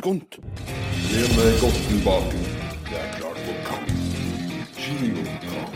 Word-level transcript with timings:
skunt. 0.00 0.38
Len 1.12 1.30
deg 1.36 1.56
godt 1.60 1.80
tilbake. 1.88 2.38
Det 2.88 2.96
er 3.04 3.10
klart 3.18 3.38
for 3.46 3.56
kamp. 3.68 3.88
Kinokamp. 4.80 5.74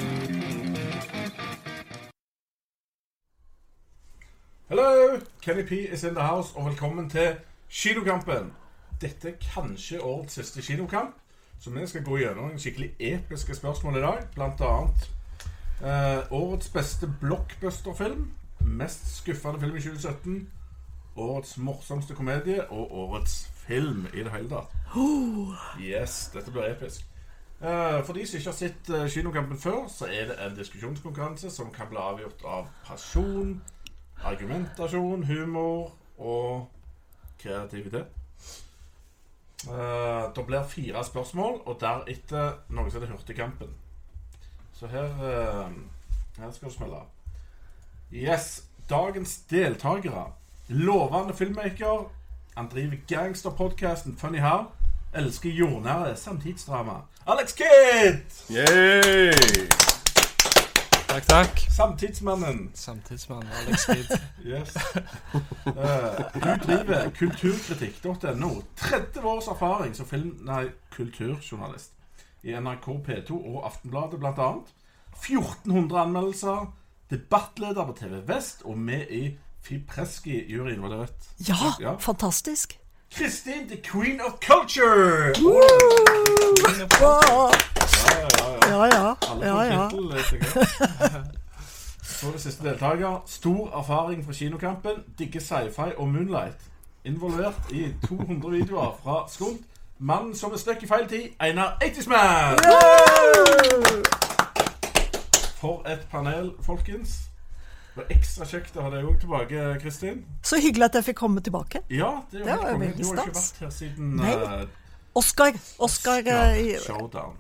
Hello! 4.68 5.20
Kenny 5.42 5.66
P 5.66 5.73
is 5.92 6.05
in 6.05 6.14
the 6.14 6.24
house, 6.24 6.56
og 6.56 6.66
velkommen 6.66 7.10
til 7.10 7.37
Kinokampen. 7.70 8.52
Dette 9.00 9.29
er 9.29 9.32
kanskje 9.55 10.00
årets 10.00 10.34
siste 10.34 10.62
kinokamp, 10.62 11.14
så 11.61 11.70
vi 11.70 11.86
skal 11.86 12.04
gå 12.04 12.16
gjennom 12.16 12.50
en 12.50 12.59
skikkelig 12.59 12.95
episke 13.00 13.54
spørsmål 13.54 13.96
i 13.96 14.00
dag. 14.00 14.18
Blant 14.34 14.61
annet 14.61 15.11
eh, 15.82 16.32
årets 16.32 16.68
beste 16.68 17.12
blockbuster-film, 17.20 18.30
mest 18.61 19.16
skuffende 19.16 19.61
film 19.61 19.77
i 19.77 19.80
2017, 19.80 20.48
årets 21.16 21.59
morsomste 21.59 22.14
komedie 22.14 22.70
og 22.70 22.92
årets 22.92 23.53
film 23.66 24.06
i 24.12 24.23
det 24.23 24.32
hele 24.32 24.48
tatt. 24.50 24.73
Yes, 25.80 26.30
dette 26.34 26.50
blir 26.55 26.68
episk. 26.70 27.06
Eh, 27.60 28.00
For 28.05 28.12
de 28.12 28.27
som 28.27 28.38
ikke 28.38 28.50
har 28.50 28.59
sett 28.59 28.91
eh, 28.91 29.06
Kinokampen 29.10 29.59
før, 29.59 29.86
så 29.88 30.06
er 30.10 30.28
det 30.30 30.36
en 30.45 30.56
diskusjonskonkurranse 30.59 31.50
som 31.50 31.70
kan 31.72 31.88
bli 31.91 31.98
avgjort 32.02 32.45
av 32.45 32.66
pasjon, 32.86 33.55
argumentasjon, 34.24 35.24
humor 35.28 35.92
og 36.19 36.69
kreativitet. 37.41 38.06
Eh, 39.64 40.24
det 40.36 40.44
blir 40.46 40.66
fire 40.69 41.05
spørsmål, 41.05 41.60
og 41.64 41.80
deretter 41.80 42.58
noe 42.69 42.91
som 42.91 43.00
heter 43.00 43.14
Hurtigkampen. 43.16 43.72
Så 44.77 44.86
her 44.92 45.08
eh, 45.24 45.70
Her 46.36 46.50
skal 46.52 46.69
du 46.69 46.74
smelle. 46.74 47.00
Yes. 48.12 48.64
Dagens 48.91 49.36
deltakere. 49.50 50.27
Lovende 50.69 51.34
filmmaker. 51.34 52.08
Han 52.55 52.69
driver 52.69 52.97
gangsterpodkasten 53.08 54.16
Funny 54.16 54.38
How. 54.38 54.64
Elsker 55.14 55.50
jordnære 55.50 56.16
samtidsdrama. 56.16 56.92
Alex 57.27 57.55
Kidd! 57.55 58.50
Yay! 58.50 59.33
Takk, 61.08 61.27
takk. 61.28 61.58
Samtidsmannen. 61.70 62.70
Samtidsmannen 62.74 63.48
Alex 63.66 63.86
Kidd. 63.86 64.20
Yes. 64.46 64.77
Uh, 65.66 65.72
hun 66.33 66.58
driver 66.66 67.11
kulturkritikk.no. 67.19 68.62
30 68.77 69.24
års 69.24 69.46
erfaring 69.46 69.96
som 69.96 70.06
film, 70.06 70.39
nei, 70.44 70.66
kulturjournalist 70.96 71.92
i 72.42 72.55
NRK 72.61 72.89
P2 73.06 73.39
og 73.55 73.66
Aftenbladet 73.66 74.20
blant 74.20 74.39
annet. 74.39 74.74
1400 75.12 76.00
anmeldelser. 76.00 76.72
Debattleder 77.11 77.86
på 77.86 77.92
TV 77.92 78.28
Vest 78.28 78.62
og 78.64 78.78
med 78.78 79.11
i 79.11 79.39
Fipreski-juryen, 79.69 80.83
var 80.83 80.89
det 80.89 80.97
rett? 81.03 81.29
Ja, 81.48 81.55
Ja. 81.81 81.97
fantastisk. 81.98 82.79
Kristin, 83.11 83.69
the 83.69 83.77
queen 83.77 84.20
of 84.20 84.33
culture! 84.41 85.33
Wow. 85.41 85.61
Ja, 88.69 88.69
ja, 88.69 88.87
ja. 88.87 88.87
Ja, 88.87 88.87
ja. 88.87 89.17
Alle 89.31 89.47
ja, 89.47 89.89
får 89.89 90.23
tittel. 90.31 90.67
Så 92.03 92.27
det 92.33 92.41
siste 92.41 92.65
deltaker. 92.65 93.23
Stor 93.27 93.79
erfaring 93.79 94.25
fra 94.25 94.33
kinokampen. 94.33 94.92
Digger 95.19 95.41
sci-fi 95.41 95.92
og 95.97 96.09
Moonlight. 96.09 96.57
Involvert 97.05 97.55
i 97.73 97.95
200 98.09 98.51
videoer 98.51 98.98
fra 99.03 99.25
Skunt. 99.29 99.61
Mannen 99.98 100.37
som 100.37 100.53
er 100.53 100.57
stuck 100.57 100.83
i 100.83 100.87
feil 100.87 101.09
tid. 101.09 101.29
Einar 101.41 101.79
Eitisman! 101.83 102.59
For 105.61 105.89
et 105.89 106.07
panel, 106.11 106.51
folkens. 106.62 107.09
Det 107.95 108.00
var 108.03 108.09
ekstra 108.11 108.47
kjekt 108.50 108.77
å 108.77 108.83
ha 108.83 108.91
deg 108.91 109.05
òg 109.06 109.20
tilbake, 109.23 109.64
Kristin. 109.83 110.25
Så 110.42 110.59
hyggelig 110.59 110.89
at 110.89 110.97
jeg 110.98 111.05
fikk 111.12 111.19
komme 111.20 111.41
tilbake. 111.47 111.83
Ja, 111.95 112.23
det, 112.33 112.41
Det 112.45 112.56
var 112.56 112.73
jo 112.73 112.78
stas. 112.78 112.81
veldig 112.81 112.97
Du 112.98 113.05
har 113.06 113.28
ikke 113.28 113.36
vært 113.39 113.61
her 113.61 113.70
siden 113.70 114.17
Nei. 114.17 114.67
Oscar, 115.14 115.52
Oscar. 115.79 116.24
Oscar 116.24 116.27
eh, 116.27 116.57
i- 116.74 116.79
Showdown. 116.83 117.36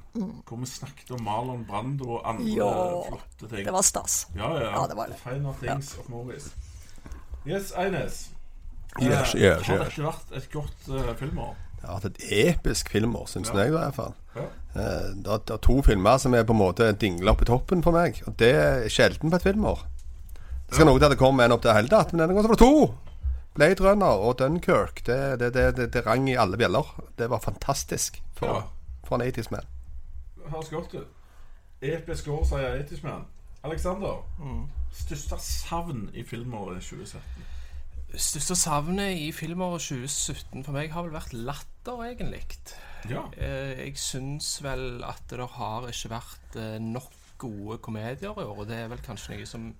Hvor 0.46 0.60
vi 0.60 0.66
snakket 0.70 1.10
om 1.10 1.24
Marlon 1.26 1.64
Brando 1.66 2.04
og 2.20 2.22
andre 2.24 2.44
jo, 2.46 2.68
flotte 3.08 3.48
ting. 3.50 3.64
Det 3.66 3.72
var 3.74 3.82
stas. 3.82 4.26
Ja, 4.36 4.52
ja. 4.60 4.70
Ja, 4.76 4.86
det 4.86 4.96
var 4.96 5.06
det. 5.10 5.16
Finer 5.24 5.52
things 5.60 5.96
of 5.98 6.08
movies. 6.08 6.52
Yes, 7.46 7.72
Eines. 7.76 8.30
Yes, 9.02 9.34
yes, 9.34 9.34
yes, 9.34 9.66
har 9.66 9.78
dette 9.82 10.02
vært 10.06 10.36
et 10.38 10.46
godt 10.52 10.86
uh, 10.88 11.14
filmår? 11.18 11.56
Det 11.80 11.88
har 11.90 11.98
vært 11.98 12.04
et 12.14 12.28
episk 12.54 12.88
filmår, 12.94 13.26
syns 13.26 13.50
jeg 13.52 13.72
i 13.72 13.74
hvert 13.74 13.94
fall. 13.96 14.14
Ja. 14.36 14.44
Eh, 14.78 15.10
Det 15.18 15.26
er, 15.34 15.42
det 15.42 15.50
er 15.50 15.58
to 15.66 15.80
filmer 15.82 16.18
som 16.22 16.32
er 16.38 16.44
på 16.46 16.54
en 16.54 16.60
måte 16.62 16.92
dingler 16.94 17.32
opp 17.34 17.42
i 17.42 17.44
toppen 17.50 17.82
for 17.82 17.90
meg, 17.92 18.22
og 18.26 18.36
det 18.38 18.52
er 18.54 18.86
sjelden 18.88 19.30
på 19.34 19.36
et 19.36 19.42
filmår. 19.42 19.82
Det 20.74 20.80
skal 20.80 20.88
noe 20.90 20.98
til 20.98 21.06
at 21.06 21.12
det 21.14 21.20
kommer 21.20 21.46
en 21.46 21.52
opp 21.54 21.62
til 21.62 21.70
det 21.70 21.76
hele 21.78 21.90
tatt, 21.92 22.10
men 22.12 22.18
denne 22.24 22.34
gangen 22.34 22.48
var 22.50 22.56
det 22.56 22.64
to! 22.64 22.94
Blade 23.54 23.84
Runner 23.84 24.22
og 24.26 24.32
Dunkerque. 24.40 25.04
Det, 25.06 25.18
det, 25.38 25.52
det, 25.54 25.64
det, 25.76 25.84
det 25.94 26.00
rang 26.06 26.26
i 26.26 26.34
alle 26.34 26.58
bjeller. 26.58 26.88
Det 27.14 27.28
var 27.30 27.38
fantastisk 27.44 28.18
for, 28.34 28.48
Ja. 28.50 28.62
for 29.06 29.20
en 29.20 29.28
80's 29.28 29.52
man. 29.54 29.68
Høres 30.50 30.72
godt 30.72 30.96
ut. 30.98 31.06
Episk 31.84 32.28
år, 32.34 32.42
sier 32.50 32.80
Etisman. 32.80 33.22
Alexander. 33.64 34.24
Mm. 34.42 34.64
Største 34.94 35.38
savn 35.40 36.08
i 36.14 36.24
filmåret 36.26 36.82
2017? 36.82 37.46
Største 38.14 38.56
savnet 38.58 39.14
i 39.22 39.30
filmåret 39.34 39.82
2017 39.86 40.64
for 40.66 40.74
meg 40.74 40.90
har 40.94 41.06
vel 41.06 41.14
vært 41.14 41.32
latter, 41.38 42.02
egentlig. 42.10 42.42
Ja. 43.10 43.22
Eh, 43.38 43.86
Jeg 43.86 43.94
syns 44.02 44.56
vel 44.66 45.02
at 45.06 45.22
det 45.30 45.38
har 45.60 45.86
ikke 45.90 46.10
vært 46.16 46.58
eh, 46.58 46.78
nok 46.82 47.10
gode 47.38 47.78
komedier 47.78 48.30
i 48.34 48.34
år, 48.34 48.58
og 48.58 48.66
det 48.66 48.82
er 48.82 48.88
vel 48.92 49.02
kanskje 49.06 49.36
noe 49.38 49.46
som 49.46 49.70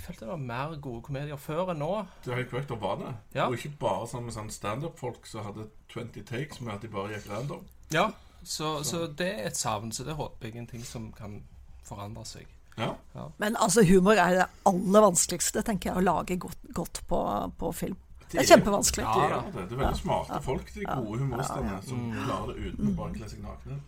Jeg 0.00 0.06
følte 0.06 0.24
det 0.24 0.30
var 0.32 0.36
mer 0.48 0.76
gode 0.80 1.02
komedier 1.04 1.36
før 1.36 1.70
enn 1.74 1.78
nå. 1.82 1.90
Det 2.24 2.32
er 2.32 2.36
helt 2.40 2.50
korrekt, 2.50 2.70
det 2.72 2.78
var 2.80 2.96
det. 3.02 3.10
Ja. 3.36 3.46
Og 3.50 3.58
ikke 3.58 3.74
bare 3.82 4.06
sånn 4.08 4.24
med 4.24 4.32
sånn 4.32 4.48
standup-folk 4.50 5.26
som 5.28 5.44
hadde 5.44 5.66
20 5.92 6.24
takes 6.24 6.60
med 6.64 6.74
at 6.78 6.80
de 6.86 6.88
bare 6.88 7.12
gikk 7.12 7.26
random. 7.28 7.66
Ja, 7.92 8.06
så, 8.42 8.78
så 8.86 9.02
det 9.06 9.28
er 9.42 9.50
et 9.50 9.58
savn, 9.60 9.92
så 9.92 10.06
det 10.08 10.14
håper 10.16 10.48
jeg 10.48 10.56
er 10.56 10.62
en 10.62 10.70
ting 10.70 10.84
som 10.88 11.10
kan 11.12 11.42
forandre 11.84 12.24
seg. 12.24 12.46
Ja. 12.80 12.94
Men 13.36 13.58
altså, 13.60 13.84
humor 13.84 14.16
er 14.16 14.38
det 14.38 14.46
aller 14.64 15.04
vanskeligste, 15.04 15.60
tenker 15.66 15.90
jeg, 15.90 15.98
å 16.00 16.04
lage 16.06 16.38
godt, 16.40 16.56
godt 16.72 17.02
på, 17.10 17.20
på 17.60 17.72
film. 17.76 17.98
Det 18.30 18.38
er 18.38 18.38
Det 18.38 18.40
er- 18.40 18.50
kjempevanskelig. 18.54 19.04
Det 19.04 19.24
er 19.26 19.34
det. 19.36 19.52
Det 19.68 19.72
er 19.76 19.82
veldig 19.84 20.00
smarte 20.00 20.40
folk, 20.42 20.72
de 20.74 20.86
gode 20.86 21.18
humoristene, 21.18 21.76
som 21.84 22.08
klarer 22.24 22.54
det 22.54 22.72
uten 22.72 22.88
å 22.88 22.96
bare 22.96 23.14
kle 23.18 23.28
seg 23.28 23.44
nakne. 23.44 23.80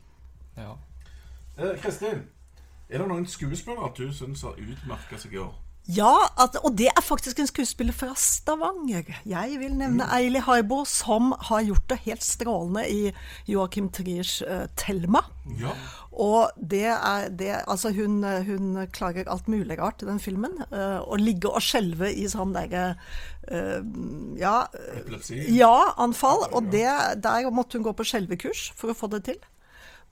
Ja. 0.59 0.75
Eh, 1.57 1.77
Kristin, 1.81 2.27
er 2.91 2.99
det 2.99 3.09
noen 3.09 3.25
skuespillere 3.27 3.89
du 3.97 4.13
syns 4.13 4.43
har 4.45 4.59
utmerka 4.61 5.17
seg 5.19 5.33
i 5.39 5.41
år? 5.41 5.55
Ja, 5.91 6.13
at, 6.39 6.57
og 6.63 6.77
det 6.79 6.87
er 6.93 7.03
faktisk 7.03 7.41
en 7.43 7.49
skuespiller 7.51 7.93
fra 7.93 8.13
Stavanger. 8.15 9.09
Jeg 9.27 9.57
vil 9.59 9.75
nevne 9.75 10.07
Eili 10.15 10.39
Harbo, 10.39 10.85
som 10.87 11.33
har 11.49 11.65
gjort 11.67 11.89
det 11.91 11.99
helt 12.05 12.23
strålende 12.23 12.85
i 12.87 13.11
Joachim 13.51 13.89
Triers 13.91 14.43
uh, 14.47 14.69
'Thelma'. 14.79 15.25
Ja. 15.59 15.75
Og 16.13 16.51
det 16.71 16.85
er 16.87 17.29
det 17.29 17.65
Altså, 17.67 17.91
hun, 17.91 18.23
hun 18.23 18.87
klarer 18.93 19.27
alt 19.27 19.49
mulig 19.49 19.79
rart 19.81 20.03
i 20.03 20.07
den 20.07 20.21
filmen. 20.21 20.53
Uh, 20.71 21.01
Å 21.03 21.19
ligge 21.19 21.51
og 21.51 21.63
skjelve 21.65 22.13
i 22.15 22.29
sånn 22.31 22.55
derre 22.55 22.95
uh, 23.51 23.81
Ja, 24.39 24.67
eh, 24.71 25.01
Epilepsi? 25.01 25.41
ja, 25.57 25.95
anfall. 25.99 26.47
Og 26.53 26.71
det, 26.71 26.87
der 27.25 27.51
måtte 27.51 27.79
hun 27.79 27.89
gå 27.89 27.93
på 27.93 28.07
skjelvekurs 28.07 28.71
for 28.77 28.93
å 28.93 28.95
få 28.95 29.11
det 29.17 29.25
til. 29.33 29.41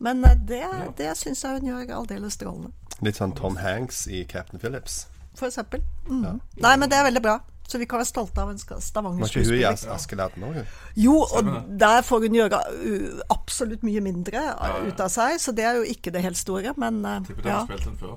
Men 0.00 0.25
eh, 0.25 0.34
det, 0.48 0.66
det 0.98 1.14
syns 1.20 1.44
jeg 1.44 1.60
hun 1.60 1.70
gjør 1.70 1.94
aldeles 2.00 2.34
strålende. 2.41 2.72
Litt 3.04 3.20
sånn 3.20 3.36
Tom 3.36 3.60
Hanks 3.60 4.06
i 4.09 4.25
Captain 4.28 4.60
Phillips. 4.60 5.06
For 5.38 5.46
eksempel. 5.46 5.82
Mm. 6.08 6.41
Nei, 6.60 6.76
men 6.76 6.91
det 6.91 6.98
er 6.98 7.06
veldig 7.06 7.22
bra. 7.24 7.38
Så 7.70 7.78
vi 7.78 7.86
kan 7.86 8.00
være 8.00 8.08
stolte 8.08 8.42
av 8.42 8.50
en 8.50 8.58
ska- 8.58 8.74
Var 8.74 8.80
ikke 8.82 9.04
hun 9.04 9.14
i 9.14 9.60
Stavanger-skuespiller. 9.62 9.92
Askeladden 9.94 10.42
òg? 10.42 10.56
Jo, 10.98 11.20
og 11.22 11.50
der 11.78 12.02
får 12.02 12.24
hun 12.26 12.34
gjøre 12.34 12.58
uh, 12.58 13.20
absolutt 13.30 13.84
mye 13.86 14.02
mindre 14.02 14.42
uh, 14.58 14.88
ut 14.88 15.00
av 15.00 15.08
seg, 15.08 15.38
så 15.38 15.54
det 15.54 15.64
er 15.68 15.78
jo 15.78 15.86
ikke 15.86 16.10
det 16.10 16.24
helt 16.24 16.36
store, 16.41 16.74
men 16.76 16.98
uh, 17.06 17.20
Tipper 17.28 17.46
ja. 17.46 17.60
har 17.60 17.68
spilt 17.70 17.86
den 17.86 17.96
før. 18.00 18.16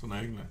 Sånn 0.00 0.16
egentlig. 0.16 0.48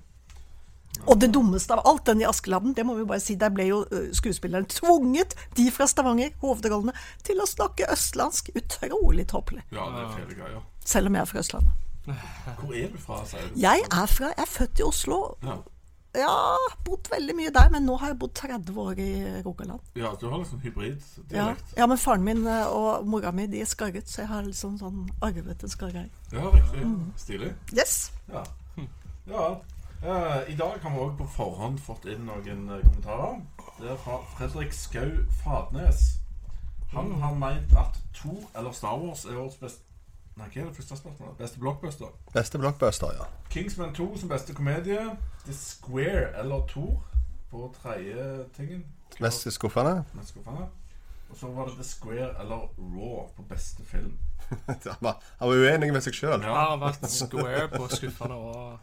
Og 1.10 1.18
det 1.18 1.32
dummeste 1.34 1.74
av 1.74 1.82
alt, 1.90 2.04
den 2.06 2.22
i 2.22 2.28
Askeladden, 2.30 2.76
det 2.78 2.86
må 2.86 2.94
vi 2.94 3.08
bare 3.10 3.18
si, 3.20 3.34
der 3.34 3.50
ble 3.50 3.66
jo 3.66 3.82
skuespilleren 4.14 4.70
tvunget, 4.70 5.34
de 5.58 5.66
fra 5.74 5.88
Stavanger, 5.90 6.30
hovedrollene, 6.38 6.94
til 7.26 7.42
å 7.42 7.48
snakke 7.50 7.90
østlandsk. 7.90 8.54
Utrolig 8.54 9.26
tåpelig. 9.34 9.66
Ja, 9.74 9.90
det 9.90 10.04
er 10.04 10.14
fele 10.20 10.38
greier. 10.38 10.62
Selv 10.86 11.10
om 11.10 11.18
jeg 11.18 11.26
er 11.26 11.32
fra 11.32 11.42
Østlandet. 11.42 11.83
Hvor 12.04 12.74
er 12.76 12.88
du 12.92 12.98
fra, 13.00 13.22
sier 13.26 13.46
du? 13.48 13.60
Jeg 13.60 13.84
er 13.90 14.06
fra 14.10 14.26
Jeg 14.34 14.42
er 14.44 14.50
født 14.50 14.78
i 14.82 14.82
Oslo. 14.82 15.20
Ja. 15.44 15.56
Ja, 16.14 16.34
bodd 16.86 17.08
veldig 17.10 17.34
mye 17.34 17.50
der, 17.50 17.70
men 17.74 17.82
nå 17.88 17.96
har 17.98 18.12
jeg 18.12 18.18
bodd 18.20 18.34
30 18.38 18.76
år 18.78 18.98
i 19.02 19.08
Rogaland. 19.42 19.80
ja, 19.98 20.12
du 20.20 20.28
har 20.30 20.38
liksom 20.38 20.60
Ja. 20.62 20.68
hybriddialekt. 20.68 21.72
ja, 21.76 21.86
men 21.90 21.98
faren 21.98 22.22
min 22.22 22.46
uh, 22.46 22.66
og 22.70 23.06
mora 23.06 23.32
mi 23.34 23.46
de 23.50 23.60
er 23.60 23.66
skarret, 23.66 24.06
så 24.08 24.20
jeg 24.22 24.28
har 24.28 24.42
liksom 24.46 24.76
sånn 24.78 25.08
arvet 25.26 25.62
en 25.66 25.68
skarre. 25.72 26.04
Ja, 26.32 26.44
riktig. 26.54 26.84
Mm. 26.86 27.12
Stilig. 27.16 27.50
Yes. 27.74 28.12
Ja. 28.32 28.44
ja. 29.26 29.48
Uh, 30.04 30.44
I 30.52 30.54
dag 30.54 30.78
har 30.84 30.90
vi 30.94 31.02
òg 31.02 31.16
på 31.18 31.26
forhånd 31.34 31.80
fått 31.82 32.04
inn 32.06 32.26
noen 32.28 32.68
eh, 32.70 32.82
kommentarer. 32.84 33.40
Det 33.80 33.90
er 33.90 33.96
fra 34.04 34.20
Fredrik 34.36 34.72
Skau 34.72 35.10
Fadnes. 35.42 36.04
Han 36.92 37.10
har 37.22 37.34
meint 37.34 37.72
at 37.76 37.98
Thor 38.14 38.44
eller 38.54 38.70
Star 38.70 38.98
Wars 39.02 39.24
er 39.24 39.34
årets 39.40 39.56
beste 39.58 39.82
Nei, 40.36 40.48
hva 40.50 40.60
er 40.60 40.66
det 40.66 40.76
første 40.76 40.96
spørsmålet? 40.98 41.36
Beste 41.38 41.60
blockbuster. 41.62 42.14
Beste 42.34 42.58
blockbuster, 42.58 43.12
ja. 43.14 43.26
Kingsman 43.50 43.92
2 43.94 44.06
som 44.18 44.28
beste 44.28 44.54
komedie. 44.54 45.02
The 45.44 45.54
Square 45.54 46.32
eller 46.40 46.64
Thor 46.68 47.04
på 47.50 47.68
tredje 47.82 48.44
tingen. 48.56 48.84
Mest 49.20 49.46
skuffende. 49.54 50.04
mest 50.14 50.28
skuffende? 50.34 50.66
Og 51.30 51.36
så 51.36 51.46
var 51.54 51.64
det 51.70 51.74
The 51.74 51.84
Square 51.84 52.32
eller 52.40 52.66
Raw 52.78 53.28
på 53.36 53.42
beste 53.48 53.84
film. 53.84 54.18
Han 54.66 54.96
var, 55.00 55.22
han 55.38 55.48
var 55.48 55.56
uenig 55.56 55.92
med 55.92 56.02
seg 56.04 56.12
sjøl 56.14 56.42
Ja, 56.44 56.52
han 56.70 56.80
valgt 56.82 57.06
Square 57.10 57.68
på 57.72 57.86
skuffende 57.88 58.36
og 58.36 58.74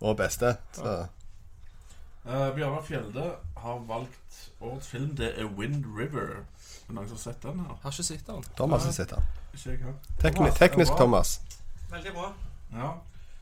og 0.00 0.14
beste. 0.16 0.54
Så 0.72 0.92
Uh, 2.30 2.54
Bjørnar 2.54 2.82
Fjelde 2.82 3.34
har 3.56 3.78
valgt 3.88 4.52
årets 4.60 4.88
film. 4.88 5.16
Det 5.16 5.40
er 5.40 5.44
Wind 5.44 5.84
River. 5.98 6.20
Er 6.20 6.86
det 6.86 6.94
noen 6.94 7.08
som 7.08 7.16
har 7.16 7.22
sett 7.22 7.42
den 7.42 7.60
her? 7.60 7.78
Har 7.82 7.90
ikke 7.90 8.04
sett 8.06 8.26
den. 8.26 8.44
Thomas 8.56 8.82
sitter 8.94 9.16
her. 9.16 9.24
Ikke 9.54 9.70
jeg 9.70 9.80
har. 9.82 9.94
Tekni, 10.22 10.36
Thomas, 10.36 10.58
teknisk 10.58 10.92
er 10.92 10.94
bra? 10.94 10.98
Thomas. 11.00 11.40
Veldig 11.90 12.12
bra. 12.14 12.28
Ja. 12.72 12.90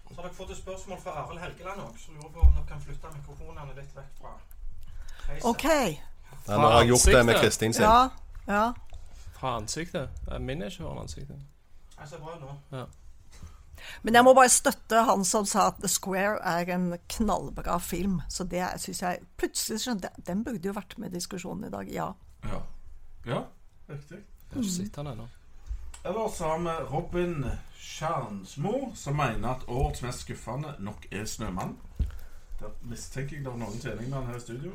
Så 0.09 0.15
har 0.15 0.23
dere 0.23 0.35
fått 0.35 0.51
et 0.51 0.61
spørsmål 0.63 1.01
fra 1.03 1.11
Arild 1.11 1.41
Helgeland 1.43 1.81
òg, 1.85 1.99
som 2.01 2.15
lurer 2.17 2.31
på 2.33 2.41
om 2.47 2.55
dere 2.55 2.65
kan 2.71 2.81
flytte 2.81 3.11
mikrofonene 3.19 3.77
litt 3.77 3.93
vekk 3.97 4.23
fra. 4.23 4.33
OK. 5.51 5.67
Han 6.47 6.61
har 6.61 6.85
gjort 6.89 7.05
det 7.05 7.25
med. 7.27 7.41
Kristin 7.43 7.75
sin. 7.77 7.85
Ja. 7.85 8.09
ja. 8.47 8.73
Fra 9.37 9.57
ansiktet. 9.57 10.09
Jeg 10.31 10.41
Min 10.41 10.63
er 10.63 10.73
ikke 10.73 10.83
foran 10.87 11.05
ansiktet. 11.05 11.37
Jeg 12.01 12.09
ser 12.09 12.25
bra 12.25 12.39
nå. 12.41 12.87
Men 14.03 14.19
jeg 14.19 14.27
må 14.27 14.35
bare 14.37 14.53
støtte 14.53 15.05
han 15.09 15.25
som 15.25 15.47
sa 15.49 15.69
at 15.73 15.81
The 15.83 15.91
Square 15.91 16.39
er 16.43 16.73
en 16.75 16.91
knallbra 17.09 17.79
film. 17.83 18.21
Så 18.29 18.45
det 18.45 18.65
syns 18.83 19.03
jeg 19.03 19.23
Plutselig 19.39 19.81
skjønte 19.83 20.11
jeg 20.11 20.27
Den 20.27 20.45
burde 20.45 20.71
jo 20.71 20.75
vært 20.77 20.99
med 20.99 21.13
i 21.13 21.19
diskusjonen 21.19 21.69
i 21.69 21.73
dag. 21.73 21.91
Ja. 21.93 22.13
ja. 22.45 22.63
Ja, 23.29 23.43
riktig. 23.89 24.23
Har 24.53 24.63
ikke 24.63 24.71
sett 24.73 24.99
Eller 24.99 25.15
så 25.15 25.29
Ellers 26.09 26.39
har 26.39 26.59
vi 26.59 26.77
Robin 26.93 27.45
Kjernsmo, 27.79 28.93
som 28.95 29.17
mener 29.17 29.49
at 29.49 29.65
årets 29.69 30.03
mest 30.03 30.21
skuffende 30.21 30.75
nok 30.79 31.07
er 31.11 31.25
'Snømann'. 31.25 31.77
Der 32.61 32.71
mistenker 32.83 33.37
jeg 33.37 33.45
det 33.45 33.53
er 33.53 33.59
noen 33.59 33.81
tjeningsmenn 33.81 34.27
her 34.27 34.37
i 34.37 34.41
studio. 34.41 34.73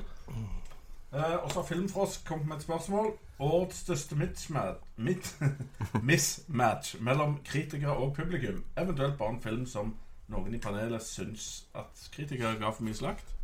Eh, 1.14 1.36
og 1.44 1.52
så 1.52 1.60
har 1.60 1.68
Filmfrosk 1.68 2.26
kommet 2.26 2.48
med 2.48 2.56
et 2.56 2.64
spørsmål. 2.64 3.12
Årets 3.40 3.78
største 3.78 4.16
mismatch, 4.16 5.34
mismatch 6.12 6.96
mellom 7.00 7.40
kritikere 7.46 7.92
og 7.92 8.16
publikum. 8.16 8.64
Eventuelt 8.78 9.18
bare 9.18 9.30
en 9.30 9.42
film 9.42 9.66
som 9.66 9.96
noen 10.28 10.56
i 10.56 10.60
panelet 10.62 11.04
syns 11.04 11.66
at 11.76 12.08
kritikere 12.16 12.56
ga 12.62 12.70
for 12.70 12.86
mye 12.88 12.98
slakt. 12.98 13.36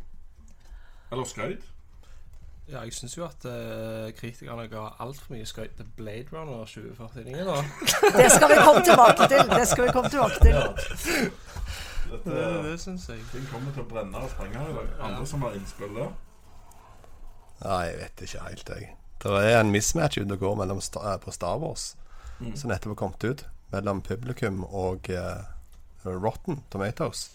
Eller 1.12 1.24
skøyt? 1.24 1.66
Ja, 2.70 2.80
jeg 2.80 2.92
syns 2.94 3.16
jo 3.18 3.24
at 3.26 3.44
uh, 3.44 4.10
kritikerne 4.18 4.68
ga 4.70 4.82
altfor 5.02 5.34
mye 5.34 5.46
skøyt 5.46 5.74
til 5.76 5.86
Blade 5.96 6.26
Runner 6.32 6.64
2049. 6.64 7.44
da. 7.46 7.56
Det 8.22 8.30
skal 8.32 8.50
vi 8.50 8.58
komme 8.64 8.82
tilbake 8.86 9.28
til. 9.32 9.54
Det 9.58 9.68
skal 9.68 9.84
vi 9.86 9.92
komme 9.92 10.10
tilbake 10.10 10.38
til. 10.42 10.58
Dette 12.10 12.30
Det, 12.30 12.64
det 12.64 12.80
syns 12.80 13.08
jeg. 13.08 13.22
ting 13.32 13.46
kommer 13.52 13.72
til 13.74 13.82
å 13.82 13.88
brenne 13.90 14.18
og 14.18 14.30
sprenge 14.34 14.58
her 14.58 14.70
i 14.70 14.76
dag. 14.80 14.92
Andre 15.00 15.26
som 15.26 15.42
har 15.46 15.54
innspill 15.58 15.94
der. 15.98 16.10
Nei, 17.64 17.80
jeg 17.90 17.98
vet 18.00 18.22
ikke 18.26 18.44
helt, 18.46 18.72
jeg. 18.74 18.92
Det 19.20 19.40
er 19.44 19.58
en 19.60 19.72
mismatch 19.74 20.16
ute 20.20 20.36
og 20.36 20.40
går 20.40 20.56
mellom 20.62 20.80
Sta- 20.80 21.02
eh, 21.12 21.18
på 21.20 21.32
Star 21.34 21.58
Wars, 21.60 21.94
som 22.56 22.70
nettopp 22.72 22.94
har 22.94 23.00
kommet 23.02 23.26
ut, 23.28 23.44
mellom 23.70 24.00
publikum 24.02 24.62
og 24.64 25.10
uh, 25.12 25.44
Rotten 26.08 26.62
Tomatoes. 26.72 27.26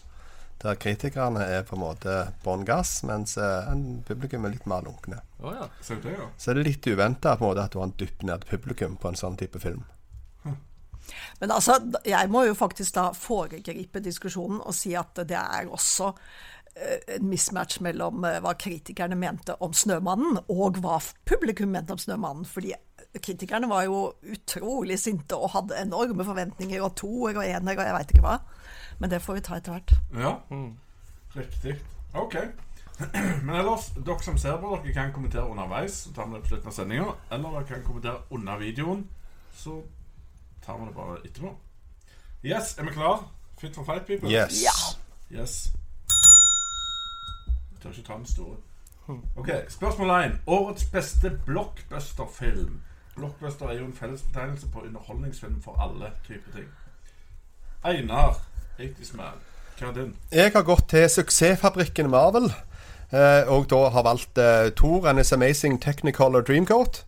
Der 0.64 0.74
kritikerne 0.80 1.44
er 1.44 1.62
på 1.68 1.76
en 1.76 1.82
måte 1.84 2.14
bånn 2.42 2.64
gass, 2.66 3.02
mens 3.06 3.36
en 3.38 4.02
publikum 4.08 4.48
er 4.48 4.54
litt 4.56 4.66
mer 4.66 4.82
lunkne. 4.82 5.20
Oh, 5.38 5.52
ja. 5.52 5.68
Så 5.84 5.98
det, 6.02 6.16
ja? 6.16 6.26
Så 6.40 6.50
er 6.50 6.58
det 6.58 6.64
litt 6.70 6.88
uventa 6.88 7.36
at 7.36 7.44
du 7.44 7.78
har 7.78 7.84
en 7.86 7.94
dypp 8.00 8.24
ned 8.26 8.46
publikum 8.48 8.96
på 8.96 9.12
en 9.12 9.20
sånn 9.20 9.36
type 9.36 9.60
film. 9.62 9.84
Men 11.40 11.52
altså, 11.54 11.76
jeg 12.06 12.30
må 12.32 12.44
jo 12.48 12.56
faktisk 12.56 12.96
da 12.96 13.10
foregripe 13.14 14.00
diskusjonen 14.02 14.62
og 14.62 14.74
si 14.74 14.94
at 14.98 15.20
det 15.28 15.38
er 15.38 15.68
også 15.70 16.12
en 16.76 17.28
mismatch 17.30 17.80
mellom 17.80 18.24
eh, 18.24 18.40
hva 18.44 18.52
kritikerne 18.58 19.16
mente 19.16 19.56
om 19.62 19.72
'Snømannen', 19.72 20.42
og 20.48 20.80
hva 20.82 21.00
publikum 21.24 21.68
mente 21.72 21.92
om 21.92 21.98
'Snømannen'. 21.98 22.44
Fordi 22.44 22.74
kritikerne 23.22 23.68
var 23.68 23.82
jo 23.84 24.12
utrolig 24.32 24.98
sinte 25.00 25.36
og 25.36 25.50
hadde 25.50 25.80
enorme 25.80 26.24
forventninger, 26.24 26.82
og 26.82 26.96
toer 26.96 27.36
og 27.36 27.46
ener 27.46 27.78
og 27.78 27.84
jeg 27.84 27.94
veit 27.94 28.12
ikke 28.12 28.26
hva. 28.26 28.38
Men 28.98 29.10
det 29.10 29.22
får 29.22 29.34
vi 29.34 29.40
ta 29.40 29.56
etter 29.56 29.72
hvert. 29.72 29.92
Ja, 30.16 30.36
riktig. 31.36 31.78
Ok. 32.14 32.36
Men 33.44 33.56
ellers, 33.56 33.90
dere 34.06 34.22
som 34.24 34.38
ser 34.38 34.56
på, 34.56 34.78
dere 34.84 34.92
kan 34.92 35.12
kommentere 35.12 35.48
underveis. 35.50 35.92
Så 35.92 36.12
tar 36.12 36.26
vi 36.26 36.34
det 36.34 36.42
på 36.42 36.48
slutten 36.48 36.68
av 36.68 36.72
sendinga. 36.72 37.14
Eller 37.30 37.50
dere 37.58 37.64
kan 37.64 37.84
kommentere 37.84 38.22
under 38.30 38.56
videoen. 38.56 39.08
Så 39.54 39.82
tar 40.64 40.78
vi 40.78 40.88
det 40.88 40.94
bare 40.96 41.18
etterpå. 41.24 41.56
Yes, 42.44 42.78
er 42.78 42.84
vi 42.84 42.90
klar? 42.96 43.28
Fit 43.60 43.74
for 43.74 43.84
fight, 43.84 44.06
people? 44.06 44.30
Yes. 44.32 44.62
Ja. 44.62 44.76
Yes. 45.40 45.72
Tør 47.86 47.92
ikke 47.92 48.06
ta 48.06 48.12
den 48.12 48.26
store. 48.26 48.56
Ok, 49.36 49.48
Spørsmål 49.68 50.24
1. 50.24 50.32
Årets 50.46 50.84
beste 50.84 51.30
blockbuster-film. 51.46 52.80
Blockbuster 53.16 53.66
er 53.66 53.78
jo 53.78 53.84
en 53.84 53.94
fellesbetegnelse 53.94 54.68
på 54.68 54.80
underholdningsfilm 54.80 55.62
for 55.62 55.78
alle 55.82 56.10
typer 56.26 56.50
ting. 56.56 56.66
Einar, 57.84 58.40
80's 58.80 59.16
Man. 59.16 59.38
Hva 59.78 59.86
er 59.86 59.92
din? 59.92 60.16
Jeg 60.32 60.52
har 60.52 60.62
gått 60.62 60.88
til 60.88 61.06
suksessfabrikken 61.10 62.10
Marvel, 62.10 62.50
eh, 63.12 63.46
og 63.46 63.70
da 63.70 63.88
har 63.94 64.02
valgt 64.02 64.38
eh, 64.38 64.72
Thor 64.76 65.06
and 65.06 65.18
His 65.18 65.32
Amazing 65.32 65.82
Technicolor 65.82 66.40
Dreamcoat. 66.40 67.06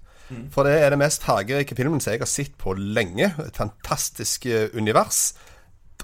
For 0.53 0.63
det 0.63 0.83
er 0.83 0.91
det 0.91 0.99
mest 1.01 1.25
fargerike 1.25 1.75
filmen 1.75 2.01
som 2.01 2.13
jeg 2.13 2.21
har 2.21 2.29
sett 2.29 2.57
på 2.61 2.75
lenge. 2.77 3.33
Et 3.47 3.57
fantastisk 3.57 4.47
eh, 4.47 4.69
univers. 4.75 5.35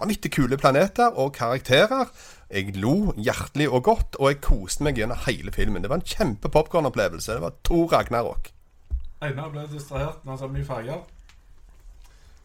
Vanvittig 0.00 0.32
kule 0.32 0.56
planeter 0.56 1.06
og 1.06 1.32
karakterer. 1.32 2.08
Jeg 2.54 2.76
lo 2.78 3.10
hjertelig 3.18 3.66
og 3.66 3.80
godt, 3.88 4.16
og 4.22 4.28
jeg 4.30 4.42
koste 4.44 4.84
meg 4.86 5.00
gjennom 5.00 5.18
hele 5.24 5.50
filmen. 5.50 5.82
Det 5.82 5.90
var 5.90 5.98
en 5.98 6.06
kjempe 6.06 6.46
popkornopplevelse. 6.54 7.34
Det 7.34 7.42
var 7.42 7.56
to 7.66 7.80
Ragnarok. 7.90 8.52
Einar 9.24 9.50
ble 9.50 9.64
distrahert 9.72 10.22
når 10.22 10.36
han 10.36 10.38
så 10.38 10.50
mye 10.52 10.66
farger. 10.68 11.00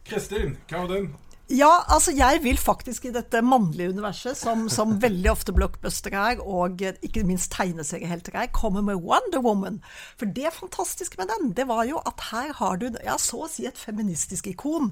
Kristin, 0.10 0.56
hva 0.66 0.82
var 0.82 0.96
din? 0.96 1.12
Ja, 1.50 1.80
altså 1.90 2.12
jeg 2.14 2.44
vil 2.44 2.60
faktisk 2.62 3.08
i 3.08 3.12
dette 3.12 3.40
mannlige 3.42 3.90
universet, 3.90 4.38
som, 4.38 4.68
som 4.70 4.92
veldig 5.02 5.32
ofte 5.32 5.54
blockbuster 5.58 6.14
er, 6.14 6.42
og 6.46 6.84
ikke 7.02 7.24
minst 7.26 7.50
tegneseriehelter 7.56 8.36
er, 8.38 8.52
komme 8.54 8.84
med 8.86 9.02
Wonder 9.02 9.42
Woman. 9.42 9.80
For 10.20 10.30
det 10.30 10.52
fantastiske 10.54 11.18
med 11.18 11.32
den, 11.32 11.50
det 11.58 11.66
var 11.66 11.88
jo 11.90 12.04
at 12.06 12.22
her 12.28 12.54
har 12.60 12.78
du 12.78 12.92
ja, 13.02 13.16
så 13.18 13.48
å 13.48 13.50
si 13.50 13.66
et 13.66 13.82
feministisk 13.82 14.52
ikon 14.52 14.92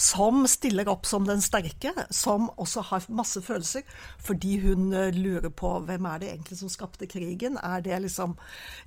som 0.00 0.46
stiller 0.48 0.88
opp 0.88 1.04
som 1.04 1.28
den 1.28 1.44
sterke, 1.44 1.92
som 2.08 2.48
også 2.56 2.86
har 2.88 3.10
masse 3.12 3.44
følelser, 3.44 3.84
fordi 4.16 4.56
hun 4.64 4.88
eh, 4.96 5.12
lurer 5.12 5.52
på 5.52 5.74
hvem 5.90 6.08
er 6.08 6.24
det 6.24 6.32
egentlig 6.32 6.62
som 6.62 6.72
skapte 6.72 7.10
krigen? 7.10 7.60
Er 7.60 7.84
det 7.84 8.00
liksom 8.06 8.38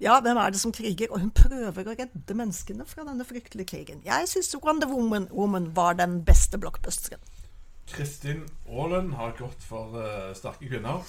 Ja, 0.02 0.18
hvem 0.26 0.42
er 0.42 0.50
det 0.50 0.64
som 0.64 0.74
kriger? 0.74 1.14
Og 1.14 1.22
hun 1.22 1.30
prøver 1.38 1.86
å 1.86 1.96
redde 2.02 2.40
menneskene 2.42 2.90
fra 2.90 3.06
denne 3.06 3.30
fryktelige 3.30 3.76
krigen. 3.76 4.02
Jeg 4.10 4.34
syns 4.34 4.56
Wonder 4.58 4.90
Woman, 4.90 5.30
Woman 5.30 5.70
var 5.78 6.02
den 6.02 6.24
beste 6.26 6.58
blockbusteren. 6.58 7.11
Kristin 7.92 8.46
Aalen 8.70 9.12
har 9.18 9.36
gått 9.38 9.64
for 9.68 9.98
uh, 9.98 10.32
sterke 10.38 10.70
kvinner. 10.72 11.04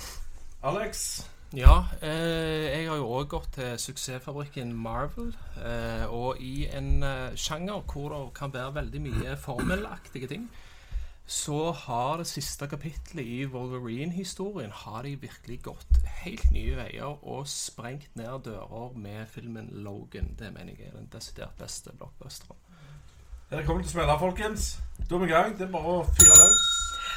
Alex? 0.63 1.23
Ja, 1.53 1.85
eh, 2.01 2.73
jeg 2.73 2.89
har 2.89 2.97
jo 2.97 3.09
òg 3.13 3.27
gått 3.29 3.51
til 3.59 3.75
suksessfabrikken 3.77 4.71
Marvel. 4.73 5.35
Eh, 5.61 6.05
og 6.09 6.41
i 6.41 6.65
en 6.73 7.03
eh, 7.05 7.35
sjanger 7.37 7.83
hvor 7.93 8.09
det 8.15 8.21
kan 8.39 8.55
være 8.55 8.77
veldig 8.79 9.03
mye 9.05 9.35
formelaktige 9.47 10.31
ting, 10.31 10.47
så 11.29 11.75
har 11.77 12.23
det 12.23 12.27
siste 12.31 12.67
kapittelet 12.73 13.29
i 13.29 13.45
Wolverine-historien 13.53 14.73
har 14.73 15.05
de 15.05 15.13
virkelig 15.21 15.61
gått 15.69 16.01
helt 16.25 16.49
nye 16.57 16.73
veier 16.81 17.21
og 17.21 17.45
sprengt 17.49 18.17
ned 18.17 18.49
dører 18.49 18.97
med 18.97 19.29
filmen 19.29 19.69
Logan. 19.85 20.33
Det 20.39 20.55
mener 20.57 20.73
jeg 20.73 20.89
er 20.89 20.97
den 20.97 21.13
desidert 21.13 21.59
beste 21.61 21.93
blockbusteren. 21.93 22.57
Dere 23.53 23.67
kommer 23.69 23.85
til 23.85 23.93
å 23.93 23.99
smelle, 23.99 24.17
folkens. 24.17 24.79
Da 25.05 25.19
er 25.19 25.27
vi 25.27 25.29
i 25.29 25.35
gang. 25.37 25.59
Det 25.59 25.69
er 25.69 25.75
bare 25.77 25.99
å 26.01 26.05
fyre 26.17 26.39
løs. 26.41 26.72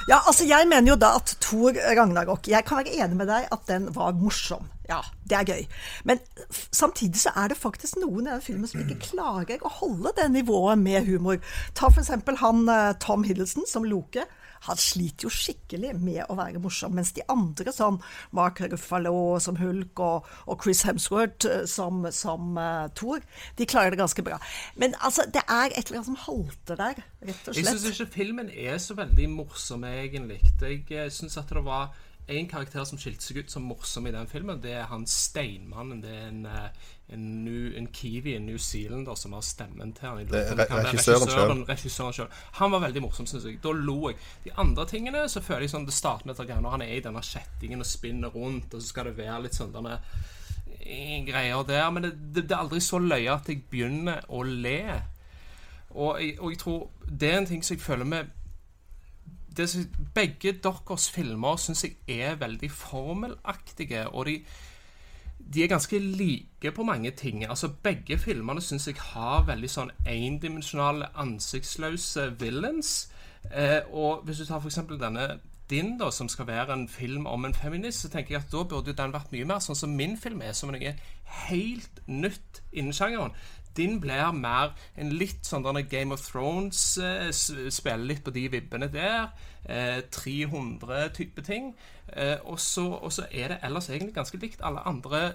Ja, 0.06 0.20
altså 0.30 0.46
jeg 0.46 0.68
mener 0.70 0.92
jo 0.94 0.96
da 1.02 1.16
at 1.18 1.32
Thor 1.42 1.74
Ragnarok 1.74 2.46
Jeg 2.48 2.62
kan 2.68 2.78
være 2.78 2.94
enig 2.94 3.18
med 3.18 3.26
deg 3.26 3.48
at 3.52 3.64
den 3.66 3.88
var 3.96 4.14
morsom. 4.14 4.68
Ja, 4.86 5.00
det 5.26 5.38
er 5.40 5.48
gøy. 5.50 5.64
Men 6.06 6.22
samtidig 6.70 7.24
så 7.24 7.34
er 7.34 7.50
det 7.50 7.58
faktisk 7.58 7.98
noen 7.98 8.28
i 8.28 8.36
den 8.36 8.44
filmen 8.46 8.70
som 8.70 8.84
ikke 8.84 9.00
klarer 9.02 9.64
å 9.66 9.72
holde 9.80 10.14
det 10.20 10.28
nivået 10.36 10.78
med 10.78 11.10
humor. 11.10 11.40
Ta 11.74 11.90
eksempel 11.90 12.38
han 12.44 12.68
eh, 12.70 12.92
Tom 13.02 13.26
Hiddleston 13.26 13.66
som 13.70 13.88
Loke. 13.90 14.28
Han 14.68 14.80
sliter 14.82 15.28
jo 15.28 15.34
skikkelig 15.34 15.94
med 16.00 16.24
å 16.30 16.38
være 16.38 16.62
morsom, 16.64 16.96
mens 16.98 17.14
de 17.16 17.26
andre, 17.32 17.74
sånn 17.76 18.00
Mark 18.36 18.62
Ruffalo 18.66 19.38
som 19.44 19.60
Hulk 19.60 20.02
og, 20.04 20.30
og 20.50 20.64
Chris 20.64 20.84
Hemsworth 20.88 21.50
eh, 21.50 21.66
som, 21.70 22.06
som 22.16 22.58
uh, 22.60 22.88
Thor, 22.98 23.24
de 23.60 23.70
klarer 23.70 23.96
det 23.96 24.02
ganske 24.02 24.26
bra. 24.26 24.40
Men 24.80 24.98
altså, 25.02 25.28
det 25.32 25.44
er 25.46 25.72
et 25.72 25.88
eller 25.88 26.02
annet 26.02 26.12
som 26.12 26.24
halter 26.26 26.82
der, 26.82 27.06
rett 27.26 27.48
og 27.48 27.54
slett. 27.54 27.62
Jeg 27.62 27.72
syns 27.78 27.88
ikke 27.94 28.12
filmen 28.20 28.52
er 28.52 28.80
så 28.82 28.98
veldig 28.98 29.30
morsom, 29.36 29.86
egentlig. 29.90 30.42
Jeg 30.62 30.84
eh, 30.92 31.12
syns 31.14 31.38
at 31.42 31.52
det 31.52 31.66
var 31.66 31.94
en 32.28 32.48
karakter 32.50 32.86
som 32.90 32.98
skilte 32.98 33.22
seg 33.22 33.44
ut 33.44 33.54
som 33.54 33.66
morsom 33.70 34.08
i 34.10 34.14
den 34.16 34.30
filmen. 34.30 34.62
Det 34.62 34.74
er 34.80 34.88
han 34.90 35.06
steinmannen. 35.10 36.02
Det 36.02 36.14
er 36.14 36.28
en, 36.32 36.46
eh, 36.50 36.94
en, 37.08 37.46
new, 37.46 37.78
en 37.78 37.88
kiwi, 37.88 38.36
en 38.36 38.46
New 38.46 38.58
Zealander, 38.58 39.16
som 39.16 39.34
har 39.34 39.42
stemmen 39.46 39.94
til 39.94 40.08
han. 40.08 40.24
Det 40.30 40.40
er 40.42 40.56
regissøren 40.58 41.28
regissøren, 41.28 41.64
regissøren 41.70 42.14
selv. 42.18 42.40
Han 42.60 42.74
var 42.74 42.82
veldig 42.88 43.04
morsom, 43.06 43.28
syns 43.30 43.46
jeg. 43.46 43.60
Da 43.64 43.74
lo 43.78 44.10
jeg. 44.10 44.18
De 44.46 44.54
andre 44.62 44.88
tingene 44.90 45.26
så 45.30 45.44
føler 45.46 45.68
jeg 45.68 45.76
sånn 45.76 45.86
Det 45.86 45.94
starter 45.94 46.30
med 46.30 46.42
at 46.42 46.56
når 46.62 46.78
han 46.78 46.86
er 46.86 46.96
i 46.98 47.04
denne 47.06 47.22
kjettingen 47.26 47.86
og 47.86 47.90
spinner 47.90 48.34
rundt, 48.34 48.74
og 48.74 48.82
så 48.82 48.90
skal 48.90 49.12
det 49.12 49.20
være 49.20 49.44
litt 49.46 49.58
sånn 49.58 49.74
denne 49.76 50.00
eh, 50.80 51.20
greier 51.28 51.68
der, 51.68 51.86
men 51.94 52.08
det, 52.08 52.16
det, 52.34 52.48
det 52.48 52.58
er 52.58 52.64
aldri 52.66 52.82
så 52.82 53.02
løye 53.02 53.38
at 53.38 53.54
jeg 53.54 53.62
begynner 53.70 54.26
å 54.34 54.42
le. 54.48 54.80
Og 55.94 56.18
jeg, 56.24 56.40
og 56.40 56.56
jeg 56.56 56.64
tror 56.66 56.82
det 57.06 57.32
er 57.32 57.38
en 57.44 57.54
ting 57.54 57.62
som 57.64 57.78
jeg 57.78 57.86
føler 57.86 58.10
med 58.10 58.34
det, 59.56 59.70
Begge 60.16 60.58
deres 60.64 61.06
filmer 61.14 61.60
syns 61.62 61.86
jeg 61.86 62.00
er 62.10 62.40
veldig 62.42 62.68
formelaktige, 62.74 64.08
og 64.10 64.26
de 64.28 64.40
de 65.54 65.64
er 65.64 65.68
ganske 65.68 66.00
like 66.00 66.72
på 66.72 66.84
mange 66.84 67.12
ting. 67.12 67.44
Altså 67.50 67.70
Begge 67.84 68.18
filmene 68.18 68.62
syns 68.62 68.88
jeg 68.88 68.98
har 69.00 69.46
veldig 69.48 69.70
sånn 69.70 69.92
endimensjonale, 70.10 71.12
ansiktsløse 71.22 72.32
villains. 72.40 73.12
Eh, 73.52 73.82
og 73.94 74.26
hvis 74.26 74.42
du 74.42 74.46
tar 74.46 74.66
eksempel 74.66 75.00
denne 75.00 75.36
din, 75.70 75.98
da, 75.98 76.12
som 76.12 76.30
skal 76.30 76.48
være 76.48 76.74
en 76.74 76.88
film 76.90 77.26
om 77.26 77.46
en 77.46 77.54
feminist, 77.54 78.02
så 78.02 78.10
tenker 78.10 78.36
jeg 78.36 78.44
at 78.44 78.52
da 78.52 78.64
burde 78.70 78.94
den 78.94 79.14
vært 79.14 79.32
mye 79.34 79.48
mer 79.50 79.62
sånn 79.66 79.78
som 79.78 79.96
min 79.98 80.14
film 80.18 80.44
er, 80.46 80.54
som 80.54 80.70
noe 80.74 80.94
helt 81.48 82.02
nytt 82.06 82.62
innen 82.72 82.94
sjangeren. 82.94 83.34
Din 83.78 84.00
blir 84.00 84.32
mer 84.32 84.74
en 84.98 85.12
litt 85.12 85.46
sånn 85.46 85.66
Game 85.90 86.14
of 86.14 86.24
Thrones, 86.26 86.98
eh, 86.98 87.32
spiller 87.32 88.06
litt 88.06 88.24
på 88.24 88.32
de 88.32 88.48
vibbene 88.50 88.88
der. 88.92 89.34
Eh, 89.66 90.02
300-type 90.12 91.42
ting. 91.42 91.76
Eh, 92.14 92.38
og, 92.46 92.60
så, 92.60 93.28
er 93.32 93.48
det 93.48 93.60
ellers 93.64 93.90
egentlig 93.90 94.14
ganske 94.14 94.38
likt 94.38 94.62
alle 94.64 94.86
andre 94.86 95.34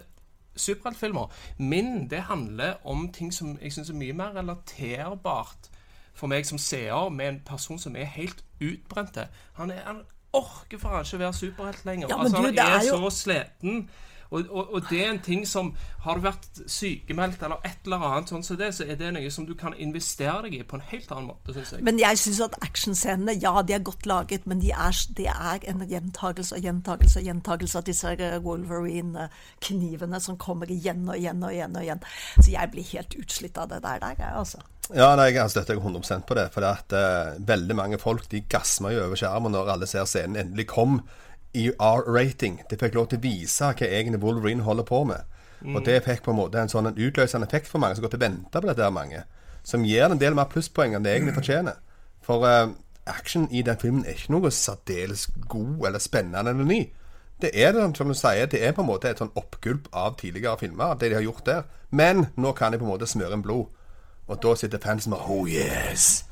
superheltfilmer. 0.56 1.30
Min 1.58 2.08
det 2.10 2.22
handler 2.28 2.74
om 2.84 3.12
ting 3.12 3.32
som 3.34 3.58
jeg 3.62 3.72
syns 3.72 3.90
er 3.90 3.98
mye 3.98 4.12
mer 4.12 4.34
relaterbart 4.36 5.70
for 6.14 6.26
meg 6.30 6.46
som 6.46 6.58
seer, 6.58 7.08
med 7.08 7.28
en 7.28 7.40
person 7.46 7.78
som 7.78 7.96
er 7.96 8.04
helt 8.04 8.44
utbrente. 8.60 9.28
Han, 9.56 9.70
er, 9.70 9.82
han 9.86 10.02
orker 10.36 10.78
faen 10.78 11.04
ikke 11.04 11.18
være 11.18 11.34
superhelt 11.34 11.84
lenger. 11.84 12.08
Ja, 12.10 12.18
altså, 12.20 12.36
du, 12.36 12.42
han 12.42 12.58
er, 12.58 12.62
er 12.62 12.86
jo- 12.86 12.98
så 12.98 13.10
sliten. 13.10 13.90
Og, 14.30 14.46
og, 14.50 14.74
og 14.74 14.84
det 14.90 15.00
er 15.02 15.10
en 15.10 15.22
ting 15.22 15.42
som 15.48 15.72
Har 16.04 16.16
du 16.16 16.22
vært 16.24 16.60
sykemeldt 16.70 17.42
eller 17.42 17.60
et 17.66 17.84
eller 17.84 18.04
annet 18.06 18.30
sånn 18.30 18.44
som 18.46 18.56
det, 18.56 18.70
så 18.72 18.86
er 18.88 18.96
det 18.96 19.10
noe 19.12 19.30
som 19.34 19.44
du 19.44 19.52
kan 19.58 19.74
investere 19.76 20.46
deg 20.46 20.54
i 20.56 20.62
på 20.64 20.78
en 20.78 20.86
helt 20.92 21.10
annen 21.12 21.28
måte, 21.28 21.52
syns 21.52 21.74
jeg. 21.74 21.84
Men 21.84 22.00
jeg 22.00 22.20
syns 22.22 22.40
at 22.46 22.56
actionscenene, 22.64 23.34
ja, 23.42 23.52
de 23.66 23.76
er 23.76 23.84
godt 23.84 24.08
laget, 24.08 24.46
men 24.48 24.62
de 24.62 24.72
er, 24.72 24.96
det 25.18 25.28
er 25.28 25.66
en 25.68 25.84
gjentagelse 25.90 26.56
og 26.56 26.64
gjentagelse 26.64 27.20
og 27.20 27.28
gjentagelse 27.28 27.82
av 27.82 27.86
disse 27.90 28.14
Wolverine-knivene 28.46 30.24
som 30.24 30.40
kommer 30.40 30.72
igjen 30.72 31.04
og 31.04 31.20
igjen 31.20 31.44
og 31.44 31.52
igjen 31.52 31.76
og 31.76 31.84
igjen. 31.84 32.04
Så 32.38 32.48
jeg 32.54 32.72
blir 32.72 32.92
helt 32.94 33.16
utslitt 33.20 33.60
av 33.60 33.68
det 33.74 33.82
der, 33.84 34.00
der 34.00 34.16
jeg, 34.16 34.32
altså. 34.40 34.64
Ja, 34.90 35.12
nei, 35.14 35.28
jeg 35.30 35.52
støtter 35.52 35.76
jeg 35.76 35.84
100 35.84 36.24
på 36.26 36.36
det. 36.38 36.48
For 36.54 36.64
det 36.64 36.70
at 36.70 36.94
uh, 36.96 37.40
veldig 37.46 37.76
mange 37.78 37.98
folk 38.02 38.26
de 38.32 38.42
gasma 38.50 38.94
jo 38.94 39.04
over 39.04 39.20
skjermen 39.20 39.54
når 39.54 39.74
alle 39.76 39.90
ser 39.90 40.08
scenen 40.08 40.40
endelig 40.40 40.66
kom 40.72 41.02
i 41.52 41.70
R-rating. 41.70 42.60
Det 42.70 42.78
fikk 42.80 42.94
lov 42.94 43.10
til 43.10 43.20
å 43.20 43.24
vise 43.24 43.70
hva 43.72 43.88
egentlig 43.88 44.22
Wolverine 44.22 44.66
holder 44.66 44.86
på 44.86 45.04
med. 45.08 45.26
Og 45.74 45.82
det 45.84 45.98
fikk 46.06 46.22
på 46.24 46.32
en 46.32 46.38
måte 46.38 46.60
en 46.60 46.70
sånn 46.72 46.88
en 46.88 46.96
utløsende 46.96 47.46
effekt 47.46 47.68
for 47.68 47.82
mange 47.82 47.96
som 47.96 48.06
går 48.06 48.14
til 48.14 48.20
å 48.20 48.26
vente 48.26 48.60
på 48.60 48.68
dette 48.68 48.84
her 48.84 48.94
mange. 48.94 49.24
Som 49.66 49.84
gir 49.84 50.06
en 50.06 50.20
del 50.20 50.36
mer 50.36 50.48
plusspoeng 50.48 50.94
enn 50.96 51.04
det 51.04 51.12
egentlig 51.16 51.36
fortjener. 51.36 51.76
For 52.24 52.46
uh, 52.46 52.72
action 53.10 53.48
i 53.50 53.62
den 53.66 53.76
filmen 53.80 54.06
er 54.06 54.16
ikke 54.16 54.32
noe 54.36 54.52
særdeles 54.54 55.26
god 55.52 55.90
eller 55.90 56.00
spennende 56.00 56.54
eller 56.54 56.64
ny. 56.64 56.80
Det 57.40 57.50
er 57.56 57.72
det, 57.72 57.84
som 57.96 58.08
du 58.08 58.14
sier, 58.16 58.48
det 58.52 58.60
er 58.64 58.72
på 58.76 58.84
en 58.84 58.90
måte 58.90 59.08
et 59.08 59.20
sånn 59.20 59.32
oppgulp 59.36 59.88
av 59.96 60.18
tidligere 60.20 60.60
filmer, 60.60 60.96
det 61.00 61.08
de 61.08 61.16
har 61.16 61.24
gjort 61.24 61.46
der. 61.46 61.62
Men 61.90 62.26
nå 62.36 62.52
kan 62.56 62.72
de 62.72 62.80
på 62.80 62.84
en 62.84 62.92
måte 62.92 63.08
smøre 63.08 63.36
inn 63.36 63.44
blod. 63.44 63.70
Og 64.28 64.42
da 64.44 64.52
sitter 64.56 64.82
fansen 64.82 65.14
med 65.14 65.24
Oh 65.24 65.48
yes! 65.48 66.29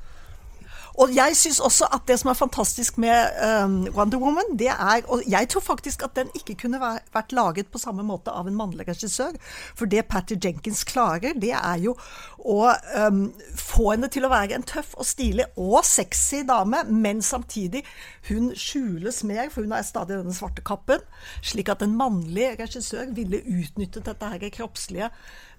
Og 0.98 1.12
jeg 1.14 1.36
syns 1.38 1.60
også 1.62 1.86
at 1.94 2.08
det 2.10 2.16
som 2.18 2.32
er 2.32 2.38
fantastisk 2.38 2.96
med 2.98 3.38
um, 3.64 3.76
Wonder 3.94 4.18
Woman, 4.18 4.56
det 4.58 4.70
er 4.72 5.02
Og 5.06 5.22
jeg 5.28 5.48
tror 5.48 5.60
faktisk 5.60 6.02
at 6.02 6.16
den 6.16 6.30
ikke 6.34 6.56
kunne 6.62 6.80
vært 6.80 7.32
laget 7.32 7.70
på 7.70 7.78
samme 7.78 8.02
måte 8.02 8.34
av 8.34 8.48
en 8.48 8.56
mannlig 8.58 8.88
regissør. 8.88 9.36
For 9.78 9.86
det 9.86 10.08
Patty 10.10 10.34
Jenkins 10.44 10.84
klarer, 10.84 11.38
det 11.38 11.54
er 11.54 11.78
jo 11.82 11.94
å 12.38 12.58
um, 13.06 13.28
få 13.54 13.92
henne 13.92 14.10
til 14.10 14.26
å 14.26 14.32
være 14.32 14.58
en 14.58 14.66
tøff 14.66 14.94
og 14.98 15.06
stilig 15.06 15.46
og 15.56 15.84
sexy 15.86 16.42
dame, 16.48 16.82
men 16.90 17.22
samtidig 17.22 17.84
hun 18.28 18.50
skjules 18.58 19.22
mer, 19.28 19.52
for 19.54 19.62
hun 19.62 19.74
har 19.76 19.86
stadig 19.86 20.18
denne 20.18 20.34
svarte 20.34 20.64
kappen. 20.66 21.04
Slik 21.42 21.70
at 21.70 21.82
en 21.84 21.96
mannlig 21.98 22.56
regissør 22.58 23.12
ville 23.14 23.44
utnyttet 23.46 24.06
dette 24.08 24.32
her 24.34 24.50
kroppslige 24.54 25.12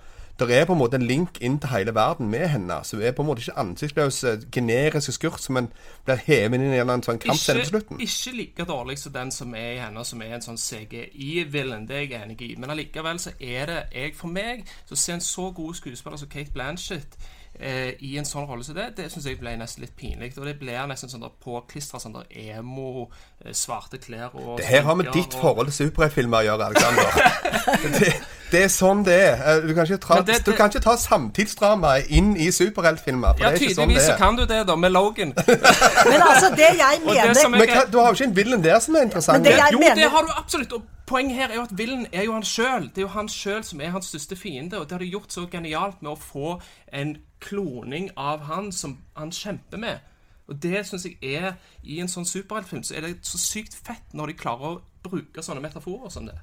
Det 0.47 0.57
er 0.59 0.65
på 0.65 0.73
en 0.73 0.79
måte 0.79 0.99
en 0.99 1.07
link 1.07 1.39
inn 1.41 1.59
til 1.61 1.71
hele 1.73 1.95
verden 1.95 2.31
med 2.31 2.47
henne. 2.49 2.81
Så 2.85 2.97
hun 2.97 3.05
er 3.05 3.13
på 3.13 3.23
en 3.23 3.29
måte 3.29 3.45
ikke 3.45 3.59
ansiktsløs, 3.59 4.25
eh, 4.25 4.39
generisk 4.53 5.13
skurt 5.13 5.43
som 5.43 5.57
en 5.57 5.69
blir 6.05 6.17
hevet 6.27 6.55
inn 6.55 6.73
i 6.73 6.81
en 6.81 7.03
sånn 7.03 7.21
kampscene 7.23 7.61
på 7.61 7.71
slutten. 7.71 8.01
ikke 8.01 8.37
like 8.37 8.65
dårlig 8.65 8.99
som 8.99 9.13
den 9.13 9.31
som 9.31 9.55
er 9.55 9.71
i 9.73 9.79
henne, 9.79 10.05
som 10.05 10.23
er 10.23 10.35
en 10.35 10.43
sånn 10.43 10.59
CGI-villain. 10.59 11.87
Det 11.89 11.97
er 11.97 12.01
jeg 12.01 12.23
enig 12.23 12.43
i. 12.43 12.55
Men 12.59 12.71
allikevel 12.71 13.19
så 13.19 13.33
er 13.41 13.67
det 13.67 13.83
jeg 13.93 14.17
For 14.17 14.29
meg 14.29 14.67
så 14.89 14.97
ser 14.97 15.15
en 15.15 15.21
så 15.21 15.51
god 15.51 15.75
skuespiller 15.75 16.17
som 16.19 16.29
Kate 16.29 16.53
Blanchett 16.53 17.17
eh, 17.61 17.93
i 18.01 18.17
en 18.19 18.25
sånn 18.25 18.47
rolle 18.49 18.65
som 18.65 18.75
det, 18.75 18.97
det 18.97 19.11
syns 19.13 19.27
jeg 19.29 19.39
ble 19.41 19.57
nesten 19.57 19.83
litt 19.85 19.95
pinlig. 19.97 20.33
Og 20.39 20.45
det 20.49 20.59
blir 20.61 20.87
nesten 20.89 21.09
sånn 21.13 21.21
der 21.23 21.33
påklistra 21.45 22.01
sånn 22.03 22.15
der 22.17 22.27
emo, 22.57 23.09
eh, 23.45 23.53
svarte 23.53 23.99
klær 24.03 24.35
og 24.35 24.57
Det 24.59 24.67
her 24.67 24.83
har 24.83 24.95
med 24.95 25.13
ditt 25.13 25.35
og- 25.35 25.41
forhold 25.41 25.71
til 25.73 25.87
superheltfilmer 25.87 26.39
å 26.43 26.47
gjøre, 26.49 26.67
Alexander. 26.73 27.05
det, 28.01 28.13
det 28.53 28.63
er 28.65 28.69
sånn 28.69 29.05
det 29.05 29.19
er. 29.21 29.35
Eh, 29.57 29.61
Du 29.67 29.75
kan 29.75 29.85
ikke, 29.87 30.15
Men 30.15 30.25
det- 30.25 30.45
du 30.45 30.51
det- 30.51 30.57
kan 30.59 30.71
ikke 30.71 30.81
ta 30.85 30.97
samtidsdrama 30.97 31.93
inn 32.09 32.37
i 32.37 32.51
superheltfilmer. 32.51 33.39
Ja, 33.41 33.51
sånn 33.53 33.59
tydeligvis 33.59 34.07
så 34.09 34.13
er. 34.15 34.19
kan 34.19 34.37
du 34.37 34.45
det, 34.47 34.67
da, 34.67 34.77
med 34.77 34.93
Logan. 34.93 35.33
Men 36.11 36.21
altså, 36.23 36.51
det 36.57 36.73
jeg 36.79 37.01
mener 37.05 37.35
som 37.35 37.51
Men 37.53 37.69
du 37.91 37.99
har 37.99 38.09
jo 38.13 38.15
ikke 38.19 38.25
en 38.31 38.37
villain 38.37 38.63
der 38.65 38.79
som 38.81 38.97
er 38.97 39.03
interessant. 39.03 39.39
Men 39.39 39.45
det 39.51 39.57
jeg 39.59 39.73
jo, 39.73 39.79
mener- 39.79 39.95
det 40.03 40.11
har 40.11 40.23
du 40.23 40.33
absolutt. 40.37 40.83
Poenget 41.13 41.37
her 41.37 41.51
er 41.51 41.59
jo 41.59 41.63
at 41.63 41.79
villen 41.79 42.07
er 42.13 42.23
jo 42.25 42.33
han 42.33 42.45
sjøl. 42.47 42.87
Det 42.89 43.03
er 43.03 43.05
jo 43.05 43.09
han 43.13 43.27
sjøl 43.29 43.65
som 43.69 43.81
er 43.85 43.91
hans 43.93 44.07
største 44.09 44.37
fiende. 44.37 44.79
Og 44.81 44.87
det 44.87 44.93
har 44.93 45.03
de 45.03 45.11
gjort 45.13 45.35
så 45.35 45.43
genialt 45.53 45.99
med 46.01 46.15
å 46.15 46.17
få 46.17 46.55
en 46.89 47.19
kloning 47.45 48.07
av 48.17 48.47
han 48.49 48.71
som 48.73 48.95
han 49.17 49.29
kjemper 49.29 49.83
med. 49.83 49.99
Og 50.49 50.57
det 50.63 50.87
syns 50.89 51.05
jeg 51.05 51.19
er 51.21 51.59
I 51.83 51.99
en 52.01 52.09
sånn 52.09 52.25
superheltfilm 52.25 52.81
så 52.89 52.97
er 52.97 53.05
det 53.05 53.13
så 53.29 53.41
sykt 53.43 53.77
fett 53.77 54.17
når 54.17 54.33
de 54.33 54.39
klarer 54.41 54.71
å 54.71 54.81
bruke 55.03 55.43
sånne 55.45 55.63
metaforer 55.65 56.11
som 56.13 56.27
det. 56.29 56.37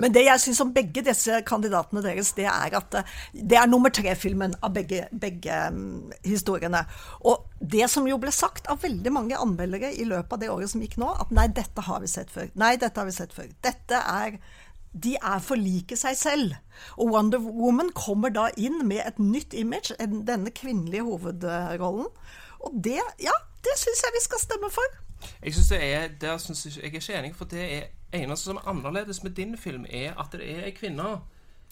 Men 0.00 0.14
det 0.14 0.24
jeg 0.26 0.42
syns 0.42 0.60
om 0.64 0.72
begge 0.74 1.04
disse 1.06 1.40
kandidatene 1.48 2.02
deres, 2.04 2.32
det 2.36 2.48
er 2.50 2.76
at 2.78 2.98
eh, 2.98 3.14
det 3.36 3.58
er 3.60 3.70
nummer 3.70 3.92
tre-filmen 3.94 4.56
av 4.64 4.74
begge, 4.76 5.06
begge 5.12 5.60
mm, 5.72 6.12
historiene. 6.26 6.84
Og 7.28 7.46
det 7.60 7.88
som 7.92 8.08
jo 8.08 8.18
ble 8.22 8.32
sagt 8.34 8.70
av 8.72 8.82
veldig 8.84 9.12
mange 9.14 9.40
anmeldere 9.40 9.92
i 9.94 10.06
løpet 10.08 10.36
av 10.36 10.42
det 10.42 10.52
året 10.52 10.72
som 10.72 10.84
gikk 10.84 10.98
nå, 11.02 11.10
at 11.14 11.34
nei, 11.36 11.48
dette 11.54 11.86
har 11.88 12.02
vi 12.04 12.10
sett 12.10 12.32
før. 12.32 12.48
Nei, 12.58 12.76
dette 12.80 13.00
har 13.00 13.08
vi 13.08 13.16
sett 13.16 13.36
før. 13.36 13.50
Dette 13.66 14.00
er 14.02 14.40
de 14.96 15.12
er 15.20 15.42
for 15.44 15.60
like 15.60 15.96
seg 16.00 16.16
selv. 16.16 16.54
Og 16.96 17.10
Wonder 17.12 17.42
Woman 17.42 17.90
kommer 17.92 18.32
da 18.32 18.48
inn 18.56 18.80
med 18.88 19.02
et 19.04 19.18
nytt 19.20 19.52
image, 19.52 19.96
denne 20.00 20.52
kvinnelige 20.56 21.04
hovedrollen. 21.04 22.08
Og 22.64 22.78
det, 22.84 23.00
ja, 23.20 23.34
det 23.66 23.76
syns 23.76 24.06
jeg 24.06 24.16
vi 24.16 24.24
skal 24.24 24.40
stemme 24.40 24.72
for. 24.72 24.96
Jeg 25.42 25.52
synes 25.54 25.68
det 25.68 25.84
er, 25.84 26.08
der 26.20 26.38
synes 26.38 26.64
jeg, 26.64 26.74
jeg 26.76 26.82
er 26.82 27.00
ikke 27.00 27.18
enig, 27.18 27.36
for 27.36 27.44
det 27.44 27.64
er 27.74 27.82
eneste 28.12 28.44
som 28.44 28.56
er 28.56 28.68
annerledes 28.68 29.22
med 29.22 29.30
din 29.30 29.58
film, 29.58 29.84
er 29.90 30.12
at 30.20 30.32
det 30.32 30.58
er 30.58 30.64
ei 30.64 30.70
kvinne. 30.70 31.16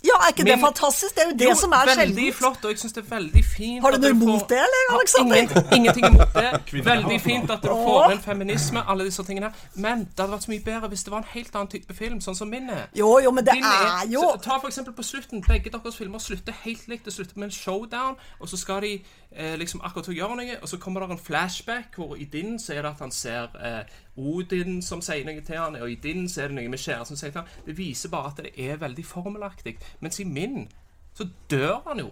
Ja, 0.05 0.17
er 0.23 0.29
ikke 0.29 0.45
det 0.45 0.61
fantastisk? 0.61 1.15
Det 1.15 1.23
er 1.23 1.29
jo 1.31 1.37
det 1.39 1.49
Jo, 1.49 1.55
som 1.55 1.73
er 1.73 1.89
sjeldent. 1.89 2.17
Veldig 2.17 2.35
flott, 2.35 2.65
og 2.65 2.71
jeg 2.71 2.79
syns 2.79 2.93
det 2.93 3.03
er 3.05 3.09
veldig 3.15 3.45
fint 3.45 3.83
Har 3.85 3.91
du 3.91 3.99
noe 4.03 4.11
imot 4.11 4.49
det, 4.51 4.59
eller, 4.67 4.83
Aleksander? 4.97 5.37
Alexander? 5.37 5.77
Ingen, 5.77 5.95
ingenting 5.95 6.07
imot 6.07 6.35
det. 6.35 6.51
Veldig 6.91 7.21
fint 7.21 7.51
at 7.51 7.63
du 7.63 7.69
får 7.69 8.13
inn 8.13 8.21
feminisme, 8.21 8.83
alle 8.89 9.07
disse 9.09 9.25
tingene. 9.25 9.51
Men 9.75 10.05
det 10.05 10.21
hadde 10.21 10.35
vært 10.35 10.47
så 10.47 10.53
mye 10.53 10.65
bedre 10.67 10.91
hvis 10.93 11.07
det 11.07 11.15
var 11.15 11.23
en 11.23 11.31
helt 11.33 11.57
annen 11.57 11.71
type 11.73 11.97
film, 11.97 12.21
sånn 12.21 12.37
som 12.37 12.53
min 12.53 12.69
er. 12.75 12.85
Jo, 13.01 13.09
jo, 13.25 13.33
men 13.33 13.47
det 13.47 13.57
Din 13.57 13.65
er 13.71 14.05
jo 14.13 14.27
Ta 14.45 14.59
for 14.59 14.69
eksempel 14.69 14.93
på 14.99 15.07
slutten. 15.07 15.45
Begge 15.49 15.73
deres 15.73 15.97
filmer 15.97 16.21
slutter 16.21 16.61
helt 16.67 16.89
likt. 16.93 17.09
Det 17.09 17.17
slutter 17.17 17.41
med 17.41 17.49
en 17.49 17.57
showdown, 17.57 18.19
og 18.41 18.53
så 18.53 18.61
skal 18.61 18.85
de 18.85 18.99
eh, 19.37 19.55
liksom 19.59 19.81
akkurat 19.85 20.05
til 20.09 20.15
å 20.15 20.19
gjøre 20.19 20.39
noe, 20.41 20.57
og 20.63 20.69
så 20.71 20.79
kommer 20.83 21.05
det 21.05 21.11
en 21.11 21.23
flashback, 21.27 21.99
hvor 21.99 22.17
i 22.17 22.25
din 22.31 22.59
så 22.59 22.75
er 22.75 22.83
det 22.83 22.93
at 22.95 23.03
han 23.05 23.15
ser 23.15 23.55
eh, 23.61 23.95
Odin 24.17 24.83
som 24.83 25.03
sier 25.03 25.27
noe 25.27 25.43
til 25.47 25.59
han, 25.61 25.79
og 25.81 25.91
i 25.91 25.99
din 26.03 26.29
så 26.31 26.45
er 26.45 26.53
det 26.53 26.59
noe 26.59 26.73
med 26.73 26.83
kjæresten 26.83 27.17
som 27.17 27.21
sier 27.21 27.35
til 27.35 27.43
han. 27.43 27.63
Det 27.67 27.79
viser 27.79 28.13
bare 28.13 28.33
at 28.33 28.45
det 28.45 28.53
er 28.57 28.83
veldig 28.83 29.07
formelaktig. 29.07 29.79
Mens 30.01 30.21
i 30.23 30.29
min 30.29 30.69
så 31.15 31.27
dør 31.51 31.83
han 31.89 32.05
jo. 32.05 32.11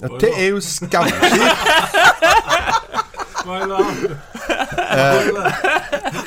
Ja, 0.00 0.08
det 0.20 0.32
er 0.36 0.48
jo 0.52 0.60
skamkjipt. 0.60 1.22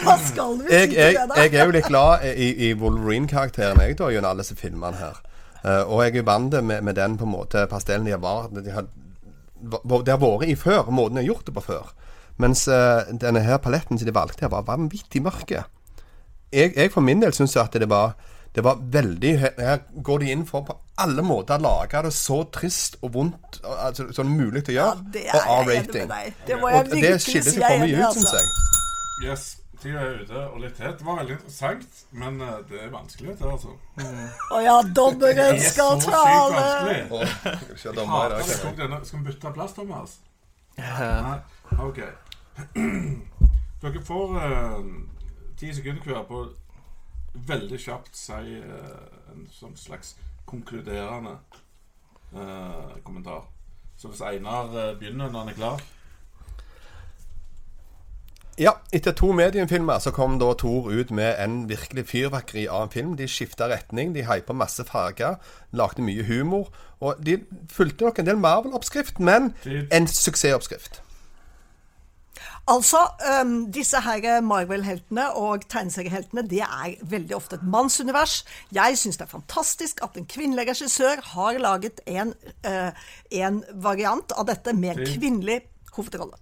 Hva 0.03 0.15
skal 0.25 0.55
vi 0.57 0.65
si 0.65 0.85
til 0.87 0.95
det, 0.95 1.25
da? 1.29 1.35
jeg 1.37 1.53
er 1.53 1.65
jo 1.65 1.73
litt 1.75 1.89
glad 1.89 2.23
i, 2.25 2.47
i 2.69 2.73
Wolverine-karakteren, 2.79 3.81
jeg, 3.83 3.97
da, 3.99 4.09
gjennom 4.13 4.31
alle 4.31 4.45
disse 4.45 4.55
filmene 4.57 4.97
her. 4.97 5.19
Eh, 5.65 5.83
og 5.83 6.03
jeg 6.05 6.21
er 6.21 6.27
vant 6.27 6.55
med, 6.63 6.83
med 6.83 6.95
den 6.95 7.17
på 7.19 7.27
en 7.27 7.33
måte 7.33 7.65
pastellen 7.71 8.05
de 8.07 8.15
har, 8.15 8.21
var, 8.23 8.47
de 8.55 8.71
har, 8.71 8.87
de 9.59 10.11
har 10.13 10.21
vært 10.23 10.47
i 10.47 10.55
før, 10.55 10.91
måten 10.91 11.19
de 11.19 11.23
har 11.25 11.31
gjort 11.33 11.45
det 11.49 11.55
på 11.57 11.65
før. 11.67 11.93
Mens 12.39 12.67
eh, 12.71 13.09
denne 13.19 13.43
her 13.43 13.59
paletten 13.59 13.99
som 13.99 14.07
de 14.07 14.15
valgte 14.15 14.45
her, 14.45 14.53
var 14.53 14.67
vanvittig 14.67 15.21
mørke. 15.25 15.65
Jeg, 16.53 16.73
jeg 16.75 16.91
for 16.91 17.03
min 17.05 17.21
del 17.21 17.35
syns 17.35 17.57
at 17.59 17.75
det 17.75 17.89
var 17.91 18.15
det 18.55 18.63
var 18.65 18.79
veldig 18.81 19.31
Her 19.37 19.75
går 20.01 20.23
de 20.23 20.31
inn 20.33 20.45
for 20.49 20.63
på 20.65 20.73
alle 20.99 21.21
måter 21.21 21.59
å 21.59 21.61
lage 21.61 21.99
det 22.07 22.09
så 22.17 22.39
trist 22.51 22.95
og 23.05 23.11
vondt 23.13 23.59
altså, 23.61 24.07
som 24.11 24.31
mulig 24.33 24.63
å 24.63 24.71
å 24.71 24.73
Ja, 24.73 24.87
gjøre. 24.89 25.11
det 25.13 25.21
og 25.29 25.37
er 25.37 25.43
enig 25.45 25.75
R-rating. 25.77 26.09
Det 26.47 26.57
Og 26.57 26.89
det 26.95 27.11
skiller 27.21 27.51
seg 27.53 27.61
for 27.63 27.83
mye 27.83 27.93
ut, 27.93 28.17
syns 28.17 28.25
altså. 28.25 28.41
jeg. 28.41 29.29
Yes, 29.29 29.45
tida 29.81 30.01
er 30.03 30.21
ute 30.23 30.41
og 30.45 30.59
litt 30.63 30.79
het. 30.83 30.97
Det 30.99 31.05
var 31.07 31.19
veldig 31.21 31.35
interessant, 31.37 31.99
men 32.11 32.41
eh, 32.45 32.55
det 32.69 32.81
er 32.85 32.93
vanskelig, 32.93 33.33
dette, 33.33 33.49
altså. 33.49 33.75
Å 34.55 34.61
ja, 34.63 34.77
dommeren 34.83 35.39
Det 35.39 35.45
er 35.45 35.59
så 35.63 35.73
skal 35.73 36.01
tale. 36.05 36.63
Jeg 36.93 37.77
skal 37.83 37.95
dommer 37.97 38.35
det. 38.35 38.41
Tok 38.63 38.77
denne- 38.79 39.03
Skal 39.05 39.19
vi 39.19 39.31
bytte 39.31 39.53
plass, 39.55 39.75
Thomas? 39.77 40.17
Ja. 40.77 41.11
Nei? 41.27 41.37
OK. 41.87 42.01
Dere 43.81 44.01
får 44.03 44.35
ti 45.59 45.67
ti 45.67 45.73
sekunder 45.75 46.03
hver 46.03 46.25
på 46.27 46.41
veldig 47.47 47.79
kjapt 47.79 48.17
si 48.17 48.57
uh, 48.59 49.31
en 49.31 49.45
sånn 49.53 49.75
slags 49.77 50.15
konkluderende 50.49 51.35
uh, 52.33 52.97
kommentar. 53.05 53.45
Så 53.99 54.07
hvis 54.07 54.21
Einar 54.23 54.71
eh, 54.71 54.93
begynner 54.95 55.27
når 55.27 55.39
han 55.43 55.49
er 55.51 55.57
klar 55.57 55.81
Ja, 58.59 58.73
etter 58.91 59.13
to 59.15 59.29
mediumfilmer 59.31 60.01
så 60.03 60.11
kom 60.11 60.33
da 60.41 60.49
Thor 60.59 60.89
ut 60.91 61.13
med 61.15 61.37
en 61.39 61.61
virkelig 61.69 62.09
fyrverkeri 62.09 62.65
av 62.67 62.89
en 62.89 62.89
film. 62.91 63.11
De 63.15 63.27
skifta 63.31 63.69
retning, 63.71 64.11
de 64.11 64.25
hypa 64.27 64.51
masse 64.53 64.83
farger, 64.83 65.37
lagde 65.71 66.03
mye 66.03 66.25
humor. 66.27 66.67
Og 66.99 67.21
de 67.23 67.37
fulgte 67.71 68.03
nok 68.03 68.19
en 68.19 68.27
del 68.27 68.41
Marvel-oppskrift, 68.43 69.21
men 69.23 69.53
en 69.65 70.07
suksessoppskrift. 70.11 70.99
Altså, 72.67 72.99
um, 73.41 73.71
disse 73.71 74.03
her 74.03 74.41
Marvel-heltene 74.43 75.29
og 75.39 75.63
tegneserieheltene, 75.71 76.43
det 76.51 76.61
er 76.67 76.99
veldig 77.15 77.39
ofte 77.39 77.55
et 77.55 77.63
mannsunivers. 77.63 78.43
Jeg 78.75 78.99
syns 78.99 79.17
det 79.17 79.29
er 79.29 79.31
fantastisk 79.37 80.03
at 80.03 80.19
en 80.19 80.27
kvinnelig 80.27 80.67
regissør 80.73 81.23
har 81.31 81.63
laget 81.63 82.03
en, 82.05 82.35
uh, 82.67 82.91
en 83.31 83.63
variant 83.87 84.35
av 84.35 84.51
dette 84.51 84.75
med 84.75 84.97
en 84.99 85.11
kvinnelig 85.15 85.61
hovedrolle. 85.95 86.35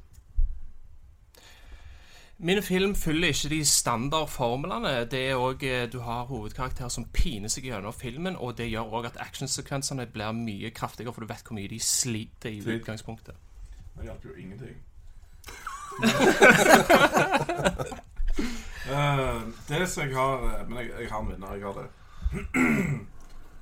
Min 2.40 2.64
film 2.64 2.96
følger 2.96 3.28
ikke 3.28 3.50
de 3.50 3.66
standardformlene. 3.66 5.06
Det 5.06 5.30
er 5.30 5.36
også, 5.36 5.90
Du 5.92 6.00
har 6.00 6.24
hovedkarakterer 6.24 6.90
som 6.90 7.06
piner 7.06 7.50
seg 7.50 7.64
gjennom 7.64 7.94
filmen, 7.94 8.36
og 8.36 8.58
det 8.58 8.70
gjør 8.70 8.94
òg 8.94 9.06
at 9.10 9.18
actionsekvensene 9.20 10.06
blir 10.06 10.32
mye 10.32 10.70
kraftigere, 10.70 11.14
for 11.14 11.22
du 11.22 11.28
vet 11.28 11.42
hvor 11.48 11.56
mye 11.58 11.68
de 11.68 11.80
sliter 11.80 12.50
i 12.50 12.62
utgangspunktet. 12.62 13.34
Det 13.98 14.04
hjelper 14.04 14.30
jo 14.30 14.36
ingenting. 14.36 14.78
uh, 18.86 19.42
det 19.70 19.90
som 19.90 20.04
jeg 20.04 20.14
har 20.14 20.60
eh, 20.60 20.70
Men 20.70 20.78
jeg, 20.78 20.92
jeg 21.02 21.10
har 21.10 21.20
en 21.20 21.32
vinner. 21.32 21.54
Jeg 21.54 21.64
har 21.64 21.74
det. 21.74 21.90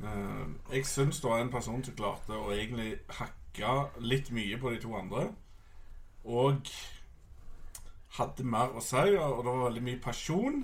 uh, 0.04 0.74
jeg 0.76 0.86
syns 0.86 1.22
det 1.22 1.30
var 1.30 1.40
en 1.40 1.52
person 1.52 1.84
som 1.84 1.96
klarte 1.96 2.36
å 2.36 2.52
egentlig 2.52 2.98
hakke 3.08 4.04
litt 4.04 4.32
mye 4.36 4.60
på 4.60 4.70
de 4.70 4.82
to 4.84 4.96
andre. 5.00 5.30
Og 6.26 6.60
hadde 8.18 8.44
mer 8.48 8.76
å 8.76 8.82
si, 8.84 8.96
og 9.18 9.42
det 9.44 9.52
var 9.52 9.64
veldig 9.68 9.84
mye 9.84 10.02
pasjon. 10.04 10.62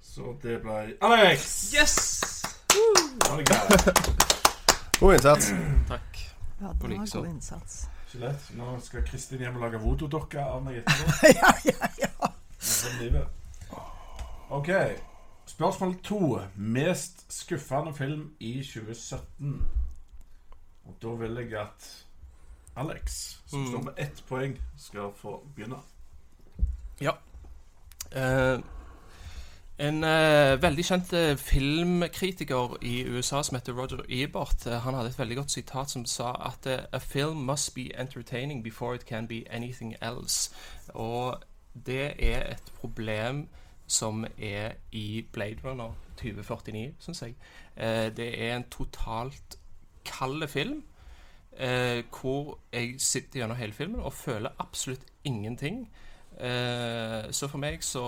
Så 0.00 0.34
det 0.42 0.60
ble 0.62 0.96
Alex! 1.04 1.72
Yes! 1.74 1.98
God 5.00 5.14
innsats. 5.14 5.50
Takk. 5.88 6.18
Ja, 6.60 6.72
det 6.72 6.82
var 6.82 6.88
liksom. 6.88 7.22
god 7.22 7.30
innsats. 7.30 7.88
Ikke 8.08 8.18
lett. 8.24 8.48
Nå 8.56 8.78
skal 8.82 9.04
Kristin 9.06 9.42
hjem 9.44 9.58
og 9.60 9.62
lage 9.66 9.80
voodoo-dokke 9.82 10.40
av 10.42 10.62
meg 10.64 10.80
etterpå. 10.80 11.30
ja, 11.40 11.52
ja, 11.68 11.90
ja. 12.02 12.30
Sånn. 12.58 13.18
OK. 14.56 14.70
Spørsmål 15.48 15.94
to. 16.04 16.20
Mest 16.56 17.26
skuffende 17.32 17.92
film 17.96 18.30
i 18.40 18.58
2017. 18.64 19.54
Og 20.88 20.96
da 21.02 21.14
vil 21.20 21.36
jeg 21.44 21.54
at 21.60 21.88
Alex, 22.78 23.36
som 23.46 23.60
Mm. 23.64 23.70
står 23.72 23.82
med 23.82 23.94
ett 23.98 24.24
poeng, 24.28 24.58
skal 24.76 25.12
få 25.16 25.38
begynne. 25.56 25.80
Ja. 27.00 27.10
Uh, 28.16 28.60
en 29.78 30.02
uh, 30.02 30.62
veldig 30.62 30.84
kjent 30.84 31.12
uh, 31.14 31.36
filmkritiker 31.38 32.72
i 32.82 33.04
USA 33.06 33.44
som 33.46 33.54
heter 33.54 33.76
Roger 33.78 34.00
Ebert, 34.08 34.66
uh, 34.66 34.72
han 34.82 34.96
hadde 34.98 35.12
et 35.12 35.18
veldig 35.18 35.36
godt 35.38 35.54
sitat 35.54 35.92
som 35.92 36.06
sa 36.06 36.32
at 36.48 36.66
A 36.66 36.98
film 36.98 37.44
must 37.46 37.74
be 37.74 37.86
entertaining 37.94 38.64
before 38.64 38.94
it 38.94 39.06
can 39.06 39.28
be 39.28 39.44
anything 39.50 39.94
else. 40.02 40.50
Og 40.88 41.38
det 41.86 42.18
er 42.18 42.42
et 42.50 42.72
problem 42.80 43.46
som 43.86 44.26
er 44.38 44.72
i 44.92 45.26
Blade 45.32 45.62
Runner 45.64 45.94
2049, 46.16 46.94
syns 46.98 47.22
jeg. 47.22 47.34
Det 48.16 48.42
er 48.42 48.56
en 48.56 48.64
totalt 48.70 49.58
kald 50.04 50.48
film. 50.48 50.82
Hvor 52.20 52.58
jeg 52.72 52.94
sitter 52.98 53.40
gjennom 53.40 53.56
hele 53.56 53.72
filmen 53.72 54.00
og 54.00 54.12
føler 54.12 54.50
absolutt 54.58 55.06
ingenting. 55.24 55.88
Eh, 56.38 57.30
så 57.34 57.48
for 57.50 57.58
meg 57.58 57.82
så, 57.82 58.04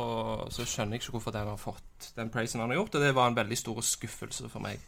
så 0.55 0.63
skjønner 0.63 0.95
jeg 0.95 1.03
ikke 1.03 1.17
hvorfor 1.17 1.35
den 1.35 1.51
har 1.51 1.59
fått 1.59 2.13
den 2.17 2.31
praisen 2.31 2.63
han 2.63 2.71
har 2.71 2.79
gjort, 2.79 2.95
og 2.95 3.03
det 3.03 3.15
var 3.15 3.31
en 3.31 3.37
veldig 3.37 3.59
stor 3.59 3.81
skuffelse 3.83 4.49
for 4.53 4.63
meg. 4.63 4.79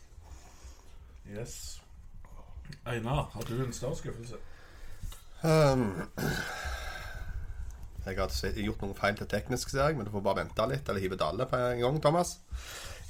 Yes. 1.26 1.80
Einar, 2.86 3.30
har 3.34 3.42
du 3.48 3.56
en 3.64 3.72
større 3.72 3.96
skuffelse? 3.96 4.38
Um, 5.42 5.88
jeg 8.06 8.16
har 8.18 8.62
gjort 8.62 8.82
noe 8.82 8.94
feil 8.94 9.18
til 9.18 9.30
teknisk, 9.30 9.70
ser 9.70 9.88
jeg, 9.88 9.98
men 9.98 10.06
du 10.06 10.12
får 10.14 10.22
bare 10.22 10.44
vente 10.44 10.66
litt, 10.70 10.88
eller 10.88 11.02
hive 11.02 11.18
dalle 11.18 11.46
på 11.50 11.58
en 11.58 11.82
gang, 11.82 11.98
Thomas. 12.02 12.36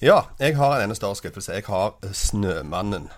Ja, 0.02 0.22
jeg 0.40 0.56
har 0.56 0.76
en 0.76 0.88
enda 0.88 0.96
større 0.96 1.16
skuffelse. 1.16 1.52
Jeg 1.52 1.64
har 1.68 1.94
'Snømannen'. 2.02 3.12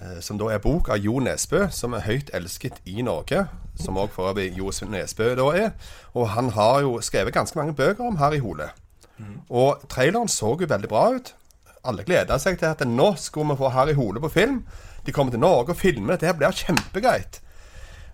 Eh, 0.00 0.20
Som 0.20 0.38
da 0.38 0.50
er 0.52 0.62
bok 0.62 0.88
av 0.88 0.98
Jo 1.02 1.20
Nesbø, 1.20 1.66
som 1.70 1.94
er 1.94 2.06
høyt 2.06 2.30
elsket 2.34 2.80
i 2.84 3.02
Norge. 3.02 3.46
Som 3.76 3.98
òg 4.00 4.10
for 4.14 4.30
øvrig 4.30 4.52
Jo 4.56 4.72
Nesbø 4.88 5.34
da 5.36 5.50
er. 5.56 5.70
Og 6.14 6.28
han 6.28 6.50
har 6.56 6.80
jo 6.80 7.00
skrevet 7.00 7.34
ganske 7.34 7.58
mange 7.58 7.74
bøker 7.74 8.04
om 8.04 8.16
Harry 8.16 8.38
Hole. 8.38 8.70
Og 9.48 9.80
traileren 9.88 10.28
så 10.28 10.56
jo 10.60 10.68
veldig 10.68 10.88
bra 10.88 11.08
ut. 11.16 11.34
Alle 11.86 12.04
gleda 12.04 12.38
seg 12.38 12.58
til 12.58 12.72
at 12.72 12.82
nå 12.88 13.14
skulle 13.16 13.54
vi 13.54 13.60
få 13.60 13.70
Harry 13.72 13.94
Hole 13.94 14.20
på 14.20 14.28
film. 14.28 14.64
De 15.06 15.12
kommer 15.12 15.32
til 15.32 15.40
Norge 15.40 15.72
og 15.72 15.80
filmer. 15.80 16.18
Dette 16.18 16.36
blir 16.36 16.52
kjempegreit. 16.52 17.40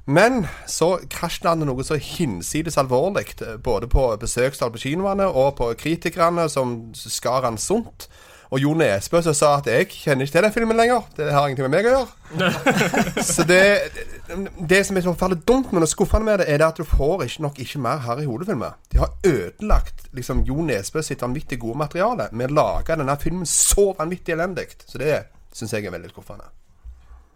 Men 0.05 0.47
så 0.67 0.97
krasjlander 1.11 1.69
noe 1.69 1.85
så 1.87 1.95
hinsides 1.95 2.77
alvorlig, 2.81 3.37
både 3.63 3.87
på 3.87 4.09
besøkstall 4.19 4.73
på 4.75 4.83
kinoene 4.83 5.29
og 5.31 5.55
på 5.61 5.71
kritikerne 5.79 6.49
som 6.51 6.91
skar 6.95 7.47
han 7.47 7.59
sunt. 7.59 8.09
Og 8.53 8.61
Jo 8.61 8.75
Nesbø 8.77 9.23
som 9.25 9.35
sa 9.35 9.55
at 9.57 9.67
'jeg 9.67 9.89
kjenner 9.89 10.27
ikke 10.27 10.33
til 10.33 10.43
den 10.45 10.53
filmen 10.53 10.77
lenger'. 10.77 11.05
Det 11.17 11.33
har 11.33 11.49
ingenting 11.49 11.71
med 11.71 11.73
meg 11.73 11.87
å 11.87 11.93
gjøre. 11.95 13.23
så 13.35 13.45
det, 13.49 13.81
det 14.69 14.87
som 14.87 14.97
er 14.97 15.01
så 15.01 15.15
forferdelig 15.15 15.47
dumt, 15.49 15.73
men 15.73 15.87
skuffende 15.87 16.25
med 16.25 16.39
det, 16.39 16.49
er 16.49 16.59
det 16.59 16.67
at 16.67 16.77
du 16.77 16.85
får 16.85 17.25
ikke 17.25 17.43
nok 17.43 17.59
ikke 17.59 17.79
mer 17.79 17.97
Harry 17.97 18.25
Hole-filmer. 18.25 18.77
De 18.93 18.99
har 18.99 19.11
ødelagt 19.25 20.05
liksom 20.13 20.45
Jo 20.45 20.55
Nesbø 20.63 21.03
sitt 21.03 21.23
vanvittig 21.23 21.59
gode 21.61 21.79
materiale 21.79 22.29
med 22.33 22.51
å 22.51 22.55
lage 22.55 22.97
denne 22.97 23.17
filmen 23.17 23.47
så 23.47 23.95
vanvittig 23.99 24.37
elendig. 24.37 24.69
Så 24.87 24.99
det 24.99 25.25
syns 25.53 25.73
jeg 25.73 25.87
er 25.87 25.91
veldig 25.91 26.11
skuffende. 26.11 26.45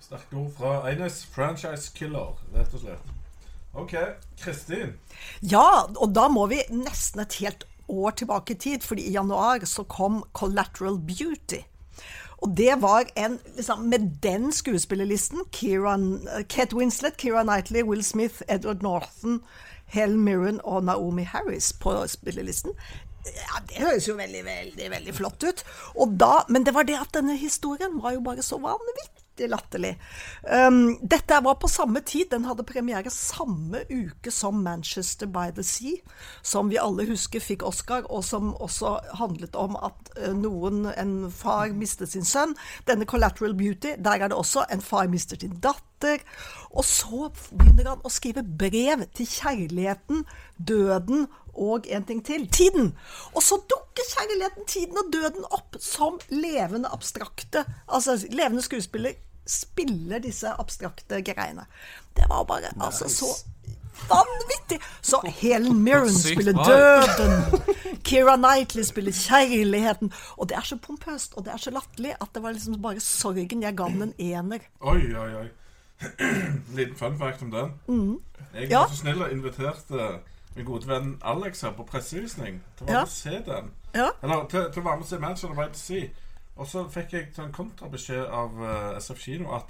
Sterke 0.01 0.37
ord 0.37 0.53
fra 0.59 0.91
Eines. 0.91 1.25
Franchise 1.25 1.93
killer, 1.95 2.37
rett 2.55 2.75
og 2.75 2.81
slett. 2.81 3.15
OK, 3.77 3.95
Kristin. 4.41 4.93
Ja, 5.41 5.87
og 5.97 6.13
da 6.15 6.29
må 6.29 6.47
vi 6.47 6.61
nesten 6.71 7.25
et 7.25 7.41
helt 7.41 7.65
år 7.89 8.11
tilbake 8.11 8.55
i 8.55 8.59
tid, 8.59 8.85
fordi 8.85 9.07
i 9.09 9.13
januar 9.13 9.65
så 9.65 9.85
kom 9.85 10.25
Collateral 10.33 10.99
Beauty. 10.99 11.63
Og 12.45 12.53
det 12.57 12.83
var 12.83 13.09
en 13.17 13.39
liksom, 13.57 13.89
Med 13.89 14.11
den 14.23 14.53
skuespillerlisten, 14.53 15.41
Kieran, 15.53 16.29
Kate 16.49 16.77
Winslet, 16.77 17.17
Keira 17.17 17.43
Knightley, 17.43 17.83
Will 17.83 18.05
Smith, 18.05 18.43
Edward 18.49 18.83
Norton, 18.83 19.43
Helen 19.87 20.21
Mirren 20.25 20.61
og 20.65 20.85
Naomi 20.85 21.23
Harris 21.23 21.73
på 21.73 22.07
spillerlisten. 22.07 22.73
Ja, 23.27 23.63
Det 23.69 23.77
høres 23.77 24.09
jo 24.09 24.15
veldig, 24.15 24.45
veldig 24.45 24.91
veldig 24.91 25.15
flott 25.15 25.43
ut. 25.43 25.65
Da, 26.21 26.45
men 26.49 26.67
det 26.67 26.75
var 26.75 26.83
det 26.83 26.99
at 27.01 27.15
denne 27.15 27.37
historien 27.37 28.03
var 28.03 28.13
jo 28.13 28.21
bare 28.21 28.43
så 28.43 28.59
vanvittig 28.59 29.26
latterlig. 29.51 29.93
Um, 30.43 30.97
dette 31.03 31.41
var 31.45 31.59
på 31.61 31.69
samme 31.69 32.01
tid. 32.07 32.31
Den 32.33 32.47
hadde 32.49 32.67
premiere 32.67 33.13
samme 33.13 33.85
uke 33.91 34.33
som 34.33 34.63
Manchester 34.65 35.29
by 35.31 35.51
the 35.57 35.65
Sea, 35.67 36.01
som 36.43 36.71
vi 36.73 36.81
alle 36.81 37.07
husker 37.11 37.43
fikk 37.45 37.67
Oscar, 37.67 38.07
og 38.11 38.25
som 38.25 38.55
også 38.55 38.97
handlet 39.21 39.57
om 39.59 39.77
at 39.77 40.13
uh, 40.19 40.33
noen, 40.37 40.87
en 40.97 41.17
far 41.33 41.75
mistet 41.77 42.15
sin 42.15 42.27
sønn. 42.27 42.57
Denne 42.89 43.09
Collateral 43.09 43.57
Beauty, 43.59 43.97
der 43.99 44.23
er 44.23 44.33
det 44.33 44.39
også 44.39 44.67
en 44.73 44.85
far 44.85 45.11
mister 45.13 45.41
sin 45.41 45.59
datter. 45.61 46.23
Og 46.77 46.85
så 46.85 47.31
begynner 47.53 47.95
han 47.95 48.05
å 48.05 48.13
skrive 48.13 48.45
brev 48.45 49.07
til 49.17 49.29
kjærligheten, 49.31 50.25
døden 50.57 51.27
og 51.57 51.87
en 51.89 52.05
ting 52.05 52.21
til 52.25 52.47
tiden. 52.53 52.93
Og 53.35 53.43
så 53.43 53.59
dukker 53.69 54.11
kjærligheten, 54.13 54.67
tiden 54.69 55.01
og 55.01 55.13
døden 55.13 55.47
opp 55.51 55.79
som 55.81 56.19
levende 56.29 56.91
abstrakte 56.93 57.65
Altså 57.87 58.19
levende 58.29 58.63
skuespiller 58.65 59.17
spiller 59.47 60.19
disse 60.19 60.51
abstrakte 60.61 61.23
greiene. 61.23 61.67
Det 62.17 62.25
var 62.29 62.45
bare 62.45 62.73
altså 62.81 63.09
så 63.09 63.27
vanvittig! 64.09 64.81
Så 65.03 65.21
Helen 65.41 65.83
Mirren 65.85 66.13
spiller 66.15 66.53
døden. 66.53 67.61
Keira 68.05 68.37
Knightley 68.37 68.83
spiller 68.85 69.13
kjærligheten. 69.13 70.13
Og 70.37 70.49
det 70.49 70.57
er 70.57 70.67
så 70.69 70.77
pompøst 70.77 71.35
og 71.37 71.45
det 71.45 71.53
er 71.53 71.57
så 71.63 71.71
latterlig 71.71 72.15
at 72.21 72.29
det 72.35 72.43
var 72.43 72.53
liksom 72.53 72.81
bare 72.83 73.01
sorgen 73.01 73.63
jeg 73.63 73.77
ga 73.77 73.85
den 73.89 74.03
en 74.03 74.15
ener. 74.19 74.59
Oi, 74.81 75.01
oi, 75.17 75.31
oi. 75.43 75.49
Liten 76.77 76.97
fun 76.97 77.19
fact 77.19 77.43
om 77.43 77.51
den. 77.51 77.73
Jeg 78.55 78.71
Ja. 78.71 78.79
var 78.79 78.89
så 78.89 78.97
snill 78.97 79.23
og 79.23 79.33
inviterte 79.33 80.11
min 80.57 80.65
gode 80.65 80.89
venn 80.89 81.19
Alex 81.25 81.61
her 81.61 81.73
på 81.77 81.85
pressevisning 81.85 82.63
til 82.79 82.87
å 82.87 82.87
være 82.87 82.93
Ja. 82.93 83.01
med 83.01 83.07
og 83.07 83.09
se 83.13 83.31
den. 83.31 83.71
Ja. 83.95 84.09
Eller 84.23 84.47
til, 84.51 84.61
til 84.73 84.83
å 84.83 84.85
være 84.85 84.97
med 84.97 85.05
og 85.05 85.09
se 85.09 85.19
Manchester 85.19 85.55
by 85.55 85.67
the 85.73 85.79
Sea. 85.79 86.07
Og 86.57 86.67
så 86.67 86.89
fikk 86.91 87.13
jeg 87.13 87.27
til 87.35 87.45
en 87.45 87.53
kontrabeskjed 87.53 88.25
av 88.25 88.51
uh, 88.61 89.01
SF 89.01 89.19
Kino 89.25 89.55
at 89.57 89.63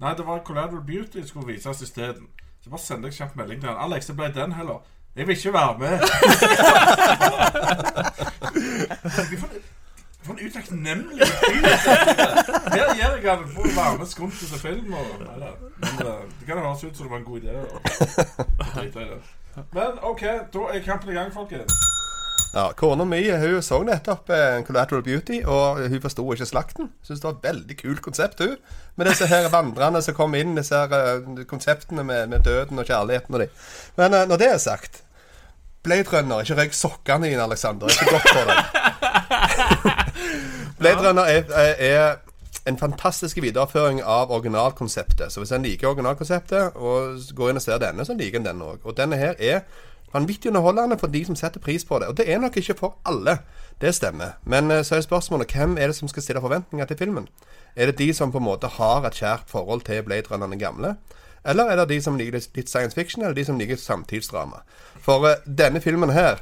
Nei, 0.00 0.14
det 0.18 0.26
var 0.26 0.42
Collateral 0.42 0.86
Beauty 0.86 1.20
som 1.20 1.28
skulle 1.28 1.46
vises 1.52 1.82
isteden. 1.82 2.28
Så 2.60 2.70
bare 2.70 2.80
sendte 2.82 3.06
jeg 3.08 3.14
kjapt 3.14 3.36
melding 3.38 3.60
til 3.60 3.68
han. 3.70 3.78
Alex, 3.78 4.06
det 4.10 4.16
ble 4.18 4.32
den 4.34 4.52
heller. 4.52 4.78
Jeg 5.16 5.26
vil 5.26 5.36
ikke 5.36 5.52
være 5.52 5.78
med. 5.78 5.98
For 10.24 10.32
en 10.32 10.38
utakknemlig 10.46 11.26
fyr. 11.26 11.66
Her 12.74 12.94
gjør 12.96 13.14
jeg 13.22 13.30
han 13.30 13.48
for 13.52 13.62
å 13.68 13.70
være 13.76 13.98
med 13.98 14.06
skunt 14.08 14.38
til 14.40 14.58
film. 14.60 14.94
Og, 14.96 15.06
nei. 15.20 15.50
Men 15.82 15.94
eh, 16.06 16.20
det 16.38 16.44
kan 16.48 16.58
høres 16.62 16.84
ut 16.84 16.96
som 16.96 17.04
det 17.04 17.12
var 17.12 17.18
en 17.18 17.28
god 17.28 17.38
idé. 17.44 17.54
drite. 18.76 19.02
Men 19.76 19.90
OK, 20.02 20.22
da 20.54 20.60
er 20.72 20.80
kampen 20.86 21.08
i 21.12 21.16
gang, 21.18 21.30
folkens. 21.34 21.72
Ja, 22.54 22.68
Kona 22.78 23.02
mi 23.04 23.18
hun 23.30 23.62
så 23.66 23.80
nettopp 23.82 24.30
eh, 24.30 24.60
Collateral 24.66 25.02
Beauty, 25.02 25.40
og 25.42 25.80
hun 25.90 26.02
forsto 26.02 26.26
ikke 26.32 26.46
slakten. 26.46 26.92
Syns 27.02 27.22
det 27.22 27.26
var 27.26 27.34
et 27.34 27.48
veldig 27.48 27.76
kult 27.80 28.02
konsept, 28.02 28.42
hun. 28.44 28.54
Med 28.94 29.10
disse 29.10 29.26
her 29.26 29.48
vandrerne 29.50 30.02
som 30.02 30.14
kom 30.14 30.36
inn, 30.38 30.54
disse 30.54 30.78
her 30.78 30.92
uh, 30.94 31.42
konseptene 31.50 32.04
med, 32.06 32.28
med 32.30 32.46
døden 32.46 32.78
og 32.78 32.86
kjærligheten 32.86 33.34
og 33.34 33.42
de. 33.42 33.48
Men 33.98 34.14
uh, 34.14 34.22
når 34.30 34.38
det 34.38 34.48
er 34.52 34.60
sagt 34.62 35.02
Blade 35.84 36.06
Runner, 36.12 36.40
ikke 36.40 36.60
røyk 36.60 36.76
sokkene 36.78 37.26
dine, 37.26 37.42
Alexander. 37.42 37.86
Er 37.86 37.90
ikke 37.90 38.14
godt 38.14 38.28
for 38.30 38.44
deg. 38.48 38.62
Blade 40.78 41.08
Runner 41.08 41.22
er, 41.22 41.42
er, 41.50 41.74
er 41.90 42.70
en 42.70 42.78
fantastisk 42.78 43.42
videreføring 43.42 44.00
av 44.02 44.30
originalkonseptet. 44.32 45.32
Så 45.32 45.42
hvis 45.42 45.52
en 45.52 45.66
liker 45.66 45.90
originalkonseptet 45.90 46.78
og 46.78 47.18
går 47.36 47.50
inn 47.50 47.60
og 47.60 47.66
ser 47.66 47.82
denne, 47.82 48.06
så 48.06 48.16
liker 48.16 48.40
en 48.40 48.46
denne 48.46 48.70
òg. 48.70 48.86
Og 48.86 48.96
denne 48.96 49.18
her 49.20 49.34
er 49.38 49.66
vanvittig 50.14 50.48
underholdende 50.50 50.98
for 50.98 51.06
de 51.12 51.24
som 51.26 51.36
setter 51.36 51.60
pris 51.60 51.84
på 51.84 51.98
det. 51.98 52.08
Og 52.08 52.16
det 52.16 52.28
er 52.32 52.38
nok 52.38 52.56
ikke 52.56 52.74
for 52.78 52.96
alle. 53.06 53.38
Det 53.80 53.94
stemmer. 53.94 54.36
Men 54.44 54.70
eh, 54.70 54.82
så 54.86 54.96
er 54.96 55.00
spørsmålet 55.04 55.52
hvem 55.52 55.76
er 55.78 55.86
det 55.90 55.96
som 55.96 56.08
skal 56.08 56.22
stille 56.22 56.40
forventninger 56.40 56.86
til 56.86 56.96
filmen? 56.98 57.28
Er 57.76 57.86
det 57.90 57.98
de 57.98 58.12
som 58.14 58.32
på 58.32 58.38
en 58.38 58.44
måte 58.46 58.66
har 58.76 59.06
et 59.08 59.14
kjært 59.18 59.48
forhold 59.50 59.80
til 59.86 60.02
Blade 60.06 60.30
Runner 60.30 60.46
den 60.46 60.58
gamle? 60.58 60.94
Eller 61.44 61.64
er 61.64 61.76
det 61.76 61.88
de 61.90 62.02
som 62.02 62.16
liker 62.16 62.38
litt 62.56 62.70
science 62.70 62.94
fiction, 62.94 63.22
eller 63.22 63.34
de 63.34 63.44
som 63.44 63.58
liker 63.58 63.76
samtidsdrama? 63.76 64.62
For 65.02 65.26
uh, 65.26 65.34
denne 65.58 65.80
filmen 65.84 66.10
her, 66.14 66.38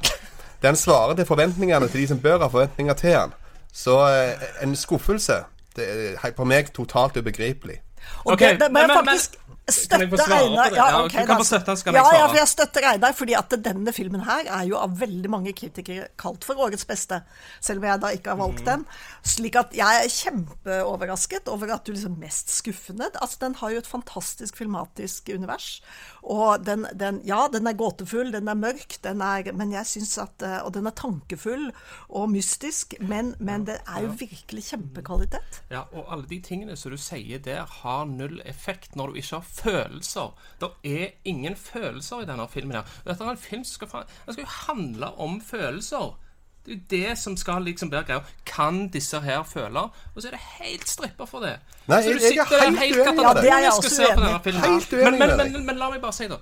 den 0.63 0.75
svarer 0.79 1.15
til 1.19 1.25
forventningene 1.25 1.87
til 1.89 2.01
de 2.01 2.07
som 2.07 2.19
bør 2.23 2.37
ha 2.45 2.47
forventninger 2.47 2.93
til 2.93 3.09
den. 3.17 3.33
Så 3.73 3.97
uh, 3.99 4.63
en 4.63 4.75
skuffelse 4.75 5.41
det 5.75 5.85
er 6.13 6.31
for 6.37 6.45
meg 6.45 6.69
totalt 6.73 7.17
ubegripelig. 7.17 7.79
Og 8.25 8.33
Ok, 8.35 8.39
det, 8.39 8.59
det 8.61 8.67
men- 8.71 8.87
men- 8.87 8.97
faktisk 9.01 9.35
få 9.35 9.62
støtte 9.71 10.17
svare 10.17 10.39
Einar. 10.43 10.73
Ja, 10.75 10.87
Ja, 10.91 11.01
du 11.07 11.25
kan 11.27 11.37
få 11.39 11.45
støtte, 11.47 11.75
så 11.77 11.83
kan 11.87 11.95
ja, 11.95 12.03
jeg 12.03 12.19
ja, 12.19 12.27
for 12.27 12.35
jeg 12.35 12.47
støtter 12.51 12.87
Einar, 12.89 13.13
fordi 13.15 13.35
at 13.39 13.49
denne 13.63 13.93
filmen 13.95 14.25
her 14.27 14.49
er 14.49 14.63
jo 14.67 14.75
av 14.77 14.97
veldig 14.99 15.29
mange 15.31 15.53
kritikere 15.55 16.09
kalt 16.19 16.43
for 16.43 16.59
årets 16.59 16.83
beste. 16.85 17.21
Selv 17.63 17.79
om 17.79 17.87
jeg 17.87 18.01
da 18.03 18.11
ikke 18.11 18.33
har 18.33 18.37
valgt 18.41 18.59
Mm. 18.63 18.65
den. 18.65 18.85
Slik 19.23 19.55
at 19.55 19.71
jeg 19.73 20.03
er 20.03 20.09
kjempeoverrasket 20.09 21.47
over 21.47 21.71
at 21.73 21.85
du 21.85 21.93
liksom 21.93 22.17
mest 22.19 22.49
skuffende 22.49 23.09
Altså, 23.21 23.37
den 23.39 23.55
har 23.55 23.71
jo 23.71 23.77
et 23.77 23.87
fantastisk 23.87 24.57
filmatisk 24.57 25.29
univers. 25.33 25.81
Og 26.23 26.65
den, 26.65 26.87
den 26.93 27.21
Ja, 27.25 27.47
den 27.51 27.67
er 27.67 27.73
gåtefull, 27.73 28.31
den 28.31 28.47
er 28.47 28.55
mørk, 28.55 28.97
den 29.03 29.21
er 29.21 29.51
Men 29.53 29.71
jeg 29.71 29.85
syns 29.85 30.17
at 30.17 30.41
eh, 30.41 30.59
Og 30.65 30.73
den 30.73 30.87
er 30.87 30.91
tankefull 30.91 31.71
og 32.09 32.29
mystisk, 32.31 32.93
men, 32.99 33.35
men 33.39 33.65
det 33.65 33.79
er 33.87 34.01
jo 34.05 34.13
virkelig 34.19 34.63
kjempekvalitet. 34.71 35.61
Ja, 35.71 35.83
og 35.93 36.05
alle 36.11 36.27
de 36.29 36.39
tingene 36.39 36.75
som 36.77 36.91
du 36.91 36.97
sier 36.97 37.39
der, 37.39 37.65
har 37.65 38.05
null 38.05 38.41
effekt 38.45 38.95
når 38.95 39.07
du 39.13 39.19
ikke 39.21 39.39
har 39.39 39.45
følelser. 39.53 40.33
Det 40.61 40.69
er 40.83 41.07
ingen 41.25 41.55
følelser 41.55 42.21
i 42.21 42.25
denne 42.29 42.47
filmen. 42.49 42.75
her. 42.75 42.83
Dette 43.07 43.23
er 43.23 43.29
en 43.35 43.37
film 43.37 43.63
som 43.63 43.87
skal, 43.87 44.03
den 44.25 44.33
skal 44.33 44.43
jo 44.43 44.49
handle 44.73 45.13
om 45.19 45.41
følelser. 45.41 46.19
Det 46.65 46.71
er 46.71 46.77
jo 46.77 46.83
det 47.09 47.17
som 47.19 47.33
skal 47.37 47.61
liksom 47.67 47.89
være 47.91 48.03
greia. 48.07 48.21
Kan 48.47 48.87
disse 48.87 49.19
her 49.21 49.41
føle? 49.43 49.81
Og 50.15 50.21
så 50.21 50.27
er 50.29 50.31
det 50.31 50.39
helt 50.61 50.87
stripper 50.87 51.25
for 51.27 51.39
det. 51.43 51.57
Nei, 51.91 51.97
så 52.01 52.09
jeg- 52.09 52.19
du 52.19 52.23
jeg 52.23 52.37
er 52.39 52.45
sitter 52.45 52.59
der 52.59 52.79
helt 52.79 52.95
deg. 52.95 53.23
Ja, 53.23 53.33
det 53.33 53.49
er 53.51 53.57
jeg 53.59 53.71
og 53.77 53.83
ser 53.83 54.15
på 54.15 54.21
denne 54.21 54.79
filmen. 54.79 55.19
Men, 55.19 55.19
men, 55.19 55.51
men, 55.53 55.65
men 55.65 55.75
la 55.81 55.89
meg 55.91 56.01
bare 56.01 56.13
si 56.15 56.27
da 56.31 56.37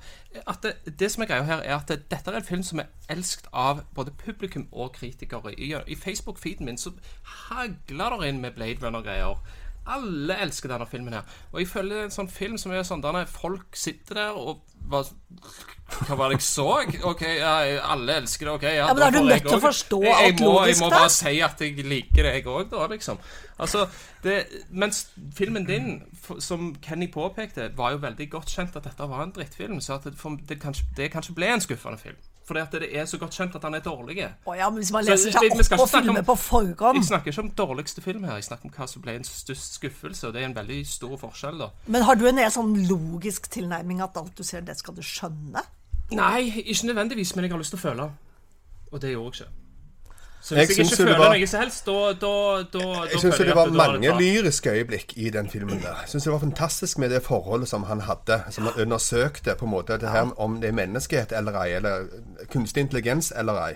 at 0.47 0.61
det, 0.63 0.99
det 0.99 1.09
som 1.11 1.23
er 1.23 1.27
greia 1.31 1.43
her, 1.43 1.57
er 1.65 1.75
at 1.75 1.87
det, 1.89 1.97
dette 2.11 2.29
er 2.31 2.37
en 2.37 2.45
film 2.45 2.63
som 2.63 2.79
er 2.79 2.85
elsket 3.09 3.47
av 3.53 3.81
både 3.95 4.11
publikum 4.11 4.67
og 4.71 4.93
kritikere. 4.93 5.55
I, 5.57 5.73
i 5.87 5.95
Facebook-feeden 5.95 6.65
min 6.69 6.77
så 6.77 6.93
hagler 7.49 8.19
det 8.21 8.29
inn 8.29 8.41
med 8.41 8.53
Blade 8.55 8.77
Runner-greier. 8.85 9.41
Alle 9.89 10.35
elsker 10.43 10.69
denne 10.69 10.85
filmen 10.85 11.15
her. 11.17 11.37
Og 11.51 11.63
jeg 11.63 11.69
føler 11.71 11.95
det 11.95 12.01
er 12.03 12.09
en 12.09 12.13
sånn 12.13 12.29
film 12.29 12.57
som 12.61 12.73
er 12.73 12.83
sånn 12.85 13.01
der 13.01 13.23
folk 13.29 13.77
sitter 13.77 14.19
der 14.19 14.37
og 14.37 14.61
hva, 14.91 15.01
hva 16.05 16.17
var 16.19 16.31
det 16.31 16.39
jeg 16.39 16.45
så? 16.45 16.67
Ok, 17.07 17.21
ja, 17.37 17.53
alle 17.93 18.17
elsker 18.21 18.49
det. 18.49 18.53
ok 18.57 18.65
ja, 18.65 18.73
Ja, 18.81 18.87
men 18.93 19.01
da 19.01 19.07
er 19.07 19.15
du 19.15 19.29
nødt 19.29 19.45
til 19.45 19.57
å 19.57 19.61
forstå 19.63 20.01
jeg, 20.03 20.11
jeg 20.11 20.31
alt 20.31 20.43
må, 20.43 20.51
logisk 20.51 20.71
Jeg 20.71 20.81
må 20.83 20.89
bare 20.93 21.13
si 21.15 21.33
at 21.47 21.63
jeg 21.65 21.85
liker 21.85 22.27
det, 22.27 22.33
jeg 22.37 22.47
òg, 22.49 22.65
da, 22.73 22.87
liksom. 22.91 23.21
Altså, 23.61 23.85
det, 24.25 24.37
mens 24.69 25.03
filmen 25.37 25.65
din, 25.69 25.89
som 26.41 26.71
Kenny 26.81 27.07
påpekte, 27.13 27.71
var 27.77 27.95
jo 27.95 28.03
veldig 28.05 28.29
godt 28.33 28.53
kjent 28.53 28.77
at 28.77 28.89
dette 28.89 29.09
var 29.13 29.25
en 29.25 29.33
drittfilm, 29.35 29.79
så 29.81 29.99
at 29.99 30.09
det, 30.09 30.17
for, 30.19 30.37
det, 30.49 30.59
kanskje, 30.61 30.89
det 30.97 31.11
kanskje 31.13 31.37
ble 31.37 31.53
en 31.53 31.63
skuffende 31.63 32.01
film. 32.01 32.17
Fordi 32.47 32.59
at 32.59 32.73
det 32.73 32.89
er 32.97 33.05
så 33.05 33.19
godt 33.21 33.35
kjent 33.37 33.55
at 33.55 33.63
han 33.63 33.75
er 33.77 33.83
dårlig. 33.85 34.17
Oh 34.49 34.55
ja, 34.57 34.69
men 34.69 34.81
hvis 34.81 34.91
man 34.91 35.05
leser 35.05 35.33
seg 35.33 35.51
opp 35.53 35.83
på 35.83 35.87
filmer 35.91 36.25
på 36.25 36.35
forhånd 36.41 36.97
Jeg 36.97 37.07
snakker 37.11 37.31
ikke 37.31 37.43
om 37.45 37.51
dårligste 37.61 38.01
film 38.03 38.25
her, 38.27 38.39
jeg 38.41 38.49
snakker 38.49 38.67
om 38.69 38.73
hva 38.75 38.87
som 38.89 39.03
ble 39.05 39.15
en 39.19 39.27
størst 39.27 39.77
skuffelse, 39.77 40.27
og 40.27 40.33
det 40.35 40.41
er 40.41 40.49
en 40.49 40.57
veldig 40.57 40.81
stor 40.89 41.15
forskjell, 41.21 41.61
da. 41.61 41.69
Men 41.85 42.07
har 42.07 42.17
du 42.17 42.25
en 42.27 42.41
sånn 42.51 42.73
logisk 42.89 43.47
tilnærming 43.53 44.01
at 44.03 44.17
alt 44.19 44.33
du 44.37 44.43
ser, 44.47 44.65
det 44.65 44.79
skal 44.81 44.97
du 44.97 45.03
skjønne? 45.05 45.63
Nei, 46.17 46.49
ikke 46.65 46.89
nødvendigvis, 46.89 47.35
men 47.37 47.45
jeg 47.45 47.53
har 47.53 47.61
lyst 47.61 47.75
til 47.75 47.79
å 47.79 47.85
føle. 47.85 48.11
Og 48.91 48.99
det 48.99 49.13
gjorde 49.13 49.43
jeg 49.43 49.47
ikke. 49.47 49.60
Så 50.41 50.55
hvis 50.55 50.69
jeg, 50.69 50.77
jeg 50.77 50.85
ikke 50.85 50.97
føler 50.97 51.17
var- 51.17 51.35
noe 51.37 51.47
som 51.47 51.59
helst, 51.61 51.85
da, 51.85 51.91
da, 51.91 52.31
da, 52.63 52.79
da 52.79 53.03
Jeg 53.11 53.19
syns 53.21 53.37
det 53.37 53.55
var 53.55 53.69
mange 53.69 54.07
tatt. 54.09 54.21
lyriske 54.21 54.69
øyeblikk 54.71 55.13
i 55.17 55.29
den 55.29 55.49
filmen 55.49 55.81
der. 55.81 55.95
Jeg 56.01 56.09
syns 56.09 56.23
det 56.23 56.31
var 56.33 56.39
fantastisk 56.39 56.97
med 56.97 57.09
det 57.11 57.21
forholdet 57.23 57.67
som 57.69 57.83
han 57.83 57.99
hadde, 58.01 58.43
som 58.49 58.63
han 58.65 58.73
undersøkte 58.81 59.55
på 59.55 59.65
en 59.65 59.71
måte 59.71 59.97
det 60.01 60.09
her 60.09 60.31
om 60.41 60.59
det 60.61 60.69
er 60.69 60.73
menneskehet 60.73 61.31
eller 61.37 61.61
ei, 61.61 61.73
eller 61.77 62.07
kunstig 62.49 62.81
intelligens 62.81 63.31
eller 63.35 63.53
ei. 63.67 63.73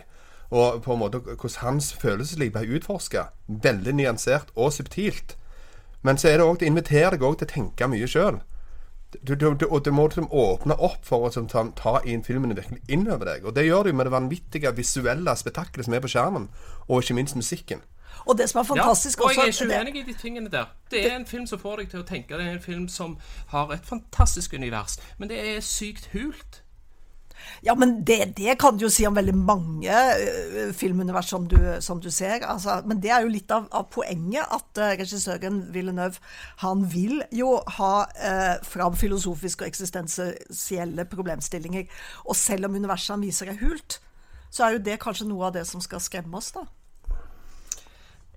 Og 0.52 0.82
på 0.84 0.94
en 0.94 1.00
måte 1.00 1.20
hvordan 1.20 1.58
hans 1.62 1.94
følelsesliv 1.94 2.52
ble 2.52 2.66
utforska. 2.80 3.28
Veldig 3.48 3.94
nyansert 3.94 4.50
og 4.56 4.74
subtilt. 4.74 5.36
Men 6.04 6.18
så 6.18 6.30
er 6.30 6.38
det 6.38 6.46
òg 6.46 6.58
Det 6.60 6.66
inviterer 6.68 7.10
deg 7.12 7.22
òg 7.22 7.38
til 7.38 7.48
å 7.48 7.54
tenke 7.54 7.88
mye 7.88 8.08
sjøl. 8.08 8.40
Du, 9.22 9.36
du, 9.36 9.54
du, 9.54 9.66
og 9.70 9.86
du 9.86 9.92
må 9.92 10.08
liksom 10.08 10.28
åpne 10.32 10.78
opp 10.84 11.04
for 11.06 11.28
å 11.28 11.32
sånn, 11.34 11.48
ta, 11.52 11.64
ta 11.78 12.00
inn 12.06 12.24
filmene 12.26 12.58
virkelig 12.58 12.82
inn 12.92 13.08
over 13.08 13.30
deg. 13.30 13.46
Og 13.46 13.56
det 13.56 13.68
gjør 13.68 13.90
du 13.90 13.94
med 13.94 14.10
det 14.10 14.16
vanvittige 14.16 14.72
visuelle 14.76 15.36
spetakkelet 15.38 15.88
som 15.88 15.96
er 15.98 16.04
på 16.04 16.12
skjermen, 16.12 16.50
og 16.88 17.04
ikke 17.04 17.18
minst 17.20 17.38
musikken. 17.40 17.84
Og 18.26 18.38
det 18.38 18.50
som 18.50 18.60
er 18.60 18.66
Ja, 18.66 18.70
fantastisk 18.74 19.22
og 19.22 19.32
jeg 19.36 19.44
er 19.44 19.52
ikke 19.54 19.68
uenig 19.70 19.96
i 20.02 20.06
de 20.08 20.14
tingene 20.18 20.50
der. 20.50 20.66
Det 20.92 21.06
er 21.06 21.16
en 21.16 21.26
film 21.26 21.48
som 21.48 21.60
får 21.60 21.84
deg 21.84 21.90
til 21.92 22.02
å 22.02 22.08
tenke. 22.08 22.38
Det 22.38 22.46
er 22.46 22.58
en 22.58 22.62
film 22.64 22.88
som 22.90 23.18
har 23.52 23.74
et 23.76 23.86
fantastisk 23.86 24.54
univers, 24.54 24.98
men 25.18 25.30
det 25.30 25.40
er 25.40 25.60
sykt 25.62 26.10
hult. 26.14 26.62
Ja, 27.66 27.76
men 27.76 27.98
det, 28.08 28.20
det 28.38 28.58
kan 28.62 28.78
du 28.78 28.86
jo 28.86 28.92
si 28.94 29.06
om 29.08 29.16
veldig 29.18 29.36
mange 29.38 29.92
uh, 29.92 30.72
filmunivers 30.76 31.30
som 31.34 31.48
du, 31.50 31.58
som 31.84 32.02
du 32.04 32.10
ser. 32.14 32.46
Altså, 32.46 32.80
men 32.86 33.02
det 33.04 33.12
er 33.14 33.26
jo 33.26 33.34
litt 33.34 33.52
av, 33.54 33.68
av 33.76 33.90
poenget 33.94 34.46
at 34.46 34.82
uh, 34.82 34.94
regissøren 35.00 35.64
Villeneuve 35.74 36.22
han 36.64 36.86
vil 36.92 37.22
jo 37.36 37.58
ha 37.80 37.94
uh, 38.06 38.56
fram 38.66 38.98
filosofiske 39.00 39.66
og 39.66 39.72
eksistensielle 39.72 41.08
problemstillinger. 41.12 41.88
Og 42.26 42.38
selv 42.40 42.70
om 42.70 42.78
universet 42.78 43.16
han 43.16 43.26
viser 43.26 43.54
er 43.54 43.62
hult, 43.64 44.00
så 44.52 44.68
er 44.68 44.76
jo 44.76 44.86
det 44.86 45.02
kanskje 45.04 45.28
noe 45.30 45.50
av 45.50 45.56
det 45.58 45.66
som 45.68 45.84
skal 45.84 46.04
skremme 46.04 46.40
oss, 46.40 46.54
da. 46.56 46.66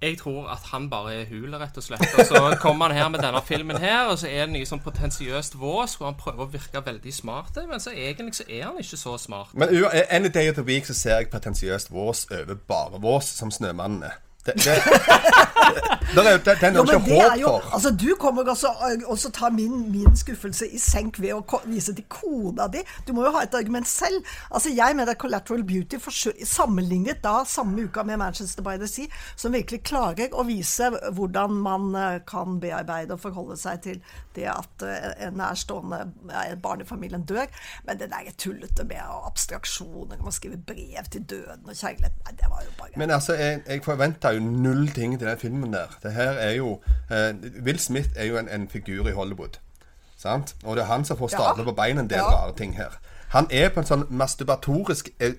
Jeg 0.03 0.19
tror 0.21 0.47
at 0.53 0.69
han 0.73 0.87
bare 0.91 1.15
er 1.21 1.25
hul, 1.31 1.55
rett 1.59 1.77
og 1.77 1.83
slett. 1.83 2.05
Og 2.19 2.27
så 2.27 2.43
kommer 2.63 2.93
han 2.93 2.97
her 2.97 3.09
med 3.09 3.23
denne 3.25 3.43
filmen 3.47 3.81
her, 3.83 4.07
og 4.13 4.19
så 4.21 4.29
er 4.31 4.47
det 4.47 4.55
noe 4.55 4.69
sånn 4.69 4.83
potensiøst 4.85 5.59
vås, 5.59 5.97
hvor 5.99 6.11
han 6.11 6.19
prøver 6.21 6.45
å 6.45 6.51
virke 6.53 6.85
veldig 6.87 7.15
smart, 7.15 7.59
men 7.69 7.83
så 7.83 7.95
egentlig 7.95 8.39
så 8.39 8.47
er 8.47 8.69
han 8.69 8.79
ikke 8.79 9.01
så 9.01 9.17
smart. 9.19 9.55
Men 9.59 9.75
any 10.11 10.31
day 10.31 10.49
of 10.51 10.55
the 10.61 10.67
week 10.67 10.87
så 10.87 10.95
ser 10.95 11.23
jeg 11.23 11.33
potensiøst 11.35 11.91
vås 11.93 12.27
over 12.31 12.55
bare 12.69 13.03
vås, 13.03 13.35
som 13.41 13.51
Snømannen 13.51 14.07
er. 14.07 14.21
Det, 14.47 14.55
det, 14.55 14.65
det, 16.15 16.27
er, 16.31 16.39
det, 16.39 16.63
er 16.63 16.73
Jo, 16.73 16.83
jo 16.83 16.83
ikke 16.83 16.99
håp 16.99 17.41
for. 17.43 17.75
altså 17.75 17.91
Du 17.91 18.15
kommer 18.21 18.49
også 18.49 18.71
også 19.07 19.31
ta 19.35 19.51
min, 19.51 19.91
min 19.93 20.17
skuffelse 20.17 20.69
i 20.73 20.79
senk 20.79 21.19
ved 21.21 21.35
å 21.35 21.61
vise 21.67 21.93
til 21.95 22.07
kona 22.09 22.69
di. 22.73 22.81
Du 23.07 23.13
må 23.17 23.27
jo 23.27 23.33
ha 23.35 23.43
et 23.45 23.57
argument 23.59 23.89
selv. 23.89 24.23
Altså 24.51 24.73
Jeg 24.73 24.97
mener 24.97 25.13
at 25.13 25.21
Collateral 25.21 25.65
Beauty 25.67 25.99
sammenlignet 26.45 27.21
da 27.25 27.43
samme 27.47 27.89
uka 27.89 28.03
med 28.03 28.19
Manchester 28.23 28.63
by 28.63 28.79
the 28.79 28.89
Sea, 28.89 29.11
som 29.37 29.53
virkelig 29.53 29.83
klarer 29.89 30.33
å 30.33 30.47
vise 30.49 30.89
hvordan 31.13 31.59
man 31.65 31.91
eh, 31.99 32.21
kan 32.29 32.61
bearbeide 32.63 33.17
og 33.19 33.23
forholde 33.27 33.59
seg 33.61 33.83
til 33.85 34.01
det 34.39 34.47
at 34.53 34.87
eh, 34.87 35.27
en 35.27 35.39
nærstående 35.41 36.01
barn 36.63 36.81
i 36.85 36.89
familien 36.89 37.27
dør. 37.29 37.47
Men 37.87 38.01
det 38.01 38.11
der 38.15 38.31
tullete 38.39 38.85
med 38.89 39.03
abstraksjoner, 39.03 40.23
man 40.23 40.33
skriver 40.33 40.57
brev 40.57 41.11
til 41.11 41.25
døden 41.29 41.69
og 41.69 41.75
kjærlighet 41.77 42.17
Nei, 42.25 42.35
det 42.39 42.49
var 42.51 42.65
jo 42.65 42.73
bare 42.79 42.99
Men 43.01 43.11
altså, 43.15 43.35
jeg, 43.39 43.61
jeg 43.67 43.83
forventa 43.85 44.33
jo 44.35 44.38
null 44.41 44.89
ting 44.95 45.19
til 45.19 45.29
den 45.29 45.39
filmen 45.39 45.73
der. 45.73 45.87
Det 46.03 46.13
her 46.13 46.31
er 46.31 46.51
jo 46.57 46.81
eh, 47.11 47.35
Will 47.65 47.79
Smith 47.79 48.09
er 48.17 48.25
jo 48.25 48.39
en, 48.39 48.49
en 48.49 48.69
figur 48.69 49.09
i 49.09 49.13
Hollywood. 49.13 49.59
Sant? 50.19 50.55
Og 50.65 50.77
det 50.77 50.83
er 50.83 50.87
han 50.87 51.05
som 51.05 51.17
får 51.19 51.29
stable 51.29 51.65
på 51.65 51.73
beina 51.73 52.01
en 52.01 52.11
del 52.11 52.19
Ja. 52.19 52.31
rare 52.31 52.55
ting 52.57 52.77
her. 52.77 52.99
Han 53.29 53.47
er 53.51 53.69
på 53.69 53.81
en 53.81 53.87
sånn 53.87 54.07
masturbatorisk 54.11 55.11
eh, 55.21 55.33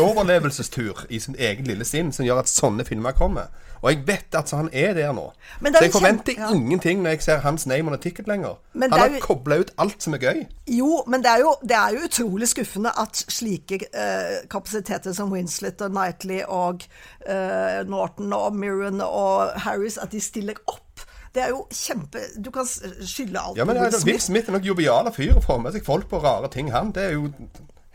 overlevelsestur 0.00 1.06
i 1.08 1.18
sin 1.18 1.36
egen 1.38 1.64
lille 1.64 1.84
sinn 1.88 2.12
som 2.12 2.26
gjør 2.26 2.42
at 2.42 2.48
sånne 2.52 2.84
filmer 2.84 3.12
kommer. 3.16 3.48
Og 3.82 3.90
jeg 3.92 4.02
vet 4.06 4.34
at 4.36 4.50
han 4.50 4.68
er 4.72 4.92
der 4.94 5.12
nå. 5.16 5.26
Så 5.64 5.82
jeg 5.82 5.92
forventer 5.92 6.34
kjem... 6.34 6.42
ja. 6.42 6.50
ingenting 6.54 7.02
når 7.02 7.14
jeg 7.14 7.22
ser 7.22 7.38
hans 7.44 7.66
name 7.66 7.88
on 7.88 7.96
a 7.96 8.00
ticket 8.00 8.28
lenger. 8.28 8.58
Men 8.72 8.92
Han 8.92 9.00
har 9.00 9.08
jo- 9.14 9.20
kobla 9.24 9.56
ut 9.62 9.70
alt 9.78 10.02
som 10.02 10.14
er 10.14 10.18
gøy. 10.18 10.42
Jo, 10.68 11.02
men 11.06 11.24
det 11.24 11.30
er 11.30 11.40
jo, 11.40 11.54
det 11.62 11.76
er 11.76 11.96
jo 11.96 12.04
utrolig 12.04 12.48
skuffende 12.48 12.92
at 13.00 13.24
slike 13.28 13.80
eh, 13.94 14.36
kapasiteter 14.50 15.12
som 15.16 15.32
Winslet 15.32 15.80
og 15.80 15.90
Knightley 15.90 16.42
og 16.48 16.84
eh, 17.26 17.80
Norton 17.88 18.32
og 18.32 18.56
Mirren 18.56 19.00
og 19.00 19.56
Harris, 19.64 19.96
at 19.98 20.12
de 20.12 20.20
stiller 20.20 20.54
opp. 20.66 21.06
Det 21.34 21.42
er 21.44 21.52
jo 21.52 21.60
kjempe 21.70 22.18
Du 22.42 22.50
kan 22.50 22.66
skylde 22.66 23.38
alt 23.38 23.56
Ja, 23.58 23.64
men 23.64 23.76
på 23.76 23.82
Will 23.82 23.92
Smith. 23.92 24.06
Will 24.06 24.20
Smith. 24.20 24.48
Er 24.48 24.52
nok 24.52 24.64
jovial 24.66 25.12
fyr 25.14 25.36
og 25.38 25.44
får 25.44 25.58
med 25.62 25.72
seg 25.72 25.84
folk 25.86 26.08
på 26.10 26.18
rare 26.18 26.50
ting, 26.50 26.72
han. 26.74 26.90
Det 26.92 27.04
er 27.04 27.12
jo 27.14 27.30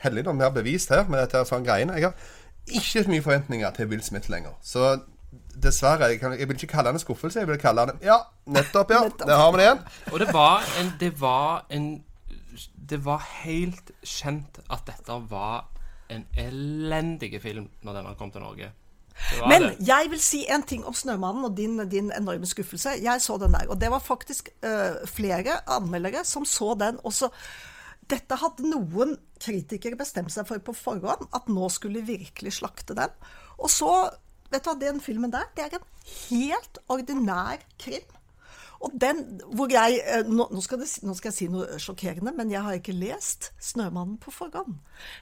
heldig 0.06 0.24
når 0.24 0.34
vi 0.34 0.46
har 0.46 0.54
bevist 0.56 0.90
her 0.90 1.04
med 1.10 1.20
dette 1.20 1.42
sånn 1.50 1.66
greiene. 1.68 1.94
Jeg 2.00 2.10
har 2.10 2.16
ikke 2.68 3.04
så 3.04 3.10
mye 3.12 3.22
forventninger 3.26 3.76
til 3.76 3.90
Will 3.92 4.04
Smith 4.04 4.32
lenger. 4.32 4.56
Så 4.64 4.96
dessverre, 5.64 6.10
jeg, 6.12 6.20
kan, 6.20 6.34
jeg 6.40 6.48
vil 6.48 6.58
ikke 6.58 6.74
kalle 6.74 6.92
den 6.92 7.00
en 7.00 7.04
skuffelse. 7.04 7.40
Jeg 7.40 7.48
vil 7.48 7.60
kalle 7.62 7.88
den 7.90 8.02
Ja, 8.06 8.18
nettopp, 8.46 8.92
ja. 8.92 9.04
Nettopp. 9.08 9.28
Der 9.28 9.40
har 9.40 9.52
vi 9.52 9.62
det 9.62 9.68
igjen. 9.68 9.86
Og 10.12 10.20
det 10.20 10.34
var 10.34 10.66
en 10.82 10.92
Det 11.00 11.12
var 11.22 11.66
en 11.70 12.04
Det 12.92 13.00
var 13.06 13.24
helt 13.44 13.92
kjent 14.06 14.60
at 14.70 14.86
dette 14.88 15.22
var 15.30 15.68
en 16.14 16.26
elendig 16.38 17.42
film 17.42 17.70
når 17.82 17.98
denne 17.98 18.18
kom 18.20 18.32
til 18.32 18.44
Norge. 18.46 18.70
Men 19.48 19.64
det. 19.64 19.88
jeg 19.88 20.10
vil 20.12 20.20
si 20.22 20.42
en 20.52 20.64
ting 20.64 20.84
om 20.86 20.94
'Snømannen' 20.94 21.48
og 21.48 21.58
din, 21.58 21.80
din 21.90 22.12
enorme 22.12 22.46
skuffelse. 22.46 22.98
Jeg 23.02 23.22
så 23.22 23.38
den 23.38 23.54
der, 23.54 23.66
og 23.70 23.82
det 23.82 23.92
var 23.92 24.00
faktisk 24.00 24.50
eh, 24.62 25.08
flere 25.08 25.58
anmeldere 25.68 26.26
som 26.26 26.46
så 26.46 26.76
den. 26.80 27.00
Og 27.04 27.14
så 27.14 27.30
Dette 28.06 28.36
hadde 28.38 28.70
noen 28.70 29.16
kritikere 29.42 29.98
bestemt 29.98 30.30
seg 30.30 30.46
for 30.46 30.62
på 30.62 30.76
forhånd, 30.78 31.26
at 31.34 31.48
nå 31.50 31.70
skulle 31.74 32.04
vi 32.06 32.20
virkelig 32.20 32.54
slakte 32.54 32.94
den. 32.94 33.10
Og 33.58 33.70
så 33.70 34.12
Vet 34.56 34.64
du 34.64 34.72
hva, 34.72 34.78
den 34.80 35.02
filmen 35.04 35.34
der, 35.34 35.50
det 35.56 35.66
er 35.66 35.74
en 35.76 35.90
helt 36.30 36.78
ordinær 36.88 37.64
krim. 37.82 38.14
Og 38.86 38.94
den 39.02 39.22
hvor 39.56 39.72
jeg 39.72 39.98
eh, 40.04 40.28
nå, 40.28 40.48
nå, 40.52 40.62
skal 40.64 40.80
det, 40.80 40.88
nå 41.04 41.16
skal 41.18 41.32
jeg 41.32 41.38
si 41.38 41.48
noe 41.52 41.80
sjokkerende, 41.82 42.32
men 42.38 42.52
jeg 42.54 42.64
har 42.64 42.78
ikke 42.78 42.96
lest 42.96 43.52
'Snømannen' 43.60 44.20
på 44.22 44.32
forhånd. 44.32 44.78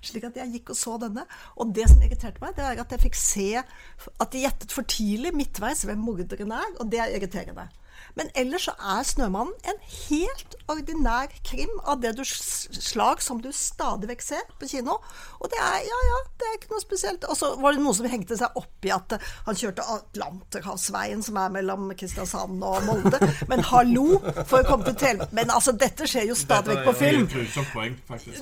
Slik 0.06 0.28
at 0.28 0.38
jeg 0.38 0.52
gikk 0.58 0.74
og 0.74 0.78
så 0.78 0.98
denne. 1.02 1.26
Og 1.58 1.74
det 1.76 1.88
som 1.90 2.02
irriterte 2.02 2.44
meg, 2.44 2.54
det 2.58 2.66
er 2.66 2.82
at 2.84 2.94
jeg 2.94 3.06
fikk 3.08 3.18
se 3.18 3.48
at 3.58 4.34
de 4.34 4.44
gjettet 4.44 4.76
for 4.76 4.86
tidlig 4.86 5.34
midtveis 5.38 5.86
hvem 5.88 6.02
morderen 6.04 6.54
er, 6.54 6.70
og 6.80 6.92
det 6.92 7.02
er 7.02 7.16
irriterende. 7.18 7.70
Men 8.16 8.30
ellers 8.36 8.68
så 8.70 8.74
er 8.78 9.04
'Snømannen' 9.04 9.70
en 9.70 9.80
helt 10.10 10.56
ordinær 10.72 11.32
krim 11.44 11.72
av 11.84 12.02
det 12.02 12.14
du 12.18 12.24
slag 12.24 13.22
som 13.22 13.42
du 13.42 13.52
stadig 13.52 14.10
vekk 14.10 14.22
ser 14.22 14.44
på 14.60 14.70
kino. 14.70 14.98
Og 15.42 15.50
det 15.52 15.60
er 15.60 15.80
ja, 15.84 16.00
ja, 16.10 16.20
det 16.40 16.48
er 16.48 16.58
ikke 16.58 16.72
noe 16.74 16.84
spesielt. 16.84 17.26
Og 17.30 17.38
så 17.38 17.54
var 17.60 17.74
det 17.74 17.84
noen 17.84 17.98
som 17.98 18.08
hengte 18.10 18.38
seg 18.40 18.60
opp 18.60 18.88
i 18.88 18.94
at 18.96 19.18
eh, 19.18 19.32
han 19.48 19.60
kjørte 19.60 19.86
Atlanterhavsveien, 19.96 21.24
som 21.26 21.40
er 21.42 21.52
mellom 21.58 21.92
Kristiansand 22.00 22.64
og 22.64 22.88
Molde. 22.88 23.20
Men 23.52 23.66
hallo, 23.72 24.20
for 24.48 24.62
å 24.62 24.68
komme 24.68 24.88
til 24.88 24.98
Telemark 25.00 25.34
Men 25.36 25.52
altså, 25.54 25.74
dette 25.78 26.08
skjer 26.10 26.30
jo 26.30 26.38
stadig 26.38 26.74
vekk 26.74 26.86
på 26.88 26.96
film. 27.02 27.28
Er 27.28 27.70
poeng. 27.74 27.98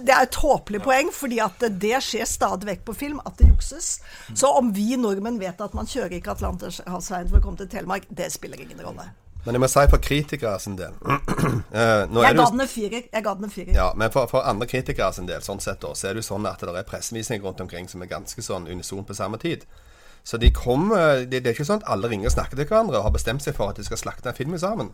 Det 0.05 0.13
er 0.13 0.27
et 0.27 0.35
tåpelig 0.35 0.83
poeng, 0.85 1.11
fordi 1.15 1.41
at 1.43 1.65
det 1.81 1.97
skjer 2.05 2.29
stadig 2.29 2.69
vekk 2.69 2.85
på 2.91 2.97
film 2.97 3.23
at 3.25 3.37
det 3.39 3.49
jukses. 3.49 3.93
Så 4.33 4.51
om 4.57 4.71
vi 4.75 4.95
nordmenn 4.99 5.39
vet 5.41 5.61
at 5.61 5.75
man 5.77 5.89
kjører 5.89 6.19
ikke 6.19 6.35
Atlanterhavsveien 6.35 7.31
for 7.31 7.39
å 7.39 7.45
komme 7.45 7.61
til 7.61 7.71
Telemark, 7.71 8.07
det 8.09 8.31
spiller 8.33 8.61
ingen 8.61 8.81
rolle. 8.83 9.09
Men 9.45 9.57
jeg 9.57 9.63
må 9.63 9.67
si 9.71 9.83
for 9.89 10.01
kritikere 10.03 10.59
sin 10.61 10.75
del 10.77 10.93
uh, 11.01 12.03
Jeg 12.05 12.35
ga 12.37 12.43
den 12.45 12.61
en 12.61 12.69
firer. 12.69 13.07
Jeg 13.09 13.23
ga 13.25 13.33
den 13.37 13.47
en 13.47 13.53
firer. 13.53 13.71
Ja, 13.73 13.87
men 13.97 14.11
for, 14.13 14.29
for 14.29 14.45
andre 14.45 14.67
kritikere 14.69 15.09
sin 15.17 15.29
del, 15.29 15.41
sånn 15.45 15.61
sett 15.63 15.81
da, 15.81 15.95
så 15.97 16.09
er 16.09 16.17
det 16.17 16.21
jo 16.21 16.29
sånn 16.29 16.45
at 16.49 16.61
det 16.61 16.75
er 16.75 16.85
pressevisninger 16.87 17.45
rundt 17.47 17.63
omkring 17.63 17.89
som 17.89 18.03
er 18.05 18.11
ganske 18.11 18.45
sånn 18.45 18.69
unison 18.69 19.07
på 19.07 19.17
samme 19.17 19.41
tid. 19.41 19.65
Så 20.23 20.37
de 20.37 20.51
kommer 20.53 21.23
det, 21.25 21.41
det 21.41 21.49
er 21.49 21.55
ikke 21.55 21.65
sånn 21.65 21.81
at 21.81 21.89
alle 21.89 22.11
ringer 22.11 22.29
og 22.29 22.35
snakker 22.35 22.59
til 22.59 22.69
hverandre 22.69 22.99
og 22.99 23.07
har 23.07 23.15
bestemt 23.15 23.41
seg 23.41 23.57
for 23.57 23.73
at 23.73 23.81
de 23.81 23.85
skal 23.87 23.97
slakte 23.97 24.29
en 24.29 24.37
film 24.37 24.57
sammen. 24.61 24.91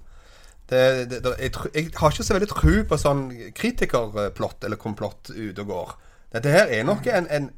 Det, 0.68 1.10
det, 1.12 1.22
det, 1.24 1.34
jeg, 1.40 1.52
jeg 1.76 1.92
har 1.96 2.12
ikke 2.12 2.28
så 2.28 2.36
veldig 2.36 2.52
tro 2.52 2.76
på 2.88 3.00
sånn 3.00 3.24
kritikerplott 3.56 4.68
eller 4.68 4.80
komplott 4.80 5.32
ute 5.32 5.64
og 5.64 5.72
går. 5.72 5.92
Dette 6.36 6.52
her 6.52 6.72
er 6.76 6.88
nok 6.88 7.08
en, 7.12 7.28
en, 7.32 7.52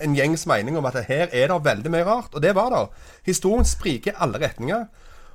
en 0.00 0.16
gjengs 0.16 0.46
mening 0.48 0.78
om 0.80 0.88
at 0.88 0.96
her 1.08 1.28
er 1.28 1.50
det 1.52 1.58
veldig 1.64 1.92
mye 1.92 2.06
rart, 2.08 2.32
og 2.32 2.44
det 2.44 2.54
var 2.56 2.72
det. 2.72 2.84
Historien 3.28 3.68
spriker 3.68 4.14
i 4.14 4.22
alle 4.24 4.40
retninger. 4.40 4.86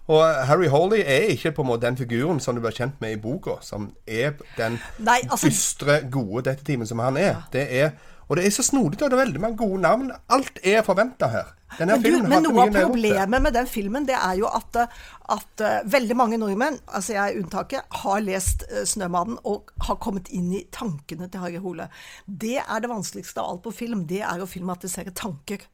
Og 0.09 0.23
Harry 0.49 0.69
Hawley 0.73 1.03
er 1.05 1.29
ikke 1.35 1.51
på 1.53 1.61
en 1.61 1.67
måte 1.69 1.85
den 1.85 1.97
figuren 1.99 2.39
som 2.41 2.57
du 2.57 2.61
blir 2.63 2.73
kjent 2.73 2.97
med 3.01 3.13
i 3.13 3.19
boka, 3.21 3.59
som 3.61 3.91
er 4.07 4.31
den 4.57 4.79
Nei, 4.97 5.19
altså- 5.29 5.47
dystre, 5.51 5.99
gode 6.11 6.47
detektiven 6.49 6.87
som 6.89 6.99
han 6.99 7.17
er. 7.17 7.43
Det 7.53 7.67
er 7.69 7.91
og 8.29 8.37
det 8.37 8.45
er 8.45 8.51
så 8.53 8.63
snodig, 8.63 8.99
og 9.01 9.09
det 9.09 9.15
er 9.17 9.23
veldig 9.23 9.39
mange 9.41 9.57
gode 9.57 9.81
navn. 9.81 10.11
Alt 10.29 10.59
er 10.61 10.83
forventa 10.85 11.31
her. 11.33 11.47
Denne 11.79 11.95
Men, 11.97 12.03
du, 12.03 12.27
men 12.29 12.43
noe 12.45 12.65
av 12.65 12.75
problemet 12.75 13.41
med 13.41 13.53
den 13.53 13.67
filmen, 13.69 14.05
det 14.05 14.17
er 14.17 14.37
jo 14.37 14.45
at, 14.49 14.77
eh, 14.77 14.99
at 15.33 15.63
uh, 15.65 15.79
veldig 15.89 16.17
mange 16.17 16.37
nordmenn, 16.41 16.77
altså 16.85 17.15
jeg 17.15 17.23
er 17.23 17.41
unntaket, 17.41 17.97
har 18.03 18.21
lest 18.25 18.67
uh, 18.69 18.83
'Snømannen' 18.85 19.41
og 19.49 19.73
har 19.87 19.97
kommet 20.01 20.29
inn 20.29 20.53
i 20.53 20.63
tankene 20.73 21.29
til 21.29 21.41
Harry 21.41 21.57
Hole. 21.61 21.89
Det 22.25 22.57
er 22.61 22.85
det 22.85 22.93
vanskeligste 22.93 23.41
av 23.41 23.49
alt 23.49 23.65
på 23.65 23.73
film. 23.81 24.05
Det 24.09 24.21
er 24.21 24.41
å 24.41 24.49
filmatisere 24.49 25.13
tanker. 25.13 25.65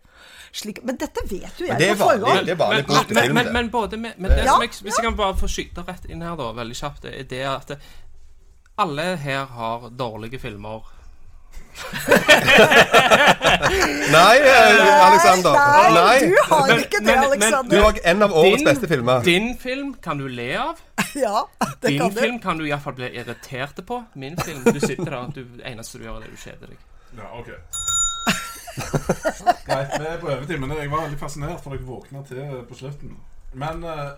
Slik, 0.56 0.80
men 0.88 0.96
dette 0.96 1.26
vet 1.28 1.60
jo 1.60 1.68
jeg 1.68 1.80
det 1.80 1.92
på 2.00 2.08
forhånd. 2.08 2.48
Men, 3.12 3.52
men, 3.52 3.70
både 3.72 4.00
med, 4.00 4.16
med 4.16 4.32
det 4.32 4.46
Ja, 4.46 4.56
som 4.56 4.64
jeg, 4.64 4.72
Hvis 4.80 4.96
jeg 4.96 5.10
kan 5.10 5.18
bare 5.20 5.36
få 5.36 5.52
skyte 5.52 5.84
rett 5.84 6.08
inn 6.08 6.24
her, 6.24 6.38
da, 6.40 6.54
veldig 6.56 6.78
kjapt, 6.80 7.08
er 7.12 7.28
det 7.28 7.44
at 7.52 7.76
alle 8.80 9.16
her 9.20 9.46
har 9.56 9.90
dårlige 9.92 10.40
filmer. 10.40 10.88
Nei, 14.12 14.38
eh, 14.40 15.08
Alexander. 15.08 15.52
Nei, 15.54 15.94
Nei. 15.94 16.20
du 16.30 16.36
har 16.50 16.68
Men- 16.68 16.80
ikke 16.80 16.98
det, 17.00 17.06
men- 17.06 17.16
men- 17.16 17.30
Du 17.30 17.32
Alexander. 17.32 17.82
har 17.84 17.94
en 18.04 18.22
av 18.24 18.32
årets 18.34 18.58
Din- 18.58 18.66
beste 18.66 18.88
filmer. 18.88 19.22
Din 19.24 19.58
film 19.58 19.94
kan 20.04 20.18
du 20.18 20.28
le 20.28 20.56
av. 20.58 20.76
Ja, 21.16 21.48
det 21.82 21.88
Din 21.88 22.00
kan 22.00 22.10
du. 22.10 22.14
Din 22.16 22.24
film 22.24 22.40
kan 22.40 22.58
du 22.58 22.66
iallfall 22.68 22.94
bli 22.94 23.10
irritert 23.16 23.86
på. 23.88 24.04
Min 24.16 24.38
film 24.38 24.64
Du 24.64 24.80
sitter 24.80 25.06
der, 25.06 25.28
du, 25.36 25.46
eneste 25.64 25.98
du 25.98 26.04
gjør, 26.04 26.16
er 26.18 26.20
det 26.20 26.32
du 26.32 26.38
kjeder 26.38 26.68
deg. 26.68 26.78
Ja, 27.18 27.24
ok. 27.40 27.48
Greit, 29.66 29.88
vi 30.00 30.06
er 30.06 30.18
på 30.20 30.28
overtid, 30.28 30.58
men 30.60 30.72
jeg 30.78 30.92
var 30.92 31.02
veldig 31.06 31.20
fascinert 31.20 31.64
for 31.64 31.70
dere 31.72 31.86
våkna 31.88 32.24
til 32.28 32.66
på 32.70 32.76
slutten. 32.76 33.16
Men 33.54 33.84
uh, 33.84 34.10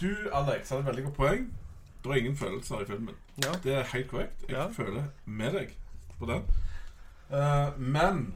du, 0.00 0.16
Alex, 0.32 0.68
hadde 0.70 0.80
et 0.80 0.86
veldig 0.86 1.04
godt 1.04 1.16
poeng. 1.16 1.46
Det 2.02 2.10
har 2.12 2.16
ingen 2.22 2.36
følelser 2.36 2.80
i 2.80 2.84
filmen. 2.88 3.14
Ja. 3.44 3.52
Det 3.64 3.74
er 3.74 3.82
helt 3.92 4.08
korrekt. 4.10 4.32
Jeg 4.48 4.56
Ja. 4.56 4.66
føler 4.76 5.02
med 5.26 5.52
deg 5.52 5.68
på 6.18 6.26
den. 6.26 6.42
Eh, 7.32 7.80
men 7.80 8.34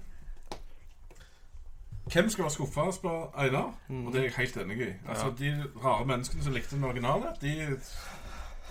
Hvem 2.12 2.30
skal 2.30 2.44
være 2.44 2.50
skuffa, 2.50 2.90
spør 2.92 3.40
Einar. 3.40 3.74
Og 3.88 4.12
det 4.12 4.18
er 4.18 4.22
jeg 4.22 4.32
helt 4.36 4.56
enig 4.56 4.80
i. 4.80 4.90
Altså, 5.08 5.32
De 5.38 5.64
rare 5.84 6.06
menneskene 6.06 6.44
som 6.44 6.52
likte 6.52 6.76
den 6.76 6.84
originale, 6.84 7.24
de 7.40 7.78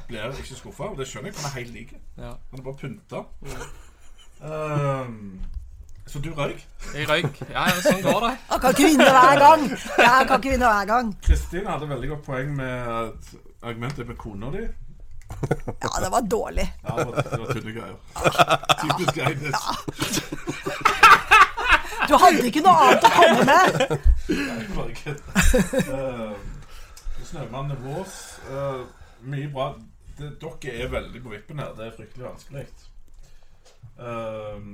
blir 0.07 0.37
ikke 0.37 0.55
skuffa. 0.55 0.83
Og 0.83 0.97
det 0.97 1.07
skjønner 1.07 1.27
jeg, 1.27 1.35
for 1.35 1.47
han 1.47 1.51
er 1.51 1.63
helt 1.63 1.73
lik. 1.73 1.93
Ja. 2.17 2.31
Han 2.51 2.59
er 2.59 2.63
bare 2.63 2.75
pynta. 2.75 3.23
Um, 4.43 5.41
så 6.07 6.19
du 6.19 6.33
røyk. 6.33 6.67
Jeg 6.95 7.09
røyk. 7.09 7.41
Ja, 7.49 7.63
ja, 7.71 7.81
sånn 7.81 8.01
går 8.03 8.19
det. 8.27 8.31
Jeg 8.51 8.61
kan 8.61 8.69
ikke 8.75 8.87
vinne 8.89 9.09
hver 9.17 9.39
gang. 9.39 9.61
Jeg 9.97 10.27
kan 10.27 10.37
ikke 10.39 10.53
vinne 10.53 10.71
hver 10.73 10.85
gang. 10.93 11.13
Kristin 11.23 11.67
hadde 11.67 11.89
veldig 11.89 12.09
godt 12.09 12.25
poeng 12.25 12.55
med 12.55 12.87
argumentet 13.63 14.07
med 14.07 14.15
kona 14.19 14.51
di. 14.51 14.65
Ja, 15.83 15.89
det 16.03 16.09
var 16.11 16.21
dårlig. 16.21 16.65
Ja, 16.83 16.95
det 16.97 17.05
var, 17.05 17.13
var 17.39 17.53
tullegreier. 17.53 17.97
greier. 18.17 18.57
Typisk 18.81 19.17
Eines. 19.17 19.61
Du 22.07 22.13
hadde 22.19 22.47
ikke 22.49 22.63
noe 22.65 22.75
annet 22.83 23.05
å 23.07 23.11
komme 23.15 23.43
med. 23.47 23.67
Kødd. 24.99 25.21
Ehm, 25.83 26.33
Snømannen 27.29 27.79
Vås. 27.85 28.15
eh, 28.51 28.81
mye 29.23 29.47
bra. 29.53 29.69
Det, 30.17 30.33
dere 30.41 30.73
er 30.83 30.91
veldig 30.93 31.21
på 31.23 31.31
vippen 31.33 31.59
her. 31.63 31.71
Det 31.77 31.87
er 31.87 31.95
fryktelig 31.97 32.25
vanskelig. 32.27 32.65
Ehm, 33.99 34.73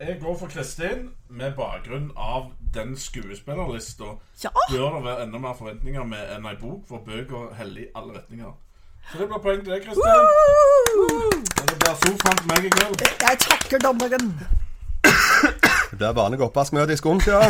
jeg 0.00 0.18
går 0.20 0.38
for 0.38 0.46
Kristin 0.46 1.10
med 1.28 1.52
bakgrunn 1.56 2.10
av 2.16 2.50
den 2.74 2.96
skuespillerlista. 2.96 4.04
Ja, 4.44 4.50
bør 4.70 4.96
det 4.96 5.04
være 5.04 5.22
enda 5.22 5.38
mer 5.38 5.54
forventninger 5.58 6.04
med 6.04 6.32
enn 6.36 6.46
ei 6.50 6.56
bok, 6.60 6.82
for 6.88 6.98
bøker 7.06 7.54
heller 7.58 7.80
i 7.80 7.86
alle 7.94 8.18
retninger. 8.18 8.52
Så 9.12 9.18
det 9.18 9.28
blir 9.28 9.38
poeng 9.44 9.62
til 9.64 9.72
deg, 9.72 9.82
Kristin. 9.84 10.02
Og 11.60 11.68
Det 11.68 11.78
blir 11.78 11.96
sofaen 12.02 12.38
til 12.40 12.46
meg 12.52 12.64
i 12.64 12.70
kveld. 12.76 13.06
jeg 13.28 13.38
takker 13.46 13.78
dommeren. 13.78 14.30
Det 15.90 15.98
blir 15.98 16.12
vanlig 16.12 16.40
oppvaskmøte 16.40 16.92
i 16.92 16.96
skolen, 16.96 17.20
ja. 17.26 17.40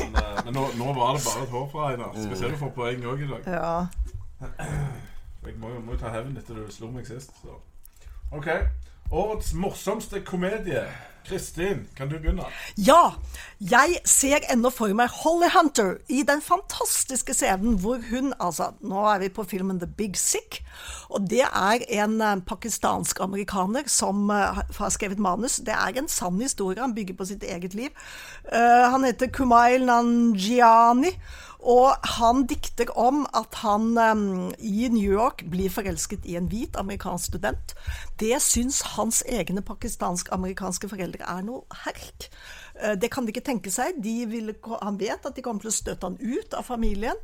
Men, 0.00 0.16
eh, 0.16 0.44
men 0.44 0.54
nå, 0.54 0.66
nå 0.76 0.92
var 0.92 1.12
det 1.16 1.22
bare 1.26 1.42
et 1.42 1.50
hår 1.50 1.68
fra 1.72 1.90
Einar. 1.92 2.14
Skal 2.16 2.36
se 2.36 2.50
du 2.50 2.56
får 2.56 2.72
poeng 2.76 3.04
òg 3.04 3.22
i 3.22 3.28
dag. 3.30 3.42
Ja. 3.46 3.86
Jeg 5.46 5.54
må 5.58 5.68
jo 5.68 5.80
må 5.80 5.92
jo 5.92 5.98
ta 5.98 6.10
hevn 6.10 6.36
etter 6.38 6.54
du 6.54 6.70
slo 6.72 6.90
meg 6.90 7.06
sist. 7.06 7.30
Så. 7.42 7.54
OK. 8.32 8.48
Årets 9.12 9.52
morsomste 9.52 10.22
komedie. 10.24 10.86
Kristin, 11.26 11.82
kan 11.96 12.08
du 12.08 12.14
begynne? 12.16 12.46
Ja, 12.80 13.12
jeg 13.60 13.98
ser 14.08 14.40
ennå 14.50 14.70
for 14.72 14.90
meg 14.96 15.12
Holly 15.20 15.50
Hunter 15.52 15.98
i 16.08 16.22
den 16.26 16.40
fantastiske 16.42 17.36
scenen 17.36 17.76
hvor 17.82 18.00
hun 18.08 18.32
Altså, 18.42 18.70
nå 18.80 19.04
er 19.10 19.20
vi 19.22 19.28
på 19.36 19.44
filmen 19.46 19.78
The 19.82 19.86
Big 19.86 20.16
Sick. 20.16 20.62
Og 21.12 21.28
det 21.28 21.44
er 21.44 21.84
en 22.00 22.16
eh, 22.24 22.40
pakistansk-amerikaner 22.48 23.84
som 23.92 24.32
eh, 24.32 24.64
har 24.80 24.96
skrevet 24.96 25.20
manus. 25.20 25.60
Det 25.60 25.76
er 25.76 26.00
en 26.00 26.08
sann 26.08 26.40
historie. 26.40 26.80
Han 26.80 26.96
bygger 26.96 27.20
på 27.20 27.28
sitt 27.28 27.44
eget 27.44 27.76
liv. 27.76 27.92
Uh, 28.48 28.88
han 28.90 29.04
heter 29.04 29.28
Kumail 29.28 29.84
Nanjiani. 29.86 31.12
Og 31.62 31.94
han 32.18 32.42
dikter 32.50 32.90
om 32.98 33.22
at 33.38 33.54
han 33.62 33.92
um, 33.94 34.24
i 34.58 34.88
New 34.90 35.12
York 35.14 35.44
blir 35.50 35.70
forelsket 35.70 36.26
i 36.26 36.34
en 36.38 36.48
hvit 36.50 36.74
amerikansk 36.78 37.30
student. 37.30 37.74
Det 38.18 38.34
syns 38.42 38.80
hans 38.96 39.22
egne 39.30 39.62
pakistansk-amerikanske 39.62 40.90
foreldre 40.90 41.22
er 41.22 41.46
noe 41.46 41.62
herk. 41.84 42.26
Eh, 42.82 42.96
Det 42.98 43.10
kan 43.10 43.24
de 43.24 43.30
ikke 43.34 43.46
tenke 43.46 43.70
seg. 43.70 44.00
Ville, 44.02 44.54
han 44.82 44.98
vet 44.98 45.26
at 45.26 45.36
de 45.36 45.42
kommer 45.44 45.62
til 45.62 45.70
å 45.70 45.76
støte 45.76 46.08
han 46.08 46.18
ut 46.18 46.54
av 46.58 46.66
familien. 46.66 47.18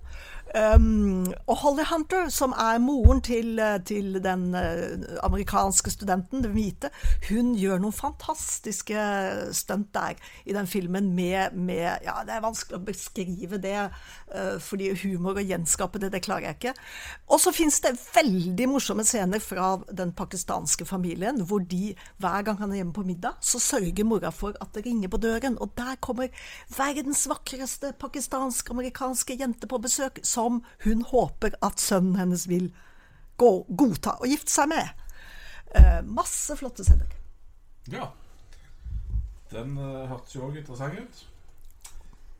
Um, 0.57 1.27
og 1.47 1.57
Holly 1.61 1.85
Hunter, 1.91 2.29
som 2.33 2.55
er 2.57 2.79
moren 2.81 3.21
til, 3.21 3.59
eh, 3.61 3.77
til 3.85 4.17
den 4.25 4.55
eh, 4.57 4.97
amerikanske 5.23 5.91
studenten, 5.93 6.41
den 6.45 6.55
hvite, 6.55 6.89
hun 7.29 7.51
gjør 7.59 7.83
noen 7.83 7.93
fantastiske 7.93 9.03
stunt 9.53 9.91
der 9.93 10.17
i 10.49 10.55
den 10.57 10.67
filmen 10.67 11.11
med, 11.15 11.53
med 11.53 12.01
Ja, 12.05 12.23
det 12.25 12.33
er 12.33 12.45
vanskelig 12.45 12.79
å 12.79 12.87
beskrive 12.87 13.59
det, 13.61 13.75
uh, 14.33 14.57
fordi 14.63 14.89
humor 15.03 15.37
og 15.37 15.51
gjenskape 15.53 16.01
det, 16.01 16.13
det 16.15 16.23
klarer 16.25 16.49
jeg 16.49 16.57
ikke. 16.57 16.75
Og 17.29 17.43
så 17.45 17.53
fins 17.53 17.81
det 17.85 17.93
veldig 18.15 18.71
morsomme 18.73 19.05
scener 19.05 19.43
fra 19.45 19.75
den 19.93 20.15
pakistanske 20.17 20.89
familien, 20.89 21.43
hvor 21.45 21.61
de, 21.61 21.93
hver 22.23 22.47
gang 22.47 22.61
han 22.63 22.73
er 22.73 22.81
hjemme 22.81 22.97
på 22.97 23.05
middag, 23.05 23.37
så 23.45 23.61
sørger 23.61 24.09
mora 24.09 24.33
for 24.33 24.57
at 24.65 24.73
det 24.73 24.87
ringer 24.87 25.13
på 25.13 25.21
døren. 25.21 25.61
Og 25.61 25.77
der 25.77 26.01
kommer 26.01 26.33
verdens 26.73 27.27
vakreste 27.29 27.93
pakistansk-amerikanske 28.01 29.37
jente 29.41 29.69
på 29.69 29.83
besøk, 29.83 30.23
som 30.39 30.63
hun 30.87 31.03
håper 31.11 31.59
at 31.67 31.83
sønnen 31.83 32.19
hennes 32.21 32.47
vil 32.51 32.71
gå, 33.39 33.53
godta 33.69 34.17
og 34.23 34.31
gifte 34.31 34.55
seg 34.55 34.71
med. 34.71 35.05
Eh, 35.75 36.01
masse 36.07 36.57
flotte 36.59 36.87
scener. 36.87 37.11
Ja. 37.93 38.11
Den 39.53 39.79
uh, 39.81 40.07
hørtes 40.11 40.37
jo 40.37 40.47
òg 40.49 40.59
interessant 40.61 40.99
ut. 41.01 41.27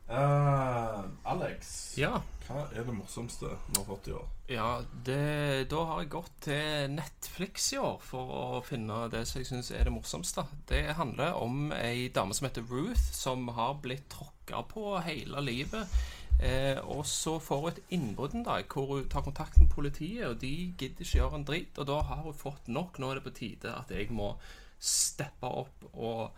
Uh, 0.09 1.05
Alex, 1.29 1.93
Ja. 2.01 2.23
hva 2.47 2.63
er 2.73 2.87
det 2.87 2.95
morsomste 2.97 3.51
vi 3.69 3.77
har 3.77 3.85
fått 3.85 4.09
i 4.09 4.15
år? 4.17 4.27
Ja, 4.49 4.69
det, 5.05 5.69
da 5.69 5.83
har 5.91 6.01
jeg 6.01 6.11
gått 6.15 6.33
til 6.47 6.95
Netflix 6.95 7.67
i 7.77 7.81
år 7.81 7.99
for 8.01 8.33
å 8.33 8.63
finne 8.65 9.03
det 9.13 9.27
som 9.29 9.43
jeg 9.43 9.51
syns 9.51 9.69
er 9.77 9.85
det 9.85 9.93
morsomste. 9.93 10.47
Det 10.71 10.97
handler 10.97 11.37
om 11.37 11.69
ei 11.77 12.09
dame 12.09 12.37
som 12.37 12.49
heter 12.49 12.65
Ruth, 12.71 13.05
som 13.13 13.45
har 13.53 13.77
blitt 13.85 14.09
tråkka 14.15 14.63
på 14.73 14.95
hele 15.05 15.45
livet. 15.45 15.93
Eh, 16.39 16.79
og 16.87 17.07
så 17.07 17.39
får 17.43 17.61
hun 17.61 17.73
et 17.73 17.81
innbrudd 17.97 18.35
en 18.35 18.45
dag 18.47 18.67
hvor 18.71 18.93
hun 18.93 19.09
tar 19.11 19.25
kontakt 19.27 19.59
med 19.61 19.71
politiet, 19.71 20.27
og 20.27 20.41
de 20.41 20.75
gidder 20.79 21.03
ikke 21.03 21.19
gjøre 21.19 21.41
en 21.41 21.45
drit. 21.45 21.79
Og 21.79 21.87
da 21.87 22.01
har 22.01 22.23
hun 22.23 22.35
fått 22.35 22.69
nok. 22.69 22.99
Nå 22.99 23.11
er 23.11 23.19
det 23.19 23.25
på 23.27 23.35
tide 23.41 23.75
at 23.75 23.91
jeg 23.91 24.13
må 24.15 24.35
steppe 24.79 25.47
opp 25.47 25.89
og 25.93 26.31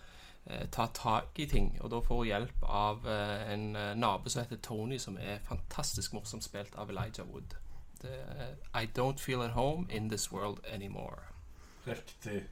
eh, 0.47 0.67
ta 0.73 0.89
tak 0.95 1.39
i 1.39 1.47
ting. 1.47 1.75
Og 1.81 1.91
da 1.93 2.01
får 2.01 2.23
hun 2.23 2.31
hjelp 2.31 2.65
av 2.65 3.09
eh, 3.09 3.53
en 3.53 3.77
eh, 3.77 3.97
nabo 3.97 4.33
som 4.33 4.45
heter 4.45 4.63
Tony, 4.65 4.99
som 4.99 5.19
er 5.21 5.45
fantastisk 5.49 6.17
morsomt 6.17 6.45
spilt 6.45 6.77
av 6.81 6.91
Elijah 6.91 7.29
Wood. 7.29 7.57
Det 8.01 8.17
er 8.17 8.57
I 8.73 8.87
don't 8.97 9.21
feel 9.21 9.43
at 9.43 9.53
home 9.53 9.87
in 9.91 10.09
this 10.09 10.33
world 10.33 10.65
anymore. 10.65 11.29
Riktig. 11.87 12.47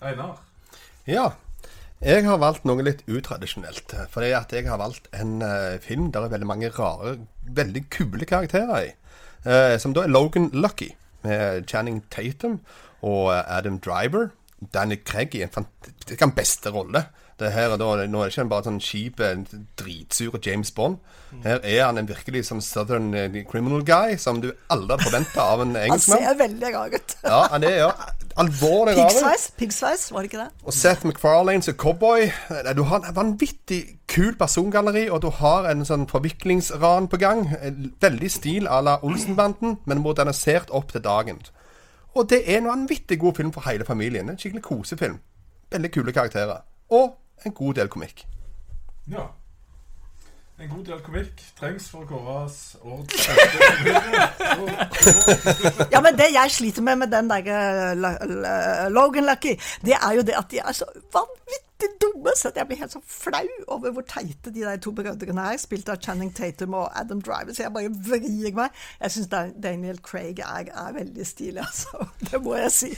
Einar? 0.00 0.40
Ja. 1.06 1.30
Jeg 2.00 2.24
har 2.24 2.38
valgt 2.40 2.64
noe 2.64 2.80
litt 2.80 3.02
utradisjonelt. 3.12 3.92
Fordi 4.08 4.30
at 4.32 4.52
jeg 4.56 4.64
har 4.70 4.80
valgt 4.80 5.10
en 5.12 5.42
uh, 5.44 5.76
film 5.84 6.08
der 6.14 6.24
er 6.24 6.32
veldig 6.32 6.48
mange 6.48 6.70
rare, 6.72 7.18
veldig 7.44 7.82
kule 7.92 8.24
karakterer 8.24 8.86
i. 8.86 8.92
Uh, 9.44 9.76
som 9.80 9.92
da 9.96 10.06
er 10.06 10.12
Logan 10.12 10.48
Lucky, 10.56 10.94
med 11.20 11.66
Channing 11.68 11.98
Tatum 12.08 12.62
og 13.04 13.26
eh, 13.34 13.42
Adam 13.52 13.76
Driver. 13.80 14.30
Danny 14.72 14.96
Craig 15.04 15.34
i 15.36 15.42
en 15.44 15.52
fant- 15.52 15.90
ikke 16.08 16.24
en 16.24 16.32
beste 16.36 16.72
rolle. 16.72 17.02
Det 17.40 17.48
her 17.54 17.72
er 17.72 17.78
da, 17.80 17.86
Nå 18.06 18.20
er 18.20 18.28
det 18.28 18.34
ikke 18.36 18.44
bare 18.50 18.66
sånn 18.68 18.80
kjip, 18.84 19.20
dritsure 19.80 20.40
James 20.44 20.70
Bond. 20.76 20.98
Her 21.44 21.60
er 21.64 21.84
han 21.86 21.98
en 22.00 22.08
virkelig 22.10 22.42
sånn 22.48 22.60
southern 22.64 23.12
eh, 23.14 23.36
criminal 23.48 23.84
guy 23.86 24.16
som 24.18 24.40
du 24.42 24.48
aldri 24.68 24.96
hadde 24.96 25.04
forventa 25.06 25.44
av 25.54 25.60
en 25.62 25.74
Han 25.76 25.84
engelskmann. 25.86 26.24
ser 26.26 26.38
veldig 26.40 26.72
rar 26.74 26.96
ut. 26.96 27.14
Ja, 27.24 27.38
han 27.52 27.64
er 27.68 27.76
ja 27.84 27.90
alvorlig 28.40 28.96
rar. 28.96 29.08
Piggsveis, 29.10 29.44
piggsveis, 29.58 30.04
var 30.14 30.22
det 30.24 30.30
ikke 30.32 30.42
det? 30.44 30.48
Og 30.66 30.74
Seth 30.74 31.06
MacFarlane 31.06 31.62
som 31.66 31.74
cowboy. 31.80 32.26
Eh, 32.50 32.72
Du 32.76 32.82
har 32.90 33.00
en 33.06 33.14
vanvittig 33.16 33.80
kul 34.10 34.34
persongalleri, 34.38 35.06
og 35.10 35.22
du 35.22 35.30
har 35.40 35.70
en 35.70 35.84
sånn 35.86 36.08
forviklingsran 36.10 37.06
på 37.12 37.18
gang. 37.22 37.46
Veldig 38.02 38.30
stil 38.30 38.66
à 38.68 38.80
la 38.82 38.98
Olsenbanden, 39.06 39.78
men 39.86 40.02
modernisert 40.02 40.70
opp 40.74 40.92
til 40.92 41.02
dagen. 41.06 41.38
Og 42.18 42.26
det 42.28 42.42
er 42.50 42.58
en 42.58 42.66
vanvittig 42.72 43.20
god 43.22 43.36
film 43.38 43.52
for 43.54 43.62
hele 43.70 43.84
familien. 43.86 44.28
En 44.28 44.38
skikkelig 44.38 44.62
kosefilm. 44.66 45.20
Veldig 45.70 45.92
kule 45.94 46.12
karakterer. 46.12 46.64
Og 46.90 47.12
en 47.44 47.52
god 47.52 47.74
del 47.74 47.88
komikk. 47.88 48.24
Ja. 49.10 49.30
En 50.60 50.68
god 50.68 50.84
del 50.84 50.98
komikk 51.00 51.38
trengs 51.56 51.86
for 51.88 52.04
å 52.04 52.08
kåres 52.10 52.56
årets 52.84 53.16
beste. 53.30 53.58
Ja, 55.94 56.02
men 56.04 56.18
det 56.18 56.26
jeg 56.34 56.52
sliter 56.52 56.84
med 56.84 57.00
med 57.00 57.08
den 57.14 57.30
der 57.30 57.48
eh, 57.48 57.94
Lo- 57.96 58.26
Lo- 58.28 58.88
Logan 58.92 59.24
Lucky, 59.24 59.54
det 59.86 59.96
er 59.96 60.12
jo 60.18 60.22
det 60.28 60.36
at 60.36 60.50
de 60.52 60.60
er 60.60 60.76
så 60.76 60.84
vanvittig 61.16 61.66
dumme 61.80 62.10
dumme, 62.20 62.32
så 62.36 62.50
jeg 62.56 62.66
blir 62.68 62.76
helt 62.76 62.92
så 62.92 63.00
flau 63.08 63.46
over 63.72 63.92
hvor 63.96 64.04
teite 64.08 64.50
de 64.52 64.60
der 64.60 64.76
to 64.84 64.90
brødrene 64.92 65.46
er, 65.52 65.56
spilt 65.60 65.88
av 65.88 65.96
Channing 66.04 66.28
Tatum 66.36 66.74
og 66.76 66.90
Adam 67.00 67.22
Driver. 67.24 67.54
Så 67.56 67.62
jeg 67.64 67.72
bare 67.72 67.88
vrir 68.08 68.52
meg. 68.56 68.76
Jeg 69.00 69.14
syns 69.14 69.30
Daniel 69.62 69.98
Craig 70.04 70.42
er, 70.44 70.68
er 70.68 70.92
veldig 70.98 71.26
stilig, 71.26 71.62
altså. 71.64 72.04
Det 72.30 72.42
må 72.44 72.54
jeg 72.60 72.72
si. 72.76 72.90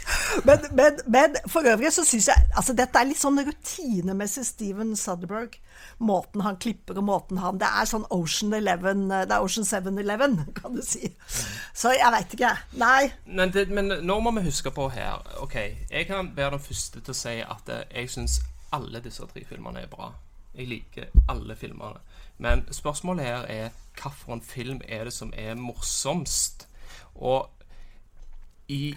Men, 0.49 0.67
men, 0.75 0.99
men 1.07 1.39
for 1.47 1.67
øvrig 1.71 1.93
så 1.95 2.03
syns 2.07 2.27
jeg 2.33 2.49
altså 2.57 2.75
Dette 2.79 2.99
er 2.99 3.11
litt 3.13 3.23
sånn 3.23 3.39
rutinemessig 3.47 4.45
Steven 4.51 4.97
Sutherberg. 4.99 5.59
Måten 6.03 6.43
han 6.43 6.59
klipper 6.59 6.99
og 6.99 7.05
måten 7.07 7.39
han 7.39 7.61
Det 7.63 7.69
er 7.69 7.87
sånn 7.87 8.07
Ocean 8.11 8.53
11 8.57 9.05
Det 9.29 9.37
er 9.37 9.45
Ocean 9.45 9.67
7-Eleven, 9.69 10.39
kan 10.59 10.75
du 10.75 10.83
si. 10.85 11.13
Så 11.75 11.95
jeg 11.95 12.11
veit 12.15 12.35
ikke. 12.37 12.51
Nei. 12.81 13.13
Men, 13.27 13.53
det, 13.55 13.69
men 13.71 13.93
nå 14.03 14.19
må 14.25 14.35
vi 14.39 14.47
huske 14.49 14.73
på 14.75 14.89
her 14.95 15.23
Ok, 15.43 15.57
jeg 15.91 16.09
kan 16.11 16.33
være 16.37 16.57
den 16.57 16.67
første 16.67 17.01
til 17.01 17.15
å 17.15 17.21
si 17.23 17.39
at 17.45 17.73
eh, 17.73 17.87
jeg 18.01 18.13
syns 18.13 18.41
alle 18.73 19.03
disse 19.05 19.27
tre 19.29 19.43
filmene 19.45 19.83
er 19.85 19.91
bra. 19.93 20.07
Jeg 20.57 20.69
liker 20.69 21.11
alle 21.29 21.57
filmene. 21.61 22.01
Men 22.41 22.65
spørsmålet 22.73 23.27
her 23.27 23.49
er 23.53 23.75
hvilken 24.01 24.41
film 24.43 24.81
er 24.89 25.05
det 25.05 25.13
som 25.13 25.33
er 25.37 25.55
morsomst? 25.61 26.67
Og 27.15 27.51
i 28.69 28.95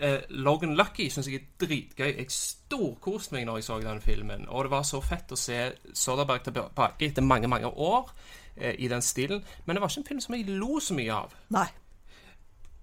eh, 0.00 0.20
Logan 0.28 0.74
Lucky 0.74 1.08
syns 1.10 1.28
jeg 1.28 1.40
er 1.40 1.46
dritgøy. 1.66 2.10
Jeg 2.18 2.30
storkoste 2.30 3.34
meg 3.34 3.46
når 3.48 3.60
jeg 3.60 3.68
så 3.68 3.78
den 3.82 4.02
filmen. 4.04 4.48
Og 4.48 4.64
det 4.64 4.74
var 4.74 4.82
så 4.86 5.00
fett 5.04 5.32
å 5.32 5.38
se 5.38 5.60
Soderberg 5.92 6.44
tilbake 6.46 7.08
etter 7.08 7.26
mange, 7.26 7.50
mange 7.50 7.70
år 7.70 8.10
eh, 8.56 8.74
i 8.78 8.90
den 8.90 9.02
stilen. 9.02 9.44
Men 9.64 9.76
det 9.76 9.82
var 9.82 9.92
ikke 9.92 10.04
en 10.04 10.12
film 10.12 10.20
som 10.24 10.36
jeg 10.38 10.46
lo 10.48 10.78
så 10.80 10.96
mye 10.98 11.16
av. 11.24 11.34
Nei. 11.54 11.68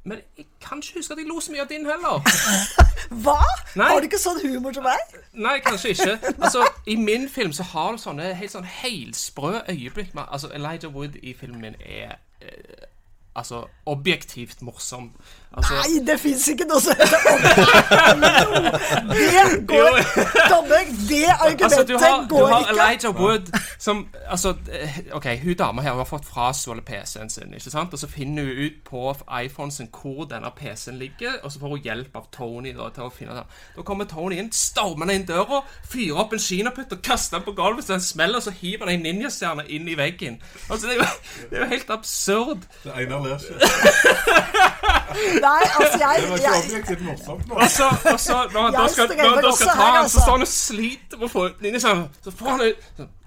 Men 0.03 0.17
jeg 0.37 0.47
kan 0.61 0.79
ikke 0.81 0.97
huske 0.97 1.13
at 1.13 1.19
jeg 1.21 1.27
lo 1.29 1.39
så 1.39 1.51
mye 1.53 1.61
av 1.61 1.69
din 1.69 1.85
heller. 1.85 2.23
Hva? 3.23 3.41
Nei. 3.77 3.89
Har 3.91 3.99
du 4.01 4.07
ikke 4.07 4.19
sånn 4.21 4.39
humor 4.41 4.73
som 4.73 4.87
meg? 4.87 5.17
Nei, 5.37 5.59
kanskje 5.61 5.93
ikke. 5.93 6.15
Altså, 6.41 6.65
I 6.89 6.95
min 6.97 7.27
film 7.29 7.53
så 7.53 7.67
har 7.69 7.93
du 7.93 8.01
sånne 8.01 8.31
helt 8.39 8.53
sånn 8.53 8.65
helsprø 8.65 9.59
øyeblikk. 9.69 10.15
Altså, 10.17 10.49
Elijah 10.57 10.89
Wood 10.95 11.19
i 11.21 11.35
filmen 11.37 11.61
min 11.61 11.77
er 11.85 12.17
eh, 12.41 12.87
altså 13.35 13.65
objektivt 13.85 14.61
morsom. 14.61 15.11
Altså, 15.51 15.73
Nei, 15.73 16.05
det 16.07 16.15
fins 16.19 16.45
ikke 16.47 16.63
noe 16.63 16.79
som 16.79 16.95
heter 16.95 17.25
objektivt! 17.27 18.11
Det 19.11 19.67
går 19.67 19.97
Dommer, 20.47 20.85
det 21.09 21.25
argumentet 21.27 21.63
Altså, 21.65 21.83
du 21.83 21.97
har, 21.99 22.21
du 22.21 22.35
går 22.35 22.47
har. 22.47 22.69
Elijah 22.71 23.15
Wood 23.21 23.51
som 23.79 24.05
Altså, 24.29 24.53
eh, 24.71 24.99
OK, 25.11 25.27
hun 25.43 25.57
dama 25.59 25.83
her 25.83 25.91
hun 25.91 25.99
har 25.99 26.07
fått 26.07 26.25
frastjålet 26.25 26.85
PC-en 26.87 27.29
sin, 27.29 27.51
ikke 27.53 27.73
sant? 27.73 27.93
Og 27.93 27.99
så 27.99 28.07
finner 28.07 28.47
hun 28.47 28.61
ut 28.63 28.77
på 28.87 29.15
iPhonen 29.43 29.71
sin 29.75 29.89
hvor 29.91 30.23
denne 30.31 30.51
PC-en 30.55 30.99
ligger, 31.01 31.41
og 31.43 31.51
så 31.51 31.59
får 31.59 31.75
hun 31.75 31.83
hjelp 31.83 32.15
av 32.15 32.29
Tony 32.31 32.71
da, 32.77 32.87
til 32.95 33.09
å 33.09 33.11
finne 33.11 33.35
den. 33.35 33.51
Da 33.75 33.85
kommer 33.87 34.07
Tony 34.07 34.39
inn, 34.39 34.51
stormer 34.55 35.11
inn 35.11 35.27
døra, 35.27 35.63
fyrer 35.91 36.23
opp 36.23 36.35
en 36.37 36.43
kinaputt 36.43 36.95
og 36.95 37.03
kaster 37.03 37.39
den 37.39 37.47
på 37.49 37.55
gulvet, 37.59 37.85
så 37.89 37.97
den 37.97 38.07
smeller, 38.07 38.39
og 38.39 38.47
så 38.47 38.55
hiver 38.55 38.87
han 38.87 39.01
en 39.01 39.05
ninjastjerne 39.09 39.67
inn 39.67 39.91
i 39.91 39.99
veggen. 39.99 40.39
Altså, 40.69 40.87
det 40.87 40.95
er 40.95 41.03
jo, 41.03 41.09
det 41.49 41.59
er 41.59 41.65
jo 41.65 41.71
helt 41.75 41.93
absurd. 41.97 42.69
Det 42.85 42.95
Einar 42.95 43.20
Nei, 45.41 45.61
altså, 45.79 45.97
jeg, 45.99 46.17
Det 46.21 46.29
var 46.29 46.37
ikke 46.37 46.51
jeg 46.51 46.63
objektivt 46.65 47.01
morsomt 47.05 47.47
nå. 47.47 47.55
Altså, 47.55 47.83
altså, 48.05 48.49
når 48.53 48.61
han 48.61 48.73
da 48.73 48.87
skal, 48.87 49.07
når 49.17 49.29
han 49.29 49.43
da 49.43 49.51
skal 49.55 49.67
ta 49.67 49.73
her, 49.75 49.91
han, 49.91 49.95
så 49.95 50.01
altså. 50.03 50.19
står 50.19 50.31
han 50.31 50.41
og 50.41 50.47
sliter 50.47 51.17
med 51.17 51.25
å 51.27 51.31
få 51.31 51.45
ut 51.49 51.61
ninjastjernen. 51.65 52.07
Så 52.23 52.31
får 52.31 52.49
han 52.49 52.61
ut 52.61 52.75
så, 52.97 53.03
That's 53.03 53.03
how 53.03 53.03
hard 53.03 53.20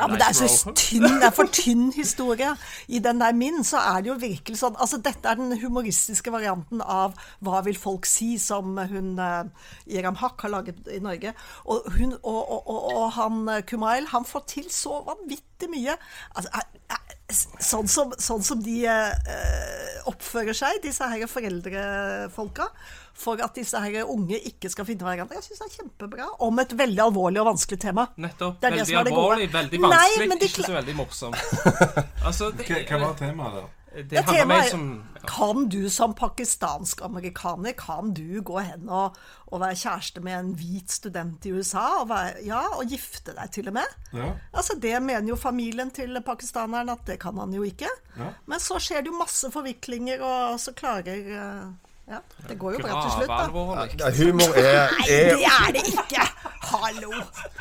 Ja, 0.00 0.08
men 0.08 0.20
det 0.20 0.28
er 0.28 0.36
så 0.36 0.72
tynn, 0.76 1.06
det 1.20 1.28
er 1.28 1.34
for 1.34 1.50
tynn 1.52 1.90
historie. 1.94 2.54
I 2.88 3.00
den 3.04 3.20
der 3.20 3.36
min 3.36 3.64
så 3.66 3.82
er 3.82 4.04
det 4.04 4.12
jo 4.12 4.16
virkelig 4.20 4.60
sånn 4.60 4.78
Altså, 4.80 4.98
dette 5.02 5.28
er 5.28 5.38
den 5.38 5.54
humoristiske 5.60 6.32
varianten 6.34 6.82
av 6.82 7.14
Hva 7.44 7.62
vil 7.66 7.78
folk 7.78 8.08
si, 8.08 8.34
som 8.40 8.78
hun 8.78 9.14
eh, 9.20 9.68
Iram 9.98 10.18
Haq 10.20 10.46
har 10.46 10.54
laget 10.54 10.88
i 10.92 11.00
Norge. 11.04 11.34
Og, 11.64 11.88
hun, 11.98 12.16
og, 12.22 12.40
og, 12.56 12.70
og, 12.94 13.06
han 13.18 13.44
eh, 13.52 13.62
Kumail, 13.68 14.08
han 14.12 14.26
får 14.28 14.46
til 14.56 14.70
så 14.72 15.00
vanvittig 15.06 15.70
mye. 15.72 15.96
Altså, 16.34 16.50
eh, 16.54 16.96
eh, 16.96 17.38
sånn, 17.62 17.88
som, 17.90 18.12
sånn 18.20 18.44
som 18.44 18.62
de 18.64 18.80
eh, 18.90 20.02
oppfører 20.10 20.56
seg, 20.56 20.82
disse 20.84 21.08
her 21.10 21.28
foreldrefolka. 21.30 22.70
For 23.14 23.38
at 23.44 23.54
disse 23.54 23.78
her 23.78 24.04
unge 24.10 24.40
ikke 24.50 24.68
skal 24.72 24.84
finne 24.88 25.06
hverandre. 25.06 25.36
Jeg 25.38 25.44
syns 25.46 25.60
det 25.62 25.68
er 25.68 25.74
kjempebra. 25.78 26.24
Om 26.42 26.58
et 26.64 26.72
veldig 26.78 27.02
alvorlig 27.04 27.40
og 27.44 27.46
vanskelig 27.52 27.78
tema. 27.84 28.08
Nettopp. 28.18 28.56
Det 28.60 28.66
er 28.66 28.74
det 28.74 28.80
veldig 28.80 28.90
som 28.90 28.98
er 29.00 29.04
det 29.06 29.12
gode. 29.14 29.22
alvorlig, 29.22 29.46
veldig 29.54 29.80
vanskelig, 29.84 30.28
Nei, 30.28 30.38
de 30.40 30.48
ikke 30.50 30.66
så 30.66 30.74
veldig 30.80 30.96
morsom. 30.98 31.36
Altså, 32.26 32.50
det, 32.58 32.66
Hva, 32.88 32.98
var 33.04 33.14
temaet 33.20 33.54
da? 33.60 33.64
det 33.94 34.24
handler 34.24 34.40
temaet 34.40 34.48
mer 34.50 34.64
er- 34.64 34.70
som 34.72 34.86
Kan 35.30 35.68
du 35.70 35.88
som 35.92 36.14
pakistansk-amerikaner 36.18 37.72
Kan 37.78 38.10
du 38.14 38.40
gå 38.42 38.58
hen 38.58 38.88
og, 38.90 39.14
og 39.46 39.60
være 39.62 39.76
kjæreste 39.78 40.20
med 40.24 40.34
en 40.38 40.50
hvit 40.58 40.90
student 40.90 41.46
i 41.46 41.52
USA? 41.54 41.84
Og, 42.02 42.08
være, 42.10 42.42
ja, 42.48 42.62
og 42.74 42.90
gifte 42.90 43.34
deg 43.36 43.52
til 43.54 43.68
og 43.70 43.76
med? 43.78 43.94
Ja. 44.12 44.32
Altså 44.52 44.74
Det 44.82 44.96
mener 45.02 45.28
jo 45.30 45.36
familien 45.38 45.90
til 45.94 46.18
pakistaneren 46.26 46.90
at 46.90 47.04
det 47.06 47.20
kan 47.22 47.38
han 47.38 47.54
jo 47.54 47.62
ikke. 47.62 47.88
Ja. 48.18 48.32
Men 48.50 48.60
så 48.60 48.80
skjer 48.82 49.04
det 49.06 49.12
jo 49.12 49.18
masse 49.22 49.50
forviklinger, 49.54 50.22
og 50.24 50.58
så 50.60 50.74
klarer 50.76 51.30
eh, 51.38 51.72
Ja, 52.04 52.18
det 52.48 52.54
går 52.60 52.74
jo 52.74 52.80
bra 52.84 52.98
til 53.00 53.12
slutt, 53.14 53.30
da. 53.32 53.84
Ja, 54.00 54.10
Humor 54.18 54.56
er, 54.60 54.90
Nei, 54.92 55.04
er 55.08 55.30
det 55.38 55.46
er 55.48 55.70
det 55.72 55.84
ikke! 55.88 56.26
Hallo! 56.64 57.12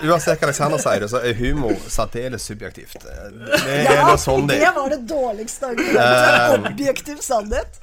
Uansett 0.03 0.41
hva 0.41 0.47
Alexander 0.49 0.81
sier, 0.83 0.99
det, 1.03 1.09
så 1.11 1.21
er 1.23 1.35
humor 1.37 1.75
særdeles 1.91 2.43
subjektivt. 2.49 2.97
Det 3.03 3.77
er 3.83 4.01
nå 4.07 4.15
sånn 4.19 4.47
det 4.49 4.59
det 4.63 4.71
var 4.75 4.91
det 4.91 4.99
dårligste 5.09 5.71
argumentet. 5.71 6.67
Objektiv 6.71 7.23
sannhet. 7.23 7.79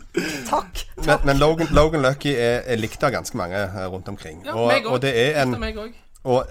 Takk. 0.49 0.85
Men, 1.07 1.27
men 1.29 1.41
Logan, 1.41 1.73
Logan 1.77 2.05
Lucky 2.05 2.33
er, 2.35 2.65
er 2.69 2.81
likt 2.81 3.05
av 3.07 3.15
ganske 3.15 3.41
mange 3.41 3.61
eh, 3.65 3.85
rundt 3.93 4.09
omkring. 4.13 4.43
Ja, 4.45 4.57
Og, 4.57 4.69
meg 4.73 4.89
òg. 4.89 4.97
og 4.97 5.05
det 5.05 5.13
er 5.17 5.41
en. 5.45 5.57
Og 6.29 6.45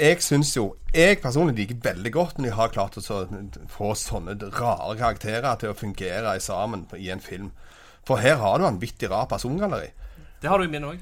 jeg 0.00 0.22
syns 0.24 0.54
jo 0.56 0.62
Jeg 0.94 1.18
personlig 1.20 1.56
liker 1.58 1.80
veldig 1.84 2.12
godt 2.14 2.38
når 2.38 2.46
de 2.48 2.52
har 2.56 2.70
klart 2.72 2.96
å 2.98 3.02
så 3.04 3.24
få 3.70 3.90
sånne 3.98 4.36
rare 4.56 4.94
karakterer 4.98 5.58
til 5.60 5.70
å 5.70 5.76
fungere 5.78 6.38
sammen 6.42 6.86
i 6.98 7.10
en 7.14 7.22
film. 7.22 7.50
For 8.06 8.16
her 8.16 8.36
har 8.40 8.58
du 8.58 8.64
vanvittig 8.64 9.10
rar 9.10 9.26
persongalleri. 9.30 9.90
Det 10.42 10.48
har 10.50 10.58
du 10.58 10.64
i 10.64 10.72
min 10.72 10.84
òg. 10.84 10.98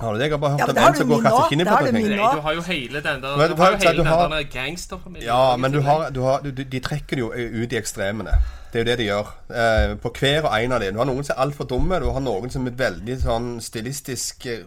Har 0.00 0.12
du 0.14 0.18
det? 0.18 0.24
Jeg 0.24 0.32
har 0.32 0.38
bare 0.40 0.50
hørt 0.52 0.60
Ja, 0.60 0.64
om 0.64 0.76
en 0.78 0.92
du 0.94 0.98
som 0.98 1.08
går 1.08 1.16
og 1.16 1.22
kaster 1.22 1.48
kinnet 1.50 1.66
på 1.68 1.72
du 1.84 2.36
du 2.36 2.40
har 2.40 2.54
jo 2.56 2.62
hele 2.62 3.00
den 3.04 3.20
der 3.22 3.36
Men 3.36 3.50
Du 3.50 3.54
du 3.56 3.62
har 3.62 3.70
jo 3.72 3.76
hele 3.76 3.92
du 3.92 3.98
den 3.98 4.06
har- 4.06 4.28
der 4.28 4.42
gangsterfamilien. 4.42 5.26
Ja, 5.26 5.56
men 5.56 5.72
du 5.72 5.80
har, 5.82 6.10
du 6.10 6.22
har, 6.22 6.38
du, 6.40 6.50
de 6.50 6.80
trekker 6.80 7.16
det 7.16 7.18
jo 7.18 7.32
ut 7.32 7.72
i 7.72 7.76
ekstremene. 7.76 8.32
Det 8.72 8.80
er 8.80 8.84
jo 8.84 8.90
det 8.90 8.98
de 8.98 9.04
gjør. 9.04 9.26
Eh, 9.52 9.94
på 10.00 10.10
hver 10.18 10.46
og 10.48 10.64
en 10.64 10.72
av 10.72 10.80
dem. 10.80 10.94
Du 10.94 10.98
har 10.98 11.04
noen 11.06 11.24
som 11.24 11.34
er 11.36 11.42
altfor 11.44 11.64
dumme. 11.68 12.00
Du 12.00 12.10
har 12.10 12.20
noen 12.20 12.50
som 12.50 12.66
er 12.66 12.70
veldig 12.70 13.18
sånn 13.20 13.60
stilistisk 13.60 14.46
eh, 14.46 14.64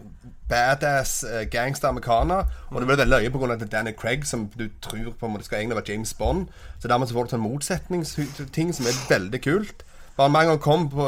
badass 0.48 1.24
eh, 1.24 1.44
gangster 1.50 1.88
amerikaner. 1.88 2.46
Og 2.70 2.78
det 2.80 2.86
blir 2.86 2.96
veldig 2.96 3.08
løye 3.10 3.30
pga. 3.34 3.66
Danny 3.66 3.92
Craig, 3.98 4.24
som 4.26 4.46
du 4.56 4.68
tror 4.80 5.10
på 5.18 5.26
en 5.26 5.32
måte 5.34 5.44
skal 5.44 5.58
egentlig 5.58 5.76
være 5.82 5.90
James 5.92 6.14
Bond. 6.14 6.46
Så 6.78 6.86
dermed 6.88 7.08
så 7.08 7.14
får 7.18 7.24
du 7.24 7.34
sånn 7.34 7.42
motsetningsting 7.50 8.72
som 8.72 8.86
er 8.86 8.94
veldig 9.10 9.42
kult. 9.42 9.82
Bare 10.16 10.30
med 10.32 10.40
en 10.40 10.48
gang 10.48 10.60
kom 10.60 10.88
på 10.90 11.06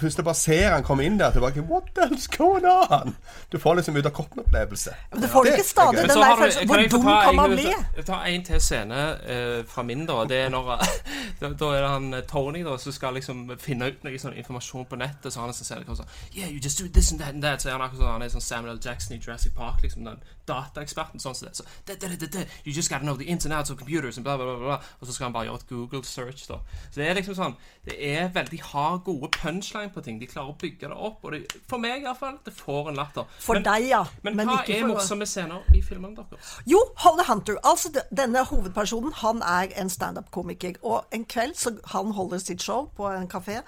først 0.00 0.22
bare 0.24 0.34
ser 0.34 0.72
han 0.72 0.82
komme 0.82 1.04
inn 1.06 1.18
der, 1.18 1.30
tilbake, 1.30 1.62
What 1.68 1.92
the 1.94 2.08
hell's 2.08 2.26
going 2.36 2.64
on? 2.66 3.16
Du 3.52 3.58
får 3.58 3.74
liksom 3.74 3.96
ut 3.96 4.06
av 4.06 4.10
kroppen-opplevelse. 4.10 4.94
Men 5.12 5.22
du 5.22 5.28
får 5.28 5.44
Det 5.44 5.52
ikke 5.52 5.68
stadig 5.68 5.98
den 5.98 6.08
der 6.08 6.36
følelsen 6.36 6.60
kan 6.60 6.68
Hvor 6.68 6.82
jeg 6.82 6.90
dum 6.90 7.02
ta 7.02 7.22
kan 7.24 7.36
man 7.36 7.50
bli? 7.50 7.66
Jeg 7.96 8.06
tar 8.06 8.24
en 8.24 8.44
til 8.44 8.60
scene 8.60 9.02
uh, 9.30 9.66
fra 9.66 9.82
min, 9.82 10.06
da. 10.06 10.24
Det 10.28 10.40
er 10.44 10.48
når 10.48 10.72
da, 11.40 11.52
da 11.60 11.70
er 11.74 11.80
det 11.80 11.90
han 11.90 12.14
eh, 12.14 12.24
Tony 12.28 12.64
da 12.64 12.76
som 12.78 12.92
skal 12.92 13.14
liksom 13.14 13.44
finne 13.62 13.92
ut 13.92 14.04
noe 14.04 14.18
sånn 14.18 14.34
informasjon 14.34 14.88
på 14.90 14.98
nettet. 14.98 15.32
Så 15.32 15.40
han 15.40 15.52
liksom 15.52 15.68
sånn 15.68 15.84
det 15.86 15.96
sånn 16.00 16.10
Yeah, 16.34 16.50
you 16.50 16.58
just 16.58 16.82
do 16.82 16.88
this 16.88 17.12
and 17.12 17.20
that 17.20 17.34
and 17.34 17.42
that. 17.42 17.62
Så 17.62 17.70
er 17.70 17.78
han 17.78 17.86
akkurat 17.86 18.02
sånn 18.02 18.12
Han 18.12 18.26
er 18.26 18.34
sånn 18.34 18.46
Samuel 18.48 18.74
L. 18.74 18.82
Jackson 18.84 19.16
i 19.16 19.20
Jurassic 19.22 19.54
Park, 19.54 19.82
liksom 19.86 20.04
den 20.08 20.18
dataeksperten. 20.50 21.22
Sånn 21.22 21.38
som 21.38 21.48
det. 21.48 21.54
Så 21.56 21.66
det, 21.86 22.00
det, 22.02 22.16
det, 22.18 22.32
det, 22.34 22.46
You 22.64 22.74
just 22.74 22.90
gotta 22.90 23.06
know 23.06 23.16
the 23.16 23.30
internet 23.30 23.70
of 23.70 23.78
computers 23.78 24.18
and 24.18 24.26
bla, 24.26 24.36
bla, 24.36 24.50
bla, 24.56 24.64
bla. 24.64 24.80
Og 24.98 25.06
så 25.06 25.14
skal 25.14 25.28
han 25.28 25.36
bare 25.36 25.50
gjøre 25.50 25.62
et 25.62 25.68
Google 25.70 26.04
search, 26.04 26.46
da. 26.50 26.60
Så 26.90 27.00
det 27.00 27.08
er 27.08 27.18
liksom 27.20 27.38
sånn 27.38 27.56
Det 27.86 27.96
er 27.96 28.32
veldig 28.34 28.47
har 28.56 28.98
gode 29.04 29.28
punchline 29.30 29.90
på 29.92 30.00
ting. 30.02 30.18
De 30.18 30.26
klarer 30.26 30.48
å 30.48 30.56
bygge 30.58 30.88
det 30.88 30.96
opp. 30.96 31.24
Og 31.24 31.32
det, 31.32 31.52
for 31.68 31.78
meg 31.78 32.02
iallfall, 32.02 32.38
det 32.44 32.54
får 32.56 32.88
en 32.88 32.94
latter. 32.96 33.24
For 33.38 33.54
Men- 33.54 33.62
deg, 33.62 33.88
ja. 33.88 34.04
men, 34.22 34.36
Men 34.36 34.48
hva 34.48 34.62
er 34.68 34.86
morsomme 34.86 35.26
scener 35.26 35.60
i 35.74 35.82
filmene 35.82 36.16
deres? 36.16 36.56
Jo, 36.66 36.78
Holly 36.96 37.22
Hunter. 37.28 37.58
Altså, 37.64 37.92
denne 38.10 38.44
hovedpersonen 38.44 39.12
han 39.12 39.42
er 39.42 39.68
en 39.76 39.90
standup-komiker. 39.90 40.74
Og 40.82 41.04
en 41.12 41.24
kveld 41.24 41.54
så 41.54 41.78
han 41.92 42.10
holder 42.12 42.38
sitt 42.38 42.62
show 42.62 42.88
på 42.96 43.06
en 43.12 43.28
kafé 43.28 43.60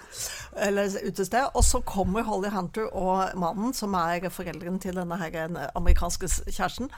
eller 0.57 0.89
utested, 1.05 1.49
og 1.53 1.63
så 1.63 1.81
kommer 1.85 2.23
Holly 2.23 2.49
Hunter 2.49 2.87
og 2.95 3.37
mannen, 3.37 3.73
som 3.73 3.93
er 3.93 4.29
foreldrene 4.29 4.79
til 4.79 4.95
denne 4.95 5.17
her 5.17 5.47
amerikanske 5.75 6.27
kjæresten. 6.51 6.89